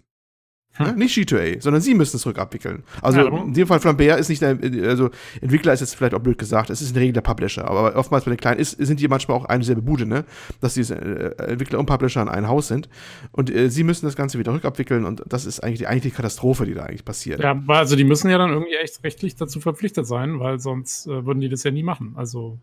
Hm. 0.74 0.86
Ja, 0.86 0.92
nicht 0.92 1.16
G2A, 1.16 1.60
sondern 1.60 1.82
sie 1.82 1.94
müssen 1.94 2.16
es 2.16 2.24
rückabwickeln. 2.24 2.82
Also 3.02 3.20
ja, 3.20 3.28
in 3.28 3.52
dem 3.52 3.66
Fall 3.66 3.78
Flambert 3.78 4.18
ist 4.18 4.30
nicht 4.30 4.40
der, 4.40 4.58
also 4.88 5.10
Entwickler 5.40 5.74
ist 5.74 5.80
jetzt 5.80 5.94
vielleicht 5.94 6.14
auch 6.14 6.20
blöd 6.20 6.38
gesagt, 6.38 6.70
es 6.70 6.80
ist 6.80 6.88
in 6.88 6.94
der 6.94 7.02
Regel 7.02 7.12
der 7.12 7.20
Publisher, 7.20 7.68
aber 7.68 7.94
oftmals 7.94 8.24
bei 8.24 8.30
den 8.30 8.38
kleinen 8.38 8.58
ist, 8.58 8.72
sind 8.78 8.98
die 8.98 9.06
manchmal 9.06 9.36
auch 9.36 9.44
eine 9.44 9.64
selbe 9.64 9.82
Bude, 9.82 10.06
ne? 10.06 10.24
Dass 10.60 10.74
die 10.74 10.80
äh, 10.80 11.36
Entwickler 11.36 11.78
und 11.78 11.86
Publisher 11.86 12.22
in 12.22 12.28
einem 12.28 12.48
Haus 12.48 12.68
sind. 12.68 12.88
Und 13.32 13.54
äh, 13.54 13.68
sie 13.68 13.84
müssen 13.84 14.06
das 14.06 14.16
Ganze 14.16 14.38
wieder 14.38 14.54
rückabwickeln 14.54 15.04
und 15.04 15.22
das 15.26 15.44
ist 15.44 15.60
eigentlich 15.60 15.80
die 15.80 15.86
eigentliche 15.86 16.16
Katastrophe, 16.16 16.64
die 16.64 16.74
da 16.74 16.84
eigentlich 16.84 17.04
passiert. 17.04 17.40
Ja, 17.40 17.60
also 17.68 17.94
die 17.94 18.04
müssen 18.04 18.30
ja 18.30 18.38
dann 18.38 18.50
irgendwie 18.50 18.74
echt 18.76 19.04
rechtlich 19.04 19.36
dazu 19.36 19.60
verpflichtet 19.60 20.06
sein, 20.06 20.40
weil 20.40 20.58
sonst 20.58 21.06
äh, 21.06 21.26
würden 21.26 21.40
die 21.40 21.50
das 21.50 21.64
ja 21.64 21.70
nie 21.70 21.82
machen. 21.82 22.14
Also 22.16 22.60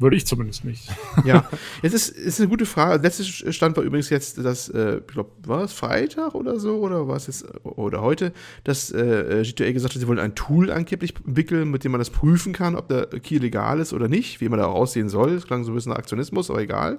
würde 0.00 0.16
ich 0.16 0.26
zumindest 0.26 0.64
nicht. 0.64 0.88
Ja, 1.24 1.48
es 1.82 1.92
ist, 1.92 2.08
ist 2.08 2.40
eine 2.40 2.48
gute 2.48 2.64
Frage. 2.64 3.02
Letzter 3.02 3.52
Stand 3.52 3.76
war 3.76 3.84
übrigens 3.84 4.08
jetzt, 4.08 4.38
dass, 4.38 4.70
äh, 4.70 4.98
ich 4.98 5.06
glaube, 5.06 5.30
war 5.44 5.62
es 5.64 5.72
Freitag 5.72 6.34
oder 6.34 6.58
so, 6.58 6.78
oder 6.78 7.06
war 7.06 7.16
es 7.16 7.26
jetzt, 7.26 7.44
oder 7.62 8.00
heute, 8.00 8.32
dass 8.64 8.90
äh, 8.90 9.42
G2A 9.44 9.72
gesagt 9.72 9.94
hat, 9.94 10.00
sie 10.00 10.08
wollen 10.08 10.18
ein 10.18 10.34
Tool 10.34 10.70
angeblich 10.70 11.14
entwickeln, 11.26 11.70
mit 11.70 11.84
dem 11.84 11.92
man 11.92 11.98
das 11.98 12.10
prüfen 12.10 12.52
kann, 12.54 12.74
ob 12.74 12.88
der 12.88 13.06
Key 13.06 13.36
legal 13.36 13.80
ist 13.80 13.92
oder 13.92 14.08
nicht, 14.08 14.40
wie 14.40 14.48
man 14.48 14.58
da 14.58 14.66
auch 14.66 14.76
aussehen 14.76 15.10
soll. 15.10 15.34
Das 15.34 15.46
klang 15.46 15.64
so 15.64 15.72
ein 15.72 15.74
bisschen 15.74 15.90
nach 15.90 15.98
Aktionismus, 15.98 16.50
aber 16.50 16.62
egal. 16.62 16.98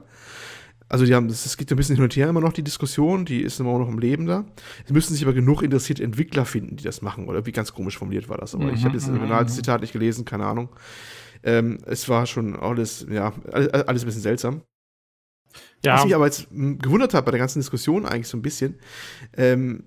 Also 0.92 1.06
die 1.06 1.16
haben, 1.16 1.30
das 1.30 1.56
geht 1.56 1.72
ein 1.72 1.78
bisschen 1.78 1.96
hin 1.96 2.04
und 2.04 2.16
her 2.18 2.28
immer 2.28 2.42
noch, 2.42 2.52
die 2.52 2.64
Diskussion, 2.64 3.24
die 3.24 3.42
ist 3.42 3.62
immer 3.62 3.80
noch 3.80 3.88
im 3.88 3.98
Leben 3.98 4.26
da. 4.26 4.44
Es 4.86 4.92
müssen 4.92 5.14
sich 5.14 5.24
aber 5.24 5.34
genug 5.34 5.64
interessierte 5.64 6.04
Entwickler 6.04 6.44
finden, 6.44 6.76
die 6.76 6.84
das 6.84 7.02
machen, 7.02 7.30
oder 7.30 7.46
wie 7.46 7.54
ganz 7.54 7.74
komisch 7.74 7.98
formuliert 7.98 8.28
war 8.28 8.38
das. 8.38 8.54
Aber 8.54 8.66
mhm, 8.66 8.74
ich 8.74 8.84
habe 8.84 8.96
jetzt 8.96 9.08
ein 9.08 9.14
Originalzitat 9.14 9.80
mhm. 9.80 9.84
nicht 9.84 9.94
gelesen, 9.94 10.26
keine 10.26 10.46
Ahnung. 10.46 10.68
Ähm, 11.44 11.80
es 11.86 12.08
war 12.10 12.26
schon 12.26 12.56
alles, 12.56 13.06
ja, 13.10 13.34
alles, 13.52 14.04
ein 14.04 14.06
bisschen 14.06 14.22
seltsam. 14.22 14.62
Ja. 15.84 15.96
Was 15.96 16.06
mich 16.06 16.16
aber 16.16 16.26
jetzt 16.26 16.50
hm, 16.50 16.80
gewundert 16.80 17.14
hat 17.14 17.26
bei 17.26 17.32
der 17.32 17.40
ganzen 17.40 17.60
Diskussion 17.60 18.06
eigentlich 18.06 18.28
so 18.28 18.38
ein 18.38 18.42
bisschen, 18.42 18.80
ähm, 19.36 19.86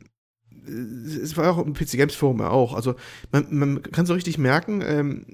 es 0.67 1.37
war 1.37 1.51
auch 1.51 1.65
im 1.65 1.75
PC 1.75 1.93
Games 1.93 2.15
Forum 2.15 2.41
ja 2.41 2.49
auch. 2.49 2.75
Also 2.75 2.95
man, 3.33 3.47
man 3.51 3.83
kann 3.83 4.07
so 4.07 4.15
richtig 4.15 4.39
merken, 4.39 4.83
ähm, 4.83 5.27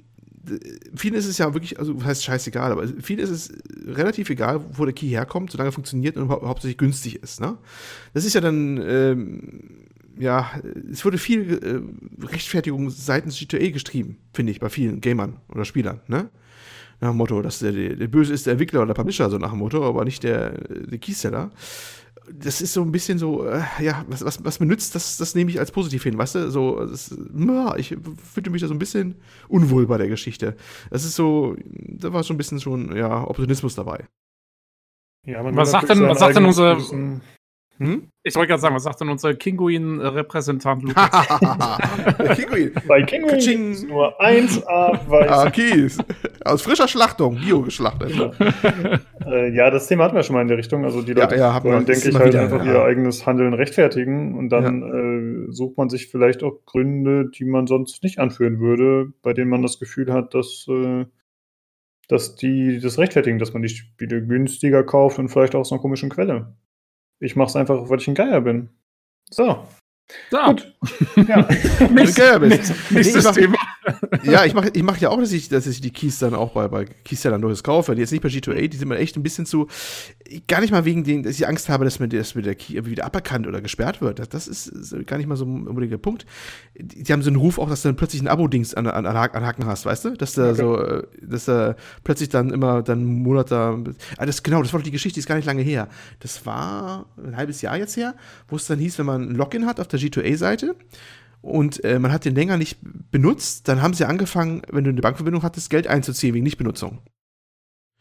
vielen 0.95 1.13
ist 1.13 1.27
es 1.27 1.37
ja 1.37 1.53
wirklich, 1.53 1.79
also 1.79 2.03
heißt 2.03 2.23
scheißegal, 2.23 2.71
aber 2.71 2.87
vielen 2.87 3.19
ist 3.19 3.29
es 3.29 3.53
relativ 3.85 4.29
egal, 4.29 4.65
wo 4.73 4.85
der 4.85 4.93
Key 4.93 5.07
herkommt, 5.07 5.51
solange 5.51 5.69
er 5.69 5.73
funktioniert 5.73 6.17
und 6.17 6.29
hau 6.29 6.47
hauptsächlich 6.47 6.77
günstig 6.77 7.21
ist. 7.21 7.39
Ne? 7.39 7.57
Das 8.13 8.25
ist 8.25 8.33
ja 8.33 8.41
dann 8.41 8.81
ähm, 8.83 9.85
ja, 10.21 10.51
es 10.91 11.03
wurde 11.03 11.17
viel 11.17 11.59
äh, 12.21 12.25
Rechtfertigung 12.25 12.89
seitens 12.91 13.37
G2A 13.39 13.71
gestrieben, 13.71 14.17
finde 14.33 14.51
ich, 14.51 14.59
bei 14.59 14.69
vielen 14.69 15.01
Gamern 15.01 15.37
oder 15.49 15.65
Spielern, 15.65 16.01
ne? 16.07 16.29
Nach 16.99 17.09
dem 17.09 17.17
Motto, 17.17 17.41
dass 17.41 17.57
der, 17.57 17.71
der, 17.71 18.07
Böse 18.07 18.31
ist 18.31 18.45
der 18.45 18.51
Entwickler 18.51 18.81
oder 18.81 18.93
der 18.93 19.01
Publisher, 19.01 19.27
so 19.31 19.39
nach 19.39 19.49
dem 19.49 19.57
Motto, 19.57 19.83
aber 19.83 20.05
nicht 20.05 20.21
der, 20.21 20.51
der 20.51 20.99
Keyseller. 20.99 21.49
Das 22.31 22.61
ist 22.61 22.73
so 22.73 22.83
ein 22.83 22.91
bisschen 22.91 23.17
so, 23.17 23.47
äh, 23.47 23.63
ja, 23.79 24.05
was, 24.07 24.23
was, 24.23 24.45
was 24.45 24.59
mir 24.59 24.67
nützt, 24.67 24.93
das, 24.93 25.17
das 25.17 25.33
nehme 25.33 25.49
ich 25.49 25.59
als 25.59 25.71
positiv 25.71 26.03
hin, 26.03 26.19
weißt 26.19 26.35
du? 26.35 26.51
So, 26.51 26.85
das, 26.85 27.15
ja, 27.35 27.75
ich 27.75 27.97
fühlte 28.31 28.51
mich 28.51 28.61
da 28.61 28.67
so 28.67 28.75
ein 28.75 28.79
bisschen 28.79 29.15
unwohl 29.47 29.87
bei 29.87 29.97
der 29.97 30.09
Geschichte. 30.09 30.55
Das 30.91 31.03
ist 31.03 31.15
so, 31.15 31.55
da 31.65 32.13
war 32.13 32.23
schon 32.23 32.35
ein 32.35 32.37
bisschen 32.37 32.59
schon, 32.59 32.95
ja, 32.95 33.23
Opportunismus 33.23 33.73
dabei. 33.73 34.05
Ja, 35.25 35.43
was 35.55 35.71
sagt 35.71 35.89
denn, 35.89 36.07
was 36.07 36.19
sagt 36.19 36.35
denn 36.35 36.45
unser, 36.45 36.77
hm? 37.81 38.11
Ich 38.21 38.35
wollte 38.35 38.49
gerade 38.49 38.61
sagen, 38.61 38.75
was 38.75 38.83
sagt 38.83 39.01
denn 39.01 39.09
unser 39.09 39.33
Kinguin-Repräsentant 39.33 40.83
Lukas? 40.83 41.09
Kinguin. 42.35 42.73
Bei 42.87 43.01
Kinguin 43.01 43.71
ist 43.71 43.87
nur 43.87 44.21
1A 44.21 45.09
weiß. 45.09 45.31
Ah, 45.31 45.49
Kies. 45.49 45.97
Aus 46.45 46.61
frischer 46.61 46.87
Schlachtung, 46.87 47.37
bio 47.37 47.63
geschlachtet. 47.63 48.11
äh, 49.25 49.49
ja, 49.55 49.71
das 49.71 49.87
Thema 49.87 50.03
hatten 50.03 50.15
wir 50.15 50.21
schon 50.21 50.35
mal 50.35 50.43
in 50.43 50.47
der 50.47 50.59
Richtung. 50.59 50.85
Also 50.85 51.01
die 51.01 51.13
Leute 51.13 51.35
ja, 51.37 51.57
ja, 51.57 51.63
wollen, 51.63 51.83
denke 51.87 52.07
ich, 52.07 52.15
halt 52.15 52.27
wieder, 52.27 52.41
einfach 52.41 52.63
ja. 52.63 52.73
ihr 52.73 52.83
eigenes 52.83 53.25
Handeln 53.25 53.55
rechtfertigen 53.55 54.37
und 54.37 54.49
dann 54.49 55.47
äh, 55.47 55.51
sucht 55.51 55.79
man 55.79 55.89
sich 55.89 56.11
vielleicht 56.11 56.43
auch 56.43 56.63
Gründe, 56.67 57.31
die 57.31 57.45
man 57.45 57.65
sonst 57.65 58.03
nicht 58.03 58.19
anführen 58.19 58.59
würde, 58.59 59.11
bei 59.23 59.33
denen 59.33 59.49
man 59.49 59.63
das 59.63 59.79
Gefühl 59.79 60.13
hat, 60.13 60.35
dass, 60.35 60.67
äh, 60.69 61.05
dass 62.09 62.35
die 62.35 62.79
das 62.79 62.99
rechtfertigen, 62.99 63.39
dass 63.39 63.53
man 63.53 63.63
die 63.63 63.69
Spiele 63.69 64.23
günstiger 64.23 64.83
kauft 64.83 65.17
und 65.17 65.29
vielleicht 65.29 65.55
auch 65.55 65.61
aus 65.61 65.71
einer 65.71 65.81
komischen 65.81 66.11
Quelle. 66.11 66.53
Ich 67.21 67.35
mach's 67.35 67.55
einfach, 67.55 67.87
weil 67.87 67.99
ich 67.99 68.07
ein 68.07 68.15
Geier 68.15 68.41
bin. 68.41 68.69
So. 69.29 69.65
So. 70.29 70.37
Gut. 70.43 70.75
Ja. 71.27 71.47
Nächst, 71.89 72.17
Geier 72.17 72.39
bist. 72.39 72.73
Nächstes 72.91 73.31
Thema. 73.31 73.57
Ja, 74.23 74.45
ich 74.45 74.53
mache 74.53 74.69
ich 74.73 74.83
mach 74.83 74.97
ja 74.97 75.09
auch, 75.09 75.19
dass 75.19 75.31
ich, 75.31 75.49
dass 75.49 75.65
ich 75.65 75.81
die 75.81 75.91
Keys 75.91 76.19
dann 76.19 76.33
auch 76.35 76.51
bei, 76.51 76.67
bei 76.67 76.85
Keysellern 76.85 77.41
durchaus 77.41 77.63
kaufe. 77.63 77.95
Die 77.95 78.01
jetzt 78.01 78.11
nicht 78.11 78.21
bei 78.21 78.29
G2A, 78.29 78.67
die 78.67 78.77
sind 78.77 78.87
mir 78.87 78.97
echt 78.97 79.15
ein 79.15 79.23
bisschen 79.23 79.45
zu, 79.45 79.67
gar 80.47 80.61
nicht 80.61 80.71
mal 80.71 80.85
wegen 80.85 81.03
denen, 81.03 81.23
dass 81.23 81.35
ich 81.35 81.47
Angst 81.47 81.69
habe, 81.69 81.85
dass 81.85 81.99
mir, 81.99 82.07
dass 82.07 82.35
mir 82.35 82.43
der 82.43 82.55
Key 82.55 82.85
wieder 82.85 83.05
aberkannt 83.05 83.47
oder 83.47 83.61
gesperrt 83.61 84.01
wird. 84.01 84.19
Das, 84.19 84.29
das 84.29 84.47
ist 84.67 85.07
gar 85.07 85.17
nicht 85.17 85.27
mal 85.27 85.35
so 85.35 85.45
unbedingt 85.45 85.91
der 85.91 85.97
Punkt. 85.97 86.25
Die, 86.77 87.03
die 87.03 87.13
haben 87.13 87.21
so 87.21 87.29
einen 87.29 87.37
Ruf 87.37 87.57
auch, 87.57 87.69
dass 87.69 87.81
du 87.81 87.89
dann 87.89 87.95
plötzlich 87.95 88.21
ein 88.21 88.27
Abo-Dings 88.27 88.73
an, 88.73 88.87
an, 88.87 89.05
an 89.05 89.45
Haken 89.45 89.65
hast, 89.65 89.85
weißt 89.85 90.05
du? 90.05 90.09
Dass 90.11 90.33
da 90.33 90.51
okay. 90.51 90.61
so, 90.61 90.77
äh, 90.77 91.03
dass 91.21 91.45
da 91.45 91.75
plötzlich 92.03 92.29
dann 92.29 92.51
immer 92.51 92.83
dann 92.83 92.99
einen 92.99 93.23
Monat 93.23 93.51
da, 93.51 93.77
ah, 94.17 94.25
das, 94.25 94.43
genau, 94.43 94.61
das 94.61 94.71
war 94.73 94.79
doch 94.79 94.85
die 94.85 94.91
Geschichte, 94.91 95.15
die 95.15 95.21
ist 95.21 95.27
gar 95.27 95.35
nicht 95.35 95.45
lange 95.45 95.63
her. 95.63 95.87
Das 96.19 96.45
war 96.45 97.07
ein 97.17 97.35
halbes 97.35 97.61
Jahr 97.61 97.77
jetzt 97.77 97.97
her, 97.97 98.15
wo 98.47 98.55
es 98.55 98.67
dann 98.67 98.79
hieß, 98.79 98.99
wenn 98.99 99.05
man 99.05 99.29
ein 99.29 99.35
Login 99.35 99.65
hat 99.65 99.79
auf 99.79 99.87
der 99.87 99.99
G2A-Seite, 99.99 100.75
und 101.41 101.83
äh, 101.83 101.99
man 101.99 102.11
hat 102.11 102.25
den 102.25 102.35
länger 102.35 102.57
nicht 102.57 102.77
benutzt, 102.81 103.67
dann 103.67 103.81
haben 103.81 103.93
sie 103.93 104.05
angefangen, 104.05 104.61
wenn 104.71 104.83
du 104.83 104.89
eine 104.89 105.01
Bankverbindung 105.01 105.43
hattest, 105.43 105.69
Geld 105.69 105.87
einzuziehen 105.87 106.33
wegen 106.33 106.43
Nichtbenutzung. 106.43 106.99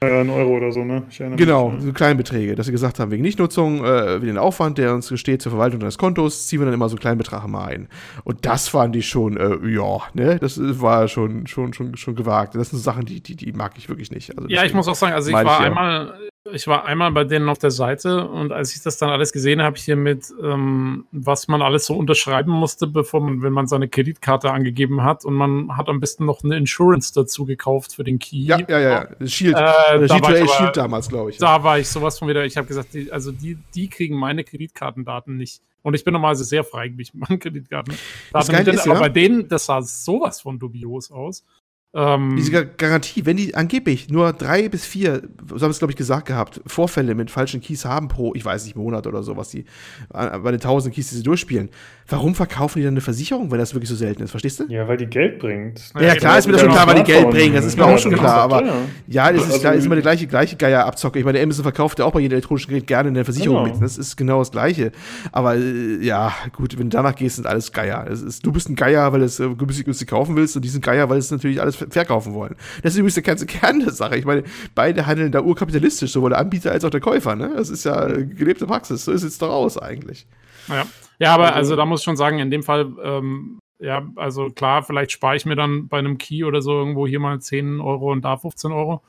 Ja, 0.03 0.23
ein 0.23 0.31
Euro 0.31 0.57
oder 0.57 0.73
so, 0.73 0.83
ne? 0.83 1.03
genau, 1.37 1.73
mich, 1.73 1.83
so 1.83 1.93
kleine 1.93 2.15
Beträge, 2.15 2.55
dass 2.55 2.65
sie 2.65 2.73
gesagt 2.73 2.99
haben, 2.99 3.11
wegen 3.11 3.23
Nichtnutzung, 3.23 3.85
äh, 3.85 4.23
wie 4.23 4.27
den 4.27 4.39
Aufwand, 4.39 4.79
der 4.79 4.95
uns 4.95 5.13
steht 5.21 5.43
zur 5.43 5.53
Verwaltung 5.53 5.79
deines 5.79 5.99
Kontos, 5.99 6.47
ziehen 6.47 6.59
wir 6.59 6.65
dann 6.65 6.73
immer 6.73 6.89
so 6.89 6.95
einen 6.95 7.01
kleinen 7.01 7.19
Betrag 7.19 7.47
mal 7.49 7.67
ein. 7.67 7.87
Und 8.25 8.47
das 8.47 8.69
fand 8.69 8.97
ich 8.97 9.07
schon, 9.07 9.37
äh, 9.37 9.59
ja, 9.69 9.99
ne, 10.15 10.39
das 10.39 10.59
war 10.81 11.07
schon, 11.07 11.47
schon, 11.47 11.75
schon, 11.75 11.99
schon 11.99 12.15
gewagt. 12.15 12.55
Das 12.55 12.71
sind 12.71 12.79
so 12.79 12.83
Sachen, 12.83 13.05
die, 13.05 13.23
die, 13.23 13.37
die 13.37 13.53
mag 13.53 13.73
ich 13.77 13.91
wirklich 13.91 14.11
nicht. 14.11 14.35
Also 14.39 14.49
ja, 14.49 14.65
ich 14.65 14.73
muss 14.73 14.89
auch 14.89 14.95
sagen, 14.95 15.13
also 15.13 15.29
ich 15.29 15.35
war 15.35 15.61
ich, 15.61 15.67
einmal 15.67 16.15
ich 16.53 16.67
war 16.67 16.87
einmal 16.87 17.13
bei 17.13 17.25
denen 17.25 17.49
auf 17.51 17.59
der 17.59 17.71
Seite 17.71 18.27
und 18.27 18.51
als 18.51 18.75
ich 18.75 18.83
das 18.83 18.97
dann 18.97 19.11
alles 19.11 19.33
gesehen 19.33 19.61
habe, 19.61 19.77
hier 19.79 19.97
mit, 19.97 20.33
ähm, 20.43 21.05
was 21.13 21.49
man 21.49 21.61
alles 21.61 21.85
so 21.85 21.95
unterschreiben 21.95 22.51
musste, 22.51 22.87
bevor 22.87 23.21
man, 23.21 23.43
wenn 23.43 23.53
man 23.53 23.67
seine 23.67 23.89
Kreditkarte 23.89 24.51
angegeben 24.51 25.03
hat 25.03 25.25
und 25.25 25.35
man 25.35 25.77
hat 25.77 25.89
am 25.89 26.01
besten 26.01 26.25
noch 26.25 26.43
eine 26.43 26.57
Insurance 26.57 27.13
dazu 27.13 27.45
gekauft 27.45 27.95
für 27.95 28.05
den 28.05 28.19
Key. 28.19 28.39
Ja, 28.39 28.59
ja, 28.59 28.79
ja, 28.79 29.09
ja. 29.19 29.27
Shield. 29.27 29.55
Äh, 29.55 29.59
da 29.59 30.17
G2A 30.17 30.49
Shield 30.49 30.77
damals, 30.77 31.11
glaube 31.11 31.31
ich. 31.31 31.37
Da 31.37 31.63
war 31.63 31.79
ich 31.79 31.89
sowas 31.89 32.19
von 32.19 32.29
wieder, 32.29 32.45
ich 32.47 32.57
habe 32.57 32.67
gesagt, 32.67 32.95
die, 32.95 33.13
also 33.13 33.33
die, 33.33 33.59
die 33.75 33.89
kriegen 33.89 34.17
meine 34.17 34.43
Kreditkartendaten 34.43 35.37
nicht. 35.37 35.61
Und 35.83 35.95
ich 35.95 36.05
bin 36.05 36.13
normalerweise 36.13 36.45
sehr 36.45 36.65
freigebig 36.65 37.15
mit 37.15 37.29
meinen 37.29 37.39
Kreditkarten. 37.39 37.95
Das 38.33 38.49
ist, 38.49 38.87
aber 38.87 38.95
ja? 38.95 39.01
bei 39.01 39.09
denen, 39.09 39.49
das 39.49 39.67
sah 39.67 39.83
sowas 39.83 40.41
von 40.41 40.59
dubios 40.59 41.11
aus. 41.11 41.45
Ähm, 41.93 42.37
Diese 42.37 42.67
Garantie, 42.67 43.27
wenn 43.27 43.37
die 43.37 43.57
angeblich 43.57 44.09
nur 44.11 44.33
drei 44.33 44.69
bis 44.69 44.85
vier, 44.85 45.23
so 45.49 45.61
haben 45.61 45.73
es 45.73 45.79
glaube 45.79 45.91
ich 45.91 45.97
gesagt 45.97 46.27
gehabt, 46.27 46.61
Vorfälle 46.65 47.17
mit 47.17 47.33
falschen 47.33 47.61
Keys 47.61 47.85
haben 47.85 48.07
pro, 48.07 48.33
ich 48.35 48.45
weiß 48.45 48.65
nicht, 48.65 48.77
Monat 48.77 49.09
oder 49.09 49.25
so, 49.25 49.37
was 49.37 49.49
die 49.49 49.65
äh, 50.15 50.39
bei 50.39 50.53
den 50.53 50.61
tausend 50.61 50.95
Keys, 50.95 51.11
die 51.11 51.17
sie 51.17 51.23
durchspielen, 51.25 51.69
warum 52.11 52.35
verkaufen 52.35 52.79
die 52.79 52.85
dann 52.85 52.95
eine 52.95 53.01
Versicherung, 53.01 53.51
wenn 53.51 53.59
das 53.59 53.75
wirklich 53.75 53.89
so 53.89 53.97
selten 53.97 54.23
ist? 54.23 54.31
Verstehst 54.31 54.61
du? 54.61 54.65
Ja, 54.69 54.87
weil 54.89 54.97
die 54.97 55.07
Geld 55.07 55.39
bringt. 55.39 55.81
Ja, 55.95 56.03
ja 56.03 56.15
klar 56.17 56.39
ist 56.39 56.47
mir 56.47 56.53
das 56.53 56.63
schon 56.63 56.71
klar, 56.71 56.87
weil 56.87 56.97
die 56.97 57.05
Geld 57.05 57.31
bringen, 57.31 57.55
das 57.55 57.65
ist 57.65 57.79
mir 57.79 57.85
auch 57.85 57.99
schon 57.99 58.13
klar, 58.13 58.39
aber 58.39 58.63
ja, 59.07 59.33
das 59.33 59.47
ist, 59.47 59.65
also, 59.65 59.79
ist 59.79 59.87
immer 59.87 59.97
die 59.97 60.03
gleiche, 60.03 60.27
gleiche 60.27 60.57
Geier-Abzocke. 60.57 61.19
Ich 61.19 61.25
meine, 61.25 61.39
der 61.39 61.45
Amazon 61.45 61.63
verkauft 61.63 61.99
ja 61.99 62.05
auch 62.05 62.13
bei 62.13 62.21
jedem 62.21 62.33
elektronischen 62.33 62.71
Gerät 62.71 62.87
gerne 62.87 63.09
eine 63.09 63.25
Versicherung 63.25 63.65
genau. 63.65 63.75
mit, 63.75 63.83
das 63.83 63.99
ist 63.99 64.17
genau 64.17 64.41
das 64.41 64.51
Gleiche. 64.51 64.93
Aber 65.33 65.57
äh, 65.57 66.05
ja, 66.05 66.33
gut, 66.53 66.79
wenn 66.79 66.91
du 66.91 66.97
danach 66.97 67.15
gehst, 67.15 67.37
sind 67.37 67.47
alles 67.47 67.73
Geier. 67.73 68.07
Ist, 68.07 68.45
du 68.45 68.53
bist 68.53 68.69
ein 68.69 68.77
Geier, 68.77 69.13
weil 69.13 69.21
du 69.21 69.27
es 69.27 69.39
äh, 69.41 69.49
günstig, 69.49 69.85
günstig 69.85 70.09
kaufen 70.09 70.37
willst 70.37 70.57
und 70.57 70.65
die 70.65 70.69
sind 70.69 70.85
Geier, 70.85 71.09
weil 71.09 71.19
es 71.19 71.31
natürlich 71.31 71.61
alles 71.61 71.77
verkaufen 71.77 72.35
wollen. 72.35 72.57
Das 72.83 72.93
ist 72.93 72.99
übrigens 72.99 73.15
der 73.15 73.23
ganze 73.23 73.47
Kern 73.47 73.81
der 73.81 73.93
Sache. 73.93 74.17
Ich 74.17 74.25
meine, 74.25 74.43
beide 74.75 75.07
handeln 75.07 75.33
da 75.33 75.41
urkapitalistisch, 75.41 76.13
sowohl 76.13 76.31
der 76.31 76.39
Anbieter 76.39 76.73
als 76.73 76.85
auch 76.85 76.91
der 76.91 77.01
Käufer. 77.01 77.37
Ne? 77.37 77.53
Das 77.57 77.71
ist 77.71 77.85
ja 77.85 78.07
gelebte 78.07 78.67
Praxis. 78.67 79.05
So 79.05 79.13
ist 79.13 79.23
es 79.23 79.39
doch 79.39 79.51
aus 79.51 79.79
eigentlich. 79.79 80.27
Ja, 80.69 80.85
ja 81.21 81.35
aber 81.35 81.49
also, 81.49 81.59
also 81.59 81.77
da 81.77 81.87
muss 81.87 82.01
ich 82.01 82.05
schon 82.05 82.17
sagen, 82.17 82.39
in 82.39 82.51
dem 82.51 82.63
Fall, 82.63 82.93
ähm, 83.03 83.59
ja, 83.79 84.07
also 84.17 84.51
klar, 84.51 84.83
vielleicht 84.83 85.13
spare 85.13 85.37
ich 85.37 85.47
mir 85.47 85.57
dann 85.57 85.89
bei 85.89 85.99
einem 85.99 86.19
Key 86.19 86.45
oder 86.45 86.63
so 86.63 86.73
irgendwo 86.73 87.07
hier 87.07 87.21
mal 87.21 87.41
10 87.41 87.81
Euro 87.81 88.13
und 88.13 88.25
da 88.25 88.37
15 88.37 88.73
Euro. 88.73 89.03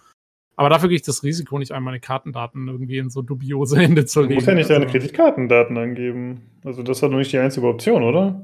Aber 0.55 0.69
dafür 0.69 0.89
gehe 0.89 0.97
ich 0.97 1.01
das 1.01 1.23
Risiko 1.23 1.57
nicht 1.57 1.71
ein, 1.71 1.83
meine 1.83 1.99
Kartendaten 1.99 2.67
irgendwie 2.67 2.97
in 2.97 3.09
so 3.09 3.21
dubiose 3.21 3.79
Hände 3.79 4.05
zu 4.05 4.21
legen. 4.21 4.29
Du 4.29 4.35
musst 4.35 4.47
ja 4.47 4.53
nicht 4.53 4.69
also, 4.69 4.79
deine 4.79 4.91
Kreditkartendaten 4.91 5.77
angeben. 5.77 6.41
Also 6.63 6.83
das 6.83 6.97
ist 6.97 7.03
halt 7.03 7.11
noch 7.11 7.19
nicht 7.19 7.33
die 7.33 7.39
einzige 7.39 7.67
Option, 7.67 8.03
oder? 8.03 8.39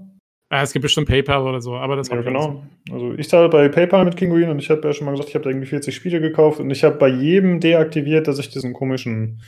Ja, 0.51 0.61
es 0.61 0.71
gibt 0.71 0.83
bestimmt 0.83 1.09
PayPal 1.09 1.41
oder 1.41 1.59
so, 1.59 1.75
aber 1.75 1.97
das 1.97 2.07
Ja, 2.07 2.21
genau. 2.21 2.63
Also 2.89 3.13
ich 3.13 3.27
zahle 3.27 3.49
bei 3.49 3.67
PayPal 3.67 4.05
mit 4.05 4.15
Kinguin 4.15 4.49
und 4.49 4.59
ich 4.59 4.69
habe 4.69 4.81
ja 4.87 4.93
schon 4.93 5.05
mal 5.05 5.11
gesagt, 5.11 5.29
ich 5.29 5.35
habe 5.35 5.43
da 5.43 5.49
irgendwie 5.49 5.67
40 5.67 5.93
Spiele 5.93 6.21
gekauft 6.21 6.61
und 6.61 6.71
ich 6.71 6.85
habe 6.85 6.95
bei 6.95 7.09
jedem 7.09 7.59
deaktiviert, 7.59 8.27
dass 8.27 8.39
ich 8.39 8.49
diesen 8.49 8.73
komischen, 8.73 9.41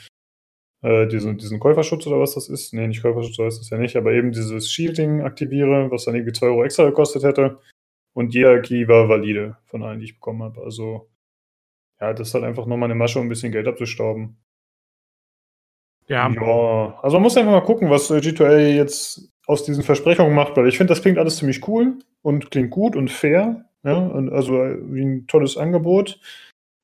äh, 0.81 1.07
diesen, 1.07 1.37
diesen 1.37 1.59
Käuferschutz 1.59 2.07
oder 2.07 2.19
was 2.19 2.35
das 2.35 2.49
ist. 2.49 2.73
Nee, 2.73 2.87
nicht 2.87 3.01
Käuferschutz, 3.01 3.35
so 3.35 3.45
heißt 3.45 3.59
das 3.59 3.69
ja 3.69 3.77
nicht, 3.77 3.95
aber 3.95 4.13
eben 4.13 4.31
dieses 4.31 4.71
Shielding 4.71 5.21
aktiviere, 5.21 5.91
was 5.91 6.05
dann 6.05 6.15
irgendwie 6.15 6.33
2 6.33 6.47
Euro 6.47 6.63
extra 6.63 6.85
gekostet 6.85 7.23
hätte. 7.23 7.59
Und 8.13 8.33
jeder 8.33 8.59
Key 8.61 8.87
war 8.87 9.07
valide 9.09 9.57
von 9.65 9.83
allen, 9.83 9.99
die 9.99 10.05
ich 10.05 10.15
bekommen 10.15 10.43
habe. 10.43 10.61
Also, 10.61 11.09
ja, 12.01 12.13
das 12.13 12.29
ist 12.29 12.33
halt 12.33 12.43
einfach 12.43 12.65
nochmal 12.65 12.87
eine 12.87 12.95
Masche, 12.95 13.19
um 13.19 13.25
ein 13.25 13.29
bisschen 13.29 13.51
Geld 13.51 13.67
abzustauben. 13.67 14.37
Ja. 16.07 16.29
ja. 16.29 16.99
Also 17.01 17.17
man 17.17 17.23
muss 17.23 17.37
einfach 17.37 17.51
mal 17.51 17.61
gucken, 17.61 17.89
was 17.89 18.09
äh, 18.09 18.15
G2A 18.15 18.57
jetzt 18.75 19.31
aus 19.45 19.63
diesen 19.63 19.83
Versprechungen 19.83 20.33
macht, 20.33 20.57
weil 20.57 20.67
ich 20.67 20.77
finde, 20.77 20.91
das 20.91 21.01
klingt 21.01 21.17
alles 21.17 21.37
ziemlich 21.37 21.67
cool 21.67 21.99
und 22.21 22.51
klingt 22.51 22.71
gut 22.71 22.95
und 22.95 23.09
fair. 23.09 23.65
Ja, 23.83 23.97
und 23.97 24.29
also 24.31 24.53
wie 24.53 25.03
ein 25.03 25.27
tolles 25.27 25.55
Angebot. 25.55 26.19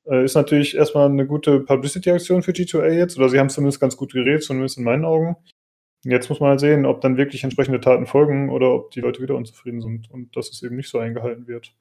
Äh, 0.08 0.24
ist 0.24 0.34
natürlich 0.34 0.76
erstmal 0.76 1.08
eine 1.08 1.26
gute 1.26 1.60
Publicity-Aktion 1.60 2.42
für 2.42 2.52
G2A 2.52 2.92
jetzt, 2.92 3.18
oder 3.18 3.28
sie 3.28 3.38
haben 3.38 3.48
es 3.48 3.54
zumindest 3.54 3.80
ganz 3.80 3.96
gut 3.96 4.12
geredet, 4.12 4.44
zumindest 4.44 4.78
in 4.78 4.84
meinen 4.84 5.04
Augen. 5.04 5.36
Jetzt 6.04 6.28
muss 6.28 6.38
man 6.38 6.50
halt 6.50 6.60
sehen, 6.60 6.86
ob 6.86 7.00
dann 7.00 7.16
wirklich 7.16 7.42
entsprechende 7.42 7.80
Taten 7.80 8.06
folgen 8.06 8.50
oder 8.50 8.72
ob 8.72 8.92
die 8.92 9.00
Leute 9.00 9.20
wieder 9.20 9.34
unzufrieden 9.34 9.80
sind 9.80 10.08
und 10.10 10.36
dass 10.36 10.50
es 10.50 10.62
eben 10.62 10.76
nicht 10.76 10.88
so 10.88 10.98
eingehalten 10.98 11.48
wird. 11.48 11.74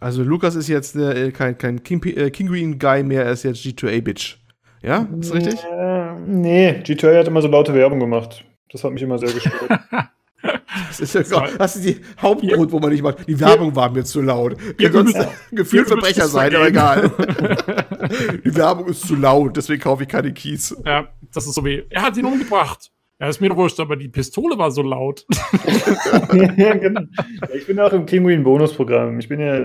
Also 0.00 0.22
Lukas 0.22 0.56
ist 0.56 0.68
jetzt 0.68 0.96
äh, 0.96 1.30
kein, 1.30 1.56
kein 1.58 1.82
King, 1.82 2.02
äh, 2.04 2.30
King 2.30 2.48
Green 2.48 2.78
Guy 2.78 3.04
mehr, 3.04 3.24
er 3.24 3.32
ist 3.32 3.44
jetzt 3.44 3.64
G2A-Bitch. 3.64 4.38
Ja, 4.82 5.08
ist 5.20 5.34
richtig? 5.34 5.62
Äh, 5.64 6.14
nee, 6.26 6.70
G2A 6.70 7.18
hat 7.18 7.28
immer 7.28 7.42
so 7.42 7.48
laute 7.48 7.74
Werbung 7.74 8.00
gemacht. 8.00 8.44
Das 8.70 8.84
hat 8.84 8.92
mich 8.92 9.02
immer 9.02 9.18
sehr 9.18 9.32
gestört. 9.32 9.80
Das 10.42 11.00
ist, 11.00 11.30
ja, 11.30 11.48
das 11.58 11.76
ist 11.76 11.84
die 11.84 12.00
Hauptgrund, 12.20 12.70
wo 12.70 12.78
man 12.78 12.90
nicht 12.90 13.02
macht. 13.02 13.26
Die 13.26 13.38
Werbung 13.40 13.74
war 13.74 13.90
mir 13.90 14.04
zu 14.04 14.20
laut. 14.22 14.56
Ihr 14.78 14.92
sonst 14.92 15.16
gefühlt 15.50 15.88
Verbrecher 15.88 16.28
sein, 16.28 16.54
aber 16.54 16.68
egal. 16.68 17.10
die 18.44 18.54
Werbung 18.54 18.86
ist 18.86 19.06
zu 19.06 19.16
laut, 19.16 19.56
deswegen 19.56 19.82
kaufe 19.82 20.04
ich 20.04 20.08
keine 20.08 20.32
Keys. 20.32 20.76
Ja, 20.84 21.08
das 21.32 21.46
ist 21.46 21.54
so 21.54 21.64
wie, 21.64 21.84
er 21.90 22.02
hat 22.02 22.16
ihn 22.16 22.24
umgebracht. 22.24 22.90
Ja, 23.20 23.28
ist 23.28 23.40
mir 23.40 23.54
wurscht, 23.56 23.80
aber 23.80 23.96
die 23.96 24.06
Pistole 24.06 24.56
war 24.58 24.70
so 24.70 24.80
laut. 24.82 25.26
ja, 26.56 26.74
genau. 26.76 27.00
Ich 27.52 27.66
bin 27.66 27.80
auch 27.80 27.92
im 27.92 28.06
Kinguin-Bonusprogramm. 28.06 29.18
Ich 29.18 29.28
bin 29.28 29.40
ja. 29.40 29.58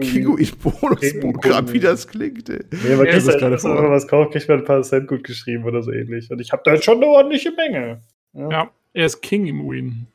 Kinguin-Bonusprogramm, 0.00 1.72
wie 1.72 1.78
das 1.78 2.08
klingt, 2.08 2.50
ey. 2.50 2.64
Nee, 2.82 2.94
aber 2.94 3.06
ja, 3.06 3.12
das 3.12 3.26
gerade 3.26 3.62
wenn 3.62 3.74
man 3.74 3.90
was 3.92 4.08
kauft, 4.08 4.32
kriegt 4.32 4.48
man 4.48 4.58
ein 4.58 4.64
paar 4.64 4.82
Cent 4.82 5.06
gut 5.06 5.22
geschrieben 5.22 5.62
oder 5.62 5.84
so 5.84 5.92
ähnlich. 5.92 6.32
Und 6.32 6.40
ich 6.40 6.50
habe 6.50 6.62
da 6.64 6.72
jetzt 6.74 6.84
schon 6.84 6.96
eine 6.96 7.06
ordentliche 7.06 7.52
Menge. 7.52 8.02
Ja. 8.32 8.50
ja. 8.50 8.70
Er 8.94 9.06
ist 9.06 9.20
King 9.20 9.46
im 9.46 9.68
Win. 9.68 10.06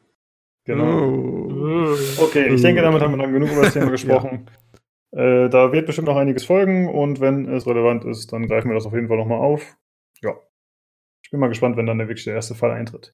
Genau. 0.66 1.08
Oh. 1.08 1.98
Okay, 2.24 2.54
ich 2.54 2.62
denke, 2.62 2.82
damit 2.82 3.02
haben 3.02 3.14
wir 3.14 3.18
dann 3.18 3.34
genug 3.34 3.52
über 3.52 3.64
das 3.64 3.74
Thema 3.74 3.90
gesprochen. 3.92 4.50
ja. 5.12 5.46
äh, 5.46 5.50
da 5.50 5.72
wird 5.72 5.86
bestimmt 5.86 6.08
noch 6.08 6.16
einiges 6.16 6.46
folgen 6.46 6.88
und 6.88 7.20
wenn 7.20 7.48
es 7.48 7.68
relevant 7.68 8.06
ist, 8.06 8.32
dann 8.32 8.48
greifen 8.48 8.70
wir 8.70 8.76
das 8.76 8.86
auf 8.86 8.94
jeden 8.94 9.08
Fall 9.08 9.18
nochmal 9.18 9.40
auf. 9.40 9.78
Ja. 10.22 10.36
Ich 11.24 11.32
bin 11.32 11.40
mal 11.40 11.48
gespannt, 11.48 11.76
wenn 11.76 11.86
dann 11.86 11.98
der 11.98 12.08
wirklich 12.08 12.26
der 12.26 12.36
erste 12.36 12.56
Fall 12.56 12.72
eintritt. 12.72 13.14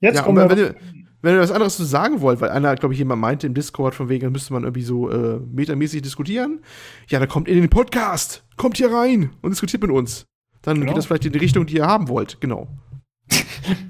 Jetzt 0.00 0.16
ja, 0.16 0.22
kommen 0.22 0.38
wir. 0.38 0.50
Wenn 0.50 0.58
ihr, 0.58 0.74
wenn 1.22 1.34
ihr 1.34 1.40
was 1.40 1.52
anderes 1.52 1.76
zu 1.76 1.84
sagen 1.84 2.20
wollt, 2.20 2.40
weil 2.40 2.50
einer, 2.50 2.74
glaube 2.76 2.94
ich, 2.94 2.98
jemand 2.98 3.20
meinte 3.20 3.46
im 3.46 3.54
Discord, 3.54 3.94
von 3.94 4.08
wegen, 4.08 4.30
müsste 4.32 4.52
man 4.52 4.64
irgendwie 4.64 4.82
so 4.82 5.10
äh, 5.10 5.38
metamäßig 5.38 6.02
diskutieren. 6.02 6.62
Ja, 7.08 7.18
dann 7.18 7.28
kommt 7.28 7.48
in 7.48 7.60
den 7.60 7.70
Podcast. 7.70 8.44
Kommt 8.56 8.76
hier 8.76 8.92
rein 8.92 9.30
und 9.42 9.50
diskutiert 9.50 9.82
mit 9.82 9.90
uns. 9.90 10.26
Dann 10.62 10.76
genau. 10.76 10.88
geht 10.88 10.98
das 10.98 11.06
vielleicht 11.06 11.26
in 11.26 11.32
die 11.32 11.38
Richtung, 11.38 11.66
die 11.66 11.76
ihr 11.76 11.86
haben 11.86 12.08
wollt. 12.08 12.40
Genau. 12.40 12.68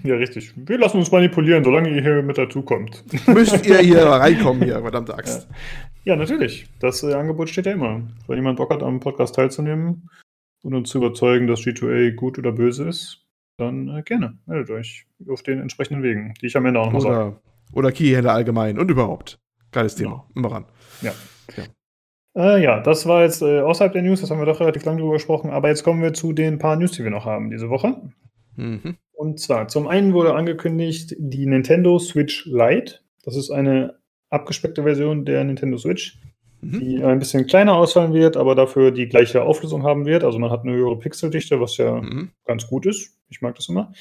Ja, 0.04 0.16
richtig. 0.16 0.52
Wir 0.56 0.78
lassen 0.78 0.98
uns 0.98 1.10
manipulieren, 1.10 1.64
solange 1.64 1.90
ihr 1.90 2.02
hier 2.02 2.22
mit 2.22 2.38
dazu 2.38 2.62
kommt. 2.62 3.04
Müsst 3.26 3.66
ihr 3.66 3.78
hier 3.78 4.04
reinkommen, 4.04 4.62
hier, 4.62 4.80
verdammte 4.80 5.14
Axt. 5.14 5.48
Ja, 6.04 6.12
ja 6.12 6.16
natürlich. 6.16 6.66
Das 6.78 7.02
äh, 7.02 7.14
Angebot 7.14 7.50
steht 7.50 7.66
ja 7.66 7.72
immer. 7.72 8.02
Wenn 8.26 8.36
jemand 8.36 8.58
Bock 8.58 8.70
hat, 8.70 8.82
am 8.82 9.00
Podcast 9.00 9.34
teilzunehmen 9.34 10.08
und 10.62 10.74
uns 10.74 10.90
zu 10.90 10.98
überzeugen, 10.98 11.46
dass 11.46 11.60
G2A 11.60 12.12
gut 12.12 12.38
oder 12.38 12.52
böse 12.52 12.88
ist, 12.88 13.24
dann 13.56 13.88
äh, 13.88 14.02
gerne. 14.02 14.38
Meldet 14.46 14.70
euch 14.70 15.06
auf 15.28 15.42
den 15.42 15.60
entsprechenden 15.60 16.02
Wegen, 16.02 16.34
die 16.40 16.46
ich 16.46 16.56
am 16.56 16.66
Ende 16.66 16.80
auch 16.80 16.92
noch 16.92 17.00
sage. 17.00 17.36
Oder 17.72 17.90
Keyhändler 17.92 18.32
allgemein 18.32 18.78
und 18.78 18.90
überhaupt. 18.90 19.40
Geiles 19.72 19.96
Thema. 19.96 20.10
Ja. 20.10 20.26
Immer 20.36 20.52
ran. 20.52 20.64
Ja. 21.02 21.12
ja. 21.56 21.64
Äh, 22.36 22.62
ja, 22.62 22.80
das 22.80 23.06
war 23.06 23.22
jetzt 23.22 23.42
äh, 23.42 23.60
außerhalb 23.60 23.92
der 23.92 24.02
News, 24.02 24.20
das 24.20 24.30
haben 24.30 24.38
wir 24.38 24.46
doch 24.46 24.60
relativ 24.60 24.84
lange 24.84 25.00
drüber 25.00 25.14
gesprochen, 25.14 25.50
aber 25.50 25.68
jetzt 25.68 25.84
kommen 25.84 26.02
wir 26.02 26.12
zu 26.14 26.32
den 26.32 26.58
paar 26.58 26.76
News, 26.76 26.92
die 26.92 27.04
wir 27.04 27.10
noch 27.10 27.24
haben 27.26 27.50
diese 27.50 27.70
Woche. 27.70 28.02
Mhm. 28.56 28.96
Und 29.14 29.40
zwar, 29.40 29.68
zum 29.68 29.86
einen 29.86 30.12
wurde 30.12 30.34
angekündigt 30.34 31.14
die 31.18 31.46
Nintendo 31.46 31.98
Switch 31.98 32.46
Lite. 32.46 33.00
Das 33.22 33.36
ist 33.36 33.50
eine 33.50 33.98
abgespeckte 34.28 34.82
Version 34.82 35.24
der 35.24 35.44
Nintendo 35.44 35.78
Switch, 35.78 36.18
mhm. 36.60 36.80
die 36.80 37.02
ein 37.02 37.20
bisschen 37.20 37.46
kleiner 37.46 37.76
ausfallen 37.76 38.12
wird, 38.12 38.36
aber 38.36 38.54
dafür 38.54 38.90
die 38.90 39.08
gleiche 39.08 39.42
Auflösung 39.42 39.84
haben 39.84 40.04
wird. 40.04 40.24
Also 40.24 40.38
man 40.38 40.50
hat 40.50 40.62
eine 40.62 40.72
höhere 40.72 40.98
Pixeldichte, 40.98 41.60
was 41.60 41.76
ja 41.76 42.00
mhm. 42.00 42.32
ganz 42.44 42.66
gut 42.66 42.86
ist. 42.86 43.16
Ich 43.30 43.40
mag 43.40 43.54
das 43.54 43.68
immer. 43.68 43.92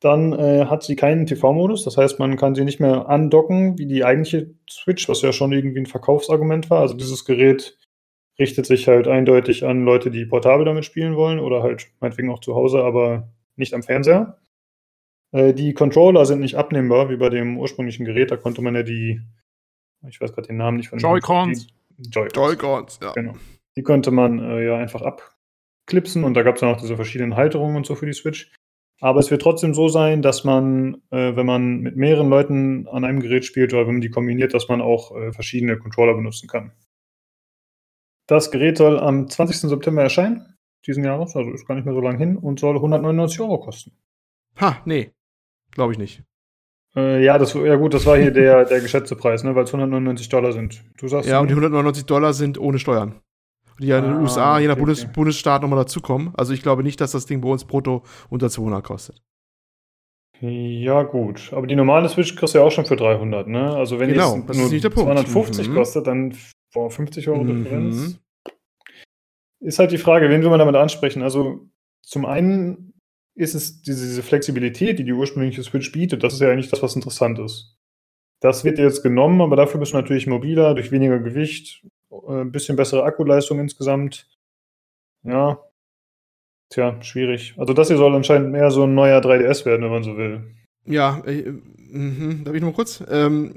Dann 0.00 0.32
äh, 0.32 0.66
hat 0.66 0.82
sie 0.82 0.96
keinen 0.96 1.26
TV-Modus, 1.26 1.84
das 1.84 1.96
heißt, 1.96 2.18
man 2.18 2.36
kann 2.36 2.56
sie 2.56 2.64
nicht 2.64 2.80
mehr 2.80 3.08
andocken 3.08 3.78
wie 3.78 3.86
die 3.86 4.04
eigentliche 4.04 4.52
Switch, 4.68 5.08
was 5.08 5.22
ja 5.22 5.32
schon 5.32 5.52
irgendwie 5.52 5.78
ein 5.78 5.86
Verkaufsargument 5.86 6.70
war. 6.70 6.80
Also 6.80 6.94
dieses 6.94 7.24
Gerät 7.24 7.78
richtet 8.36 8.66
sich 8.66 8.88
halt 8.88 9.06
eindeutig 9.06 9.64
an 9.64 9.84
Leute, 9.84 10.10
die 10.10 10.26
portabel 10.26 10.64
damit 10.64 10.84
spielen 10.84 11.14
wollen 11.14 11.38
oder 11.38 11.62
halt 11.62 11.86
meinetwegen 12.00 12.30
auch 12.30 12.40
zu 12.40 12.56
Hause, 12.56 12.82
aber 12.82 13.28
nicht 13.56 13.74
am 13.74 13.82
Fernseher. 13.82 14.38
Äh, 15.32 15.54
die 15.54 15.74
Controller 15.74 16.26
sind 16.26 16.40
nicht 16.40 16.56
abnehmbar, 16.56 17.10
wie 17.10 17.16
bei 17.16 17.28
dem 17.28 17.58
ursprünglichen 17.58 18.04
Gerät. 18.04 18.30
Da 18.30 18.36
konnte 18.36 18.62
man 18.62 18.74
ja 18.74 18.82
die, 18.82 19.20
ich 20.06 20.20
weiß 20.20 20.32
gerade 20.32 20.48
den 20.48 20.58
Namen 20.58 20.76
nicht 20.76 20.88
von 20.88 20.98
Joy-Cons. 20.98 21.66
Joy-Cons, 21.98 23.00
ja. 23.02 23.12
Genau. 23.12 23.34
Die 23.76 23.82
konnte 23.82 24.10
man 24.10 24.38
äh, 24.38 24.64
ja 24.64 24.76
einfach 24.76 25.02
abklipsen 25.02 26.24
und 26.24 26.34
da 26.34 26.42
gab 26.42 26.56
es 26.56 26.60
ja 26.60 26.70
noch 26.70 26.80
diese 26.80 26.96
verschiedenen 26.96 27.36
Halterungen 27.36 27.76
und 27.76 27.86
so 27.86 27.94
für 27.94 28.06
die 28.06 28.12
Switch. 28.12 28.52
Aber 29.00 29.18
es 29.18 29.32
wird 29.32 29.42
trotzdem 29.42 29.74
so 29.74 29.88
sein, 29.88 30.22
dass 30.22 30.44
man, 30.44 31.02
äh, 31.10 31.34
wenn 31.34 31.46
man 31.46 31.80
mit 31.80 31.96
mehreren 31.96 32.28
Leuten 32.28 32.86
an 32.86 33.04
einem 33.04 33.18
Gerät 33.18 33.44
spielt 33.44 33.72
oder 33.72 33.86
wenn 33.86 33.94
man 33.94 34.00
die 34.00 34.10
kombiniert, 34.10 34.54
dass 34.54 34.68
man 34.68 34.80
auch 34.80 35.16
äh, 35.16 35.32
verschiedene 35.32 35.76
Controller 35.76 36.14
benutzen 36.14 36.48
kann. 36.48 36.72
Das 38.28 38.52
Gerät 38.52 38.78
soll 38.78 39.00
am 39.00 39.28
20. 39.28 39.68
September 39.68 40.02
erscheinen, 40.02 40.51
diesen 40.86 41.04
Jahres, 41.04 41.36
also 41.36 41.50
ist 41.50 41.66
gar 41.66 41.74
nicht 41.74 41.84
mehr 41.84 41.94
so 41.94 42.00
lange 42.00 42.18
hin 42.18 42.36
und 42.36 42.60
soll 42.60 42.76
199 42.76 43.40
Euro 43.40 43.58
kosten. 43.58 43.92
Ha, 44.60 44.78
nee. 44.84 45.12
Glaube 45.70 45.92
ich 45.92 45.98
nicht. 45.98 46.22
Äh, 46.94 47.24
ja, 47.24 47.38
das, 47.38 47.54
ja 47.54 47.76
gut, 47.76 47.94
das 47.94 48.04
war 48.04 48.18
hier 48.18 48.30
der, 48.30 48.64
der 48.64 48.80
geschätzte 48.80 49.16
Preis, 49.16 49.44
ne, 49.44 49.54
weil 49.54 49.64
es 49.64 49.70
199 49.70 50.28
Dollar 50.28 50.52
sind. 50.52 50.84
Du 50.98 51.08
sagst. 51.08 51.28
Ja, 51.28 51.40
und 51.40 51.48
die 51.48 51.54
199 51.54 52.04
Dollar 52.04 52.34
sind 52.34 52.58
ohne 52.58 52.78
Steuern. 52.78 53.20
die 53.78 53.86
ja 53.86 53.98
in 53.98 54.04
den 54.04 54.12
ah, 54.14 54.20
USA, 54.20 54.58
je 54.58 54.66
nach 54.66 54.74
okay, 54.74 54.80
Bundes 54.80 55.04
okay. 55.04 55.12
Bundesstaat 55.14 55.62
nochmal 55.62 55.78
dazukommen. 55.78 56.32
Also 56.36 56.52
ich 56.52 56.62
glaube 56.62 56.82
nicht, 56.82 57.00
dass 57.00 57.12
das 57.12 57.24
Ding 57.24 57.40
bei 57.40 57.48
uns 57.48 57.64
brutto 57.64 58.02
unter 58.28 58.50
200 58.50 58.84
kostet. 58.84 59.22
Ja, 60.40 61.04
gut. 61.04 61.52
Aber 61.52 61.66
die 61.66 61.76
normale 61.76 62.08
Switch 62.08 62.34
kostet 62.34 62.60
ja 62.60 62.66
auch 62.66 62.72
schon 62.72 62.84
für 62.84 62.96
300, 62.96 63.46
ne? 63.46 63.74
Also 63.76 64.00
wenn 64.00 64.10
genau, 64.10 64.44
es 64.48 64.58
nur 64.58 64.92
250 64.92 65.68
mhm. 65.68 65.74
kostet, 65.74 66.06
dann 66.08 66.34
vor 66.72 66.90
50 66.90 67.28
Euro 67.28 67.44
mhm. 67.44 67.64
Differenz. 67.64 68.20
Ist 69.62 69.78
halt 69.78 69.92
die 69.92 69.98
Frage, 69.98 70.28
wen 70.28 70.42
will 70.42 70.50
man 70.50 70.58
damit 70.58 70.74
ansprechen? 70.74 71.22
Also 71.22 71.68
zum 72.02 72.26
einen 72.26 72.92
ist 73.34 73.54
es 73.54 73.80
diese, 73.80 74.22
Flexibilität, 74.22 74.98
die 74.98 75.04
die 75.04 75.12
ursprüngliche 75.12 75.62
Switch 75.62 75.92
bietet, 75.92 76.22
das 76.22 76.34
ist 76.34 76.40
ja 76.40 76.50
eigentlich 76.50 76.70
das, 76.70 76.82
was 76.82 76.96
interessant 76.96 77.38
ist. 77.38 77.76
Das 78.40 78.64
wird 78.64 78.78
jetzt 78.78 79.02
genommen, 79.02 79.40
aber 79.40 79.56
dafür 79.56 79.78
bist 79.80 79.92
du 79.92 79.96
natürlich 79.96 80.26
mobiler, 80.26 80.74
durch 80.74 80.90
weniger 80.90 81.18
Gewicht, 81.20 81.86
äh, 82.10 82.40
ein 82.40 82.52
bisschen 82.52 82.76
bessere 82.76 83.04
Akkuleistung 83.04 83.60
insgesamt. 83.60 84.28
Ja, 85.22 85.60
tja, 86.68 87.00
schwierig. 87.00 87.54
Also 87.56 87.72
das 87.72 87.88
hier 87.88 87.96
soll 87.96 88.14
anscheinend 88.14 88.50
mehr 88.50 88.70
so 88.70 88.82
ein 88.82 88.94
neuer 88.94 89.20
3DS 89.20 89.64
werden, 89.64 89.82
wenn 89.82 89.90
man 89.90 90.02
so 90.02 90.16
will. 90.16 90.56
Ja, 90.84 91.22
äh, 91.24 91.38
äh, 91.40 92.44
darf 92.44 92.54
ich 92.54 92.62
noch 92.62 92.74
kurz? 92.74 93.02
Ähm, 93.08 93.54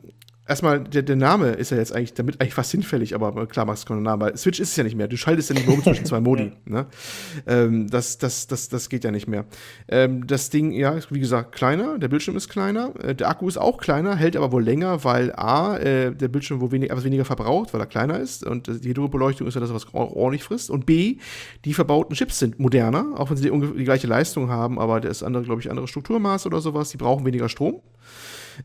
erstmal, 0.47 0.83
der, 0.83 1.01
der 1.01 1.15
Name 1.15 1.51
ist 1.51 1.71
ja 1.71 1.77
jetzt 1.77 1.93
eigentlich 1.93 2.13
damit 2.13 2.39
eigentlich 2.39 2.53
fast 2.53 2.71
hinfällig, 2.71 3.15
aber 3.15 3.47
klar, 3.47 3.65
Max 3.65 3.85
keinen 3.85 4.03
Namen, 4.03 4.21
weil 4.21 4.37
Switch 4.37 4.59
ist 4.59 4.69
es 4.71 4.75
ja 4.75 4.83
nicht 4.83 4.95
mehr. 4.95 5.07
Du 5.07 5.17
schaltest 5.17 5.49
ja 5.49 5.55
nicht 5.55 5.67
mehr 5.67 5.75
um 5.75 5.83
zwischen 5.83 6.05
zwei 6.05 6.19
Modi. 6.21 6.51
Ne? 6.65 6.85
Ähm, 7.47 7.89
das, 7.89 8.17
das, 8.17 8.47
das, 8.47 8.69
das 8.69 8.89
geht 8.89 9.03
ja 9.03 9.11
nicht 9.11 9.27
mehr. 9.27 9.45
Ähm, 9.87 10.27
das 10.27 10.49
Ding, 10.49 10.71
ja, 10.71 10.91
ist 10.91 11.13
wie 11.13 11.19
gesagt 11.19 11.53
kleiner, 11.53 11.97
der 11.97 12.07
Bildschirm 12.07 12.37
ist 12.37 12.49
kleiner, 12.49 12.93
äh, 13.03 13.15
der 13.15 13.29
Akku 13.29 13.47
ist 13.47 13.57
auch 13.57 13.77
kleiner, 13.77 14.15
hält 14.15 14.35
aber 14.35 14.51
wohl 14.51 14.63
länger, 14.63 15.03
weil 15.03 15.33
A, 15.35 15.77
äh, 15.77 16.13
der 16.13 16.27
Bildschirm 16.27 16.61
wohl 16.61 16.71
wenig, 16.71 16.91
etwas 16.91 17.03
weniger 17.03 17.25
verbraucht, 17.25 17.73
weil 17.73 17.81
er 17.81 17.87
kleiner 17.87 18.19
ist 18.19 18.45
und 18.45 18.67
die 18.67 18.89
Hydrobeleuchtung 18.89 19.47
ist 19.47 19.55
ja 19.55 19.61
das, 19.61 19.73
was 19.73 19.93
ordentlich 19.93 20.43
frisst. 20.43 20.69
Und 20.69 20.85
B, 20.85 21.17
die 21.65 21.73
verbauten 21.73 22.15
Chips 22.15 22.39
sind 22.39 22.59
moderner, 22.59 23.13
auch 23.17 23.29
wenn 23.29 23.37
sie 23.37 23.49
die, 23.49 23.77
die 23.77 23.83
gleiche 23.83 24.07
Leistung 24.07 24.49
haben, 24.49 24.79
aber 24.79 25.01
der 25.01 25.11
ist 25.11 25.23
andere, 25.23 25.43
glaube 25.43 25.61
ich, 25.61 25.69
andere 25.69 25.87
Strukturmaß 25.87 26.45
oder 26.45 26.61
sowas, 26.61 26.89
die 26.89 26.97
brauchen 26.97 27.25
weniger 27.25 27.49
Strom. 27.49 27.81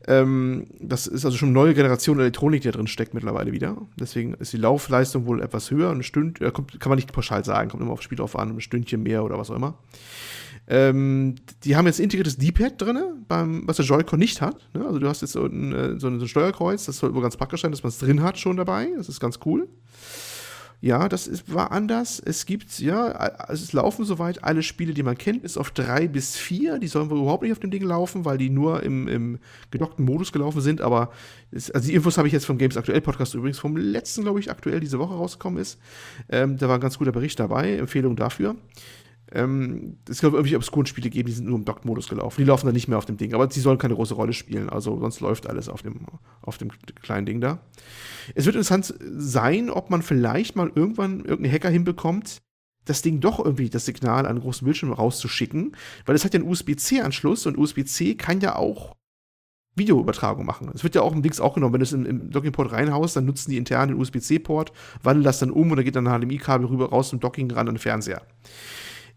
Ähm, 0.07 0.66
das 0.80 1.07
ist 1.07 1.24
also 1.24 1.36
schon 1.36 1.51
eine 1.51 1.55
neue 1.55 1.74
Generation 1.74 2.18
Elektronik, 2.18 2.62
die 2.62 2.68
da 2.68 2.72
drin 2.72 2.86
steckt 2.86 3.14
mittlerweile 3.14 3.53
wieder. 3.53 3.76
Deswegen 3.99 4.34
ist 4.34 4.53
die 4.53 4.59
Laufleistung 4.59 5.26
wohl 5.26 5.43
etwas 5.43 5.70
höher. 5.70 5.91
Ein 5.91 6.03
Stünd, 6.03 6.41
äh, 6.41 6.51
kommt, 6.51 6.78
kann 6.80 6.91
man 6.91 6.97
nicht 6.97 7.12
pauschal 7.12 7.45
sagen, 7.45 7.70
kommt 7.70 7.82
immer 7.82 7.93
auf 7.93 8.01
das 8.01 8.05
Spiel 8.05 8.18
drauf 8.18 8.38
an, 8.38 8.51
ein 8.51 8.61
Stündchen 8.61 9.03
mehr 9.03 9.24
oder 9.24 9.38
was 9.38 9.51
auch 9.51 9.57
immer. 9.57 9.78
Ähm, 10.68 11.34
die 11.64 11.74
haben 11.74 11.86
jetzt 11.86 11.99
integriertes 11.99 12.36
D-Pad 12.36 12.80
drin, 12.80 12.99
was 13.28 13.76
der 13.76 13.86
Joy-Con 13.86 14.18
nicht 14.18 14.41
hat. 14.41 14.57
Ne? 14.72 14.86
Also 14.86 15.01
du 15.01 15.09
hast 15.09 15.20
jetzt 15.20 15.32
so 15.32 15.45
ein, 15.45 15.72
äh, 15.72 15.99
so 15.99 16.07
ein 16.07 16.26
Steuerkreuz, 16.28 16.86
das 16.86 16.99
soll 16.99 17.12
wohl 17.14 17.22
ganz 17.22 17.36
praktisch 17.36 17.62
sein, 17.62 17.72
dass 17.72 17.82
man 17.82 17.88
es 17.88 17.99
drin 17.99 18.22
hat 18.22 18.38
schon 18.38 18.57
dabei. 18.57 18.88
Das 18.97 19.09
ist 19.09 19.18
ganz 19.18 19.41
cool. 19.45 19.68
Ja, 20.83 21.11
das 21.11 21.26
ist, 21.26 21.53
war 21.53 21.72
anders. 21.72 22.22
Es 22.24 22.47
gibt, 22.47 22.78
ja, 22.78 23.47
es 23.49 23.72
laufen 23.74 24.07
soweit 24.07 24.43
alle 24.45 24.62
Spiele, 24.62 24.95
die 24.95 25.03
man 25.03 25.18
kennt, 25.18 25.43
bis 25.43 25.59
auf 25.59 25.70
drei 25.70 26.09
bis 26.09 26.37
vier. 26.37 26.78
Die 26.78 26.89
sollen 26.89 27.11
wohl 27.11 27.20
überhaupt 27.20 27.43
nicht 27.43 27.53
auf 27.53 27.59
dem 27.59 27.70
Ding 27.70 27.83
laufen, 27.83 28.24
weil 28.24 28.39
die 28.39 28.49
nur 28.49 28.83
im, 28.83 29.07
im 29.07 29.39
gedockten 29.70 30.07
Modus 30.07 30.33
gelaufen 30.33 30.62
sind. 30.62 30.81
Aber 30.81 31.12
es, 31.51 31.70
also 31.70 31.87
die 31.87 31.95
Infos 31.95 32.16
habe 32.16 32.28
ich 32.28 32.33
jetzt 32.33 32.47
vom 32.47 32.57
Games 32.57 32.78
Aktuell 32.78 33.03
Podcast 33.03 33.35
übrigens 33.35 33.59
vom 33.59 33.76
letzten, 33.76 34.22
glaube 34.22 34.41
ich, 34.41 34.51
aktuell 34.51 34.81
diese 34.81 34.99
Woche 34.99 35.14
rausgekommen 35.14 35.61
ist. 35.61 35.78
Ähm, 36.31 36.57
da 36.57 36.68
war 36.68 36.76
ein 36.76 36.81
ganz 36.81 36.97
guter 36.97 37.12
Bericht 37.12 37.39
dabei, 37.39 37.76
Empfehlung 37.76 38.16
dafür. 38.16 38.57
Ähm, 39.33 39.99
es 40.09 40.20
gab 40.20 40.33
irgendwelche 40.33 40.57
obskuren 40.57 40.87
Spiele 40.87 41.11
geben, 41.11 41.28
die 41.28 41.33
sind 41.33 41.49
nur 41.49 41.59
im 41.59 41.64
Dock-Modus 41.64 42.09
gelaufen. 42.09 42.41
Die 42.41 42.45
laufen 42.45 42.66
dann 42.66 42.74
nicht 42.74 42.89
mehr 42.89 42.99
auf 42.99 43.07
dem 43.07 43.16
Ding, 43.16 43.35
aber 43.35 43.47
die 43.47 43.61
sollen 43.61 43.78
keine 43.78 43.95
große 43.95 44.14
Rolle 44.14 44.33
spielen. 44.33 44.68
Also 44.68 44.99
sonst 44.99 45.20
läuft 45.20 45.49
alles 45.49 45.68
auf 45.68 45.83
dem, 45.83 46.07
auf 46.43 46.59
dem 46.59 46.70
kleinen 47.03 47.26
Ding 47.26 47.41
da. 47.41 47.61
Es 48.35 48.47
wird 48.47 48.57
interessant 48.57 48.95
sein, 49.01 49.70
ob 49.70 49.91
man 49.91 50.03
vielleicht 50.03 50.57
mal 50.57 50.70
irgendwann 50.74 51.20
irgendeinen 51.20 51.53
Hacker 51.53 51.70
hinbekommt, 51.70 52.43
das 52.85 53.03
Ding 53.03 53.20
doch 53.20 53.39
irgendwie 53.39 53.70
das 53.70 53.85
Signal 53.85 54.20
an 54.20 54.26
einen 54.26 54.41
großen 54.41 54.64
Bildschirm 54.64 54.93
rauszuschicken, 54.93 55.76
weil 56.07 56.16
es 56.16 56.24
hat 56.24 56.35
ja 56.35 56.41
einen 56.41 56.49
USB-C-Anschluss 56.49 57.47
und 57.47 57.57
USB-C 57.59 58.14
kann 58.14 58.41
ja 58.41 58.57
auch 58.57 58.97
Videoübertragung 59.76 60.45
machen. 60.45 60.70
Es 60.74 60.83
wird 60.83 60.95
ja 60.95 61.03
auch 61.03 61.12
im 61.12 61.22
Dings 61.22 61.41
auch 61.41 61.55
genommen, 61.55 61.74
wenn 61.74 61.81
du 61.81 61.85
es 61.85 61.93
im, 61.93 62.05
im 62.05 62.31
Dockingport 62.31 62.72
reinhaust, 62.72 63.16
dann 63.16 63.26
nutzen 63.26 63.51
die 63.51 63.57
intern 63.57 63.89
den 63.89 63.99
USB-C-Port, 63.99 64.72
wandeln 65.03 65.24
das 65.24 65.39
dann 65.39 65.51
um 65.51 65.70
und 65.70 65.76
dann 65.76 65.85
geht 65.85 65.97
dann 65.97 66.07
ein 66.07 66.20
HDMI-Kabel 66.20 66.66
rüber 66.66 66.91
raus 66.91 67.11
zum 67.11 67.20
Docking 67.20 67.51
ran 67.51 67.68
an 67.68 67.74
den 67.74 67.78
Fernseher. 67.78 68.22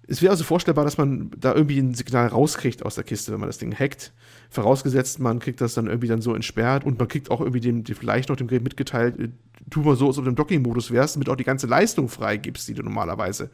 Es 0.08 0.22
wäre 0.22 0.32
also 0.32 0.44
vorstellbar, 0.44 0.84
dass 0.84 0.98
man 0.98 1.32
da 1.38 1.54
irgendwie 1.56 1.80
ein 1.80 1.94
Signal 1.94 2.28
rauskriegt 2.28 2.86
aus 2.86 2.96
der 2.96 3.04
Kiste, 3.04 3.32
wenn 3.32 3.40
man 3.40 3.50
das 3.50 3.58
Ding 3.58 3.74
hackt. 3.74 4.14
Vorausgesetzt, 4.50 5.20
man 5.20 5.40
kriegt 5.40 5.62
das 5.62 5.74
dann 5.74 5.88
irgendwie 5.88 6.08
dann 6.08 6.22
so 6.22 6.36
entsperrt 6.36 6.84
und 6.86 7.00
man 7.00 7.08
kriegt 7.08 7.32
auch 7.32 7.40
irgendwie 7.40 7.62
dem, 7.62 7.86
vielleicht 7.86 8.30
noch 8.30 8.36
dem 8.36 8.48
Gerät 8.48 8.64
mitgeteilt, 8.64 9.20
äh, 9.20 9.30
tu 9.70 9.82
mal 9.82 9.96
so, 9.96 10.08
als 10.08 10.18
ob 10.18 10.26
du 10.26 10.30
im 10.30 10.36
Docking-Modus 10.36 10.92
wärst, 10.92 11.16
damit 11.16 11.30
auch 11.30 11.36
die 11.36 11.46
ganze 11.46 11.68
Leistung 11.68 12.10
freigibst, 12.10 12.68
die 12.68 12.74
du 12.74 12.84
normalerweise 12.84 13.50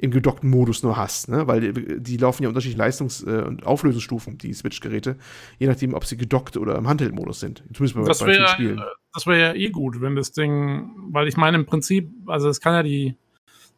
im 0.00 0.10
gedockten 0.10 0.48
Modus 0.48 0.82
nur 0.82 0.96
hast, 0.96 1.28
ne? 1.28 1.46
weil 1.46 1.72
die, 1.72 2.00
die 2.00 2.16
laufen 2.16 2.42
ja 2.42 2.48
unterschiedliche 2.48 2.78
Leistungs- 2.78 3.22
äh, 3.22 3.42
und 3.42 3.66
Auflösungsstufen, 3.66 4.38
die 4.38 4.54
Switch-Geräte, 4.54 5.16
je 5.58 5.66
nachdem, 5.66 5.92
ob 5.92 6.06
sie 6.06 6.16
gedockt 6.16 6.56
oder 6.56 6.76
im 6.76 6.88
Handheld-Modus 6.88 7.40
sind. 7.40 7.62
Zumindest 7.74 7.96
bei, 7.96 8.04
das 8.04 8.24
wär, 8.24 8.86
wäre 9.26 9.40
ja 9.40 9.54
eh 9.54 9.68
gut, 9.68 10.00
wenn 10.00 10.16
das 10.16 10.32
Ding, 10.32 10.90
weil 11.10 11.28
ich 11.28 11.36
meine, 11.36 11.58
im 11.58 11.66
Prinzip, 11.66 12.10
also 12.26 12.48
es 12.48 12.60
kann 12.60 12.72
ja 12.72 12.82
die, 12.82 13.16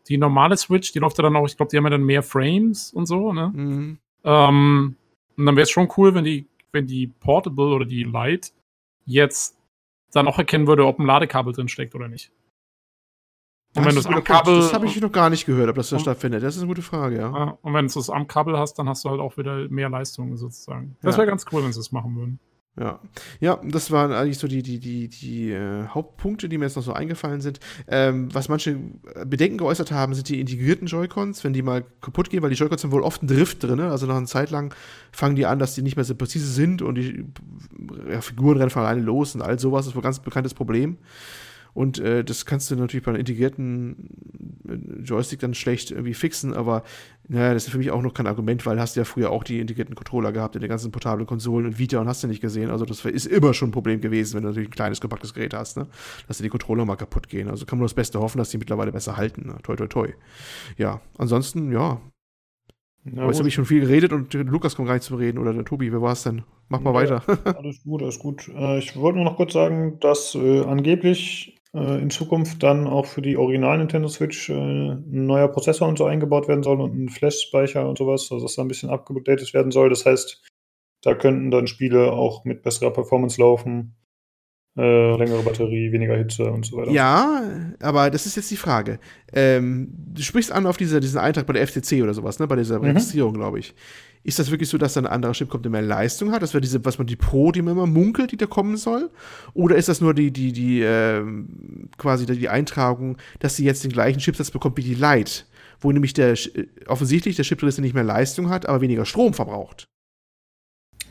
die 0.09 0.19
normale 0.19 0.57
Switch, 0.57 0.93
die 0.93 0.99
läuft 0.99 1.19
ja 1.19 1.23
dann 1.23 1.37
auch, 1.37 1.47
ich 1.47 1.57
glaube, 1.57 1.71
die 1.71 1.77
haben 1.77 1.85
ja 1.85 1.91
dann 1.91 2.05
mehr 2.05 2.23
Frames 2.23 2.93
und 2.93 3.07
so, 3.07 3.33
ne? 3.33 3.53
Mhm. 3.55 3.99
Ähm, 4.25 4.97
und 5.37 5.47
dann 5.47 5.57
wäre 5.57 5.65
es 5.65 5.71
schon 5.71 5.89
cool, 5.97 6.15
wenn 6.15 6.25
die, 6.25 6.47
wenn 6.73 6.87
die 6.87 7.07
Portable 7.07 7.75
oder 7.75 7.85
die 7.85 8.05
Lite 8.05 8.51
jetzt 9.05 9.57
dann 10.13 10.29
auch 10.29 10.39
erkennen 10.39 10.67
würde, 10.67 10.87
ob 10.87 10.99
ein 10.99 11.07
Ladekabel 11.07 11.53
drin 11.53 11.69
steckt 11.69 11.95
oder 11.95 12.09
nicht. 12.09 12.31
Und 13.75 13.87
wenn 13.87 13.95
du 13.95 14.03
das 14.03 14.07
am 14.07 14.23
Kabel. 14.23 14.57
Das 14.57 14.75
habe 14.75 14.85
ich 14.85 15.01
noch 15.01 15.13
gar 15.13 15.31
nicht 15.31 15.47
gehört, 15.47 15.71
ob 15.71 15.77
das 15.77 15.89
da 15.89 15.99
stattfindet. 15.99 16.43
Das 16.43 16.57
ist 16.57 16.61
eine 16.61 16.69
gute 16.69 16.83
Frage, 16.83 17.17
ja. 17.17 17.57
Und 17.63 17.73
wenn 17.73 17.89
du 17.89 17.99
es 17.99 18.11
am 18.11 18.27
Kabel 18.27 18.59
hast, 18.59 18.75
dann 18.75 18.87
hast 18.89 19.05
du 19.05 19.09
halt 19.09 19.21
auch 19.21 19.39
wieder 19.39 19.67
mehr 19.69 19.89
Leistung 19.89 20.37
sozusagen. 20.37 20.97
Das 21.01 21.17
wäre 21.17 21.27
ganz 21.27 21.47
cool, 21.51 21.65
wenn 21.65 21.73
sie 21.73 21.81
es 21.81 21.91
machen 21.91 22.15
würden. 22.15 22.39
Ja, 22.81 23.01
ja, 23.39 23.61
das 23.63 23.91
waren 23.91 24.13
eigentlich 24.13 24.39
so 24.39 24.49
die, 24.49 24.63
die, 24.63 24.79
die, 24.79 25.09
die 25.09 25.51
äh, 25.51 25.87
Hauptpunkte, 25.89 26.49
die 26.49 26.57
mir 26.57 26.65
jetzt 26.65 26.77
noch 26.77 26.83
so 26.83 26.95
eingefallen 26.95 27.43
sind. 27.43 27.61
Ähm, 27.87 28.35
was 28.35 28.49
manche 28.49 28.79
Bedenken 29.27 29.59
geäußert 29.59 29.93
haben, 29.93 30.15
sind 30.15 30.31
die 30.31 30.41
integrierten 30.41 30.87
Joy-Cons, 30.87 31.45
wenn 31.45 31.53
die 31.53 31.61
mal 31.61 31.85
kaputt 32.01 32.31
gehen, 32.31 32.43
weil 32.43 32.49
die 32.49 32.57
Joy-Cons 32.57 32.83
haben 32.83 32.93
wohl 32.93 33.03
oft 33.03 33.21
einen 33.21 33.29
Drift 33.29 33.63
drin. 33.63 33.79
Also 33.81 34.07
nach 34.07 34.17
einer 34.17 34.25
Zeit 34.25 34.51
lang 34.51 34.75
fangen 35.13 35.37
die 35.37 35.45
an, 35.45 35.59
dass 35.59 35.75
die 35.75 35.83
nicht 35.83 35.97
mehr 35.97 36.07
so 36.07 36.15
präzise 36.15 36.51
sind 36.51 36.81
und 36.81 36.95
die 36.95 37.27
ja, 38.11 38.23
Figuren 38.23 38.57
rennen 38.57 38.71
von 38.71 38.83
alleine 38.83 39.03
los 39.03 39.35
und 39.35 39.43
all 39.43 39.59
sowas. 39.59 39.85
Das 39.85 39.89
ist 39.89 39.95
wohl 39.95 40.01
ein 40.01 40.05
ganz 40.05 40.21
bekanntes 40.21 40.55
Problem. 40.55 40.97
Und 41.75 41.99
äh, 41.99 42.23
das 42.23 42.45
kannst 42.45 42.71
du 42.71 42.77
natürlich 42.77 43.05
bei 43.05 43.11
einem 43.11 43.21
integrierten 43.21 44.09
äh, 44.69 45.03
Joystick 45.03 45.41
dann 45.41 45.55
schlecht 45.55 45.91
irgendwie 45.91 46.15
fixen, 46.15 46.53
aber 46.53 46.83
naja, 47.29 47.55
das 47.55 47.65
ist 47.65 47.71
für 47.71 47.79
mich 47.79 47.91
auch 47.91 48.03
noch 48.03 48.13
kein 48.13 48.27
Argument, 48.27 48.67
weil 48.67 48.79
hast 48.79 48.97
du 48.97 49.01
ja 49.01 49.05
früher 49.05 49.31
auch 49.31 49.43
die 49.43 49.59
integrierten 49.59 49.95
Controller 49.95 50.33
gehabt 50.33 50.55
in 50.55 50.61
den 50.61 50.69
ganzen 50.69 50.93
portablen 50.93 51.27
Konsolen 51.27 51.67
und 51.67 51.79
Vita 51.79 51.99
und 51.99 52.09
hast 52.09 52.23
du 52.23 52.29
nicht 52.29 52.43
gesehen. 52.43 52.71
Also 52.71 52.85
das 52.85 53.05
ist 53.05 53.27
immer 53.27 53.55
schon 53.55 53.71
ein 53.71 53.73
Problem 53.73 54.01
gewesen, 54.01 54.35
wenn 54.35 54.43
du 54.43 54.49
natürlich 54.49 54.69
ein 54.69 54.73
kleines, 54.73 55.01
kompaktes 55.01 55.33
Gerät 55.33 55.55
hast, 55.55 55.79
ne? 55.79 55.87
Dass 56.29 56.37
dir 56.37 56.43
die 56.43 56.51
Controller 56.51 56.85
mal 56.85 56.97
kaputt 56.97 57.29
gehen. 57.29 57.49
Also 57.49 57.65
kann 57.65 57.79
man 57.79 57.83
nur 57.83 57.89
das 57.89 57.95
Beste 57.95 58.21
hoffen, 58.21 58.39
dass 58.39 58.51
die 58.51 58.59
mittlerweile 58.59 58.93
besser 58.93 59.17
halten. 59.17 59.47
Ne? 59.47 59.57
Toi, 59.63 59.77
toi, 59.77 59.87
toi. 59.87 60.09
Ja, 60.77 61.01
ansonsten, 61.17 61.73
ja. 61.73 62.01
Na, 63.05 63.27
jetzt 63.27 63.39
habe 63.39 63.49
ich 63.49 63.55
schon 63.55 63.65
viel 63.65 63.81
geredet 63.81 64.13
und 64.13 64.33
Lukas 64.35 64.77
kommt 64.77 64.87
gar 64.87 64.95
nicht 64.95 65.05
zum 65.05 65.17
Reden 65.17 65.39
oder 65.39 65.53
der 65.53 65.65
Tobi, 65.65 65.91
wer 65.91 66.03
war 66.03 66.13
es 66.13 66.23
denn? 66.23 66.43
Mach 66.69 66.81
mal 66.81 66.91
ja, 66.91 66.95
weiter. 66.95 67.57
alles 67.59 67.83
gut, 67.83 68.03
alles 68.03 68.19
gut. 68.19 68.49
Äh, 68.49 68.79
ich 68.79 68.97
wollte 68.97 69.17
nur 69.17 69.25
noch 69.25 69.37
kurz 69.37 69.55
sagen, 69.55 69.99
dass 70.01 70.35
äh, 70.35 70.61
angeblich 70.61 71.61
in 71.75 72.11
Zukunft 72.11 72.63
dann 72.63 72.87
auch 72.87 73.07
für 73.07 73.23
die 73.23 73.39
Original 73.39 73.79
Nintendo 73.79 74.09
Switch 74.09 74.51
äh, 74.51 74.53
ein 74.53 75.27
neuer 75.27 75.49
Prozessor 75.49 75.89
und 75.89 75.97
so 75.97 76.05
eingebaut 76.05 76.47
werden 76.47 76.63
soll 76.63 76.81
und 76.81 76.95
ein 76.95 77.09
Flash-Speicher 77.09 77.89
und 77.89 77.97
sowas, 77.97 78.31
also 78.31 78.45
dass 78.45 78.57
da 78.57 78.63
ein 78.63 78.69
bisschen 78.69 78.91
abgedatet 78.91 79.55
werden 79.55 79.73
soll. 79.73 79.89
Das 79.89 80.05
heißt, 80.05 80.43
da 81.03 81.15
könnten 81.15 81.51
dann 81.51 81.67
Spiele 81.67 82.13
auch 82.13 82.45
mit 82.45 82.63
besserer 82.63 82.93
Performance 82.93 83.41
laufen. 83.41 83.97
Äh, 84.75 85.17
längere 85.17 85.43
Batterie, 85.43 85.93
weniger 85.93 86.17
Hitze 86.17 86.51
und 86.51 86.65
so 86.65 86.79
weiter. 86.79 86.91
Ja, 86.91 87.43
aber 87.81 88.11
das 88.11 88.25
ist 88.25 88.37
jetzt 88.37 88.51
die 88.51 88.57
Frage. 88.57 88.99
Ähm, 89.31 89.89
du 89.93 90.23
sprichst 90.23 90.51
an 90.51 90.67
auf 90.67 90.79
diese, 90.79 90.99
diesen 90.99 91.19
Eintrag 91.19 91.47
bei 91.47 91.53
der 91.53 91.67
FTC 91.67 92.03
oder 92.03 92.15
sowas, 92.15 92.39
ne? 92.39 92.47
bei 92.47 92.57
dieser 92.57 92.79
mhm. 92.79 92.87
Registrierung, 92.87 93.35
glaube 93.35 93.59
ich. 93.59 93.75
Ist 94.25 94.39
das 94.39 94.51
wirklich 94.51 94.71
so, 94.71 94.79
dass 94.79 94.95
da 94.95 95.01
ein 95.01 95.07
anderer 95.07 95.33
Chip 95.33 95.51
kommt, 95.51 95.67
der 95.67 95.73
mehr 95.73 95.83
Leistung 95.83 96.33
hat? 96.33 96.43
Das 96.43 96.55
wäre 96.55 96.63
diese, 96.63 96.83
was 96.87 96.97
man 96.97 97.07
die 97.07 97.17
Pro, 97.17 97.53
die 97.53 97.61
man 97.61 97.73
immer 97.73 97.87
munkelt, 97.87 98.33
die 98.33 98.37
da 98.39 98.47
kommen 98.47 98.79
soll? 98.79 99.11
Oder 99.53 99.77
ist 99.77 99.89
das 99.89 100.01
nur 100.01 100.15
die, 100.15 100.31
die, 100.31 100.53
die, 100.53 100.81
äh, 100.81 101.23
quasi 101.99 102.25
die 102.25 102.49
Eintragung, 102.49 103.19
dass 103.41 103.57
sie 103.57 103.65
jetzt 103.65 103.85
den 103.85 103.93
gleichen 103.93 104.21
Chipsatz 104.21 104.51
bekommt 104.51 104.79
wie 104.79 104.83
die 104.83 104.95
Lite? 104.95 105.43
Wo 105.81 105.93
nämlich 105.93 106.15
der, 106.15 106.35
offensichtlich 106.87 107.37
der 107.37 107.45
Chip 107.45 107.59
drin 107.59 107.69
ist, 107.69 107.77
der 107.77 107.83
nicht 107.83 107.95
mehr 107.95 108.05
Leistung 108.05 108.49
hat, 108.49 108.67
aber 108.67 108.81
weniger 108.81 109.05
Strom 109.05 109.35
verbraucht. 109.35 109.89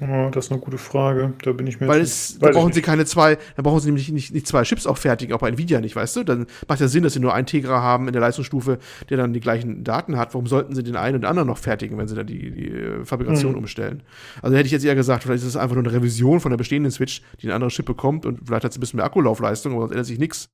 Oh, 0.03 0.29
das 0.31 0.45
ist 0.45 0.51
eine 0.51 0.59
gute 0.59 0.79
Frage. 0.79 1.33
Da 1.43 1.51
bin 1.51 1.67
ich 1.67 1.79
mir 1.79 1.87
Weil 1.87 2.01
es, 2.01 2.39
da 2.39 2.49
brauchen 2.49 2.73
sie 2.73 2.81
keine 2.81 3.05
zwei, 3.05 3.37
da 3.55 3.61
brauchen 3.61 3.79
sie 3.81 3.85
nämlich 3.85 4.11
nicht, 4.11 4.33
nicht 4.33 4.47
zwei 4.47 4.63
Chips 4.63 4.87
auch 4.87 4.97
fertigen, 4.97 5.35
auch 5.35 5.39
bei 5.39 5.49
Nvidia 5.49 5.79
nicht, 5.79 5.95
weißt 5.95 6.15
du? 6.15 6.23
Dann 6.23 6.47
macht 6.67 6.79
ja 6.79 6.87
Sinn, 6.87 7.03
dass 7.03 7.13
sie 7.13 7.19
nur 7.19 7.35
einen 7.35 7.45
Tegra 7.45 7.83
haben 7.83 8.07
in 8.07 8.13
der 8.13 8.21
Leistungsstufe, 8.21 8.79
der 9.11 9.17
dann 9.17 9.31
die 9.31 9.39
gleichen 9.39 9.83
Daten 9.83 10.17
hat. 10.17 10.33
Warum 10.33 10.47
sollten 10.47 10.73
sie 10.73 10.81
den 10.81 10.95
einen 10.95 11.15
und 11.15 11.21
den 11.21 11.29
anderen 11.29 11.47
noch 11.47 11.59
fertigen, 11.59 11.99
wenn 11.99 12.07
sie 12.07 12.15
dann 12.15 12.25
die, 12.25 12.49
die 12.49 12.67
äh, 12.69 13.05
Fabrikation 13.05 13.51
mhm. 13.51 13.59
umstellen? 13.59 14.01
Also 14.41 14.57
hätte 14.57 14.65
ich 14.65 14.71
jetzt 14.71 14.83
eher 14.83 14.95
gesagt, 14.95 15.21
vielleicht 15.21 15.43
ist 15.43 15.49
es 15.49 15.57
einfach 15.57 15.75
nur 15.75 15.83
eine 15.85 15.93
Revision 15.93 16.39
von 16.39 16.49
der 16.49 16.57
bestehenden 16.57 16.91
Switch, 16.91 17.21
die 17.39 17.45
einen 17.45 17.53
anderen 17.53 17.69
Chip 17.69 17.85
bekommt 17.85 18.25
und 18.25 18.39
vielleicht 18.47 18.63
hat 18.63 18.73
sie 18.73 18.79
ein 18.79 18.81
bisschen 18.81 18.97
mehr 18.97 19.05
Akkulaufleistung, 19.05 19.73
aber 19.73 19.81
sonst 19.81 19.91
ändert 19.91 20.07
sich 20.07 20.17
nichts. 20.17 20.49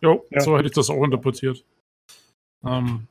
Jo, 0.00 0.24
ja. 0.30 0.40
so 0.40 0.56
hätte 0.56 0.68
ich 0.68 0.74
das 0.74 0.88
auch 0.88 1.04
interpretiert. 1.04 1.62
Ähm, 2.64 3.08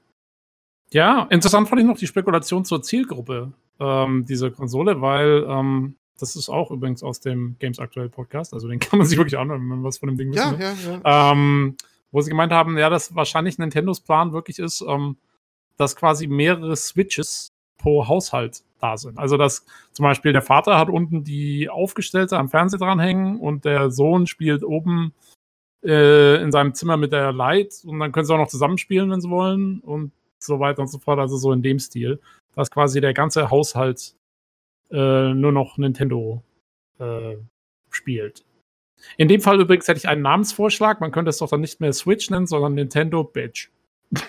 ja, 0.91 1.28
interessant 1.30 1.70
fand 1.70 1.80
ich 1.82 1.88
noch 1.88 1.97
die 1.97 2.07
Spekulation 2.07 2.65
zur 2.65 2.82
Zielgruppe 2.82 3.53
ähm, 3.80 4.25
dieser 4.25 4.51
Konsole, 4.51 5.01
weil 5.01 5.45
ähm, 5.47 5.95
das 6.19 6.36
ist 6.36 6.49
auch 6.49 6.71
übrigens 6.71 7.01
aus 7.01 7.19
dem 7.19 7.55
Games 7.59 7.80
Aktuell 7.80 8.09
Podcast, 8.09 8.53
also 8.53 8.67
den 8.67 8.80
kann 8.80 8.99
man 8.99 9.07
sich 9.07 9.17
wirklich 9.17 9.38
anhören, 9.38 9.61
wenn 9.61 9.67
man 9.67 9.84
was 9.84 9.97
von 9.97 10.07
dem 10.07 10.17
Ding 10.17 10.32
wissen 10.32 10.59
ja, 10.59 10.77
will. 10.77 10.99
Ja, 11.01 11.01
ja. 11.03 11.32
Ähm, 11.32 11.75
wo 12.11 12.21
sie 12.21 12.30
gemeint 12.30 12.51
haben, 12.51 12.77
ja, 12.77 12.89
dass 12.89 13.15
wahrscheinlich 13.15 13.57
Nintendos 13.57 14.01
Plan 14.01 14.34
wirklich 14.34 14.59
ist, 14.59 14.84
ähm, 14.88 15.17
dass 15.77 15.95
quasi 15.95 16.27
mehrere 16.27 16.75
Switches 16.75 17.49
pro 17.77 18.07
Haushalt 18.07 18.63
da 18.80 18.97
sind. 18.97 19.17
Also 19.17 19.38
dass 19.38 19.65
zum 19.93 20.03
Beispiel 20.03 20.34
der 20.34 20.41
Vater 20.41 20.77
hat 20.77 20.89
unten 20.89 21.23
die 21.23 21.69
aufgestellte 21.69 22.38
am 22.38 22.49
Fernseher 22.49 22.80
dranhängen 22.80 23.39
und 23.39 23.65
der 23.65 23.91
Sohn 23.91 24.27
spielt 24.27 24.63
oben 24.63 25.13
äh, 25.84 26.41
in 26.41 26.51
seinem 26.51 26.73
Zimmer 26.73 26.97
mit 26.97 27.11
der 27.11 27.32
Light 27.32 27.82
und 27.86 27.99
dann 27.99 28.11
können 28.11 28.25
sie 28.25 28.34
auch 28.34 28.38
noch 28.38 28.49
zusammenspielen, 28.49 29.09
wenn 29.11 29.21
sie 29.21 29.30
wollen 29.30 29.80
und 29.80 30.11
so 30.39 30.59
weiter 30.59 30.82
und 30.82 30.88
so 30.89 30.99
fort. 30.99 31.19
Also 31.19 31.38
so 31.38 31.51
in 31.51 31.61
dem 31.61 31.80
Stil, 31.80 32.19
dass 32.60 32.72
quasi 32.72 32.99
der 32.99 33.14
ganze 33.14 33.49
Haushalt 33.49 34.16
äh, 34.91 35.34
nur 35.34 35.53
noch 35.53 35.78
Nintendo 35.78 36.43
äh, 36.99 37.38
spielt. 37.89 38.43
In 39.16 39.30
dem 39.30 39.39
Fall 39.39 39.62
übrigens 39.62 39.88
hätte 39.88 39.97
ich 39.97 40.10
einen 40.10 40.22
Namensvorschlag. 40.24 40.99
Man 40.99 41.14
könnte 41.14 41.30
es 41.30 41.38
doch 41.38 41.49
dann 41.49 41.62
nicht 41.62 41.80
mehr 41.80 41.93
Switch 41.93 42.30
nennen, 42.30 42.47
sondern 42.47 42.74
Nintendo 42.74 43.24
Bitch. 43.24 43.70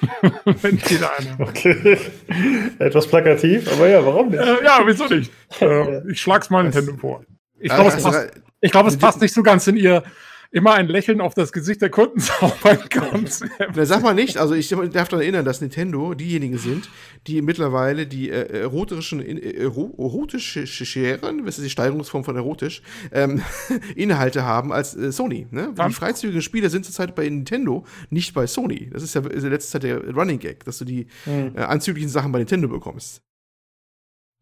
Wenn 0.44 0.80
jeder 0.88 1.10
eine. 1.18 1.36
Okay. 1.40 1.98
Etwas 2.78 3.08
plakativ, 3.08 3.72
aber 3.72 3.88
ja, 3.88 4.06
warum 4.06 4.28
nicht? 4.28 4.40
Äh, 4.40 4.64
ja, 4.64 4.80
wieso 4.84 5.06
nicht? 5.06 5.32
Äh, 5.60 6.08
ich 6.12 6.20
schlag's 6.20 6.50
mal 6.50 6.62
Nintendo 6.62 6.96
vor. 6.96 7.24
Ich 7.58 7.72
glaube, 7.72 7.88
es, 7.88 8.00
passt, 8.00 8.40
ich 8.60 8.70
glaub, 8.70 8.86
es 8.86 8.96
passt 8.96 9.20
nicht 9.20 9.34
so 9.34 9.42
ganz 9.42 9.66
in 9.66 9.76
ihr 9.76 10.04
immer 10.52 10.74
ein 10.74 10.88
Lächeln 10.88 11.20
auf 11.20 11.34
das 11.34 11.52
Gesicht 11.52 11.80
der 11.80 11.90
Kunden 11.90 12.18
zaubern 12.20 12.88
Konzept. 12.90 13.52
Na, 13.74 13.86
sag 13.86 14.02
mal 14.02 14.14
nicht, 14.14 14.36
also 14.36 14.54
ich 14.54 14.68
darf 14.68 15.08
daran 15.08 15.22
erinnern, 15.22 15.44
dass 15.44 15.60
Nintendo 15.60 16.14
diejenigen 16.14 16.58
sind, 16.58 16.90
die 17.26 17.40
mittlerweile 17.42 18.06
die 18.06 18.30
äh, 18.30 18.60
erotischen, 18.60 19.20
äh, 19.20 19.52
erotische 19.52 20.66
Scheren, 20.66 21.46
was 21.46 21.58
ist 21.58 21.64
die 21.64 21.70
Steigerungsform 21.70 22.24
von 22.24 22.36
erotisch, 22.36 22.82
ähm, 23.12 23.42
Inhalte 23.96 24.44
haben 24.44 24.72
als 24.72 24.96
äh, 24.96 25.12
Sony. 25.12 25.46
Ne? 25.50 25.74
Die 25.74 25.92
freizügigen 25.92 26.42
Spiele 26.42 26.70
sind 26.70 26.84
zurzeit 26.84 27.14
bei 27.14 27.28
Nintendo, 27.28 27.84
nicht 28.10 28.34
bei 28.34 28.46
Sony. 28.46 28.90
Das 28.90 29.02
ist 29.02 29.14
ja 29.14 29.20
in 29.22 29.50
letzter 29.50 29.72
Zeit 29.72 29.84
der 29.84 30.14
Running 30.14 30.38
Gag, 30.38 30.64
dass 30.64 30.78
du 30.78 30.84
die 30.84 31.06
hm. 31.24 31.56
äh, 31.56 31.60
anzüglichen 31.60 32.10
Sachen 32.10 32.32
bei 32.32 32.38
Nintendo 32.38 32.68
bekommst. 32.68 33.22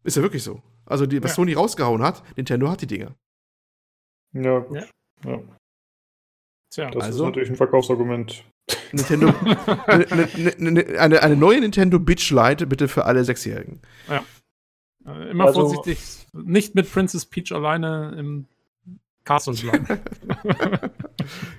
Ist 0.03 0.17
ja 0.17 0.23
wirklich 0.23 0.43
so. 0.43 0.61
Also, 0.85 1.05
die, 1.05 1.21
was 1.21 1.31
ja. 1.31 1.35
Sony 1.35 1.53
rausgehauen 1.53 2.01
hat, 2.01 2.23
Nintendo 2.35 2.69
hat 2.69 2.81
die 2.81 2.87
Dinger. 2.87 3.15
Ja, 4.33 4.59
gut. 4.59 4.77
Ja. 5.23 5.31
ja. 5.31 5.58
Tja, 6.69 6.89
das 6.91 7.03
also, 7.03 7.23
ist 7.23 7.27
natürlich 7.27 7.49
ein 7.49 7.55
Verkaufsargument. 7.55 8.43
Nintendo, 8.91 9.33
eine, 9.87 10.11
eine, 10.11 10.95
eine, 10.99 11.23
eine, 11.23 11.35
neue 11.35 11.61
Nintendo 11.61 11.99
Bitch 11.99 12.31
Lite 12.31 12.67
bitte 12.67 12.87
für 12.87 13.05
alle 13.05 13.23
Sechsjährigen. 13.23 13.81
Ja. 14.07 14.23
Äh, 15.05 15.31
immer 15.31 15.45
also, 15.45 15.61
vorsichtig, 15.61 15.99
nicht 16.33 16.75
mit 16.75 16.91
Princess 16.91 17.25
Peach 17.25 17.51
alleine 17.51 18.15
im 18.17 18.45
Castle 19.23 19.53
bleiben. 19.61 19.87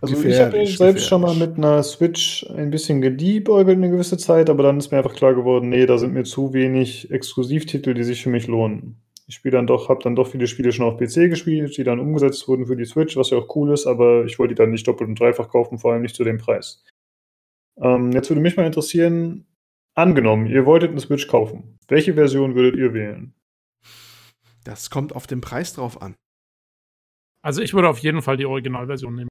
also 0.00 0.14
gefährlich, 0.14 0.34
ich 0.34 0.40
habe 0.40 0.52
selbst 0.52 0.78
gefährlich. 0.78 1.04
schon 1.04 1.20
mal 1.22 1.34
mit 1.34 1.56
einer 1.56 1.82
Switch 1.82 2.46
ein 2.50 2.70
bisschen 2.70 3.00
geliebäugelt 3.00 3.76
eine 3.76 3.90
gewisse 3.90 4.18
Zeit, 4.18 4.48
aber 4.48 4.62
dann 4.62 4.78
ist 4.78 4.92
mir 4.92 4.98
einfach 4.98 5.14
klar 5.14 5.34
geworden, 5.34 5.68
nee, 5.68 5.86
da 5.86 5.98
sind 5.98 6.12
mir 6.12 6.24
zu 6.24 6.52
wenig 6.52 7.10
Exklusivtitel, 7.10 7.94
die 7.94 8.04
sich 8.04 8.22
für 8.22 8.30
mich 8.30 8.46
lohnen 8.46 9.00
ich 9.30 9.36
spiele 9.36 9.52
dann 9.52 9.68
doch, 9.68 9.88
habe 9.88 10.02
dann 10.02 10.16
doch 10.16 10.26
viele 10.26 10.48
Spiele 10.48 10.72
schon 10.72 10.86
auf 10.86 10.98
PC 10.98 11.30
gespielt, 11.30 11.76
die 11.76 11.84
dann 11.84 12.00
umgesetzt 12.00 12.48
wurden 12.48 12.66
für 12.66 12.74
die 12.74 12.84
Switch, 12.84 13.16
was 13.16 13.30
ja 13.30 13.38
auch 13.38 13.54
cool 13.54 13.72
ist, 13.72 13.86
aber 13.86 14.24
ich 14.24 14.40
wollte 14.40 14.54
die 14.54 14.58
dann 14.58 14.72
nicht 14.72 14.88
doppelt 14.88 15.08
und 15.08 15.20
dreifach 15.20 15.48
kaufen, 15.48 15.78
vor 15.78 15.92
allem 15.92 16.02
nicht 16.02 16.16
zu 16.16 16.24
dem 16.24 16.38
Preis. 16.38 16.84
Ähm, 17.80 18.10
jetzt 18.10 18.28
würde 18.28 18.40
mich 18.40 18.56
mal 18.56 18.66
interessieren, 18.66 19.46
angenommen, 19.94 20.46
ihr 20.46 20.66
wolltet 20.66 20.90
eine 20.90 20.98
Switch 20.98 21.28
kaufen. 21.28 21.78
Welche 21.86 22.14
Version 22.14 22.56
würdet 22.56 22.74
ihr 22.74 22.92
wählen? 22.92 23.32
Das 24.64 24.90
kommt 24.90 25.14
auf 25.14 25.28
den 25.28 25.40
Preis 25.40 25.74
drauf 25.74 26.02
an. 26.02 26.16
Also 27.40 27.62
ich 27.62 27.72
würde 27.72 27.88
auf 27.88 27.98
jeden 28.00 28.22
Fall 28.22 28.36
die 28.36 28.46
Originalversion 28.46 29.14
nehmen. 29.14 29.28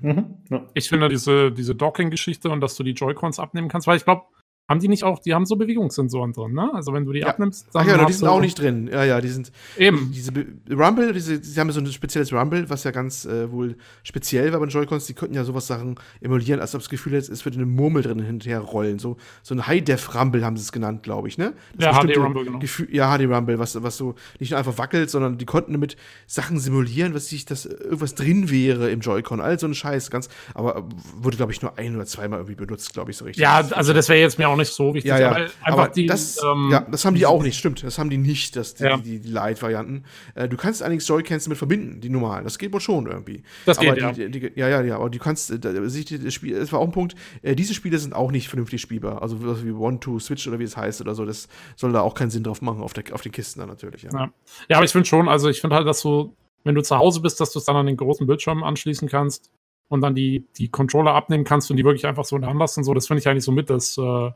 Mhm, 0.00 0.38
ja. 0.50 0.68
Ich 0.74 0.88
finde 0.88 1.08
diese, 1.08 1.52
diese 1.52 1.76
Docking-Geschichte 1.76 2.50
und 2.50 2.60
dass 2.60 2.74
du 2.74 2.82
die 2.82 2.94
Joy-Cons 2.94 3.38
abnehmen 3.38 3.68
kannst, 3.68 3.86
weil 3.86 3.96
ich 3.96 4.04
glaube, 4.04 4.24
haben 4.66 4.80
die 4.80 4.88
nicht 4.88 5.04
auch, 5.04 5.18
die 5.18 5.34
haben 5.34 5.44
so 5.44 5.56
Bewegungssensoren 5.56 6.32
drin, 6.32 6.54
ne? 6.54 6.70
Also 6.72 6.94
wenn 6.94 7.04
du 7.04 7.12
die 7.12 7.20
ja. 7.20 7.26
abnimmst, 7.26 7.68
dann. 7.74 7.82
Ach 7.82 7.86
ja, 7.86 8.04
die 8.06 8.12
sind 8.14 8.26
auch 8.26 8.40
nicht 8.40 8.58
drin. 8.58 8.88
Ja, 8.90 9.04
ja, 9.04 9.20
die 9.20 9.28
sind. 9.28 9.52
Eben. 9.76 10.10
Diese 10.10 10.32
Rumble, 10.70 11.12
diese, 11.12 11.38
die 11.38 11.60
haben 11.60 11.70
so 11.70 11.80
ein 11.80 11.86
spezielles 11.86 12.32
Rumble, 12.32 12.70
was 12.70 12.82
ja 12.84 12.90
ganz 12.90 13.26
äh, 13.26 13.52
wohl 13.52 13.76
speziell 14.04 14.52
war 14.52 14.60
bei 14.60 14.66
den 14.66 14.70
Joy-Cons. 14.70 15.04
Die 15.04 15.12
könnten 15.12 15.34
ja 15.34 15.44
sowas 15.44 15.66
Sachen 15.66 15.96
emulieren, 16.22 16.60
als 16.60 16.74
ob 16.74 16.80
das 16.80 16.88
Gefühl 16.88 17.12
hätte, 17.12 17.30
es 17.30 17.44
würde 17.44 17.58
eine 17.58 17.66
Murmel 17.66 18.02
drin 18.02 18.20
hinterher 18.20 18.60
rollen. 18.60 18.98
So, 18.98 19.18
so 19.42 19.54
ein 19.54 19.66
High-Def-Rumble 19.66 20.42
haben 20.46 20.56
sie 20.56 20.62
es 20.62 20.72
genannt, 20.72 21.02
glaube 21.02 21.28
ich, 21.28 21.36
ne? 21.36 21.52
Das 21.76 21.96
ja, 21.96 22.00
HD-Rumble, 22.00 22.44
genau. 22.44 22.58
Gefühl, 22.58 22.88
ja, 22.90 23.14
HD-Rumble, 23.18 23.58
was, 23.58 23.82
was 23.82 23.98
so 23.98 24.14
nicht 24.40 24.50
nur 24.50 24.58
einfach 24.58 24.78
wackelt, 24.78 25.10
sondern 25.10 25.36
die 25.36 25.44
konnten 25.44 25.72
damit 25.72 25.96
Sachen 26.26 26.58
simulieren, 26.58 27.12
was 27.12 27.28
sich, 27.28 27.44
dass 27.44 27.66
irgendwas 27.66 28.14
drin 28.14 28.50
wäre 28.50 28.90
im 28.90 29.00
Joy-Con. 29.00 29.42
All 29.42 29.58
so 29.58 29.66
ein 29.66 29.74
Scheiß, 29.74 30.10
ganz. 30.10 30.30
Aber 30.54 30.88
wurde, 31.16 31.36
glaube 31.36 31.52
ich, 31.52 31.60
nur 31.60 31.76
ein 31.76 31.96
oder 31.96 32.06
zweimal 32.06 32.38
irgendwie 32.38 32.54
benutzt, 32.54 32.94
glaube 32.94 33.10
ich, 33.10 33.18
so 33.18 33.26
richtig. 33.26 33.42
Ja, 33.42 33.58
also 33.58 33.92
das 33.92 34.08
wäre 34.08 34.20
jetzt 34.20 34.38
mir 34.38 34.48
auch 34.48 34.53
nicht 34.56 34.72
so 34.72 34.94
wichtig. 34.94 35.10
Ja, 35.10 35.18
ja 35.18 35.46
einfach 35.62 35.88
die, 35.88 36.06
das, 36.06 36.40
ähm, 36.42 36.68
ja, 36.70 36.80
das 36.80 37.04
haben 37.04 37.14
die 37.14 37.26
auch 37.26 37.42
nicht, 37.42 37.58
stimmt. 37.58 37.82
Das 37.82 37.98
haben 37.98 38.10
die 38.10 38.18
nicht, 38.18 38.56
das, 38.56 38.74
die, 38.74 38.84
ja. 38.84 38.96
die, 38.96 39.20
die 39.20 39.28
Light-Varianten. 39.28 40.04
Äh, 40.34 40.48
du 40.48 40.56
kannst 40.56 40.82
allerdings 40.82 41.06
Joy-Cans 41.06 41.44
damit 41.44 41.58
verbinden, 41.58 42.00
die 42.00 42.08
normalen. 42.08 42.44
Das 42.44 42.58
geht 42.58 42.72
wohl 42.72 42.80
schon 42.80 43.06
irgendwie. 43.06 43.42
Das 43.66 43.78
geht, 43.78 43.90
aber 43.90 43.98
ja. 43.98 44.12
Die, 44.12 44.52
ja, 44.56 44.68
ja, 44.68 44.82
ja, 44.82 44.96
aber 44.96 45.10
du 45.10 45.18
kannst, 45.18 45.50
äh, 45.50 45.58
das 45.58 46.34
Spiel, 46.34 46.58
das 46.58 46.72
war 46.72 46.80
auch 46.80 46.86
ein 46.86 46.92
Punkt, 46.92 47.14
äh, 47.42 47.54
diese 47.54 47.74
Spiele 47.74 47.98
sind 47.98 48.14
auch 48.14 48.30
nicht 48.30 48.48
vernünftig 48.48 48.80
spielbar. 48.80 49.22
Also 49.22 49.64
wie 49.64 49.72
One-Two-Switch 49.72 50.46
oder 50.48 50.58
wie 50.58 50.64
es 50.64 50.76
heißt 50.76 51.00
oder 51.00 51.14
so, 51.14 51.24
das 51.24 51.48
soll 51.76 51.92
da 51.92 52.00
auch 52.00 52.14
keinen 52.14 52.30
Sinn 52.30 52.44
drauf 52.44 52.62
machen, 52.62 52.82
auf, 52.82 52.92
der, 52.92 53.04
auf 53.12 53.22
den 53.22 53.32
Kisten 53.32 53.60
dann 53.60 53.68
natürlich. 53.68 54.02
Ja, 54.02 54.10
ja. 54.12 54.32
ja 54.68 54.76
aber 54.76 54.84
ich 54.84 54.92
finde 54.92 55.06
schon, 55.06 55.28
also 55.28 55.48
ich 55.48 55.60
finde 55.60 55.76
halt, 55.76 55.86
dass 55.86 56.02
du, 56.02 56.34
wenn 56.64 56.74
du 56.74 56.82
zu 56.82 56.96
Hause 56.96 57.20
bist, 57.20 57.40
dass 57.40 57.52
du 57.52 57.58
es 57.58 57.64
dann 57.64 57.76
an 57.76 57.86
den 57.86 57.96
großen 57.96 58.26
Bildschirm 58.26 58.62
anschließen 58.62 59.08
kannst 59.08 59.50
und 59.88 60.00
dann 60.00 60.14
die, 60.14 60.46
die 60.56 60.68
Controller 60.68 61.14
abnehmen 61.14 61.44
kannst 61.44 61.70
und 61.70 61.76
die 61.76 61.84
wirklich 61.84 62.06
einfach 62.06 62.24
so 62.24 62.36
in 62.36 62.42
der 62.42 62.50
Hand 62.50 62.58
lassen. 62.58 62.84
So, 62.84 62.94
das 62.94 63.06
finde 63.06 63.20
ich 63.20 63.28
eigentlich 63.28 63.44
so 63.44 63.52
mit 63.52 63.70
das, 63.70 63.98
äh, 63.98 64.30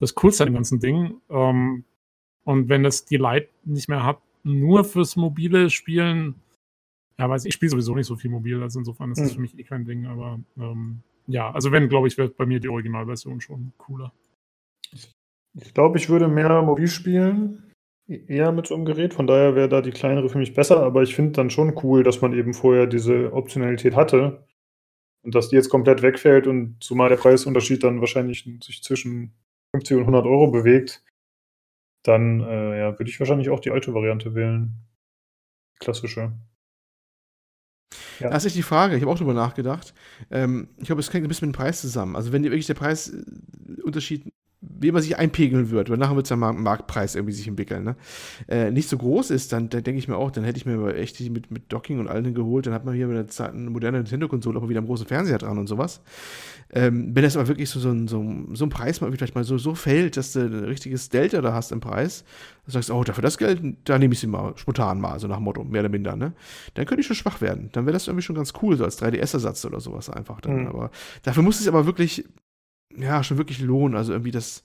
das 0.00 0.14
Coolste 0.14 0.44
an 0.44 0.50
dem 0.50 0.54
ganzen 0.54 0.80
Ding. 0.80 1.20
Ähm, 1.28 1.84
und 2.44 2.68
wenn 2.68 2.84
es 2.84 3.04
die 3.04 3.16
Light 3.16 3.48
nicht 3.64 3.88
mehr 3.88 4.04
hat, 4.04 4.20
nur 4.42 4.84
fürs 4.84 5.16
mobile 5.16 5.70
Spielen, 5.70 6.36
ja, 7.18 7.28
weiß 7.28 7.44
ich, 7.44 7.48
ich 7.48 7.54
spiele 7.54 7.70
sowieso 7.70 7.94
nicht 7.94 8.06
so 8.06 8.16
viel 8.16 8.30
mobil, 8.30 8.62
also 8.62 8.78
insofern 8.78 9.10
ist 9.10 9.20
das 9.20 9.30
hm. 9.30 9.34
für 9.34 9.40
mich 9.42 9.58
eh 9.58 9.64
kein 9.64 9.84
Ding, 9.84 10.06
aber 10.06 10.40
ähm, 10.56 11.02
ja, 11.26 11.50
also 11.50 11.72
wenn, 11.72 11.88
glaube 11.88 12.08
ich, 12.08 12.16
wird 12.16 12.36
bei 12.36 12.46
mir 12.46 12.60
die 12.60 12.68
Originalversion 12.68 13.40
schon 13.40 13.72
cooler. 13.76 14.12
Ich 15.54 15.74
glaube, 15.74 15.98
ich 15.98 16.08
würde 16.08 16.28
mehr 16.28 16.62
mobil 16.62 16.88
spielen, 16.88 17.72
eher 18.06 18.52
mit 18.52 18.66
so 18.66 18.74
einem 18.74 18.86
Gerät, 18.86 19.12
von 19.12 19.26
daher 19.26 19.54
wäre 19.54 19.68
da 19.68 19.82
die 19.82 19.90
kleinere 19.90 20.30
für 20.30 20.38
mich 20.38 20.54
besser, 20.54 20.82
aber 20.82 21.02
ich 21.02 21.14
finde 21.14 21.32
dann 21.32 21.50
schon 21.50 21.74
cool, 21.82 22.02
dass 22.02 22.22
man 22.22 22.32
eben 22.32 22.54
vorher 22.54 22.86
diese 22.86 23.32
Optionalität 23.32 23.94
hatte 23.94 24.46
und 25.22 25.34
dass 25.34 25.50
die 25.50 25.56
jetzt 25.56 25.68
komplett 25.68 26.00
wegfällt 26.00 26.46
und 26.46 26.76
zumal 26.80 27.10
der 27.10 27.16
Preisunterschied 27.16 27.82
dann 27.84 28.00
wahrscheinlich 28.00 28.48
sich 28.62 28.82
zwischen 28.82 29.34
50 29.74 29.96
und 29.96 30.02
100 30.02 30.26
Euro 30.26 30.50
bewegt, 30.50 31.04
dann 32.04 32.40
äh, 32.40 32.78
ja, 32.78 32.98
würde 32.98 33.10
ich 33.10 33.18
wahrscheinlich 33.20 33.50
auch 33.50 33.60
die 33.60 33.70
alte 33.70 33.94
Variante 33.94 34.34
wählen. 34.34 34.74
Klassische. 35.78 36.32
Ja. 38.20 38.30
Das 38.30 38.44
ist 38.44 38.56
die 38.56 38.62
Frage, 38.62 38.96
ich 38.96 39.02
habe 39.02 39.12
auch 39.12 39.18
drüber 39.18 39.34
nachgedacht. 39.34 39.94
Ähm, 40.30 40.68
ich 40.78 40.86
glaube, 40.86 41.00
es 41.00 41.12
hängt 41.12 41.24
ein 41.24 41.28
bisschen 41.28 41.48
mit 41.48 41.56
dem 41.56 41.58
Preis 41.58 41.80
zusammen. 41.80 42.16
Also, 42.16 42.32
wenn 42.32 42.42
wirklich 42.42 42.66
der 42.66 42.74
Preisunterschied 42.74 44.32
wie 44.60 44.90
man 44.90 45.02
sich 45.02 45.16
einpegeln 45.16 45.70
wird, 45.70 45.88
weil 45.88 45.98
nachher 45.98 46.16
wird 46.16 46.26
es 46.26 46.30
ja 46.30 46.36
mal 46.36 46.52
Marktpreis 46.52 47.14
irgendwie 47.14 47.32
sich 47.32 47.46
entwickeln, 47.46 47.84
ne? 47.84 47.96
Äh, 48.48 48.72
nicht 48.72 48.88
so 48.88 48.98
groß 48.98 49.30
ist, 49.30 49.52
dann, 49.52 49.68
dann 49.68 49.84
denke 49.84 50.00
ich 50.00 50.08
mir 50.08 50.16
auch, 50.16 50.32
dann 50.32 50.42
hätte 50.42 50.58
ich 50.58 50.66
mir 50.66 50.96
echt 50.96 51.20
mit, 51.30 51.52
mit 51.52 51.72
Docking 51.72 52.00
und 52.00 52.08
allem 52.08 52.34
geholt, 52.34 52.66
dann 52.66 52.74
hat 52.74 52.84
man 52.84 52.94
hier 52.94 53.06
mit 53.06 53.16
der 53.16 53.28
Zeit 53.28 53.52
eine 53.52 53.70
moderne 53.70 53.98
Nintendo-Konsole 53.98 54.58
auch 54.58 54.68
wieder 54.68 54.78
einen 54.78 54.88
großen 54.88 55.06
Fernseher 55.06 55.38
dran 55.38 55.58
und 55.58 55.68
sowas. 55.68 56.00
Ähm, 56.70 57.14
wenn 57.14 57.22
das 57.22 57.36
aber 57.36 57.46
wirklich 57.46 57.70
so, 57.70 57.78
so, 57.78 57.90
ein, 57.90 58.08
so, 58.08 58.24
so 58.52 58.64
ein 58.64 58.68
Preis 58.68 59.00
mal 59.00 59.12
vielleicht 59.12 59.36
mal 59.36 59.44
so, 59.44 59.58
so 59.58 59.76
fällt, 59.76 60.16
dass 60.16 60.32
du 60.32 60.40
ein 60.40 60.64
richtiges 60.64 61.08
Delta 61.08 61.40
da 61.40 61.52
hast 61.52 61.70
im 61.70 61.80
Preis, 61.80 62.24
dann 62.66 62.72
sagst 62.72 62.88
du, 62.88 62.94
oh, 62.94 63.04
dafür 63.04 63.22
das 63.22 63.38
Geld, 63.38 63.62
da 63.84 63.96
nehme 63.98 64.14
ich 64.14 64.20
sie 64.20 64.26
mal 64.26 64.54
spontan 64.56 65.00
mal, 65.00 65.20
so 65.20 65.28
nach 65.28 65.38
Motto, 65.38 65.62
mehr 65.62 65.82
oder 65.82 65.88
minder, 65.88 66.16
ne? 66.16 66.32
Dann 66.74 66.84
könnte 66.84 67.02
ich 67.02 67.06
schon 67.06 67.16
schwach 67.16 67.40
werden. 67.40 67.70
Dann 67.72 67.86
wäre 67.86 67.92
das 67.92 68.08
irgendwie 68.08 68.22
schon 68.22 68.36
ganz 68.36 68.52
cool, 68.60 68.76
so 68.76 68.84
als 68.84 69.00
3DS-Ersatz 69.00 69.64
oder 69.64 69.78
sowas 69.78 70.10
einfach 70.10 70.40
dann. 70.40 70.62
Mhm. 70.62 70.66
Aber 70.66 70.90
dafür 71.22 71.44
muss 71.44 71.60
es 71.60 71.68
aber 71.68 71.86
wirklich 71.86 72.24
ja, 72.96 73.22
schon 73.22 73.38
wirklich 73.38 73.60
lohnen. 73.60 73.96
Also 73.96 74.12
irgendwie 74.12 74.30
das, 74.30 74.64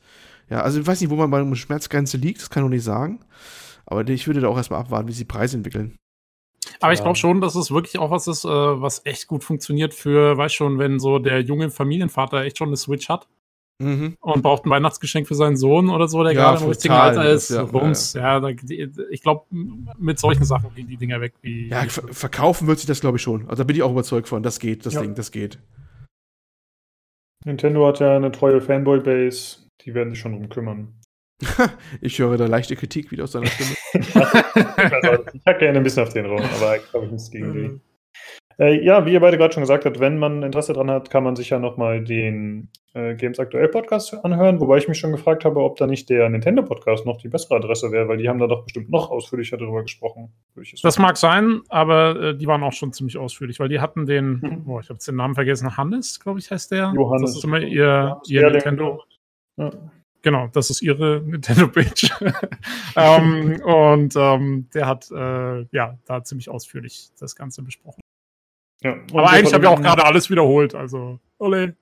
ja, 0.49 0.61
also 0.61 0.79
ich 0.79 0.87
weiß 0.87 1.01
nicht, 1.01 1.09
wo 1.09 1.15
man 1.15 1.31
bei 1.31 1.39
einer 1.39 1.55
Schmerzgrenze 1.55 2.17
liegt, 2.17 2.41
das 2.41 2.49
kann 2.49 2.63
ich 2.63 2.65
noch 2.65 2.75
nicht 2.75 2.83
sagen. 2.83 3.19
Aber 3.85 4.07
ich 4.07 4.27
würde 4.27 4.41
da 4.41 4.47
auch 4.47 4.57
erstmal 4.57 4.79
abwarten, 4.79 5.07
wie 5.07 5.13
sie 5.13 5.25
Preise 5.25 5.57
entwickeln. 5.57 5.97
Aber 6.79 6.93
ich 6.93 7.01
glaube 7.01 7.17
schon, 7.17 7.41
dass 7.41 7.55
es 7.55 7.71
wirklich 7.71 7.97
auch 7.99 8.11
was 8.11 8.27
ist, 8.27 8.45
äh, 8.45 8.47
was 8.47 9.05
echt 9.05 9.27
gut 9.27 9.43
funktioniert 9.43 9.93
für, 9.93 10.37
weißt 10.37 10.55
schon, 10.55 10.79
wenn 10.79 10.99
so 10.99 11.19
der 11.19 11.41
junge 11.41 11.69
Familienvater 11.69 12.43
echt 12.43 12.57
schon 12.57 12.69
eine 12.69 12.77
Switch 12.77 13.09
hat 13.09 13.27
mhm. 13.79 14.17
und 14.21 14.41
braucht 14.41 14.65
ein 14.65 14.69
Weihnachtsgeschenk 14.69 15.27
für 15.27 15.35
seinen 15.35 15.57
Sohn 15.57 15.89
oder 15.89 16.07
so, 16.07 16.23
der 16.23 16.33
ja, 16.33 16.41
gerade 16.41 16.63
im 16.63 16.69
richtigen 16.69 16.93
Alter 16.93 17.29
ist. 17.29 17.49
Das, 17.49 17.57
ja, 17.57 17.63
Rums, 17.63 18.13
ja, 18.13 18.39
ja. 18.39 18.49
ja 18.49 18.87
ich 19.09 19.21
glaube, 19.21 19.45
mit 19.49 20.19
solchen 20.19 20.45
Sachen 20.45 20.73
gehen 20.75 20.87
die 20.87 20.97
Dinger 20.97 21.21
weg. 21.21 21.33
Wie 21.41 21.69
ja, 21.69 21.85
verkaufen 21.87 22.67
wird 22.67 22.79
sich 22.79 22.87
das, 22.87 23.01
glaube 23.01 23.17
ich, 23.17 23.23
schon. 23.23 23.47
Also 23.49 23.63
da 23.63 23.67
bin 23.67 23.75
ich 23.75 23.83
auch 23.83 23.91
überzeugt 23.91 24.27
von. 24.27 24.43
Das 24.43 24.59
geht, 24.59 24.85
das 24.85 24.93
Ding, 24.93 25.15
das 25.15 25.31
geht. 25.31 25.59
Nintendo 27.45 27.87
hat 27.87 27.99
ja 27.99 28.15
eine 28.15 28.31
treue 28.31 28.61
Fanboy-Base, 28.61 29.67
die 29.81 29.93
werden 29.93 30.11
sich 30.11 30.19
schon 30.19 30.33
drum 30.33 30.49
kümmern. 30.49 30.99
ich 32.01 32.19
höre 32.19 32.37
da 32.37 32.45
leichte 32.45 32.75
Kritik 32.75 33.11
wieder 33.11 33.25
aus 33.25 33.33
seiner 33.33 33.47
Stimme. 33.47 33.75
ich 33.93 34.15
hacke 35.45 35.59
gerne 35.59 35.77
ein 35.77 35.83
bisschen 35.83 36.03
auf 36.03 36.13
den 36.13 36.25
Raum, 36.25 36.41
aber 36.41 36.77
ich 36.77 36.89
glaube, 36.89 37.07
ich 37.07 37.11
nichts 37.11 37.31
gegen 37.31 37.53
die. 37.53 37.81
Äh, 38.59 38.83
ja, 38.83 39.05
wie 39.05 39.13
ihr 39.13 39.19
beide 39.19 39.37
gerade 39.37 39.53
schon 39.53 39.63
gesagt 39.63 39.85
habt, 39.85 39.99
wenn 39.99 40.17
man 40.17 40.43
Interesse 40.43 40.73
dran 40.73 40.91
hat, 40.91 41.09
kann 41.09 41.23
man 41.23 41.35
sich 41.35 41.49
ja 41.49 41.59
nochmal 41.59 42.03
den 42.03 42.69
äh, 42.93 43.15
Games 43.15 43.39
Aktuell 43.39 43.67
Podcast 43.67 44.13
anhören, 44.23 44.59
wobei 44.59 44.77
ich 44.77 44.87
mich 44.87 44.99
schon 44.99 45.11
gefragt 45.11 45.45
habe, 45.45 45.61
ob 45.61 45.77
da 45.77 45.87
nicht 45.87 46.09
der 46.09 46.29
Nintendo 46.29 46.63
Podcast 46.63 47.05
noch 47.05 47.17
die 47.17 47.29
bessere 47.29 47.55
Adresse 47.55 47.91
wäre, 47.91 48.07
weil 48.07 48.17
die 48.17 48.29
haben 48.29 48.39
da 48.39 48.47
doch 48.47 48.63
bestimmt 48.63 48.89
noch 48.89 49.09
ausführlicher 49.09 49.57
darüber 49.57 49.81
gesprochen. 49.81 50.31
Das 50.83 50.99
mag 50.99 51.17
sein, 51.17 51.61
aber 51.69 52.19
äh, 52.21 52.37
die 52.37 52.47
waren 52.47 52.63
auch 52.63 52.73
schon 52.73 52.93
ziemlich 52.93 53.17
ausführlich, 53.17 53.59
weil 53.59 53.69
die 53.69 53.79
hatten 53.79 54.05
den, 54.05 54.39
mhm. 54.41 54.63
oh, 54.67 54.79
ich 54.79 54.89
habe 54.89 54.95
jetzt 54.95 55.07
den 55.07 55.15
Namen 55.15 55.35
vergessen, 55.35 55.75
Hannes, 55.75 56.19
glaube 56.19 56.39
ich, 56.39 56.51
heißt 56.51 56.71
der. 56.71 56.93
Johannes. 56.95 57.31
Das 57.31 57.37
ist 57.37 57.43
immer 57.43 57.59
ihr, 57.59 58.19
ihr 58.27 58.49
Nintendo. 58.49 59.03
Ja. 59.57 59.71
Genau, 60.21 60.47
das 60.47 60.69
ist 60.69 60.81
ihre 60.81 61.21
Nintendo-Page. 61.25 62.09
ähm, 62.95 63.61
und 63.63 64.15
ähm, 64.15 64.69
der 64.73 64.87
hat 64.87 65.11
äh, 65.11 65.65
ja 65.71 65.97
da 66.05 66.23
ziemlich 66.23 66.49
ausführlich 66.49 67.09
das 67.19 67.35
Ganze 67.35 67.61
besprochen. 67.61 68.02
Ja, 68.83 68.95
Aber 69.11 69.29
eigentlich 69.29 69.53
habe 69.53 69.63
ich 69.63 69.69
auch 69.69 69.81
gerade 69.81 70.03
alles 70.05 70.29
wiederholt, 70.29 70.75
also 70.75 71.19
ole. 71.39 71.75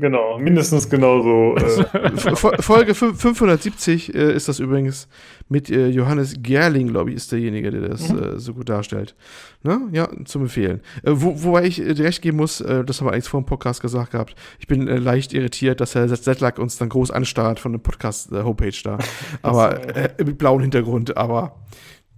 Genau, 0.00 0.36
mindestens 0.36 0.90
genauso. 0.90 1.54
Äh. 1.54 2.36
Folge 2.60 2.92
570 2.96 4.12
äh, 4.12 4.34
ist 4.34 4.48
das 4.48 4.58
übrigens 4.58 5.06
mit 5.48 5.70
äh, 5.70 5.86
Johannes 5.86 6.34
Gerling, 6.42 6.88
glaube 6.88 7.10
ich, 7.10 7.16
ist 7.16 7.30
derjenige, 7.30 7.70
der 7.70 7.82
das 7.82 8.08
mhm. 8.08 8.18
Äh, 8.18 8.38
so 8.40 8.54
gut 8.54 8.68
darstellt. 8.68 9.14
Ne? 9.62 9.80
Ja, 9.92 10.08
zum 10.24 10.42
Empfehlen. 10.42 10.80
Äh, 11.04 11.12
wo, 11.12 11.44
wobei 11.44 11.66
ich 11.66 11.76
dir 11.76 11.96
recht 12.00 12.20
geben 12.20 12.38
muss, 12.38 12.60
äh, 12.60 12.84
das 12.84 13.00
haben 13.00 13.06
wir 13.06 13.12
eigentlich 13.12 13.28
vor 13.28 13.40
dem 13.40 13.46
Podcast 13.46 13.80
gesagt 13.80 14.10
gehabt, 14.10 14.34
ich 14.58 14.66
bin 14.66 14.88
leicht 14.88 15.32
irritiert, 15.32 15.80
dass 15.80 15.94
Herr 15.94 16.08
Zetlack 16.08 16.58
uns 16.58 16.76
dann 16.76 16.88
groß 16.88 17.12
anstarrt 17.12 17.60
von 17.60 17.70
der 17.70 17.78
Podcast-Homepage 17.78 18.82
da. 18.82 18.98
aber 19.42 19.78
mit 20.18 20.36
blauem 20.36 20.62
Hintergrund, 20.62 21.16
aber 21.16 21.54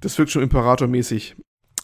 das 0.00 0.16
wirkt 0.16 0.30
schon 0.30 0.42
imperatormäßig. 0.42 1.36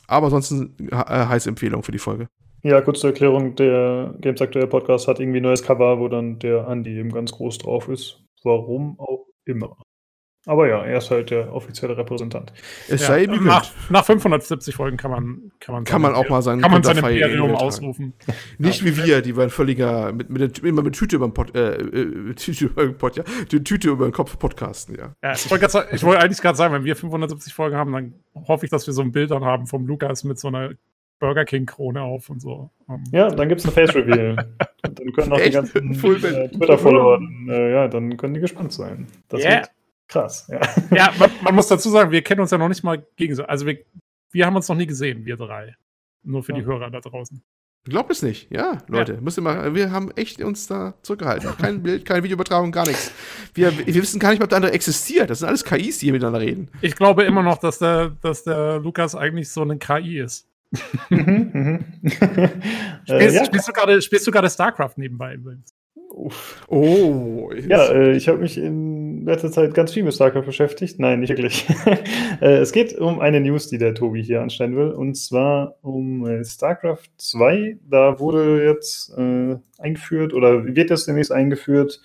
Aber 0.08 0.24
ansonsten 0.26 0.74
heiße 0.92 1.48
Empfehlung 1.48 1.84
für 1.84 1.92
die 1.92 1.98
Folge. 1.98 2.28
Ja, 2.64 2.80
kurz 2.80 2.98
zur 2.98 3.10
Erklärung, 3.10 3.54
der 3.54 4.16
Games 4.20 4.42
Aktuell 4.42 4.66
Podcast 4.66 5.06
hat 5.06 5.20
irgendwie 5.20 5.38
ein 5.38 5.44
neues 5.44 5.62
Cover, 5.62 6.00
wo 6.00 6.08
dann 6.08 6.40
der 6.40 6.66
Andi 6.66 6.98
eben 6.98 7.12
ganz 7.12 7.30
groß 7.30 7.58
drauf 7.58 7.88
ist. 7.88 8.24
Warum 8.42 8.98
auch 8.98 9.26
immer. 9.44 9.76
Aber 10.46 10.68
ja, 10.68 10.82
er 10.82 10.98
ist 10.98 11.10
halt 11.10 11.30
der 11.30 11.52
offizielle 11.52 11.96
Repräsentant. 11.96 12.52
Es 12.88 13.06
sei 13.06 13.24
ja, 13.24 13.36
nach, 13.36 13.70
nach 13.90 14.04
570 14.04 14.74
Folgen 14.74 14.96
kann 14.96 15.10
man 15.10 15.52
kann 15.60 15.74
man, 15.74 15.84
kann 15.84 16.00
man 16.00 16.14
auch 16.14 16.28
mal 16.28 16.40
sein 16.42 16.60
kann 16.60 16.70
man 16.70 16.82
sein 16.82 16.96
Imperium 16.96 17.54
ausrufen. 17.54 18.14
Nicht 18.58 18.84
wie 18.84 18.96
wir, 18.96 19.20
die 19.20 19.36
waren 19.36 19.50
völliger 19.50 20.12
mit, 20.12 20.30
mit, 20.30 20.60
immer 20.60 20.82
mit 20.82 20.94
Tüte 20.94 21.16
über 21.16 21.28
den 21.28 21.34
Pod, 21.34 21.54
äh, 21.54 21.74
äh, 21.74 22.34
Tüte 22.36 22.66
über 22.66 22.86
den 22.86 22.96
Pod, 22.96 23.16
ja, 23.16 23.24
die 23.50 23.62
Tüte 23.62 23.90
über 23.90 24.06
den 24.08 24.12
Kopf 24.12 24.38
podcasten, 24.38 24.96
ja. 24.96 25.14
ja 25.22 25.32
ich 25.32 25.50
wollte 25.50 25.66
wollt 25.66 26.18
eigentlich 26.18 26.40
gerade 26.40 26.56
sagen, 26.56 26.72
wenn 26.72 26.84
wir 26.84 26.96
570 26.96 27.52
Folgen 27.52 27.76
haben, 27.76 27.92
dann 27.92 28.14
hoffe 28.46 28.64
ich, 28.64 28.70
dass 28.70 28.86
wir 28.86 28.94
so 28.94 29.02
ein 29.02 29.12
Bild 29.12 29.30
dann 29.30 29.44
haben 29.44 29.66
vom 29.66 29.86
Lukas 29.86 30.24
mit 30.24 30.38
so 30.38 30.48
einer 30.48 30.70
Burger 31.18 31.44
King 31.44 31.66
Krone 31.66 32.00
auf 32.00 32.30
und 32.30 32.40
so. 32.40 32.70
Um. 32.86 33.02
Ja, 33.12 33.28
dann 33.28 33.48
gibt 33.48 33.60
es 33.60 33.66
ein 33.66 33.72
Face 33.72 33.94
Reveal. 33.94 34.36
dann 34.82 35.12
können 35.12 35.32
auch 35.32 35.38
Echt? 35.38 35.48
die 35.48 35.52
ganzen 35.52 35.92
äh, 35.92 36.48
Twitter-Follower, 36.48 37.20
äh, 37.48 37.72
ja, 37.72 37.88
dann 37.88 38.16
können 38.16 38.34
die 38.34 38.40
gespannt 38.40 38.72
sein. 38.72 39.08
Das 39.28 39.42
yeah. 39.42 39.56
wird 39.56 39.70
krass. 40.08 40.50
Ja, 40.50 40.60
ja 40.90 41.14
man, 41.18 41.30
man, 41.42 41.54
muss 41.54 41.68
dazu 41.68 41.90
sagen, 41.90 42.10
wir 42.10 42.22
kennen 42.22 42.40
uns 42.40 42.50
ja 42.50 42.58
noch 42.58 42.68
nicht 42.68 42.82
mal 42.82 43.06
gegenseitig. 43.16 43.50
Also 43.50 43.66
wir, 43.66 43.78
wir 44.32 44.46
haben 44.46 44.56
uns 44.56 44.68
noch 44.68 44.76
nie 44.76 44.86
gesehen, 44.86 45.24
wir 45.24 45.36
drei. 45.36 45.76
Nur 46.22 46.42
für 46.42 46.52
ja. 46.52 46.58
die 46.58 46.64
Hörer 46.64 46.90
da 46.90 47.00
draußen. 47.00 47.42
Glaubt 47.84 48.10
es 48.10 48.22
nicht, 48.22 48.50
ja, 48.50 48.78
Leute. 48.88 49.14
Ja. 49.14 49.20
Müsst 49.20 49.38
ihr 49.38 49.74
wir 49.74 49.90
haben 49.92 50.10
echt 50.10 50.42
uns 50.42 50.66
da 50.66 50.94
zurückgehalten. 51.02 51.56
Kein 51.56 51.82
Bild, 51.82 52.04
keine 52.04 52.22
Videoübertragung, 52.22 52.70
gar 52.70 52.86
nichts. 52.86 53.12
Wir, 53.54 53.72
wir 53.78 53.94
wissen 53.94 54.18
gar 54.18 54.30
nicht, 54.30 54.42
ob 54.42 54.48
der 54.50 54.56
andere 54.56 54.72
existiert. 54.72 55.30
Das 55.30 55.38
sind 55.38 55.48
alles 55.48 55.64
KIs, 55.64 55.98
die 55.98 56.06
hier 56.06 56.12
miteinander 56.12 56.40
reden. 56.40 56.70
Ich 56.82 56.96
glaube 56.96 57.24
immer 57.24 57.42
noch, 57.42 57.58
dass 57.58 57.78
der, 57.78 58.10
dass 58.20 58.44
der 58.44 58.80
Lukas 58.80 59.14
eigentlich 59.14 59.48
so 59.48 59.62
eine 59.62 59.78
KI 59.78 60.18
ist. 60.18 60.46
Mhm, 61.08 61.50
mhm. 61.54 61.84
spielst, 62.02 63.08
äh, 63.08 63.34
ja. 63.34 63.44
spielst, 63.46 63.68
du 63.68 63.72
gerade, 63.72 64.02
spielst 64.02 64.26
du 64.26 64.30
gerade 64.30 64.50
StarCraft 64.50 64.92
nebenbei 64.96 65.34
übrigens? 65.34 65.74
Oh. 66.66 67.50
Ja, 67.66 67.86
äh, 67.90 68.16
ich 68.16 68.28
habe 68.28 68.38
mich 68.38 68.58
in 68.58 68.87
letzter 69.28 69.50
Zeit 69.52 69.74
ganz 69.74 69.92
viel 69.92 70.02
mit 70.02 70.14
StarCraft 70.14 70.44
beschäftigt. 70.44 70.98
Nein, 70.98 71.20
nicht 71.20 71.30
wirklich. 71.30 71.66
äh, 72.40 72.58
es 72.58 72.72
geht 72.72 72.98
um 72.98 73.20
eine 73.20 73.40
News, 73.40 73.68
die 73.68 73.78
der 73.78 73.94
Tobi 73.94 74.22
hier 74.22 74.42
anstellen 74.42 74.76
will, 74.76 74.90
und 74.90 75.16
zwar 75.16 75.76
um 75.82 76.26
äh, 76.26 76.44
StarCraft 76.44 77.08
2. 77.16 77.78
Da 77.88 78.18
wurde 78.18 78.64
jetzt 78.64 79.16
äh, 79.16 79.56
eingeführt 79.78 80.34
oder 80.34 80.64
wird 80.64 80.90
jetzt 80.90 81.06
demnächst 81.06 81.32
eingeführt 81.32 82.00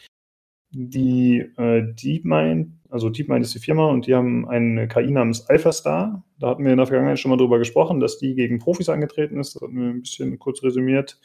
die 0.76 1.38
äh, 1.58 1.84
DeepMind 1.84 2.72
also 2.94 3.10
DeepMind 3.10 3.44
ist 3.44 3.56
die 3.56 3.60
Firma 3.60 3.88
und 3.88 4.06
die 4.06 4.14
haben 4.14 4.48
eine 4.48 4.88
KI 4.88 5.10
namens 5.10 5.50
AlphaStar. 5.50 6.24
Da 6.38 6.48
hatten 6.48 6.64
wir 6.64 6.74
in 6.74 6.78
der 6.78 6.86
Vergangenheit 6.86 7.18
schon 7.18 7.32
mal 7.32 7.38
drüber 7.38 7.58
gesprochen, 7.58 8.00
dass 8.00 8.20
die 8.20 8.36
gegen 8.36 8.60
Profis 8.60 8.88
angetreten 8.88 9.40
ist. 9.40 9.56
Das 9.56 9.64
hatten 9.64 9.76
wir 9.76 9.90
ein 9.90 10.02
bisschen 10.02 10.38
kurz 10.38 10.62
resümiert. 10.62 11.20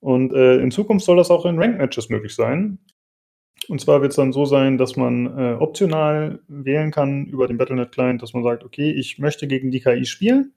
Und 0.00 0.32
äh, 0.32 0.56
in 0.56 0.72
Zukunft 0.72 1.06
soll 1.06 1.16
das 1.16 1.30
auch 1.30 1.46
in 1.46 1.60
Ranked-Matches 1.60 2.08
möglich 2.08 2.34
sein. 2.34 2.78
Und 3.68 3.80
zwar 3.80 4.00
wird 4.00 4.10
es 4.10 4.16
dann 4.16 4.32
so 4.32 4.44
sein, 4.44 4.78
dass 4.78 4.96
man 4.96 5.26
äh, 5.38 5.54
optional 5.54 6.40
wählen 6.48 6.90
kann 6.90 7.26
über 7.26 7.48
den 7.48 7.58
Battlenet-Client, 7.58 8.22
dass 8.22 8.32
man 8.32 8.44
sagt, 8.44 8.64
okay, 8.64 8.92
ich 8.92 9.18
möchte 9.18 9.46
gegen 9.46 9.70
die 9.70 9.80
KI 9.80 10.04
spielen. 10.04 10.52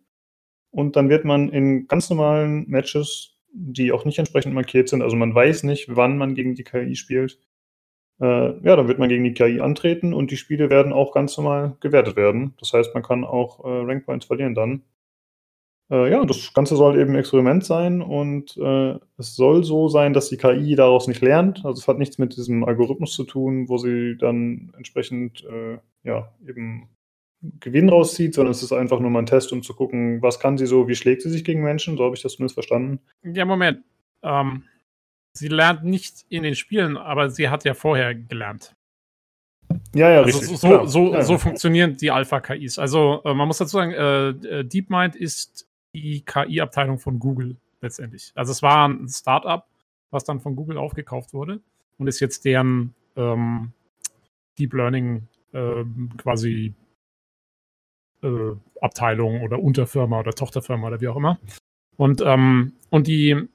Und 0.71 0.95
dann 0.95 1.09
wird 1.09 1.25
man 1.25 1.49
in 1.49 1.87
ganz 1.87 2.09
normalen 2.09 2.69
Matches, 2.69 3.37
die 3.51 3.91
auch 3.91 4.05
nicht 4.05 4.19
entsprechend 4.19 4.53
markiert 4.53 4.89
sind, 4.89 5.01
also 5.01 5.15
man 5.15 5.33
weiß 5.33 5.63
nicht, 5.63 5.95
wann 5.95 6.17
man 6.17 6.35
gegen 6.35 6.53
die 6.53 6.63
KI 6.63 6.95
spielt, 6.95 7.39
äh, 8.21 8.25
ja, 8.25 8.75
dann 8.75 8.87
wird 8.87 8.99
man 8.99 9.09
gegen 9.09 9.23
die 9.23 9.33
KI 9.33 9.61
antreten 9.61 10.13
und 10.13 10.31
die 10.31 10.37
Spiele 10.37 10.69
werden 10.69 10.93
auch 10.93 11.13
ganz 11.13 11.37
normal 11.37 11.77
gewertet 11.79 12.15
werden. 12.15 12.53
Das 12.59 12.73
heißt, 12.73 12.93
man 12.93 13.03
kann 13.03 13.23
auch 13.23 13.63
äh, 13.63 13.85
Rank 13.85 14.05
Points 14.05 14.25
verlieren 14.25 14.55
dann. 14.55 14.83
Äh, 15.91 16.11
ja, 16.11 16.23
das 16.23 16.53
Ganze 16.53 16.75
soll 16.75 16.99
eben 16.99 17.11
ein 17.11 17.19
Experiment 17.19 17.65
sein 17.65 18.01
und 18.01 18.55
äh, 18.57 18.95
es 19.17 19.35
soll 19.35 19.63
so 19.63 19.87
sein, 19.87 20.13
dass 20.13 20.29
die 20.29 20.37
KI 20.37 20.75
daraus 20.75 21.07
nicht 21.07 21.21
lernt. 21.21 21.65
Also 21.65 21.79
es 21.79 21.87
hat 21.87 21.97
nichts 21.97 22.17
mit 22.19 22.37
diesem 22.37 22.63
Algorithmus 22.63 23.13
zu 23.13 23.23
tun, 23.23 23.69
wo 23.69 23.77
sie 23.77 24.15
dann 24.17 24.71
entsprechend 24.77 25.43
äh, 25.45 25.79
ja 26.03 26.31
eben 26.47 26.89
Gewinn 27.59 27.89
rauszieht, 27.89 28.35
sondern 28.35 28.51
es 28.51 28.61
ist 28.61 28.73
einfach 28.73 28.99
nur 28.99 29.09
mal 29.09 29.19
ein 29.19 29.25
Test, 29.25 29.51
um 29.51 29.63
zu 29.63 29.73
gucken, 29.73 30.21
was 30.21 30.39
kann 30.39 30.57
sie 30.57 30.65
so, 30.65 30.87
wie 30.87 30.95
schlägt 30.95 31.21
sie 31.21 31.29
sich 31.29 31.43
gegen 31.43 31.63
Menschen. 31.63 31.97
So 31.97 32.03
habe 32.03 32.15
ich 32.15 32.21
das 32.21 32.33
zumindest 32.33 32.55
verstanden. 32.55 32.99
Ja, 33.23 33.45
Moment. 33.45 33.83
Ähm, 34.21 34.63
sie 35.33 35.47
lernt 35.47 35.85
nicht 35.85 36.25
in 36.29 36.43
den 36.43 36.55
Spielen, 36.55 36.97
aber 36.97 37.29
sie 37.29 37.49
hat 37.49 37.63
ja 37.63 37.73
vorher 37.73 38.13
gelernt. 38.13 38.75
Ja, 39.95 40.09
ja, 40.09 40.21
also 40.21 40.37
richtig. 40.37 40.57
So, 40.57 40.85
so, 40.85 41.13
ja. 41.13 41.21
so 41.21 41.37
funktionieren 41.37 41.95
die 41.95 42.11
Alpha-KIs. 42.11 42.77
Also 42.77 43.21
äh, 43.23 43.33
man 43.33 43.47
muss 43.47 43.59
dazu 43.59 43.77
sagen, 43.77 43.91
äh, 43.91 44.29
äh 44.29 44.63
DeepMind 44.63 45.15
ist 45.15 45.68
die 45.93 46.21
KI-Abteilung 46.21 46.99
von 46.99 47.19
Google 47.19 47.57
letztendlich. 47.81 48.31
Also 48.35 48.51
es 48.51 48.61
war 48.61 48.87
ein 48.87 49.07
Startup, 49.07 49.65
was 50.11 50.23
dann 50.23 50.39
von 50.39 50.55
Google 50.55 50.77
aufgekauft 50.77 51.33
wurde 51.33 51.61
und 51.97 52.07
ist 52.07 52.19
jetzt 52.19 52.45
deren 52.45 52.93
ähm, 53.15 53.71
Deep 54.57 54.73
Learning 54.73 55.27
äh, 55.53 55.83
quasi 56.17 56.73
äh, 58.21 58.51
Abteilung 58.81 59.41
oder 59.41 59.59
Unterfirma 59.59 60.19
oder 60.19 60.33
Tochterfirma 60.33 60.87
oder 60.87 61.01
wie 61.01 61.07
auch 61.07 61.17
immer. 61.17 61.39
Und, 61.97 62.21
ähm, 62.21 62.73
und 62.89 63.07
die 63.07 63.47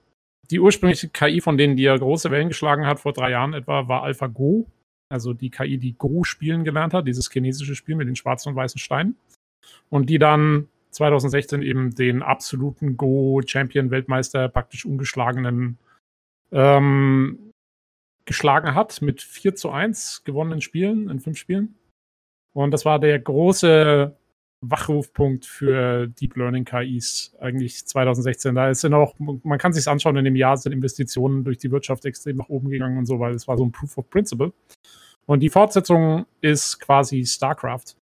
die 0.51 0.61
ursprüngliche 0.61 1.09
KI, 1.09 1.41
von 1.41 1.57
denen 1.57 1.77
die 1.77 1.85
ja 1.85 1.97
große 1.97 2.31
Wellen 2.31 2.49
geschlagen 2.49 2.87
hat, 2.87 3.01
vor 3.01 3.13
drei 3.13 3.31
Jahren 3.31 3.55
etwa, 3.55 3.89
war 3.89 4.03
AlphaGo. 4.03 4.67
Also 5.09 5.33
die 5.33 5.51
KI, 5.51 5.79
die 5.79 5.95
Go 5.95 6.25
spielen 6.25 6.65
gelernt 6.65 6.95
hat, 6.95 7.07
dieses 7.07 7.31
chinesische 7.31 7.75
Spiel 7.75 7.95
mit 7.95 8.09
den 8.09 8.17
schwarzen 8.17 8.51
und 8.51 8.57
weißen 8.57 8.79
Steinen. 8.79 9.17
Und 9.91 10.11
die 10.11 10.19
dann 10.19 10.69
2016 10.95 11.63
eben 11.63 11.95
den 11.95 12.23
absoluten 12.23 12.97
Go-Champion-Weltmeister 12.97 14.49
praktisch 14.49 14.87
ungeschlagenen 14.87 15.79
ähm, 16.53 17.51
geschlagen 18.25 18.75
hat 18.75 19.03
mit 19.03 19.21
4 19.21 19.55
zu 19.55 19.71
1 19.71 20.25
gewonnenen 20.25 20.61
Spielen 20.61 21.11
in 21.11 21.21
fünf 21.21 21.37
Spielen. 21.37 21.75
Und 22.55 22.71
das 22.71 22.85
war 22.85 22.99
der 22.99 23.19
große 23.19 24.17
Wachrufpunkt 24.61 25.45
für 25.45 26.07
Deep 26.07 26.37
Learning 26.37 26.65
KIs 26.65 27.35
eigentlich 27.41 27.87
2016. 27.87 28.55
Da 28.55 28.71
ist 28.71 28.85
auch, 28.87 29.15
man 29.19 29.59
kann 29.59 29.73
sich 29.73 29.87
anschauen, 29.89 30.17
in 30.17 30.25
dem 30.25 30.37
Jahr 30.37 30.57
sind 30.57 30.73
Investitionen 30.73 31.45
durch 31.45 31.59
die 31.59 31.71
Wirtschaft 31.71 32.05
extrem 32.05 32.37
nach 32.37 32.49
oben 32.49 32.71
gegangen 32.71 32.99
und 32.99 33.07
so, 33.07 33.19
weil 33.19 33.35
es 33.35 33.49
war 33.49 33.59
so 33.59 33.65
ein 33.65 33.73
Proof 33.73 33.99
of 33.99 34.09
Principle. 34.09 34.53
Und 35.27 35.41
die 35.41 35.51
Fortsetzung 35.51 36.27
ist 36.41 36.81
quasi 36.81 37.25
StarCraft, 37.25 37.97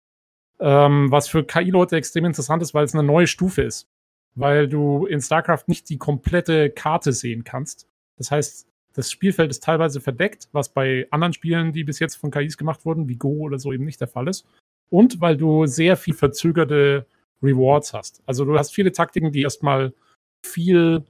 ähm, 0.62 1.12
was 1.12 1.28
für 1.28 1.44
KI-Leute 1.44 1.98
extrem 1.98 2.26
interessant 2.26 2.62
ist, 2.62 2.74
weil 2.74 2.86
es 2.86 2.94
eine 2.94 3.04
neue 3.04 3.28
Stufe 3.28 3.64
ist. 3.64 3.90
Weil 4.36 4.70
du 4.70 5.06
in 5.06 5.20
StarCraft 5.20 5.64
nicht 5.68 5.90
die 5.90 5.98
komplette 5.98 6.70
Karte 6.70 7.12
sehen 7.12 7.44
kannst. 7.44 7.88
Das 8.18 8.32
heißt, 8.32 8.68
das 8.94 9.12
Spielfeld 9.12 9.52
ist 9.52 9.64
teilweise 9.64 10.00
verdeckt, 10.00 10.48
was 10.52 10.70
bei 10.70 11.08
anderen 11.12 11.34
Spielen, 11.34 11.74
die 11.74 11.84
bis 11.84 12.00
jetzt 12.00 12.16
von 12.16 12.32
KIs 12.32 12.58
gemacht 12.58 12.86
wurden, 12.86 13.10
wie 13.10 13.18
Go 13.18 13.40
oder 13.40 13.60
so, 13.60 13.74
eben 13.74 13.86
nicht 13.86 14.00
der 14.00 14.08
Fall 14.08 14.28
ist 14.28 14.46
und 14.92 15.22
weil 15.22 15.38
du 15.38 15.66
sehr 15.66 15.98
viel 15.98 16.14
verzögerte 16.14 17.08
Rewards 17.42 17.94
hast. 17.94 18.22
Also 18.28 18.46
du 18.46 18.58
hast 18.60 18.76
viele 18.76 18.92
Taktiken, 18.92 19.32
die 19.32 19.42
erstmal 19.42 19.94
viel 20.46 21.06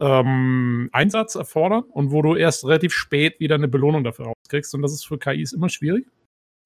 ähm, 0.00 0.88
Einsatz 0.92 1.36
erfordern 1.36 1.84
und 1.90 2.10
wo 2.10 2.22
du 2.22 2.34
erst 2.34 2.64
relativ 2.64 2.92
spät 2.92 3.38
wieder 3.38 3.54
eine 3.54 3.68
Belohnung 3.68 4.02
dafür 4.02 4.26
rauskriegst. 4.26 4.74
Und 4.74 4.82
das 4.82 4.92
ist 4.92 5.06
für 5.06 5.18
KIs 5.18 5.52
immer 5.52 5.68
schwierig. 5.68 6.06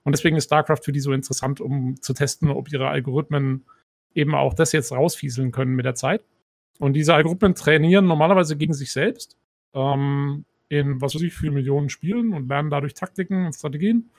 Und 0.04 0.12
deswegen 0.12 0.36
ist 0.36 0.44
StarCraft 0.44 0.82
für 0.82 0.92
die 0.92 1.00
so 1.00 1.12
interessant, 1.12 1.60
um 1.60 2.00
zu 2.00 2.14
testen, 2.14 2.50
ob 2.50 2.72
ihre 2.72 2.88
Algorithmen 2.88 3.64
eben 4.14 4.34
auch 4.34 4.54
das 4.54 4.72
jetzt 4.72 4.92
rausfieseln 4.92 5.52
können 5.52 5.74
mit 5.74 5.84
der 5.84 5.94
Zeit. 5.94 6.24
Und 6.78 6.94
diese 6.94 7.14
Algorithmen 7.14 7.54
trainieren 7.54 8.06
normalerweise 8.06 8.56
gegen 8.56 8.72
sich 8.72 8.92
selbst 8.92 9.36
ähm, 9.74 10.44
in, 10.68 11.00
was 11.00 11.14
weiß 11.14 11.22
ich, 11.22 11.34
vier 11.34 11.52
Millionen 11.52 11.90
Spielen 11.90 12.32
und 12.32 12.48
lernen 12.48 12.70
dadurch 12.70 12.94
Taktiken 12.94 13.46
und 13.46 13.52
Strategien. 13.54 14.10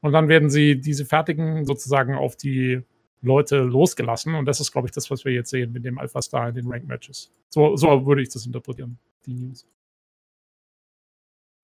Und 0.00 0.12
dann 0.12 0.28
werden 0.28 0.50
sie 0.50 0.80
diese 0.80 1.04
fertigen 1.04 1.64
sozusagen 1.64 2.14
auf 2.14 2.36
die 2.36 2.82
Leute 3.22 3.58
losgelassen. 3.62 4.34
Und 4.34 4.46
das 4.46 4.60
ist, 4.60 4.72
glaube 4.72 4.88
ich, 4.88 4.92
das, 4.92 5.10
was 5.10 5.24
wir 5.24 5.32
jetzt 5.32 5.50
sehen 5.50 5.72
mit 5.72 5.84
dem 5.84 5.98
Alpha 5.98 6.20
Star 6.20 6.48
in 6.48 6.56
den 6.56 6.66
Rank 6.66 6.86
Matches. 6.86 7.30
So, 7.48 7.76
so 7.76 8.04
würde 8.04 8.22
ich 8.22 8.28
das 8.28 8.44
interpretieren, 8.44 8.98
die 9.26 9.34
News. 9.34 9.66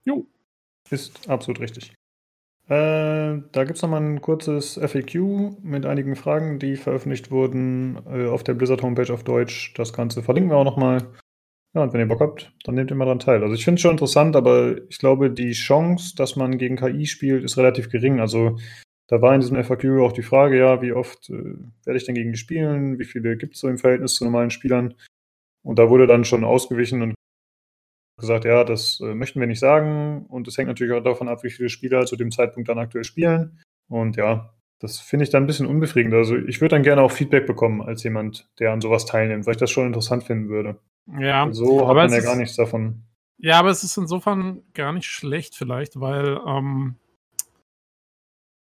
Jo. 0.05 0.27
Ist 0.89 1.29
absolut 1.29 1.61
richtig. 1.61 1.93
Äh, 2.69 3.41
da 3.53 3.65
gibt 3.65 3.77
es 3.77 3.83
nochmal 3.83 4.03
ein 4.03 4.21
kurzes 4.21 4.75
FAQ 4.75 5.63
mit 5.63 5.87
einigen 5.87 6.17
Fragen, 6.17 6.59
die 6.59 6.77
veröffentlicht 6.77 7.31
wurden 7.31 7.99
äh, 8.07 8.27
auf 8.27 8.45
der 8.45 8.53
Blizzard 8.55 8.83
Homepage 8.83 9.13
auf 9.13 9.25
Deutsch. 9.25 9.73
Das 9.75 9.95
Ganze 9.95 10.23
verlinken 10.23 10.51
wir 10.51 10.59
auch 10.59 10.65
nochmal. 10.65 11.11
Ja, 11.75 11.83
und 11.83 11.93
wenn 11.95 12.01
ihr 12.01 12.09
Bock 12.09 12.21
habt, 12.21 12.53
dann 12.65 12.75
nehmt 12.75 12.91
ihr 12.91 12.97
mal 12.97 13.07
daran 13.07 13.21
teil. 13.21 13.43
Also 13.43 13.55
ich 13.55 13.65
finde 13.65 13.77
es 13.77 13.83
schon 13.83 13.93
interessant, 13.93 14.37
aber 14.37 14.77
ich 14.89 14.99
glaube, 14.99 15.31
die 15.31 15.53
Chance, 15.53 16.15
dass 16.15 16.37
man 16.37 16.59
gegen 16.59 16.77
KI 16.77 17.07
spielt, 17.07 17.43
ist 17.43 17.57
relativ 17.57 17.89
gering. 17.89 18.21
Also 18.21 18.59
da 19.07 19.23
war 19.23 19.35
in 19.35 19.41
diesem 19.41 19.63
FAQ 19.63 20.01
auch 20.03 20.13
die 20.13 20.23
Frage, 20.23 20.59
ja, 20.59 20.83
wie 20.83 20.93
oft 20.93 21.31
äh, 21.31 21.55
werde 21.85 21.97
ich 21.97 22.05
denn 22.05 22.15
gegen 22.15 22.33
die 22.33 22.39
spielen? 22.39 22.99
Wie 22.99 23.05
viele 23.07 23.39
gibt 23.39 23.55
es 23.55 23.61
so 23.61 23.69
im 23.69 23.79
Verhältnis 23.79 24.15
zu 24.15 24.25
normalen 24.25 24.51
Spielern? 24.51 24.95
Und 25.63 25.79
da 25.79 25.89
wurde 25.89 26.07
dann 26.07 26.25
schon 26.25 26.45
ausgewichen 26.45 27.01
und 27.01 27.15
gesagt, 28.19 28.45
ja, 28.45 28.65
das 28.65 29.01
äh, 29.01 29.15
möchten 29.15 29.41
wir 29.41 29.47
nicht 29.47 29.61
sagen. 29.61 30.27
Und 30.29 30.49
es 30.49 30.59
hängt 30.59 30.69
natürlich 30.69 30.93
auch 30.93 31.03
davon 31.03 31.29
ab, 31.29 31.43
wie 31.43 31.51
viele 31.51 31.69
Spieler 31.69 32.07
zu 32.07 32.17
dem 32.17 32.31
Zeitpunkt 32.31 32.69
dann 32.69 32.79
aktuell 32.79 33.05
spielen. 33.05 33.61
Und 33.89 34.17
ja, 34.17 34.53
das 34.81 35.01
finde 35.01 35.25
ich 35.25 35.31
dann 35.31 35.45
ein 35.45 35.47
bisschen 35.47 35.67
unbefriedigend. 35.67 36.15
Also 36.15 36.37
ich 36.37 36.61
würde 36.61 36.77
dann 36.77 36.83
gerne 36.83 37.03
auch 37.03 37.11
Feedback 37.11 37.47
bekommen 37.47 37.83
als 37.83 38.03
jemand, 38.05 38.49
der 38.59 38.73
an 38.73 38.81
sowas 38.81 39.07
teilnimmt, 39.07 39.47
weil 39.47 39.55
ich 39.55 39.61
das 39.61 39.71
schon 39.71 39.87
interessant 39.87 40.25
finden 40.25 40.49
würde. 40.49 40.79
Ja, 41.19 41.51
so 41.53 41.89
hat 41.89 41.95
man 41.95 42.13
ja 42.13 42.21
gar 42.21 42.37
nichts 42.37 42.57
davon. 42.57 43.03
Ja, 43.39 43.59
aber 43.59 43.71
es 43.71 43.85
ist 43.85 43.97
insofern 43.97 44.63
gar 44.75 44.93
nicht 44.93 45.07
schlecht 45.07 45.57
vielleicht, 45.57 46.01
weil 46.01 46.39
ähm, 46.47 46.97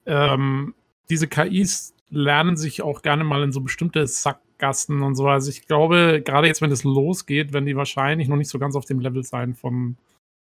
ähm, 0.06 0.74
diese 1.10 1.26
KIs 1.26 1.94
lernen 2.10 2.56
sich 2.56 2.82
auch 2.82 3.02
gerne 3.02 3.24
mal 3.24 3.42
in 3.42 3.52
so 3.52 3.60
bestimmte 3.60 4.06
Sackgassen 4.62 5.02
und 5.02 5.14
so. 5.14 5.28
Also 5.28 5.50
ich 5.50 5.66
glaube, 5.66 6.22
gerade 6.24 6.46
jetzt, 6.46 6.62
wenn 6.62 6.70
es 6.70 6.84
losgeht, 6.84 7.52
werden 7.52 7.66
die 7.66 7.76
wahrscheinlich 7.76 8.28
noch 8.28 8.36
nicht 8.36 8.48
so 8.48 8.58
ganz 8.58 8.76
auf 8.76 8.84
dem 8.84 9.00
Level 9.00 9.22
sein 9.24 9.54
von 9.54 9.96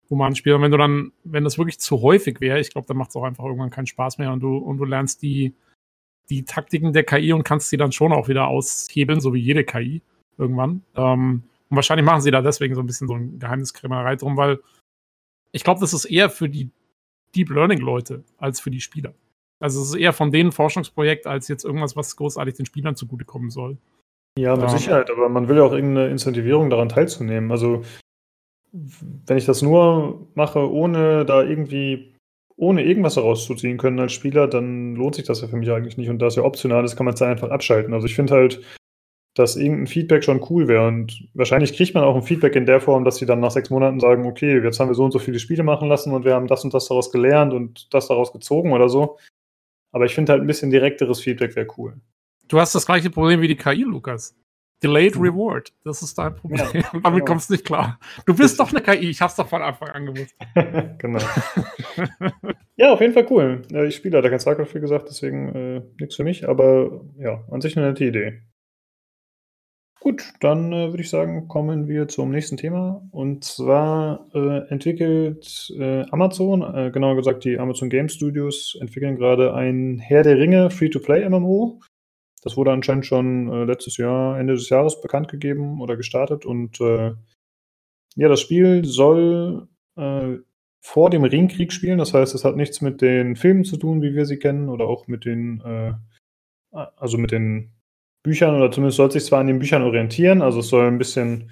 humanen 0.09 0.35
Spielern. 0.35 0.61
Wenn 0.61 0.71
du 0.71 0.77
dann, 0.77 1.11
wenn 1.23 1.43
das 1.43 1.57
wirklich 1.57 1.79
zu 1.79 2.01
häufig 2.01 2.39
wäre, 2.39 2.59
ich 2.59 2.69
glaube, 2.69 2.87
dann 2.87 2.97
macht 2.97 3.09
es 3.09 3.15
auch 3.15 3.23
einfach 3.23 3.43
irgendwann 3.43 3.71
keinen 3.71 3.87
Spaß 3.87 4.19
mehr 4.19 4.31
und 4.31 4.41
du, 4.41 4.57
und 4.57 4.77
du 4.77 4.85
lernst 4.85 5.21
die, 5.21 5.53
die 6.29 6.45
Taktiken 6.45 6.93
der 6.93 7.03
KI 7.03 7.33
und 7.33 7.43
kannst 7.43 7.69
sie 7.69 7.77
dann 7.77 7.91
schon 7.91 8.13
auch 8.13 8.27
wieder 8.27 8.47
aushebeln, 8.47 9.19
so 9.19 9.33
wie 9.33 9.39
jede 9.39 9.63
KI 9.63 10.01
irgendwann. 10.37 10.83
Ähm, 10.95 11.43
und 11.69 11.75
wahrscheinlich 11.75 12.05
machen 12.05 12.21
sie 12.21 12.31
da 12.31 12.41
deswegen 12.41 12.75
so 12.75 12.81
ein 12.81 12.87
bisschen 12.87 13.07
so 13.07 13.15
eine 13.15 13.27
Geheimniskrämerei 13.39 14.15
drum, 14.15 14.37
weil 14.37 14.59
ich 15.51 15.63
glaube, 15.63 15.81
das 15.81 15.93
ist 15.93 16.05
eher 16.05 16.29
für 16.29 16.49
die 16.49 16.69
Deep 17.35 17.49
Learning 17.49 17.79
Leute 17.79 18.23
als 18.37 18.59
für 18.59 18.69
die 18.69 18.81
Spieler. 18.81 19.13
Also 19.59 19.81
es 19.81 19.89
ist 19.89 19.95
eher 19.95 20.13
von 20.13 20.31
denen 20.31 20.51
Forschungsprojekt 20.51 21.25
als 21.25 21.47
jetzt 21.47 21.63
irgendwas, 21.63 21.95
was 21.95 22.15
großartig 22.15 22.55
den 22.55 22.65
Spielern 22.65 22.95
zugutekommen 22.95 23.49
soll. 23.49 23.77
Ja, 24.37 24.55
mit 24.55 24.63
ähm, 24.63 24.77
Sicherheit, 24.77 25.11
aber 25.11 25.29
man 25.29 25.47
will 25.47 25.57
ja 25.57 25.63
auch 25.63 25.73
irgendeine 25.73 26.09
Incentivierung 26.09 26.69
daran 26.69 26.89
teilzunehmen. 26.89 27.51
Also 27.51 27.83
wenn 28.71 29.37
ich 29.37 29.45
das 29.45 29.61
nur 29.61 30.27
mache, 30.33 30.71
ohne 30.71 31.25
da 31.25 31.43
irgendwie, 31.43 32.15
ohne 32.55 32.83
irgendwas 32.83 33.15
herauszuziehen 33.15 33.77
können 33.77 33.99
als 33.99 34.13
Spieler, 34.13 34.47
dann 34.47 34.95
lohnt 34.95 35.15
sich 35.15 35.25
das 35.25 35.41
ja 35.41 35.47
für 35.47 35.57
mich 35.57 35.69
eigentlich 35.69 35.97
nicht. 35.97 36.09
Und 36.09 36.19
da 36.19 36.27
es 36.27 36.35
ja 36.35 36.43
optional 36.43 36.83
ist, 36.83 36.95
kann 36.95 37.05
man 37.05 37.13
es 37.13 37.19
dann 37.19 37.29
einfach 37.29 37.51
abschalten. 37.51 37.93
Also 37.93 38.07
ich 38.07 38.15
finde 38.15 38.33
halt, 38.33 38.61
dass 39.35 39.55
irgendein 39.55 39.87
Feedback 39.87 40.23
schon 40.23 40.43
cool 40.49 40.67
wäre. 40.67 40.87
Und 40.87 41.27
wahrscheinlich 41.35 41.75
kriegt 41.75 41.93
man 41.93 42.03
auch 42.03 42.15
ein 42.15 42.23
Feedback 42.23 42.55
in 42.55 42.65
der 42.65 42.81
Form, 42.81 43.05
dass 43.05 43.17
sie 43.17 43.27
dann 43.27 43.39
nach 43.39 43.51
sechs 43.51 43.69
Monaten 43.69 43.99
sagen, 43.99 44.25
okay, 44.25 44.59
jetzt 44.63 44.79
haben 44.79 44.89
wir 44.89 44.95
so 44.95 45.03
und 45.03 45.11
so 45.11 45.19
viele 45.19 45.39
Spiele 45.39 45.63
machen 45.63 45.87
lassen 45.87 46.11
und 46.11 46.25
wir 46.25 46.33
haben 46.33 46.47
das 46.47 46.63
und 46.63 46.73
das 46.73 46.87
daraus 46.87 47.11
gelernt 47.11 47.53
und 47.53 47.93
das 47.93 48.07
daraus 48.07 48.33
gezogen 48.33 48.73
oder 48.73 48.89
so. 48.89 49.17
Aber 49.91 50.05
ich 50.05 50.15
finde 50.15 50.31
halt 50.31 50.41
ein 50.41 50.47
bisschen 50.47 50.71
direkteres 50.71 51.19
Feedback 51.21 51.55
wäre 51.55 51.67
cool. 51.77 51.99
Du 52.53 52.59
hast 52.59 52.75
das 52.75 52.85
gleiche 52.85 53.09
Problem 53.09 53.41
wie 53.41 53.47
die 53.47 53.55
KI, 53.55 53.81
Lukas. 53.81 54.39
Delayed 54.83 55.15
mhm. 55.15 55.23
Reward. 55.23 55.73
Das 55.83 56.03
ist 56.03 56.15
dein 56.19 56.35
Problem. 56.35 56.59
Ja, 56.59 56.83
Damit 56.91 57.03
genau. 57.03 57.25
kommst 57.25 57.49
du 57.49 57.53
nicht 57.53 57.65
klar. 57.65 57.99
Du 58.27 58.35
bist 58.35 58.59
doch 58.59 58.69
eine 58.71 58.79
KI. 58.79 59.09
Ich 59.09 59.21
hab's 59.21 59.37
doch 59.37 59.47
von 59.47 59.63
Anfang 59.63 59.89
an 59.89 60.05
gewusst. 60.05 60.35
genau. 60.99 61.19
ja, 62.75 62.93
auf 62.93 63.01
jeden 63.01 63.13
Fall 63.13 63.25
cool. 63.31 63.63
Ich 63.87 63.95
spiele 63.95 64.17
leider 64.17 64.29
kein 64.29 64.39
StarCraft, 64.39 64.75
wie 64.75 64.81
gesagt, 64.81 65.07
deswegen 65.09 65.55
äh, 65.55 65.81
nichts 65.99 66.15
für 66.15 66.23
mich. 66.23 66.47
Aber 66.47 67.03
ja, 67.17 67.43
an 67.49 67.59
sich 67.59 67.75
eine 67.75 67.87
nette 67.87 68.05
Idee. 68.05 68.43
Gut, 69.99 70.21
dann 70.39 70.71
äh, 70.73 70.89
würde 70.89 71.01
ich 71.01 71.09
sagen, 71.09 71.47
kommen 71.47 71.87
wir 71.87 72.07
zum 72.07 72.29
nächsten 72.29 72.57
Thema. 72.57 73.01
Und 73.09 73.43
zwar 73.43 74.29
äh, 74.35 74.67
entwickelt 74.69 75.73
äh, 75.79 76.03
Amazon, 76.11 76.61
äh, 76.61 76.91
genauer 76.91 77.15
gesagt 77.15 77.45
die 77.45 77.57
Amazon 77.57 77.89
Game 77.89 78.09
Studios, 78.09 78.77
entwickeln 78.79 79.15
gerade 79.15 79.55
ein 79.55 79.97
Herr 79.97 80.21
der 80.21 80.37
Ringe 80.37 80.69
Free-to-Play-MMO. 80.69 81.79
Das 82.43 82.57
wurde 82.57 82.71
anscheinend 82.71 83.05
schon 83.05 83.49
äh, 83.49 83.63
letztes 83.63 83.97
Jahr, 83.97 84.39
Ende 84.39 84.53
des 84.53 84.69
Jahres 84.69 85.01
bekannt 85.01 85.29
gegeben 85.29 85.81
oder 85.81 85.97
gestartet. 85.97 86.45
Und 86.45 86.79
äh, 86.81 87.13
ja, 88.15 88.27
das 88.27 88.41
Spiel 88.41 88.85
soll 88.85 89.67
vor 90.81 91.11
dem 91.11 91.23
Ringkrieg 91.23 91.71
spielen. 91.71 91.99
Das 91.99 92.15
heißt, 92.15 92.33
es 92.33 92.43
hat 92.43 92.55
nichts 92.55 92.81
mit 92.81 92.99
den 93.03 93.35
Filmen 93.35 93.63
zu 93.63 93.77
tun, 93.77 94.01
wie 94.01 94.15
wir 94.15 94.25
sie 94.25 94.39
kennen, 94.39 94.69
oder 94.69 94.85
auch 94.85 95.07
mit 95.07 95.23
den, 95.23 95.61
also 96.71 97.19
mit 97.19 97.31
den 97.31 97.73
Büchern 98.23 98.55
oder 98.55 98.71
zumindest 98.71 98.97
soll 98.97 99.11
sich 99.11 99.25
zwar 99.25 99.41
an 99.41 99.47
den 99.47 99.59
Büchern 99.59 99.83
orientieren, 99.83 100.41
also 100.41 100.61
es 100.61 100.69
soll 100.69 100.87
ein 100.87 100.97
bisschen, 100.97 101.51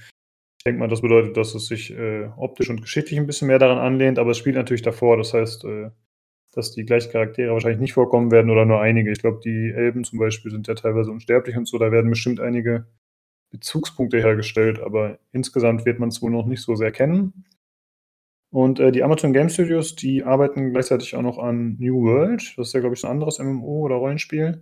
ich 0.57 0.63
denke 0.65 0.79
mal, 0.79 0.87
das 0.87 1.01
bedeutet, 1.01 1.35
dass 1.35 1.53
es 1.53 1.67
sich 1.67 1.91
äh, 1.91 2.29
optisch 2.37 2.69
und 2.69 2.81
geschichtlich 2.81 3.19
ein 3.19 3.27
bisschen 3.27 3.49
mehr 3.49 3.59
daran 3.59 3.77
anlehnt, 3.77 4.17
aber 4.17 4.31
es 4.31 4.37
spielt 4.37 4.55
natürlich 4.55 4.81
davor, 4.81 5.17
das 5.17 5.33
heißt, 5.33 5.65
äh, 5.65 5.91
dass 6.53 6.71
die 6.71 6.85
gleichen 6.85 7.11
Charaktere 7.11 7.53
wahrscheinlich 7.53 7.79
nicht 7.79 7.93
vorkommen 7.93 8.31
werden 8.31 8.51
oder 8.51 8.65
nur 8.65 8.81
einige. 8.81 9.11
Ich 9.11 9.19
glaube, 9.19 9.39
die 9.43 9.71
Elben 9.71 10.03
zum 10.03 10.19
Beispiel 10.19 10.51
sind 10.51 10.67
ja 10.67 10.75
teilweise 10.75 11.11
unsterblich 11.11 11.55
und 11.57 11.67
so, 11.67 11.77
da 11.77 11.91
werden 11.91 12.09
bestimmt 12.09 12.39
einige 12.39 12.85
Bezugspunkte 13.51 14.19
hergestellt, 14.19 14.79
aber 14.79 15.19
insgesamt 15.31 15.85
wird 15.85 15.99
man 15.99 16.09
es 16.09 16.21
wohl 16.21 16.31
noch 16.31 16.45
nicht 16.45 16.61
so 16.61 16.75
sehr 16.75 16.91
kennen. 16.91 17.45
Und 18.49 18.79
äh, 18.79 18.91
die 18.91 19.03
Amazon 19.03 19.31
Game 19.31 19.49
Studios, 19.49 19.95
die 19.95 20.23
arbeiten 20.23 20.71
gleichzeitig 20.71 21.15
auch 21.15 21.21
noch 21.21 21.37
an 21.37 21.77
New 21.79 22.03
World. 22.03 22.53
Das 22.57 22.67
ist 22.67 22.73
ja, 22.73 22.81
glaube 22.81 22.95
ich, 22.95 23.03
ein 23.03 23.11
anderes 23.11 23.39
MMO 23.39 23.85
oder 23.85 23.95
Rollenspiel. 23.95 24.61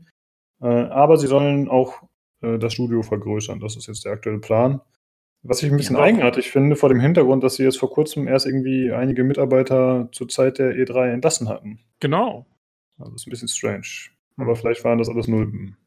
Äh, 0.61 0.68
aber 0.68 1.18
sie 1.18 1.28
sollen 1.28 1.68
auch 1.68 2.03
äh, 2.41 2.60
das 2.60 2.74
Studio 2.74 3.02
vergrößern. 3.02 3.60
Das 3.60 3.76
ist 3.76 3.88
jetzt 3.88 4.06
der 4.06 4.11
aktuelle 4.11 4.40
Plan. 4.40 4.82
Was 5.41 5.64
ich 5.64 5.72
ein 5.72 5.78
bisschen 5.78 5.95
ja. 5.95 6.03
eigenartig 6.03 6.52
finde, 6.52 6.76
vor 6.76 6.90
dem 6.90 6.99
Hintergrund, 6.99 7.44
dass 7.44 7.56
sie 7.56 7.64
jetzt 7.64 7.80
vor 7.80 7.90
kurzem 7.90 8.28
erst 8.28 8.45
irgendwie 8.45 8.91
einige 8.91 9.24
Mitarbeiter 9.24 10.10
zur 10.11 10.28
Zeit 10.28 10.60
der 10.60 10.76
E3 10.76 11.14
entlassen 11.14 11.48
hatten. 11.48 11.80
Genau. 12.02 12.45
Also 12.98 13.14
das 13.14 13.22
ist 13.22 13.28
ein 13.28 13.30
bisschen 13.32 13.48
strange. 13.48 14.10
Aber 14.38 14.56
vielleicht 14.56 14.84
waren 14.84 14.98
das 14.98 15.10
alles 15.10 15.28
Nulpen. 15.28 15.78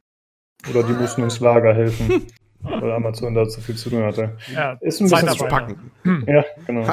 Oder 0.71 0.83
die 0.85 0.93
mussten 0.93 1.23
ins 1.23 1.41
Lager 1.41 1.75
helfen, 1.75 2.27
weil 2.61 2.93
Amazon 2.93 3.35
da 3.35 3.47
zu 3.47 3.61
viel 3.61 3.77
zu 3.77 3.91
tun 3.91 4.05
hatte. 4.05 4.39
Ja, 4.55 4.79
ist 4.81 5.01
ein 5.01 5.11
bisschen 5.11 5.29
zu 5.31 5.45
packen. 5.45 5.91
Hm. 6.03 6.25
Ja, 6.27 6.45
genau. 6.67 6.87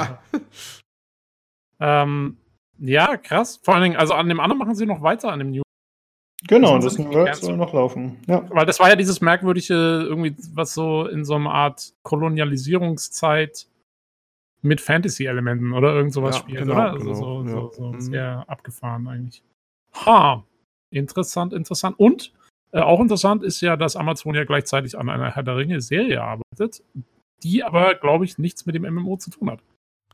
ähm, 1.80 2.38
ja, 2.80 3.16
krass. 3.18 3.60
Vor 3.64 3.76
allen 3.76 3.84
Dingen, 3.84 3.96
also 3.96 4.14
an 4.14 4.28
dem 4.28 4.40
anderen 4.40 4.60
machen 4.60 4.76
sie 4.76 4.86
noch 4.86 5.02
weiter, 5.02 5.32
an 5.32 5.40
dem 5.40 5.52
New 5.52 5.62
Genau, 6.48 6.80
das, 6.80 6.96
das 6.96 7.06
World 7.06 7.36
soll 7.36 7.58
noch 7.58 7.74
laufen. 7.74 8.18
Ja. 8.28 8.48
Weil 8.50 8.66
das 8.66 8.80
war 8.80 8.90
ja 8.90 8.96
dieses 8.96 9.20
merkwürdige, 9.22 9.74
irgendwie, 9.74 10.36
was 10.54 10.74
so 10.74 11.06
in 11.06 11.26
so 11.26 11.36
einer 11.36 11.52
Art 11.52 11.94
Kolonialisierungszeit 12.04 13.68
mit 14.62 14.82
Fantasy-Elementen 14.82 15.74
oder 15.74 15.94
irgend 15.94 16.14
sowas 16.14 16.36
ja, 16.36 16.42
spielt, 16.42 16.60
genau, 16.60 16.74
oder? 16.74 16.92
Also 16.92 17.06
genau, 17.06 17.14
so, 17.16 17.44
ja. 17.44 17.50
so, 17.50 17.72
so 17.72 17.92
mhm. 17.92 18.02
sehr 18.02 18.46
abgefahren 18.48 19.08
eigentlich. 19.08 19.44
Ha, 20.06 20.44
interessant, 20.92 21.54
interessant. 21.54 22.00
Und 22.00 22.34
äh, 22.72 22.80
auch 22.80 23.00
interessant 23.00 23.44
ist 23.44 23.62
ja, 23.62 23.76
dass 23.76 23.96
Amazon 23.96 24.36
ja 24.36 24.44
gleichzeitig 24.44 24.98
an 24.98 25.10
einer 25.10 25.36
Herr 25.36 25.44
der 25.44 25.58
Ringe-Serie 25.58 26.22
arbeitet, 26.22 26.84
die 27.44 27.64
aber, 27.64 27.96
glaube 27.96 28.26
ich, 28.26 28.38
nichts 28.38 28.66
mit 28.66 28.76
dem 28.76 28.84
MMO 28.84 29.18
zu 29.18 29.30
tun 29.30 29.50
hat. 29.50 29.60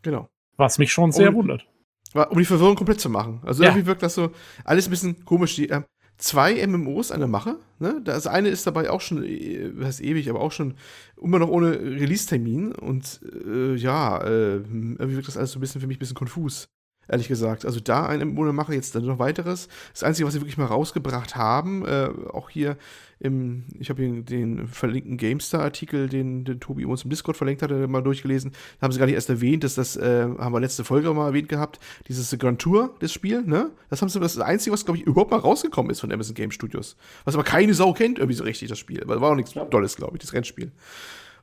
Genau. 0.01 0.29
Was 0.57 0.77
mich 0.77 0.91
schon 0.91 1.11
sehr 1.11 1.29
um, 1.29 1.35
wundert. 1.35 1.67
Um 2.13 2.37
die 2.37 2.45
Verwirrung 2.45 2.75
komplett 2.75 3.01
zu 3.01 3.09
machen. 3.09 3.41
Also 3.43 3.63
ja. 3.63 3.69
irgendwie 3.69 3.87
wirkt 3.87 4.03
das 4.03 4.15
so 4.15 4.31
alles 4.63 4.87
ein 4.87 4.91
bisschen 4.91 5.25
komisch. 5.25 5.55
Die, 5.55 5.69
äh, 5.69 5.81
zwei 6.17 6.65
MMOs 6.65 7.11
an 7.11 7.19
der 7.19 7.27
Mache. 7.27 7.57
Ne? 7.79 8.01
Das 8.03 8.27
eine 8.27 8.49
ist 8.49 8.65
dabei 8.67 8.89
auch 8.89 9.01
schon, 9.01 9.23
äh, 9.23 9.71
was 9.73 9.99
ewig, 9.99 10.29
aber 10.29 10.41
auch 10.41 10.51
schon 10.51 10.75
immer 11.21 11.39
noch 11.39 11.49
ohne 11.49 11.79
Release-Termin. 11.79 12.73
Und 12.73 13.21
äh, 13.45 13.75
ja, 13.75 14.21
äh, 14.23 14.55
irgendwie 14.55 15.15
wirkt 15.15 15.27
das 15.27 15.37
alles 15.37 15.51
so 15.51 15.59
ein 15.59 15.61
bisschen 15.61 15.81
für 15.81 15.87
mich 15.87 15.97
ein 15.97 15.99
bisschen 15.99 16.15
konfus. 16.15 16.67
Ehrlich 17.07 17.27
gesagt. 17.27 17.65
Also 17.65 17.79
da 17.79 18.05
ein 18.05 18.33
mache 18.33 18.73
jetzt 18.73 18.95
dann 18.95 19.05
noch 19.05 19.19
weiteres. 19.19 19.67
Das 19.93 20.03
Einzige, 20.03 20.27
was 20.27 20.33
sie 20.33 20.41
wirklich 20.41 20.57
mal 20.57 20.65
rausgebracht 20.65 21.35
haben, 21.35 21.85
äh, 21.85 22.09
auch 22.31 22.49
hier 22.49 22.77
im, 23.19 23.63
ich 23.79 23.89
habe 23.89 24.03
hier 24.03 24.21
den 24.21 24.67
verlinkten 24.67 25.17
GameStar-Artikel, 25.17 26.09
den, 26.09 26.43
den 26.43 26.59
Tobi 26.59 26.85
uns 26.85 27.03
im 27.03 27.09
Discord 27.09 27.37
verlinkt 27.37 27.61
hatte, 27.61 27.87
mal 27.87 28.01
durchgelesen. 28.01 28.51
Da 28.79 28.85
haben 28.85 28.91
sie 28.91 28.99
gar 28.99 29.05
nicht 29.05 29.15
erst 29.15 29.29
erwähnt, 29.29 29.63
dass 29.63 29.75
das, 29.75 29.95
äh, 29.95 30.27
haben 30.37 30.53
wir 30.53 30.59
letzte 30.59 30.83
Folge 30.83 31.13
mal 31.13 31.27
erwähnt 31.27 31.49
gehabt, 31.49 31.79
dieses 32.07 32.37
Grand 32.37 32.59
Tour, 32.59 32.93
das 32.99 33.13
Spiel, 33.13 33.41
ne? 33.43 33.71
Das 33.89 34.01
haben 34.01 34.09
sie, 34.09 34.19
das 34.19 34.33
ist 34.33 34.39
das 34.39 34.47
Einzige, 34.47 34.73
was, 34.73 34.85
glaube 34.85 34.99
ich, 34.99 35.05
überhaupt 35.05 35.31
mal 35.31 35.39
rausgekommen 35.39 35.91
ist 35.91 36.01
von 36.01 36.11
Amazon 36.11 36.35
Game 36.35 36.51
Studios. 36.51 36.97
Was 37.23 37.35
aber 37.35 37.43
keine 37.43 37.73
Sau 37.73 37.93
kennt, 37.93 38.19
irgendwie 38.19 38.35
so 38.35 38.43
richtig, 38.43 38.69
das 38.69 38.79
Spiel. 38.79 39.01
Weil 39.05 39.21
war 39.21 39.31
auch 39.31 39.35
nichts 39.35 39.53
ja. 39.53 39.63
Dolles, 39.65 39.95
glaube 39.95 40.17
ich, 40.17 40.21
das 40.21 40.33
Rennspiel. 40.33 40.71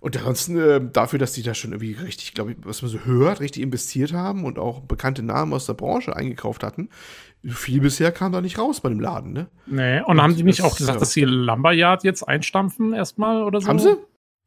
Und 0.02 0.16
ansonsten 0.16 0.58
äh, 0.58 0.80
dafür, 0.92 1.20
dass 1.20 1.32
die 1.32 1.44
da 1.44 1.54
schon 1.54 1.70
irgendwie 1.70 1.92
richtig, 1.92 2.34
glaube 2.34 2.50
ich, 2.50 2.56
was 2.64 2.82
man 2.82 2.90
so 2.90 3.04
hört, 3.04 3.38
richtig 3.38 3.62
investiert 3.62 4.12
haben 4.12 4.44
und 4.44 4.58
auch 4.58 4.80
bekannte 4.80 5.22
Namen 5.22 5.52
aus 5.52 5.66
der 5.66 5.74
Branche 5.74 6.16
eingekauft 6.16 6.64
hatten, 6.64 6.88
viel 7.46 7.80
bisher 7.80 8.10
kam 8.10 8.32
da 8.32 8.40
nicht 8.40 8.58
raus 8.58 8.80
bei 8.80 8.88
dem 8.88 8.98
Laden, 8.98 9.32
ne? 9.32 9.46
Nee, 9.66 10.00
und, 10.00 10.06
und 10.06 10.22
haben 10.22 10.34
die 10.34 10.42
nicht 10.42 10.62
auch 10.62 10.76
gesagt, 10.76 10.96
ja. 10.96 10.98
dass 10.98 11.12
sie 11.12 11.22
Lumberyard 11.22 12.02
jetzt 12.02 12.24
einstampfen 12.24 12.92
erstmal 12.92 13.44
oder 13.44 13.60
so? 13.60 13.68
Haben 13.68 13.78
sie? 13.78 13.96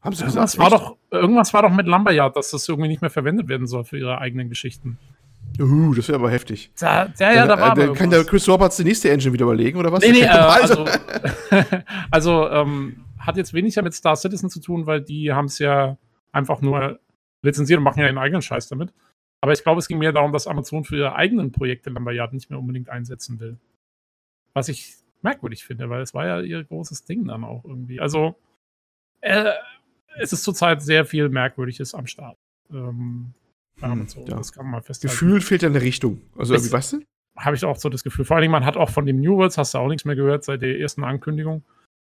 Haben 0.01 0.13
sie 0.13 0.25
irgendwas 0.25 0.51
gesagt? 0.51 0.71
War 0.71 0.77
doch, 0.77 0.97
irgendwas 1.09 1.53
war 1.53 1.61
doch 1.61 1.71
mit 1.71 1.87
Lumberyard, 1.87 2.35
dass 2.35 2.51
das 2.51 2.67
irgendwie 2.67 2.89
nicht 2.89 2.99
mehr 3.01 3.09
verwendet 3.09 3.47
werden 3.47 3.65
soll 3.65 3.85
für 3.85 3.97
ihre 3.97 4.17
eigenen 4.17 4.49
Geschichten. 4.49 4.97
Uh, 5.57 5.93
das 5.93 6.09
wäre 6.09 6.19
aber 6.19 6.31
heftig. 6.31 6.69
Da, 6.77 7.07
ja, 7.17 7.31
ja, 7.33 7.47
da 7.47 7.57
war 7.57 7.77
äh, 7.77 7.93
Kann 7.93 8.09
der 8.09 8.25
Chris 8.25 8.45
Roberts 8.49 8.75
die 8.75 8.83
nächste 8.83 9.09
Engine 9.09 9.31
wieder 9.31 9.45
überlegen, 9.45 9.79
oder 9.79 9.89
was? 9.89 10.03
Nee, 10.03 10.11
nee, 10.11 10.19
äh, 10.23 10.27
also, 10.27 10.85
also 12.11 12.49
ähm, 12.51 13.04
hat 13.25 13.37
jetzt 13.37 13.53
weniger 13.53 13.81
mit 13.81 13.93
Star 13.93 14.15
Citizen 14.15 14.49
zu 14.49 14.59
tun, 14.59 14.85
weil 14.85 15.01
die 15.01 15.33
haben 15.33 15.45
es 15.45 15.59
ja 15.59 15.97
einfach 16.31 16.61
nur 16.61 16.99
lizenziert 17.41 17.77
und 17.77 17.83
machen 17.83 17.99
ja 17.99 18.07
ihren 18.07 18.17
eigenen 18.17 18.41
Scheiß 18.41 18.67
damit. 18.67 18.93
Aber 19.41 19.53
ich 19.53 19.63
glaube, 19.63 19.79
es 19.79 19.87
ging 19.87 19.99
mehr 19.99 20.11
darum, 20.11 20.33
dass 20.33 20.47
Amazon 20.47 20.83
für 20.83 20.97
ihre 20.97 21.15
eigenen 21.15 21.51
Projekte 21.51 21.89
Lambayard 21.89 22.33
nicht 22.33 22.49
mehr 22.49 22.59
unbedingt 22.59 22.89
einsetzen 22.89 23.39
will. 23.39 23.57
Was 24.53 24.69
ich 24.69 24.95
merkwürdig 25.21 25.65
finde, 25.65 25.89
weil 25.89 26.01
es 26.01 26.13
war 26.13 26.25
ja 26.25 26.41
ihr 26.41 26.63
großes 26.63 27.05
Ding 27.05 27.25
dann 27.25 27.43
auch 27.43 27.65
irgendwie. 27.65 27.99
Also, 27.99 28.35
äh, 29.21 29.51
es 30.17 30.33
ist 30.33 30.43
zurzeit 30.43 30.81
sehr 30.81 31.05
viel 31.05 31.29
Merkwürdiges 31.29 31.93
am 31.93 32.07
Start. 32.07 32.37
Ähm, 32.71 33.33
bei 33.79 33.87
hm, 33.87 33.93
Amazon. 33.93 34.25
Ja. 34.25 34.37
Das 34.37 34.53
kann 34.53 34.65
man 34.65 34.71
mal 34.73 34.81
festhalten. 34.81 35.11
Gefühl 35.11 35.41
fehlt 35.41 35.61
ja 35.61 35.69
eine 35.69 35.81
Richtung. 35.81 36.21
Also, 36.37 36.53
irgendwie, 36.53 36.71
weißt 36.71 36.93
du? 36.93 37.01
Habe 37.35 37.55
ich 37.55 37.65
auch 37.65 37.75
so 37.75 37.89
das 37.89 38.03
Gefühl. 38.03 38.23
Vor 38.23 38.37
allem, 38.37 38.51
man 38.51 38.65
hat 38.65 38.77
auch 38.77 38.89
von 38.89 39.05
dem 39.05 39.19
New 39.19 39.35
Worlds, 39.35 39.57
hast 39.57 39.73
du 39.73 39.79
auch 39.79 39.89
nichts 39.89 40.05
mehr 40.05 40.15
gehört 40.15 40.45
seit 40.45 40.61
der 40.61 40.79
ersten 40.79 41.03
Ankündigung. 41.03 41.63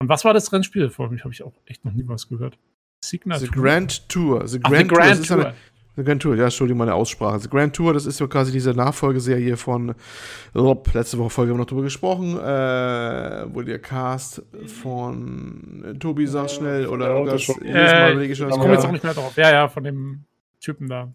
Und 0.03 0.09
was 0.09 0.25
war 0.25 0.35
das 0.35 0.53
Rennspiel? 0.53 0.91
Vor 0.91 1.11
mich 1.11 1.23
habe 1.23 1.33
ich 1.33 1.45
auch 1.45 1.53
echt 1.65 1.85
noch 1.85 1.93
nie 1.93 2.03
was 2.09 2.29
gehört. 2.29 2.59
Signature. 3.01 3.47
The 3.47 3.53
Grand 3.53 4.09
Tour. 4.09 4.49
The 4.49 4.59
Grand, 4.59 4.75
Ach, 4.75 4.81
the 4.81 4.89
Grand 4.89 5.29
Tour. 5.29 5.43
Tour. 5.43 5.55
The 5.95 6.03
Grand 6.03 6.23
Tour, 6.23 6.35
ja, 6.35 6.45
Entschuldigung, 6.45 6.79
meine 6.79 6.95
Aussprache. 6.95 7.39
The 7.39 7.49
Grand 7.49 7.77
Tour, 7.77 7.93
das 7.93 8.07
ist 8.07 8.17
so 8.17 8.27
quasi 8.27 8.51
diese 8.51 8.73
Nachfolgeserie 8.73 9.57
von, 9.57 9.95
oh, 10.55 10.83
letzte 10.93 11.19
Woche 11.19 11.31
Folge 11.31 11.51
haben 11.51 11.59
wir 11.59 11.63
noch 11.63 11.69
drüber 11.69 11.83
gesprochen, 11.83 12.37
äh, 12.37 13.55
wo 13.55 13.63
der 13.63 13.79
Cast 13.79 14.43
von 14.67 15.85
äh, 15.85 15.95
Tobi 15.99 16.27
sagt 16.27 16.51
schnell 16.51 16.89
oder 16.89 17.19
ja, 17.19 17.25
das, 17.25 17.47
jedes 17.47 17.65
Mal 17.65 18.21
äh, 18.21 18.25
ich 18.25 18.37
schon. 18.37 18.49
Ich 18.49 18.57
komme 18.57 18.73
jetzt 18.73 18.87
auch 18.87 18.91
nicht 18.91 19.05
mehr 19.05 19.15
drauf. 19.15 19.37
Ja, 19.37 19.53
ja, 19.53 19.69
von 19.69 19.85
dem 19.85 20.25
Typen 20.61 20.89
da. 20.89 21.13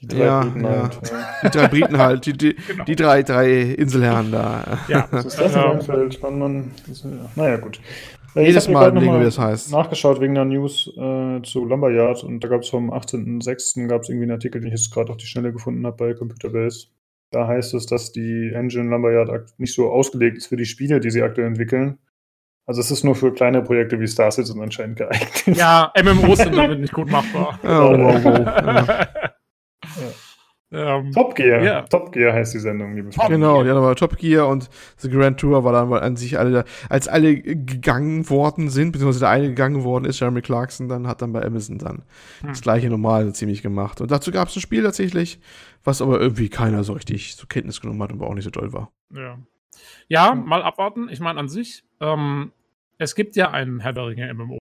Die 0.00 0.06
drei 0.06 0.24
ja, 0.24 0.40
Briten 0.40 0.64
ja. 0.64 0.70
halt. 0.70 1.00
Die 1.44 1.50
drei 1.50 1.68
Briten 1.68 1.98
halt, 1.98 2.26
die, 2.26 2.32
die, 2.32 2.54
genau. 2.54 2.84
die 2.84 2.96
drei, 2.96 3.22
drei 3.22 3.60
Inselherren 3.60 4.32
da. 4.32 4.78
Ja, 4.88 5.06
das 5.12 5.26
ist 5.26 5.40
das 5.40 5.54
ja. 5.54 5.70
Umfeld, 5.70 6.18
wann 6.22 6.38
man. 6.38 6.70
Naja, 7.36 7.58
gut. 7.58 7.80
Äh, 8.34 8.46
Jedes 8.46 8.68
Mal 8.68 8.90
überlegen, 8.90 9.20
wie 9.20 9.24
das 9.24 9.38
heißt. 9.38 9.72
Nachgeschaut 9.72 10.20
wegen 10.20 10.34
der 10.34 10.44
News 10.44 10.88
äh, 10.96 11.42
zu 11.42 11.64
Lumberyard 11.64 12.22
und 12.24 12.42
da 12.42 12.48
gab 12.48 12.62
es 12.62 12.68
vom 12.68 12.92
18.06. 12.92 13.88
gab 13.88 14.02
es 14.02 14.08
irgendwie 14.08 14.24
einen 14.24 14.32
Artikel, 14.32 14.60
den 14.60 14.68
ich 14.68 14.80
jetzt 14.80 14.92
gerade 14.92 15.10
auf 15.10 15.16
die 15.16 15.26
Schnelle 15.26 15.52
gefunden 15.52 15.84
habe 15.86 15.96
bei 15.96 16.14
Computerbase. 16.14 16.86
Da 17.32 17.46
heißt 17.46 17.74
es, 17.74 17.86
dass 17.86 18.12
die 18.12 18.52
Engine 18.54 18.88
Lumberyard 18.88 19.58
nicht 19.58 19.74
so 19.74 19.90
ausgelegt 19.90 20.38
ist 20.38 20.46
für 20.46 20.56
die 20.56 20.64
Spiele, 20.64 21.00
die 21.00 21.10
sie 21.10 21.22
aktuell 21.22 21.48
entwickeln. 21.48 21.98
Also 22.66 22.80
es 22.80 22.90
ist 22.90 23.04
nur 23.04 23.16
für 23.16 23.32
kleine 23.32 23.62
Projekte 23.62 23.98
wie 24.00 24.06
Star 24.06 24.30
Citizen 24.30 24.62
anscheinend 24.62 24.98
geeignet. 24.98 25.56
Ja, 25.58 25.92
MMOs 26.00 26.38
sind 26.38 26.54
damit 26.56 26.80
nicht 26.80 26.92
gut 26.92 27.10
machbar. 27.10 27.58
oh, 27.64 27.68
wow, 27.68 28.24
wow. 28.24 28.38
ja. 28.46 29.08
Ähm, 30.72 31.10
Top 31.10 31.34
Gear. 31.34 31.62
Yeah. 31.62 31.82
Top 31.82 32.12
Gear 32.12 32.32
heißt 32.32 32.54
die 32.54 32.60
Sendung, 32.60 32.94
liebe 32.94 33.10
Freunde. 33.10 33.34
Genau, 33.34 33.64
ja, 33.64 33.74
da 33.74 33.82
war 33.82 33.96
Top 33.96 34.16
Gear 34.16 34.46
und 34.46 34.70
The 34.98 35.10
Grand 35.10 35.40
Tour 35.40 35.64
war 35.64 35.72
dann 35.72 35.92
an 35.92 36.16
sich 36.16 36.38
alle, 36.38 36.64
als 36.88 37.08
alle 37.08 37.36
gegangen 37.40 38.30
worden 38.30 38.70
sind, 38.70 38.92
beziehungsweise 38.92 39.20
der 39.20 39.30
eine 39.30 39.48
gegangen 39.48 39.82
worden 39.82 40.04
ist, 40.04 40.20
Jeremy 40.20 40.42
Clarkson, 40.42 40.88
dann 40.88 41.08
hat 41.08 41.22
dann 41.22 41.32
bei 41.32 41.44
Amazon 41.44 41.78
dann 41.78 42.04
hm. 42.40 42.50
das 42.50 42.60
gleiche 42.60 42.88
normal 42.88 43.32
ziemlich 43.34 43.62
gemacht. 43.62 44.00
Und 44.00 44.12
dazu 44.12 44.30
gab 44.30 44.48
es 44.48 44.56
ein 44.56 44.60
Spiel 44.60 44.84
tatsächlich, 44.84 45.40
was 45.82 46.00
aber 46.00 46.20
irgendwie 46.20 46.48
keiner 46.48 46.84
so 46.84 46.92
richtig 46.92 47.36
zur 47.36 47.48
Kenntnis 47.48 47.80
genommen 47.80 48.02
hat 48.02 48.12
und 48.12 48.22
auch 48.22 48.34
nicht 48.34 48.44
so 48.44 48.50
toll 48.50 48.72
war. 48.72 48.92
Ja. 49.12 49.38
Ja, 50.06 50.32
hm. 50.32 50.44
mal 50.44 50.62
abwarten. 50.62 51.08
Ich 51.10 51.18
meine, 51.18 51.40
an 51.40 51.48
sich, 51.48 51.82
ähm, 52.00 52.52
es 52.98 53.16
gibt 53.16 53.34
ja 53.34 53.50
einen 53.50 53.80
Herr 53.80 53.92
der 53.92 54.06
Ringe 54.06 54.32
MMO, 54.34 54.58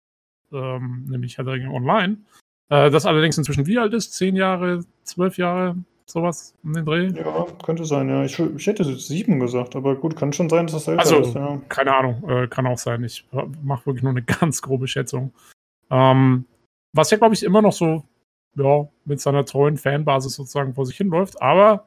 ähm, 0.53 1.07
nämlich 1.09 1.37
Herr 1.37 1.45
der 1.45 1.55
Ringe 1.55 1.71
Online. 1.71 2.19
Äh, 2.69 2.91
das 2.91 3.07
allerdings 3.07 3.39
inzwischen 3.39 3.67
wie 3.67 3.79
alt 3.79 3.95
ist? 3.95 4.13
Zehn 4.13 4.37
Jahre, 4.37 4.85
zwölf 5.05 5.39
Jahre? 5.39 5.77
sowas 6.07 6.55
um 6.63 6.73
den 6.73 6.85
Dreh? 6.85 7.09
Ja, 7.09 7.47
könnte 7.65 7.85
sein, 7.85 8.09
ja. 8.09 8.25
Ich, 8.25 8.39
ich 8.39 8.67
hätte 8.67 8.85
sieben 8.85 9.41
gesagt, 9.41 9.77
aber 9.77 9.97
gut, 9.97 10.17
kann 10.17 10.33
schon 10.33 10.49
sein, 10.49 10.67
dass 10.67 10.75
das 10.75 10.89
älter 10.89 11.01
also, 11.01 11.19
ist, 11.19 11.35
ja. 11.35 11.61
Keine 11.69 11.95
Ahnung, 11.95 12.29
äh, 12.29 12.49
kann 12.49 12.67
auch 12.67 12.79
sein. 12.79 13.05
Ich 13.05 13.27
mache 13.63 13.87
wirklich 13.87 14.03
nur 14.03 14.13
eine 14.13 14.23
ganz 14.41 14.63
grobe 14.63 14.89
Schätzung. 14.89 15.33
Ähm, 15.91 16.47
was 16.93 17.11
ja, 17.11 17.19
glaube 17.19 17.35
ich, 17.35 17.43
immer 17.43 17.63
noch 17.63 17.73
so, 17.73 18.05
ja, 18.55 18.89
mit 19.05 19.21
seiner 19.21 19.45
treuen 19.45 19.77
Fanbasis 19.77 20.35
sozusagen 20.35 20.75
vor 20.75 20.87
sich 20.87 20.97
hinläuft, 20.97 21.41
aber 21.43 21.87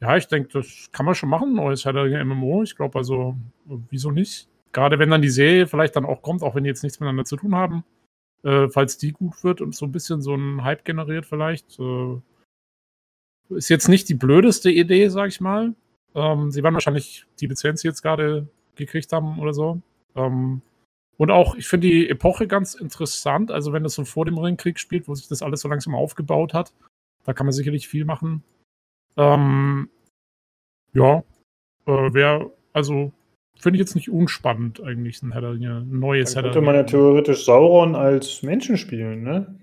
ja, 0.00 0.16
ich 0.16 0.28
denke, 0.28 0.50
das 0.52 0.90
kann 0.92 1.06
man 1.06 1.14
schon 1.14 1.30
machen, 1.30 1.54
neues 1.54 1.86
Herr 1.86 2.24
MMO. 2.24 2.62
Ich 2.62 2.76
glaube 2.76 2.98
also, 2.98 3.34
wieso 3.64 4.10
nicht? 4.10 4.46
Gerade 4.72 4.98
wenn 4.98 5.08
dann 5.08 5.22
die 5.22 5.30
Serie 5.30 5.66
vielleicht 5.66 5.96
dann 5.96 6.04
auch 6.04 6.20
kommt, 6.20 6.42
auch 6.42 6.54
wenn 6.54 6.64
die 6.64 6.68
jetzt 6.68 6.82
nichts 6.82 7.00
miteinander 7.00 7.24
zu 7.24 7.36
tun 7.36 7.54
haben. 7.54 7.82
Äh, 8.46 8.68
falls 8.68 8.96
die 8.96 9.10
gut 9.10 9.42
wird 9.42 9.60
und 9.60 9.74
so 9.74 9.86
ein 9.86 9.92
bisschen 9.92 10.22
so 10.22 10.32
einen 10.32 10.62
Hype 10.62 10.84
generiert 10.84 11.26
vielleicht, 11.26 11.80
äh, 11.80 12.20
ist 13.48 13.68
jetzt 13.68 13.88
nicht 13.88 14.08
die 14.08 14.14
blödeste 14.14 14.70
Idee, 14.70 15.08
sag 15.08 15.28
ich 15.28 15.40
mal. 15.40 15.74
Ähm, 16.14 16.52
sie 16.52 16.62
werden 16.62 16.74
wahrscheinlich 16.74 17.26
die 17.40 17.48
Lizenz 17.48 17.82
jetzt 17.82 18.02
gerade 18.02 18.46
gekriegt 18.76 19.12
haben 19.12 19.40
oder 19.40 19.52
so. 19.52 19.80
Ähm, 20.14 20.62
und 21.16 21.30
auch, 21.32 21.56
ich 21.56 21.66
finde 21.66 21.88
die 21.88 22.08
Epoche 22.08 22.46
ganz 22.46 22.74
interessant. 22.74 23.50
Also, 23.50 23.72
wenn 23.72 23.82
das 23.82 23.94
so 23.94 24.04
vor 24.04 24.24
dem 24.24 24.38
Ringkrieg 24.38 24.78
spielt, 24.78 25.08
wo 25.08 25.14
sich 25.16 25.26
das 25.26 25.42
alles 25.42 25.60
so 25.60 25.68
langsam 25.68 25.96
aufgebaut 25.96 26.54
hat, 26.54 26.72
da 27.24 27.32
kann 27.32 27.46
man 27.46 27.52
sicherlich 27.52 27.88
viel 27.88 28.04
machen. 28.04 28.44
Ähm, 29.16 29.90
ja, 30.92 31.24
äh, 31.86 32.14
wäre, 32.14 32.52
also, 32.72 33.12
finde 33.58 33.76
ich 33.76 33.80
jetzt 33.80 33.94
nicht 33.94 34.10
unspannend, 34.10 34.82
eigentlich 34.82 35.22
ein, 35.22 35.32
Herr 35.32 35.42
ein 35.42 35.98
neues 35.98 36.34
Dann 36.34 36.44
könnte 36.44 36.60
man 36.60 36.74
ja 36.74 36.82
theoretisch 36.84 37.44
Sauron 37.44 37.94
als 37.94 38.42
Menschen 38.42 38.76
spielen, 38.76 39.22
ne? 39.22 39.54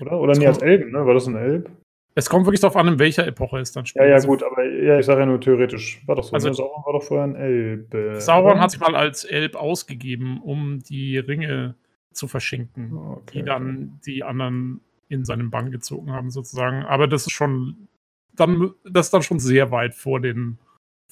Oder? 0.00 0.20
Oder 0.20 0.36
nie 0.36 0.46
als 0.46 0.58
Elben, 0.58 0.92
ne? 0.92 1.06
War 1.06 1.14
das 1.14 1.26
ein 1.26 1.36
Elb? 1.36 1.70
Es 2.16 2.30
kommt 2.30 2.46
wirklich 2.46 2.60
darauf 2.60 2.76
an, 2.76 2.86
in 2.86 2.98
welcher 2.98 3.26
Epoche 3.26 3.58
es 3.58 3.72
dann 3.72 3.86
spielt. 3.86 4.04
Ja, 4.04 4.08
ja, 4.10 4.14
also, 4.14 4.28
gut, 4.28 4.42
aber 4.42 4.64
ja, 4.64 4.98
ich 4.98 5.06
sage 5.06 5.20
ja 5.20 5.26
nur 5.26 5.40
theoretisch. 5.40 6.00
War 6.06 6.14
doch 6.14 6.24
so. 6.24 6.32
Also, 6.32 6.48
ne? 6.48 6.54
Sauron 6.54 6.84
war 6.84 6.92
doch 6.92 7.02
vorher 7.02 7.26
ein 7.26 7.34
Elb. 7.34 8.20
Sauron 8.20 8.60
hat 8.60 8.70
sich 8.70 8.80
mal 8.80 8.94
als 8.94 9.24
Elb 9.24 9.56
ausgegeben, 9.56 10.40
um 10.40 10.80
die 10.80 11.18
Ringe 11.18 11.74
zu 12.12 12.28
verschenken, 12.28 12.96
okay, 12.96 13.40
die 13.40 13.44
dann 13.44 14.00
die 14.06 14.22
anderen 14.22 14.80
in 15.08 15.24
seinen 15.24 15.50
Bann 15.50 15.72
gezogen 15.72 16.12
haben, 16.12 16.30
sozusagen. 16.30 16.84
Aber 16.84 17.08
das 17.08 17.26
ist 17.26 17.32
schon 17.32 17.88
dann, 18.36 18.72
das 18.84 19.06
ist 19.06 19.14
dann 19.14 19.22
schon 19.22 19.38
sehr 19.38 19.70
weit 19.70 19.94
vor 19.94 20.20
den 20.20 20.58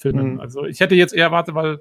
Filmen. 0.02 0.34
Mhm. 0.34 0.40
Also 0.40 0.64
ich 0.64 0.80
hätte 0.80 0.94
jetzt 0.94 1.14
eher 1.14 1.26
erwartet, 1.26 1.54
weil, 1.54 1.80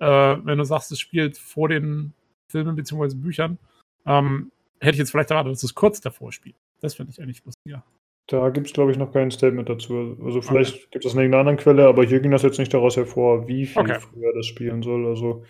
äh, 0.00 0.36
wenn 0.44 0.58
du 0.58 0.64
sagst, 0.64 0.90
es 0.90 0.98
spielt 0.98 1.38
vor 1.38 1.68
den 1.68 2.14
Filmen 2.50 2.74
bzw. 2.74 3.14
Büchern, 3.14 3.58
ähm, 4.06 4.50
hätte 4.80 4.92
ich 4.92 4.98
jetzt 4.98 5.10
vielleicht 5.10 5.30
erwartet, 5.30 5.52
dass 5.52 5.62
es 5.62 5.74
kurz 5.74 6.00
davor 6.00 6.32
spielt. 6.32 6.56
Das 6.80 6.94
finde 6.94 7.12
ich 7.12 7.20
eigentlich 7.20 7.44
lustiger. 7.44 7.84
Da 8.28 8.50
gibt 8.50 8.66
es, 8.66 8.72
glaube 8.72 8.92
ich, 8.92 8.98
noch 8.98 9.12
kein 9.12 9.30
Statement 9.30 9.68
dazu. 9.68 10.16
Also 10.22 10.42
vielleicht 10.42 10.74
okay. 10.74 10.86
gibt 10.90 11.04
es 11.06 11.12
eine 11.12 11.22
irgendeine 11.22 11.50
andere 11.50 11.64
Quelle, 11.64 11.86
aber 11.86 12.04
hier 12.04 12.20
ging 12.20 12.30
das 12.30 12.42
jetzt 12.42 12.58
nicht 12.58 12.74
daraus 12.74 12.96
hervor, 12.96 13.48
wie 13.48 13.66
viel 13.66 13.80
okay. 13.80 13.98
früher 14.00 14.32
das 14.34 14.46
spielen 14.46 14.82
soll. 14.82 15.06
Also 15.06 15.44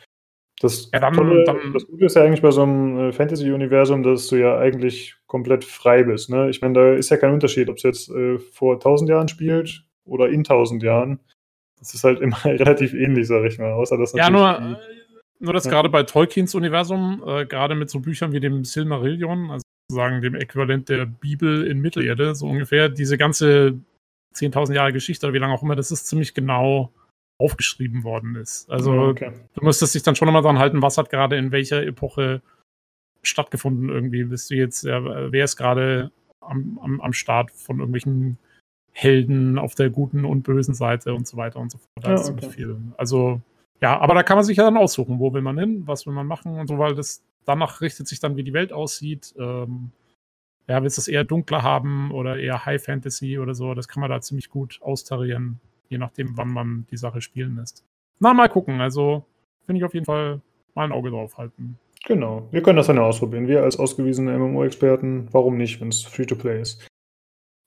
das, 0.61 0.91
ja, 0.93 1.01
dann, 1.01 1.13
Tolle, 1.13 1.45
dann, 1.45 1.73
das 1.73 1.87
Gute 1.87 2.07
ist 2.07 2.17
ja 2.17 2.23
eigentlich 2.23 2.43
bei 2.43 2.51
so 2.51 2.63
einem 2.63 2.99
äh, 2.99 3.13
Fantasy-Universum, 3.13 4.03
dass 4.03 4.29
du 4.29 4.37
ja 4.37 4.59
eigentlich 4.59 5.17
komplett 5.27 5.65
frei 5.65 6.05
bist. 6.05 6.31
Ne? 6.31 6.51
Ich 6.51 6.61
meine, 6.63 6.75
da 6.75 6.93
ist 6.95 7.11
ja 7.11 7.17
kein 7.17 7.33
Unterschied, 7.33 7.69
ob 7.69 7.77
es 7.77 7.83
jetzt 7.83 8.11
äh, 8.11 8.39
vor 8.39 8.75
1000 8.75 9.11
Jahren 9.11 9.29
spielt 9.29 9.85
oder 10.05 10.29
in 10.29 10.41
1000 10.41 10.83
Jahren. 10.83 11.21
Das 11.79 11.95
ist 11.95 12.05
halt 12.05 12.21
immer 12.21 12.37
relativ 12.45 12.95
ähnlich, 12.95 13.27
sag 13.27 13.45
ich 13.45 13.59
mal. 13.59 13.73
Außer 13.73 13.97
dass 13.97 14.13
ja, 14.13 14.31
nur, 14.31 14.59
die, 14.59 15.45
nur 15.45 15.53
dass 15.53 15.65
ja. 15.65 15.71
gerade 15.71 15.89
bei 15.89 16.03
Tolkiens 16.03 16.55
Universum, 16.55 17.23
äh, 17.27 17.47
gerade 17.47 17.75
mit 17.75 17.91
so 17.91 18.01
Büchern 18.01 18.33
wie 18.33 18.41
dem 18.41 18.65
Silmarillion, 18.65 19.51
also 19.51 19.63
sozusagen 19.91 20.21
dem 20.21 20.35
Äquivalent 20.35 20.89
der 20.89 21.07
Bibel 21.07 21.67
in 21.67 21.81
Mittelerde, 21.81 22.35
so 22.35 22.47
ungefähr. 22.47 22.89
Diese 22.89 23.17
ganze 23.17 23.81
10.000 24.35 24.75
Jahre 24.75 24.93
Geschichte 24.93 25.27
oder 25.27 25.35
wie 25.35 25.39
lange 25.39 25.55
auch 25.55 25.63
immer, 25.63 25.77
das 25.77 25.91
ist 25.91 26.07
ziemlich 26.07 26.35
genau 26.35 26.93
aufgeschrieben 27.41 28.05
worden 28.05 28.35
ist. 28.35 28.69
Also 28.71 28.93
okay. 28.93 29.33
du 29.55 29.65
müsstest 29.65 29.95
dich 29.95 30.03
dann 30.03 30.17
schon 30.17 30.27
nochmal 30.27 30.43
dran 30.43 30.59
halten, 30.59 30.83
was 30.83 30.99
hat 30.99 31.09
gerade 31.09 31.37
in 31.37 31.53
welcher 31.53 31.83
Epoche 31.85 32.43
stattgefunden 33.23 33.89
irgendwie. 33.89 34.25
Bist 34.25 34.51
du 34.51 34.57
jetzt, 34.57 34.85
ja, 34.85 35.33
wer 35.33 35.45
ist 35.45 35.57
gerade 35.57 36.11
am, 36.41 36.79
am, 36.83 37.01
am 37.01 37.13
Start 37.13 37.51
von 37.53 37.79
irgendwelchen 37.79 38.39
Helden 38.93 39.59
auf 39.59 39.75
der 39.75 39.91
guten 39.91 40.25
und 40.25 40.43
bösen 40.43 40.75
Seite 40.75 41.15
und 41.15 41.27
so 41.27 41.37
weiter 41.37 41.61
und 41.61 41.71
so 41.71 41.79
fort. 41.79 42.05
Da 42.05 42.11
ja, 42.11 42.15
ist 42.17 42.31
okay. 42.31 42.51
viel. 42.51 42.77
Also, 42.97 43.41
ja, 43.81 43.99
aber 43.99 44.15
da 44.15 44.23
kann 44.23 44.37
man 44.37 44.45
sich 44.45 44.57
ja 44.57 44.65
dann 44.65 44.77
aussuchen, 44.77 45.19
wo 45.19 45.33
will 45.33 45.43
man 45.43 45.59
hin, 45.59 45.83
was 45.87 46.07
will 46.07 46.15
man 46.15 46.27
machen 46.27 46.59
und 46.59 46.67
so, 46.67 46.79
weil 46.79 46.95
das 46.95 47.23
danach 47.45 47.81
richtet 47.81 48.09
sich 48.09 48.21
dann, 48.21 48.37
wie 48.37 48.43
die 48.43 48.53
Welt 48.53 48.73
aussieht. 48.73 49.35
Ähm, 49.39 49.93
ja, 50.69 50.83
willst 50.83 50.99
du 50.99 51.01
es 51.01 51.09
eher 51.09 51.25
dunkler 51.25 51.63
haben 51.63 52.11
oder 52.11 52.39
eher 52.39 52.67
High 52.67 52.83
Fantasy 52.83 53.39
oder 53.39 53.55
so? 53.55 53.75
Das 53.75 53.89
kann 53.89 54.01
man 54.01 54.11
da 54.11 54.21
ziemlich 54.21 54.51
gut 54.51 54.81
austarieren, 54.83 55.61
je 55.89 55.99
nachdem, 55.99 56.37
wann 56.37 56.49
man 56.49 56.87
die 56.91 56.97
Sache 56.97 57.21
spielen 57.21 57.57
lässt. 57.57 57.85
Na, 58.21 58.35
mal 58.35 58.49
gucken. 58.49 58.81
Also, 58.81 59.25
finde 59.65 59.79
ich 59.79 59.85
auf 59.85 59.95
jeden 59.95 60.07
Fall 60.07 60.41
mal 60.75 60.85
ein 60.85 60.93
Auge 60.93 61.11
drauf 61.11 61.39
halten. 61.39 61.79
Genau. 62.05 62.49
Wir 62.51 62.63
können 62.63 62.77
das 62.77 62.87
dann 62.87 62.97
ja 62.97 63.03
ausprobieren. 63.03 63.49
Wir 63.49 63.63
als 63.63 63.79
ausgewiesene 63.79 64.37
MMO-Experten, 64.39 65.29
warum 65.33 65.57
nicht, 65.57 65.81
wenn 65.81 65.89
es 65.89 66.03
Free-to-Play 66.03 66.61
ist? 66.61 66.88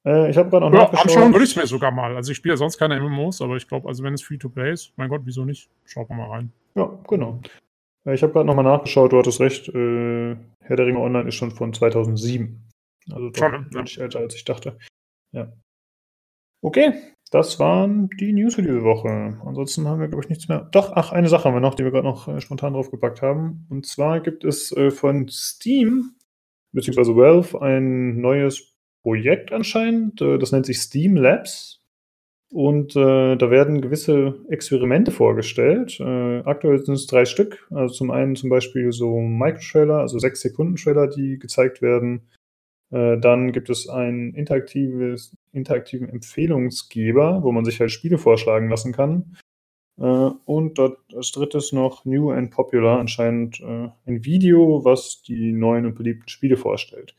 Äh, 0.05 0.29
ich 0.29 0.37
habe 0.37 0.49
gerade 0.49 0.65
auch 0.65 0.73
ja, 0.73 0.79
nachgeschaut. 0.79 1.05
Anschauen 1.07 1.33
würde 1.33 1.45
ich 1.45 1.51
es 1.51 1.55
mir 1.55 1.67
sogar 1.67 1.91
mal. 1.91 2.15
Also 2.15 2.31
ich 2.31 2.37
spiele 2.37 2.53
ja 2.53 2.57
sonst 2.57 2.77
keine 2.77 2.99
MMOs, 2.99 3.41
aber 3.41 3.55
ich 3.55 3.67
glaube, 3.67 3.87
also 3.87 4.03
wenn 4.03 4.13
es 4.13 4.23
Free-to-Play 4.23 4.71
ist, 4.71 4.93
mein 4.95 5.09
Gott, 5.09 5.21
wieso 5.25 5.45
nicht? 5.45 5.69
Schaut 5.85 6.09
mal 6.09 6.29
rein. 6.29 6.51
Ja, 6.75 6.91
genau. 7.07 7.39
Äh, 8.05 8.15
ich 8.15 8.23
habe 8.23 8.33
gerade 8.33 8.45
nochmal 8.45 8.65
nachgeschaut, 8.65 9.11
du 9.11 9.17
hattest 9.17 9.39
recht, 9.39 9.67
äh, 9.69 10.35
Herr 10.59 10.75
der 10.75 10.85
Ringe 10.85 10.99
Online 10.99 11.27
ist 11.27 11.35
schon 11.35 11.51
von 11.51 11.73
2007. 11.73 12.61
Also 13.11 13.29
doch 13.29 13.39
schon, 13.39 13.69
ja. 13.73 14.03
älter, 14.03 14.19
als 14.19 14.35
ich 14.35 14.43
dachte. 14.43 14.77
Ja. 15.31 15.51
Okay, 16.61 16.93
das 17.31 17.59
waren 17.59 18.09
die 18.19 18.33
News 18.33 18.55
für 18.55 18.61
diese 18.61 18.83
Woche. 18.83 19.39
Ansonsten 19.45 19.87
haben 19.87 19.99
wir, 19.99 20.07
glaube 20.07 20.23
ich, 20.23 20.29
nichts 20.29 20.47
mehr. 20.47 20.67
Doch, 20.71 20.91
ach, 20.93 21.11
eine 21.11 21.29
Sache 21.29 21.45
haben 21.45 21.55
wir 21.55 21.61
noch, 21.61 21.75
die 21.75 21.83
wir 21.83 21.91
gerade 21.91 22.07
noch 22.07 22.27
äh, 22.27 22.41
spontan 22.41 22.73
draufgepackt 22.73 23.21
haben. 23.21 23.65
Und 23.69 23.85
zwar 23.85 24.19
gibt 24.19 24.43
es 24.43 24.71
äh, 24.73 24.91
von 24.91 25.27
Steam, 25.29 26.15
beziehungsweise 26.71 27.15
Valve, 27.15 27.61
ein 27.61 28.19
neues 28.19 28.70
Projekt 29.03 29.51
anscheinend. 29.51 30.21
Äh, 30.21 30.37
das 30.37 30.51
nennt 30.51 30.65
sich 30.65 30.79
Steam 30.79 31.15
Labs. 31.15 31.81
Und 32.53 32.97
äh, 32.97 33.37
da 33.37 33.49
werden 33.49 33.81
gewisse 33.81 34.35
Experimente 34.49 35.11
vorgestellt. 35.11 35.99
Äh, 36.01 36.39
aktuell 36.41 36.83
sind 36.83 36.95
es 36.95 37.07
drei 37.07 37.23
Stück. 37.23 37.65
Also 37.71 37.93
zum 37.93 38.11
einen 38.11 38.35
zum 38.35 38.49
Beispiel 38.49 38.91
so 38.91 39.19
Microtrailer, 39.19 39.99
also 39.99 40.19
sechs 40.19 40.41
Sekunden 40.41 40.75
Trailer, 40.75 41.07
die 41.07 41.39
gezeigt 41.39 41.81
werden. 41.81 42.27
Äh, 42.91 43.17
dann 43.19 43.53
gibt 43.53 43.69
es 43.69 43.87
einen 43.87 44.33
interaktiven 44.33 45.17
Empfehlungsgeber, 45.53 47.41
wo 47.41 47.53
man 47.53 47.63
sich 47.63 47.79
halt 47.79 47.91
Spiele 47.91 48.17
vorschlagen 48.17 48.69
lassen 48.69 48.91
kann. 48.91 49.37
Äh, 49.97 50.03
und 50.03 50.77
dort 50.77 50.97
als 51.15 51.31
drittes 51.31 51.71
noch 51.71 52.03
New 52.03 52.31
and 52.31 52.51
Popular, 52.51 52.99
anscheinend 52.99 53.61
äh, 53.61 53.89
ein 54.05 54.25
Video, 54.25 54.83
was 54.83 55.21
die 55.21 55.53
neuen 55.53 55.85
und 55.85 55.95
beliebten 55.95 56.27
Spiele 56.27 56.57
vorstellt. 56.57 57.15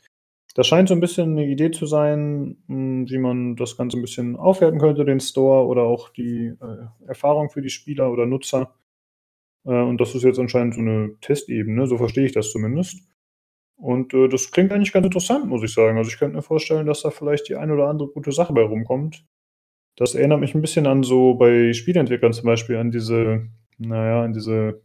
Das 0.54 0.66
scheint 0.66 0.88
so 0.88 0.94
ein 0.94 1.00
bisschen 1.00 1.32
eine 1.32 1.46
Idee 1.46 1.70
zu 1.70 1.86
sein, 1.86 2.58
hm, 2.66 3.08
wie 3.08 3.18
man 3.18 3.56
das 3.56 3.76
Ganze 3.76 3.98
ein 3.98 4.02
bisschen 4.02 4.36
aufwerten 4.36 4.80
könnte, 4.80 5.04
den 5.04 5.20
Store 5.20 5.66
oder 5.66 5.84
auch 5.84 6.10
die 6.10 6.52
äh, 6.60 7.06
Erfahrung 7.06 7.48
für 7.50 7.62
die 7.62 7.70
Spieler 7.70 8.10
oder 8.12 8.26
Nutzer. 8.26 8.74
Äh, 9.64 9.70
und 9.70 10.00
das 10.00 10.14
ist 10.14 10.24
jetzt 10.24 10.38
anscheinend 10.38 10.74
so 10.74 10.80
eine 10.80 11.16
Testebene, 11.20 11.86
so 11.86 11.96
verstehe 11.96 12.26
ich 12.26 12.32
das 12.32 12.50
zumindest. 12.50 13.08
Und 13.76 14.14
äh, 14.14 14.28
das 14.28 14.50
klingt 14.52 14.72
eigentlich 14.72 14.92
ganz 14.92 15.06
interessant, 15.06 15.46
muss 15.46 15.62
ich 15.62 15.72
sagen. 15.72 15.98
Also 15.98 16.10
ich 16.10 16.18
könnte 16.18 16.36
mir 16.36 16.42
vorstellen, 16.42 16.86
dass 16.86 17.02
da 17.02 17.10
vielleicht 17.10 17.48
die 17.48 17.56
eine 17.56 17.72
oder 17.72 17.88
andere 17.88 18.08
gute 18.08 18.32
Sache 18.32 18.52
bei 18.52 18.62
rumkommt. 18.62 19.24
Das 19.96 20.14
erinnert 20.14 20.40
mich 20.40 20.54
ein 20.54 20.60
bisschen 20.60 20.86
an 20.86 21.02
so 21.02 21.34
bei 21.34 21.72
Spieleentwicklern 21.72 22.32
zum 22.32 22.46
Beispiel, 22.46 22.76
an 22.76 22.90
diese, 22.90 23.48
naja, 23.78 24.22
an 24.24 24.32
diese 24.32 24.82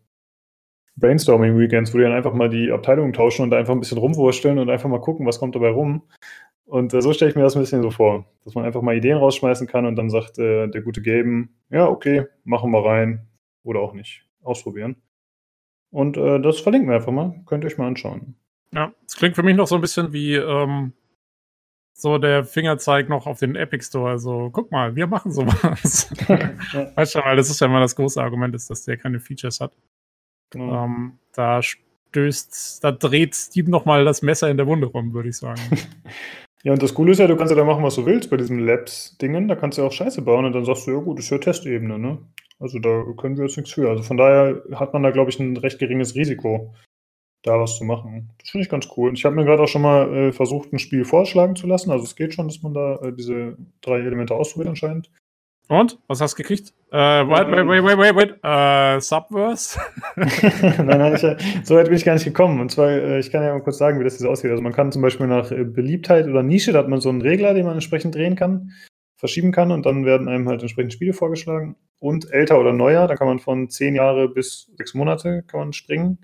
Brainstorming-Weekends, 0.98 1.94
wo 1.94 1.98
die 1.98 2.04
dann 2.04 2.14
einfach 2.14 2.34
mal 2.34 2.50
die 2.50 2.72
Abteilungen 2.72 3.14
tauschen 3.14 3.44
und 3.44 3.54
einfach 3.54 3.74
ein 3.74 3.80
bisschen 3.80 3.98
rumwursteln 3.98 4.60
und 4.60 4.70
einfach 4.70 4.90
mal 4.90 5.02
gucken, 5.02 5.26
was 5.26 5.40
kommt 5.40 5.56
dabei 5.56 5.70
rum. 5.70 6.04
Und 6.66 6.94
äh, 6.94 7.02
so 7.02 7.14
stelle 7.14 7.32
ich 7.32 7.38
mir 7.38 7.44
das 7.44 7.56
ein 7.56 7.62
bisschen 7.62 7.82
so 7.82 7.92
vor, 7.92 8.26
dass 8.44 8.56
man 8.56 8.66
einfach 8.66 8.82
mal 8.82 8.96
Ideen 8.96 9.18
rausschmeißen 9.18 9.68
kann 9.68 9.86
und 9.86 9.96
dann 9.96 10.10
sagt 10.10 10.38
äh, 10.38 10.68
der 10.68 10.82
gute 10.82 11.02
Gaben, 11.02 11.56
ja, 11.70 11.88
okay, 11.88 12.26
machen 12.44 12.72
wir 12.72 12.86
rein 12.86 13.28
oder 13.64 13.80
auch 13.80 13.94
nicht. 13.94 14.26
Ausprobieren. 14.42 14.98
Und 15.92 16.18
äh, 16.18 16.42
das 16.42 16.60
verlinken 16.60 16.90
wir 16.90 16.96
einfach 16.96 17.12
mal. 17.12 17.42
Könnt 17.46 17.64
ihr 17.64 17.68
euch 17.68 17.78
mal 17.78 17.88
anschauen. 17.88 18.36
Ja, 18.74 18.92
es 19.06 19.16
klingt 19.16 19.36
für 19.36 19.44
mich 19.44 19.56
noch 19.56 19.68
so 19.68 19.76
ein 19.76 19.82
bisschen 19.82 20.12
wie 20.12 20.36
ähm, 20.36 20.94
so 21.94 22.18
der 22.18 22.44
Fingerzeig 22.44 23.10
noch 23.10 23.26
auf 23.26 23.40
den 23.40 23.56
Epic 23.56 23.86
Store. 23.86 24.20
So, 24.20 24.50
guck 24.52 24.72
mal, 24.72 24.96
wir 24.96 25.08
machen 25.08 25.32
sowas. 25.32 26.10
ja. 26.28 26.92
Weißt 26.96 27.16
du, 27.16 27.20
weil 27.20 27.38
das 27.38 27.50
ist 27.50 27.62
ja 27.62 27.68
immer 27.68 27.80
das 27.80 27.96
große 27.96 28.22
Argument, 28.22 28.54
ist, 28.56 28.70
dass 28.70 28.84
der 28.84 28.98
keine 28.98 29.20
Features 29.20 29.62
hat. 29.62 29.72
Genau. 30.50 30.86
Ähm, 30.86 31.20
da 31.34 31.62
stößt, 31.62 32.84
da 32.84 32.92
dreht 32.92 33.36
Steam 33.36 33.70
nochmal 33.70 34.06
das 34.06 34.22
Messer 34.22 34.50
in 34.50 34.58
der 34.58 34.68
Wunde 34.68 34.88
rum, 34.88 35.14
würde 35.14 35.30
ich 35.30 35.38
sagen. 35.38 35.62
ja, 36.64 36.74
und 36.74 36.82
das 36.82 36.94
Coole 36.94 37.12
ist 37.12 37.20
ja, 37.20 37.28
du 37.28 37.36
kannst 37.36 37.52
ja 37.52 37.58
da 37.58 37.66
machen, 37.66 37.84
was 37.84 37.96
du 37.96 38.06
willst 38.06 38.30
bei 38.30 38.38
diesen 38.38 38.60
Labs-Dingen. 38.60 39.48
Da 39.48 39.56
kannst 39.56 39.78
du 39.78 39.82
ja 39.82 39.88
auch 39.88 39.92
Scheiße 39.92 40.22
bauen 40.22 40.46
und 40.46 40.54
dann 40.54 40.66
sagst 40.66 40.88
du, 40.88 40.92
ja 40.92 41.00
gut, 41.00 41.18
das 41.18 41.26
ist 41.26 41.32
ja 41.32 41.38
Testebene, 41.38 42.00
ne? 42.00 42.20
Also 42.60 42.80
da 42.80 43.04
können 43.18 43.38
wir 43.38 43.46
jetzt 43.46 43.58
nichts 43.58 43.74
für. 43.74 43.90
Also 43.90 44.04
von 44.04 44.18
daher 44.18 44.64
hat 44.74 44.94
man 44.94 45.04
da, 45.04 45.12
glaube 45.12 45.30
ich, 45.30 45.40
ein 45.40 45.58
recht 45.58 45.80
geringes 45.80 46.16
Risiko, 46.16 46.74
da 47.44 47.60
was 47.60 47.78
zu 47.78 47.84
machen. 47.84 48.32
Das 48.40 48.50
finde 48.50 48.64
ich 48.64 48.70
ganz 48.70 48.88
cool. 48.98 49.10
Und 49.10 49.18
ich 49.18 49.26
habe 49.26 49.36
mir 49.36 49.46
gerade 49.46 49.62
auch 49.62 49.68
schon 49.68 49.84
mal 49.84 50.12
äh, 50.12 50.32
versucht, 50.32 50.74
ein 50.74 50.80
Spiel 50.80 51.06
vorschlagen 51.06 51.56
zu 51.56 51.68
lassen. 51.68 51.92
Also 51.92 52.06
es 52.06 52.16
geht 52.16 52.34
schon, 52.34 52.48
dass 52.48 52.64
man 52.64 52.74
da 52.74 52.96
äh, 52.96 53.14
diese 53.14 53.58
drei 53.82 54.00
Elemente 54.00 54.34
ausprobiert 54.34 54.70
anscheinend. 54.70 55.12
Und? 55.70 56.00
Was 56.08 56.22
hast 56.22 56.34
du 56.34 56.44
gekriegt? 56.44 56.74
Äh, 56.92 56.98
wait, 56.98 57.52
wait, 57.52 57.68
wait, 57.68 57.84
wait, 57.84 57.98
wait, 57.98 58.16
wait. 58.16 58.44
Äh, 58.44 59.02
Subverse? 59.02 59.80
nein, 60.16 60.88
nein, 60.88 61.16
ich, 61.16 61.66
so 61.68 61.76
weit 61.76 61.88
bin 61.88 61.96
ich 61.96 62.06
gar 62.06 62.14
nicht 62.14 62.24
gekommen. 62.24 62.62
Und 62.62 62.72
zwar, 62.72 62.90
äh, 62.90 63.20
ich 63.20 63.32
kann 63.32 63.44
ja 63.44 63.54
mal 63.54 63.62
kurz 63.62 63.78
sagen, 63.78 64.00
wie 64.00 64.06
das 64.06 64.18
hier 64.18 64.30
aussieht. 64.30 64.50
Also 64.50 64.64
man 64.64 64.72
kann 64.72 64.94
zum 64.94 65.02
Beispiel 65.02 65.28
nach 65.28 65.52
äh, 65.52 65.66
Beliebtheit 65.66 66.28
oder 66.28 66.42
Nische, 66.42 66.72
da 66.72 66.80
hat 66.80 66.88
man 66.88 67.02
so 67.02 67.10
einen 67.10 67.22
Regler, 67.22 67.54
den 67.54 67.66
man 67.66 67.74
entsprechend 67.74 68.16
drehen 68.16 68.38
kann, 68.38 68.72
verschieben 69.20 69.52
kann 69.52 69.72
und 69.72 69.86
dann 69.86 70.06
werden 70.06 70.30
einem 70.30 70.48
halt 70.48 70.62
entsprechend 70.62 70.94
Spiele 70.94 71.14
vorgeschlagen. 71.14 71.76
Und 72.00 72.32
älter 72.32 72.60
oder 72.60 72.72
neuer, 72.72 73.08
da 73.08 73.16
kann 73.16 73.28
man 73.28 73.40
von 73.40 73.70
zehn 73.70 73.96
Jahre 73.96 74.30
bis 74.30 74.72
sechs 74.78 74.94
Monate 74.94 75.44
kann 75.48 75.60
man 75.60 75.74
springen. 75.74 76.20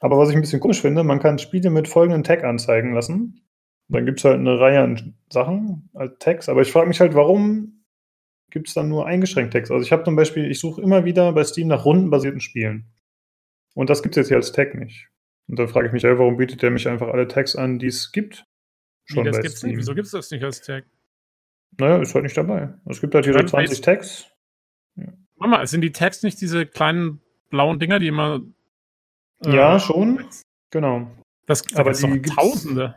Aber 0.00 0.18
was 0.18 0.28
ich 0.28 0.36
ein 0.36 0.42
bisschen 0.42 0.60
komisch 0.60 0.82
finde, 0.82 1.02
man 1.02 1.18
kann 1.18 1.38
Spiele 1.38 1.70
mit 1.70 1.88
folgenden 1.88 2.22
Tag 2.22 2.44
anzeigen 2.44 2.92
lassen. 2.92 3.40
Dann 3.88 4.04
gibt 4.04 4.18
es 4.18 4.24
halt 4.24 4.38
eine 4.38 4.60
Reihe 4.60 4.82
an 4.82 5.14
Sachen 5.30 5.88
als 5.94 6.18
Tags. 6.18 6.48
Aber 6.48 6.60
ich 6.60 6.70
frage 6.70 6.88
mich 6.88 7.00
halt, 7.00 7.14
warum 7.14 7.75
gibt 8.56 8.68
es 8.68 8.74
dann 8.74 8.88
nur 8.88 9.04
eingeschränkt 9.04 9.52
Text. 9.52 9.70
Also 9.70 9.84
ich 9.84 9.92
habe 9.92 10.02
zum 10.02 10.16
Beispiel, 10.16 10.50
ich 10.50 10.60
suche 10.60 10.80
immer 10.80 11.04
wieder 11.04 11.30
bei 11.34 11.44
Steam 11.44 11.68
nach 11.68 11.84
rundenbasierten 11.84 12.40
Spielen. 12.40 12.86
Und 13.74 13.90
das 13.90 14.02
gibt 14.02 14.16
es 14.16 14.22
jetzt 14.22 14.28
hier 14.28 14.38
als 14.38 14.50
Tag 14.52 14.74
nicht. 14.74 15.10
Und 15.46 15.58
dann 15.58 15.68
frage 15.68 15.88
ich 15.88 15.92
mich, 15.92 16.04
warum 16.04 16.38
bietet 16.38 16.62
der 16.62 16.70
mich 16.70 16.88
einfach 16.88 17.08
alle 17.08 17.28
Tags 17.28 17.54
an, 17.54 17.78
die 17.78 17.88
es 17.88 18.12
gibt? 18.12 18.46
Schon 19.04 19.24
nee, 19.24 19.30
das 19.30 19.42
gibt's 19.42 19.58
Steam. 19.58 19.72
nicht. 19.72 19.80
Wieso 19.80 19.94
gibt 19.94 20.06
es 20.06 20.12
das 20.12 20.30
nicht 20.30 20.42
als 20.42 20.62
Tag? 20.62 20.86
Naja, 21.78 21.98
ist 21.98 22.14
halt 22.14 22.24
nicht 22.24 22.36
dabei. 22.38 22.72
Es 22.86 23.02
gibt 23.02 23.14
halt 23.14 23.26
hier 23.26 23.34
so 23.34 23.44
20 23.44 23.82
Tags. 23.82 24.26
Ja. 24.94 25.12
Mama, 25.36 25.66
sind 25.66 25.82
die 25.82 25.92
Tags 25.92 26.22
nicht 26.22 26.40
diese 26.40 26.64
kleinen 26.64 27.20
blauen 27.50 27.78
Dinger, 27.78 27.98
die 27.98 28.06
immer. 28.06 28.40
Äh, 29.44 29.54
ja, 29.54 29.78
schon. 29.78 30.24
Genau. 30.70 31.10
Das, 31.44 31.62
aber 31.76 31.92
die 31.92 32.22
Tausende. 32.22 32.96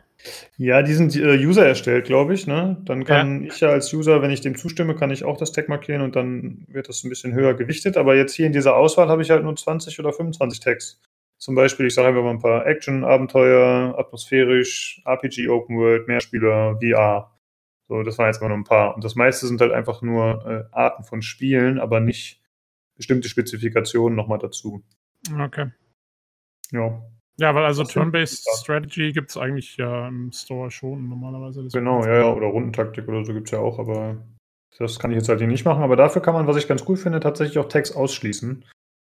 Ja, 0.56 0.82
die 0.82 0.92
sind 0.92 1.16
äh, 1.16 1.36
User 1.36 1.66
erstellt, 1.66 2.06
glaube 2.06 2.34
ich. 2.34 2.46
Ne? 2.46 2.76
Dann 2.84 3.04
kann 3.04 3.42
ja. 3.42 3.48
ich 3.48 3.60
ja 3.60 3.68
als 3.70 3.92
User, 3.92 4.22
wenn 4.22 4.30
ich 4.30 4.40
dem 4.40 4.56
zustimme, 4.56 4.94
kann 4.94 5.10
ich 5.10 5.24
auch 5.24 5.36
das 5.36 5.52
Tag 5.52 5.68
markieren 5.68 6.02
und 6.02 6.16
dann 6.16 6.64
wird 6.68 6.88
das 6.88 7.04
ein 7.04 7.08
bisschen 7.08 7.32
höher 7.32 7.54
gewichtet. 7.54 7.96
Aber 7.96 8.14
jetzt 8.14 8.34
hier 8.34 8.46
in 8.46 8.52
dieser 8.52 8.76
Auswahl 8.76 9.08
habe 9.08 9.22
ich 9.22 9.30
halt 9.30 9.42
nur 9.42 9.56
20 9.56 9.98
oder 9.98 10.12
25 10.12 10.60
Tags. 10.60 11.00
Zum 11.38 11.54
Beispiel, 11.54 11.86
ich 11.86 11.94
sage 11.94 12.08
einfach 12.08 12.22
mal 12.22 12.32
ein 12.32 12.38
paar 12.38 12.66
Action, 12.66 13.02
Abenteuer, 13.02 13.98
atmosphärisch, 13.98 15.02
RPG, 15.06 15.48
Open 15.48 15.78
World, 15.78 16.06
Mehrspieler, 16.06 16.78
VR. 16.80 17.34
So, 17.88 18.02
das 18.02 18.18
waren 18.18 18.26
jetzt 18.26 18.42
mal 18.42 18.48
nur 18.48 18.58
ein 18.58 18.64
paar. 18.64 18.94
Und 18.94 19.04
das 19.04 19.14
meiste 19.14 19.46
sind 19.46 19.60
halt 19.60 19.72
einfach 19.72 20.02
nur 20.02 20.46
äh, 20.46 20.76
Arten 20.76 21.02
von 21.02 21.22
Spielen, 21.22 21.80
aber 21.80 22.00
nicht 22.00 22.42
bestimmte 22.94 23.30
Spezifikationen 23.30 24.14
nochmal 24.14 24.38
dazu. 24.38 24.84
Okay. 25.34 25.70
Ja. 26.72 27.02
Ja, 27.40 27.54
weil 27.54 27.64
also 27.64 27.84
Turn-Based 27.84 28.46
Strategy 28.60 29.12
gibt 29.12 29.30
es 29.30 29.38
eigentlich 29.38 29.78
ja 29.78 30.08
im 30.08 30.30
Store 30.30 30.70
schon 30.70 31.08
normalerweise. 31.08 31.66
Genau, 31.72 32.04
ja, 32.04 32.18
ja, 32.18 32.32
oder 32.34 32.48
Rundentaktik 32.48 33.08
oder 33.08 33.24
so 33.24 33.32
gibt 33.32 33.48
es 33.48 33.52
ja 33.52 33.60
auch, 33.60 33.78
aber 33.78 34.22
das 34.78 34.98
kann 34.98 35.10
ich 35.10 35.16
jetzt 35.16 35.30
halt 35.30 35.38
hier 35.38 35.48
nicht 35.48 35.64
machen. 35.64 35.82
Aber 35.82 35.96
dafür 35.96 36.20
kann 36.20 36.34
man, 36.34 36.46
was 36.46 36.56
ich 36.56 36.68
ganz 36.68 36.84
cool 36.86 36.96
finde, 36.96 37.18
tatsächlich 37.18 37.58
auch 37.58 37.68
Tags 37.68 37.92
ausschließen. 37.92 38.66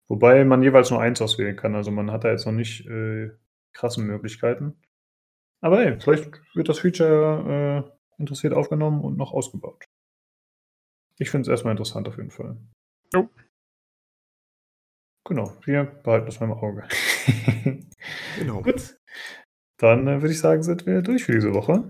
Wobei 0.10 0.44
man 0.44 0.62
jeweils 0.62 0.92
nur 0.92 1.00
eins 1.02 1.22
auswählen 1.22 1.56
kann. 1.56 1.74
Also 1.74 1.90
man 1.90 2.12
hat 2.12 2.26
da 2.26 2.32
jetzt 2.32 2.46
noch 2.46 2.52
nicht 2.52 2.86
äh, 2.88 3.32
krassen 3.72 4.06
Möglichkeiten. 4.06 4.76
Aber 5.62 5.86
ey, 5.86 5.98
vielleicht 6.00 6.42
wird 6.54 6.68
das 6.68 6.80
Feature 6.80 7.88
äh, 7.88 8.22
interessiert 8.22 8.54
aufgenommen 8.54 9.02
und 9.02 9.18
noch 9.18 9.32
ausgebaut. 9.32 9.86
Ich 11.18 11.30
finde 11.30 11.44
es 11.44 11.48
erstmal 11.48 11.72
interessant 11.72 12.10
auf 12.10 12.18
jeden 12.18 12.32
Fall. 12.32 12.58
Jo. 13.14 13.30
Genau, 15.28 15.52
wir 15.66 15.84
behalten 15.84 16.28
das 16.28 16.40
mal 16.40 16.46
im 16.46 16.54
Auge. 16.54 16.84
genau. 18.40 18.62
Gut. 18.62 18.98
Dann 19.78 20.08
äh, 20.08 20.22
würde 20.22 20.32
ich 20.32 20.40
sagen, 20.40 20.64
sind 20.64 20.86
wir 20.86 21.02
durch 21.02 21.26
für 21.26 21.34
diese 21.34 21.54
Woche. 21.54 21.90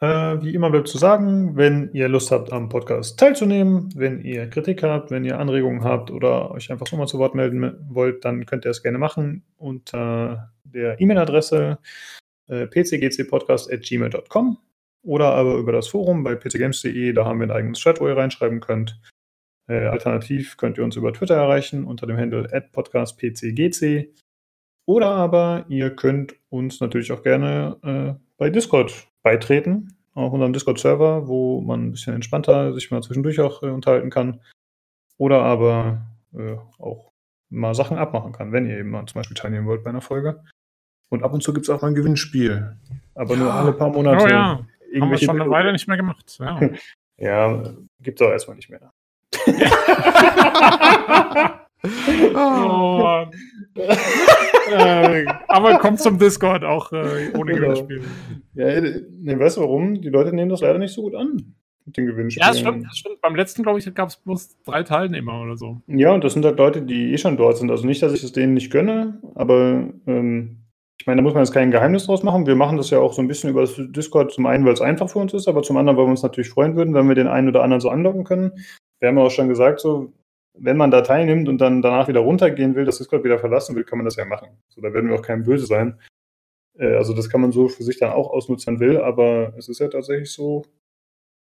Äh, 0.00 0.42
wie 0.42 0.54
immer 0.54 0.68
bleibt 0.68 0.88
zu 0.88 0.98
sagen, 0.98 1.56
wenn 1.56 1.90
ihr 1.94 2.08
Lust 2.08 2.30
habt, 2.30 2.52
am 2.52 2.68
Podcast 2.68 3.18
teilzunehmen, 3.18 3.88
wenn 3.94 4.20
ihr 4.20 4.50
Kritik 4.50 4.82
habt, 4.82 5.10
wenn 5.10 5.24
ihr 5.24 5.38
Anregungen 5.38 5.82
habt 5.82 6.10
oder 6.10 6.50
euch 6.50 6.70
einfach 6.70 6.86
so 6.86 6.96
mal 6.96 7.06
zu 7.06 7.18
Wort 7.18 7.34
melden 7.34 7.74
wollt, 7.88 8.22
dann 8.26 8.44
könnt 8.44 8.66
ihr 8.66 8.70
es 8.70 8.82
gerne 8.82 8.98
machen 8.98 9.42
unter 9.56 10.52
der 10.64 11.00
E-Mail-Adresse 11.00 11.78
äh, 12.48 12.66
pcgcpodcast.gmail.com 12.66 14.58
oder 15.02 15.32
aber 15.34 15.54
über 15.54 15.72
das 15.72 15.88
Forum 15.88 16.22
bei 16.22 16.34
pcgames.de. 16.34 17.14
Da 17.14 17.24
haben 17.24 17.40
wir 17.40 17.46
ein 17.46 17.50
eigenes 17.50 17.78
Chat, 17.78 17.98
wo 18.00 18.08
ihr 18.08 18.16
reinschreiben 18.16 18.60
könnt. 18.60 19.00
Äh, 19.66 19.86
alternativ 19.86 20.56
könnt 20.56 20.78
ihr 20.78 20.84
uns 20.84 20.96
über 20.96 21.12
Twitter 21.12 21.36
erreichen 21.36 21.84
unter 21.84 22.06
dem 22.06 22.16
Handle 22.16 22.48
podcastpcgc. 22.72 24.12
Oder 24.86 25.10
aber 25.10 25.64
ihr 25.68 25.94
könnt 25.96 26.34
uns 26.50 26.80
natürlich 26.80 27.12
auch 27.12 27.22
gerne 27.22 27.78
äh, 27.82 28.20
bei 28.36 28.50
Discord 28.50 29.08
beitreten, 29.22 29.96
auf 30.12 30.32
unserem 30.32 30.52
Discord-Server, 30.52 31.26
wo 31.26 31.60
man 31.62 31.86
ein 31.86 31.90
bisschen 31.92 32.14
entspannter 32.14 32.74
sich 32.74 32.90
mal 32.90 33.02
zwischendurch 33.02 33.40
auch 33.40 33.62
äh, 33.62 33.70
unterhalten 33.70 34.10
kann. 34.10 34.40
Oder 35.16 35.42
aber 35.42 36.02
äh, 36.34 36.56
auch 36.78 37.12
mal 37.48 37.74
Sachen 37.74 37.96
abmachen 37.96 38.32
kann, 38.32 38.52
wenn 38.52 38.66
ihr 38.66 38.78
eben 38.78 38.90
mal 38.90 39.06
zum 39.06 39.20
Beispiel 39.20 39.36
teilnehmen 39.36 39.66
wollt 39.66 39.84
bei 39.84 39.90
einer 39.90 40.02
Folge. 40.02 40.44
Und 41.08 41.22
ab 41.22 41.32
und 41.32 41.42
zu 41.42 41.54
gibt 41.54 41.64
es 41.64 41.70
auch 41.70 41.80
mal 41.80 41.88
ein 41.88 41.94
Gewinnspiel. 41.94 42.76
Aber 43.14 43.34
ja. 43.34 43.40
nur 43.40 43.54
alle 43.54 43.72
paar 43.72 43.90
Monate. 43.90 44.24
Oh 44.24 44.28
ja, 44.28 44.66
haben 45.00 45.10
wir 45.10 45.18
schon 45.18 45.40
eine 45.40 45.50
Weile 45.50 45.72
nicht 45.72 45.86
mehr 45.86 45.96
gemacht. 45.96 46.36
Ja, 46.40 46.60
ja 47.16 47.74
gibt 48.00 48.20
es 48.20 48.26
auch 48.26 48.30
erstmal 48.30 48.56
nicht 48.56 48.68
mehr. 48.68 48.92
Oh, 52.34 53.24
äh, 53.76 55.26
aber 55.48 55.78
kommt 55.78 56.00
zum 56.00 56.18
Discord 56.18 56.64
auch 56.64 56.92
äh, 56.92 57.30
ohne 57.36 57.52
genau. 57.52 57.74
Gewinnspiel. 57.74 58.02
Ja, 58.54 58.80
ne, 58.80 59.38
weißt 59.38 59.56
du 59.56 59.62
warum? 59.62 60.00
Die 60.00 60.08
Leute 60.08 60.34
nehmen 60.34 60.50
das 60.50 60.60
leider 60.60 60.78
nicht 60.78 60.94
so 60.94 61.02
gut 61.02 61.14
an 61.14 61.54
mit 61.86 61.96
den 61.96 62.06
Gewinnspielen. 62.06 62.46
Ja, 62.46 62.52
das 62.52 62.60
stimmt, 62.60 62.84
das 62.84 62.96
stimmt. 62.96 63.20
Beim 63.20 63.34
letzten, 63.34 63.62
glaube 63.62 63.78
ich, 63.78 63.94
gab 63.94 64.08
es 64.08 64.16
bloß 64.16 64.62
drei 64.64 64.82
Teilnehmer 64.82 65.42
oder 65.42 65.56
so. 65.56 65.82
Ja, 65.86 66.12
und 66.12 66.24
das 66.24 66.32
sind 66.32 66.44
halt 66.44 66.58
Leute, 66.58 66.82
die 66.82 67.12
eh 67.12 67.18
schon 67.18 67.36
dort 67.36 67.58
sind. 67.58 67.70
Also 67.70 67.86
nicht, 67.86 68.02
dass 68.02 68.14
ich 68.14 68.24
es 68.24 68.32
denen 68.32 68.54
nicht 68.54 68.70
gönne, 68.70 69.20
aber 69.34 69.88
ähm, 70.06 70.64
ich 70.98 71.06
meine, 71.06 71.18
da 71.18 71.22
muss 71.22 71.34
man 71.34 71.42
jetzt 71.42 71.52
kein 71.52 71.70
Geheimnis 71.70 72.06
draus 72.06 72.22
machen. 72.22 72.46
Wir 72.46 72.54
machen 72.54 72.76
das 72.76 72.90
ja 72.90 72.98
auch 72.98 73.12
so 73.12 73.20
ein 73.20 73.28
bisschen 73.28 73.50
über 73.50 73.62
das 73.62 73.74
Discord, 73.76 74.32
zum 74.32 74.46
einen, 74.46 74.64
weil 74.64 74.72
es 74.72 74.80
einfach 74.80 75.10
für 75.10 75.18
uns 75.18 75.34
ist, 75.34 75.48
aber 75.48 75.62
zum 75.62 75.76
anderen, 75.76 75.98
weil 75.98 76.06
wir 76.06 76.10
uns 76.10 76.22
natürlich 76.22 76.50
freuen 76.50 76.76
würden, 76.76 76.94
wenn 76.94 77.08
wir 77.08 77.14
den 77.14 77.26
einen 77.26 77.48
oder 77.48 77.62
anderen 77.62 77.80
so 77.80 77.90
anlocken 77.90 78.24
können. 78.24 78.52
Wir 79.00 79.08
haben 79.08 79.18
ja 79.18 79.24
auch 79.24 79.30
schon 79.30 79.48
gesagt, 79.48 79.80
so, 79.80 80.12
wenn 80.56 80.76
man 80.76 80.90
da 80.90 81.02
teilnimmt 81.02 81.48
und 81.48 81.58
dann 81.58 81.82
danach 81.82 82.08
wieder 82.08 82.20
runtergehen 82.20 82.74
will, 82.74 82.84
das 82.84 82.98
Discord 82.98 83.24
wieder 83.24 83.38
verlassen 83.38 83.74
will, 83.74 83.84
kann 83.84 83.98
man 83.98 84.04
das 84.04 84.16
ja 84.16 84.24
machen. 84.24 84.48
So, 84.68 84.80
da 84.80 84.92
werden 84.92 85.10
wir 85.10 85.16
auch 85.16 85.22
keinem 85.22 85.44
böse 85.44 85.66
sein. 85.66 86.00
Äh, 86.78 86.96
also 86.96 87.14
das 87.14 87.28
kann 87.28 87.40
man 87.40 87.52
so 87.52 87.68
für 87.68 87.82
sich 87.82 87.98
dann 87.98 88.12
auch 88.12 88.30
ausnutzen 88.30 88.80
will, 88.80 88.98
aber 88.98 89.54
es 89.56 89.68
ist 89.68 89.80
ja 89.80 89.88
tatsächlich 89.88 90.32
so, 90.32 90.64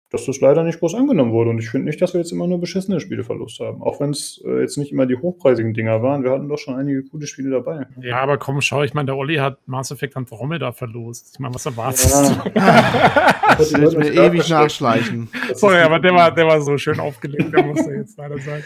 dass 0.09 0.25
das 0.25 0.39
leider 0.39 0.63
nicht 0.63 0.79
groß 0.79 0.95
angenommen 0.95 1.31
wurde. 1.31 1.49
Und 1.49 1.59
ich 1.59 1.69
finde 1.69 1.87
nicht, 1.87 2.01
dass 2.01 2.13
wir 2.13 2.21
jetzt 2.21 2.31
immer 2.31 2.47
nur 2.47 2.59
beschissene 2.59 2.99
Spieleverluste 2.99 3.65
haben. 3.65 3.81
Auch 3.81 3.99
wenn 3.99 4.11
es 4.11 4.41
äh, 4.45 4.61
jetzt 4.61 4.77
nicht 4.77 4.91
immer 4.91 5.05
die 5.05 5.17
hochpreisigen 5.17 5.73
Dinger 5.73 6.01
waren. 6.01 6.23
Wir 6.23 6.31
hatten 6.31 6.47
doch 6.47 6.57
schon 6.57 6.75
einige 6.75 7.03
coole 7.03 7.27
Spiele 7.27 7.49
dabei. 7.49 7.87
Ja, 8.01 8.19
aber 8.19 8.37
komm, 8.37 8.61
schau, 8.61 8.83
ich 8.83 8.93
meine, 8.93 9.07
der 9.07 9.17
Olli 9.17 9.35
hat 9.35 9.59
Mass 9.67 9.91
Effect 9.91 10.15
Andromeda 10.15 10.71
verlost. 10.71 11.31
Ich 11.33 11.39
meine, 11.39 11.53
was 11.53 11.65
erwartest 11.65 12.09
ja. 12.09 12.43
du? 12.43 12.51
das 13.57 13.73
wird 13.73 13.97
mir 13.97 14.13
ewig 14.13 14.49
nachschleichen. 14.49 15.29
Sorry, 15.53 15.79
aber 15.79 15.99
der 15.99 16.13
war, 16.13 16.33
der 16.33 16.47
war 16.47 16.61
so 16.61 16.77
schön 16.77 16.99
aufgelegt, 16.99 17.53
der 17.53 17.63
muss 17.63 17.85
jetzt 17.85 18.17
leider 18.17 18.37
sein. 18.37 18.63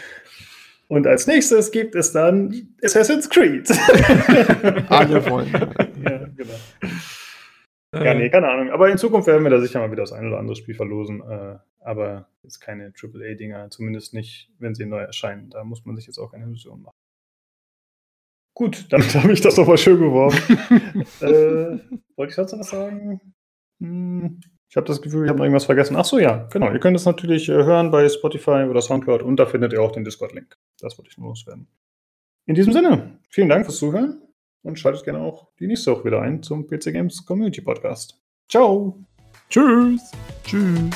Und 0.92 1.06
als 1.06 1.26
nächstes 1.26 1.72
gibt 1.72 1.94
es 1.94 2.12
dann 2.12 2.68
Assassin's 2.84 3.30
Creed. 3.30 3.66
Alle 4.90 5.28
wollen. 5.30 5.50
ja, 6.04 6.18
genau. 6.36 6.54
Ja, 7.94 8.14
nee, 8.14 8.30
keine 8.30 8.48
Ahnung. 8.48 8.70
Aber 8.70 8.88
in 8.90 8.96
Zukunft 8.96 9.26
werden 9.26 9.42
wir 9.42 9.50
da 9.50 9.60
sicher 9.60 9.78
mal 9.78 9.90
wieder 9.90 10.02
das 10.02 10.12
ein 10.12 10.26
oder 10.26 10.38
andere 10.38 10.56
Spiel 10.56 10.74
verlosen. 10.74 11.20
Äh, 11.20 11.58
aber 11.80 12.28
jetzt 12.42 12.60
keine 12.60 12.92
AAA-Dinger, 12.94 13.70
zumindest 13.70 14.14
nicht, 14.14 14.50
wenn 14.58 14.74
sie 14.74 14.86
neu 14.86 15.00
erscheinen. 15.00 15.50
Da 15.50 15.62
muss 15.64 15.84
man 15.84 15.96
sich 15.96 16.06
jetzt 16.06 16.18
auch 16.18 16.32
keine 16.32 16.44
Illusion 16.44 16.82
machen. 16.82 16.96
Gut, 18.54 18.86
damit 18.90 19.14
habe 19.14 19.32
ich 19.32 19.42
das 19.42 19.56
doch 19.56 19.66
mal 19.66 19.76
schön 19.76 19.98
geworfen. 19.98 20.58
äh, 21.20 21.78
wollte 22.16 22.30
ich 22.30 22.34
sonst 22.34 22.52
noch 22.52 22.60
was 22.60 22.70
sagen? 22.70 23.20
Hm, 23.80 24.40
ich 24.70 24.76
habe 24.76 24.86
das 24.86 25.02
Gefühl, 25.02 25.24
ich 25.24 25.28
habe 25.28 25.38
noch 25.38 25.44
irgendwas 25.44 25.66
vergessen. 25.66 25.96
Ach 25.96 26.04
so, 26.06 26.18
ja, 26.18 26.48
genau. 26.50 26.72
Ihr 26.72 26.80
könnt 26.80 26.96
es 26.96 27.04
natürlich 27.04 27.50
äh, 27.50 27.52
hören 27.52 27.90
bei 27.90 28.08
Spotify 28.08 28.64
oder 28.70 28.80
Soundcloud 28.80 29.22
und 29.22 29.36
da 29.36 29.44
findet 29.44 29.74
ihr 29.74 29.82
auch 29.82 29.92
den 29.92 30.04
Discord-Link. 30.04 30.56
Das 30.80 30.96
wollte 30.96 31.10
ich 31.10 31.18
nur 31.18 31.28
loswerden. 31.28 31.68
In 32.46 32.54
diesem 32.54 32.72
Sinne, 32.72 33.18
vielen 33.28 33.50
Dank 33.50 33.66
fürs 33.66 33.76
Zuhören 33.76 34.21
und 34.62 34.78
schaltet 34.78 35.04
gerne 35.04 35.20
auch 35.20 35.48
die 35.58 35.66
nächste 35.66 35.92
Woche 35.92 36.04
wieder 36.04 36.22
ein 36.22 36.42
zum 36.42 36.66
PC 36.66 36.92
Games 36.92 37.24
Community 37.24 37.60
Podcast. 37.60 38.20
Ciao. 38.48 38.98
Tschüss. 39.48 40.10
Tschüss. 40.44 40.90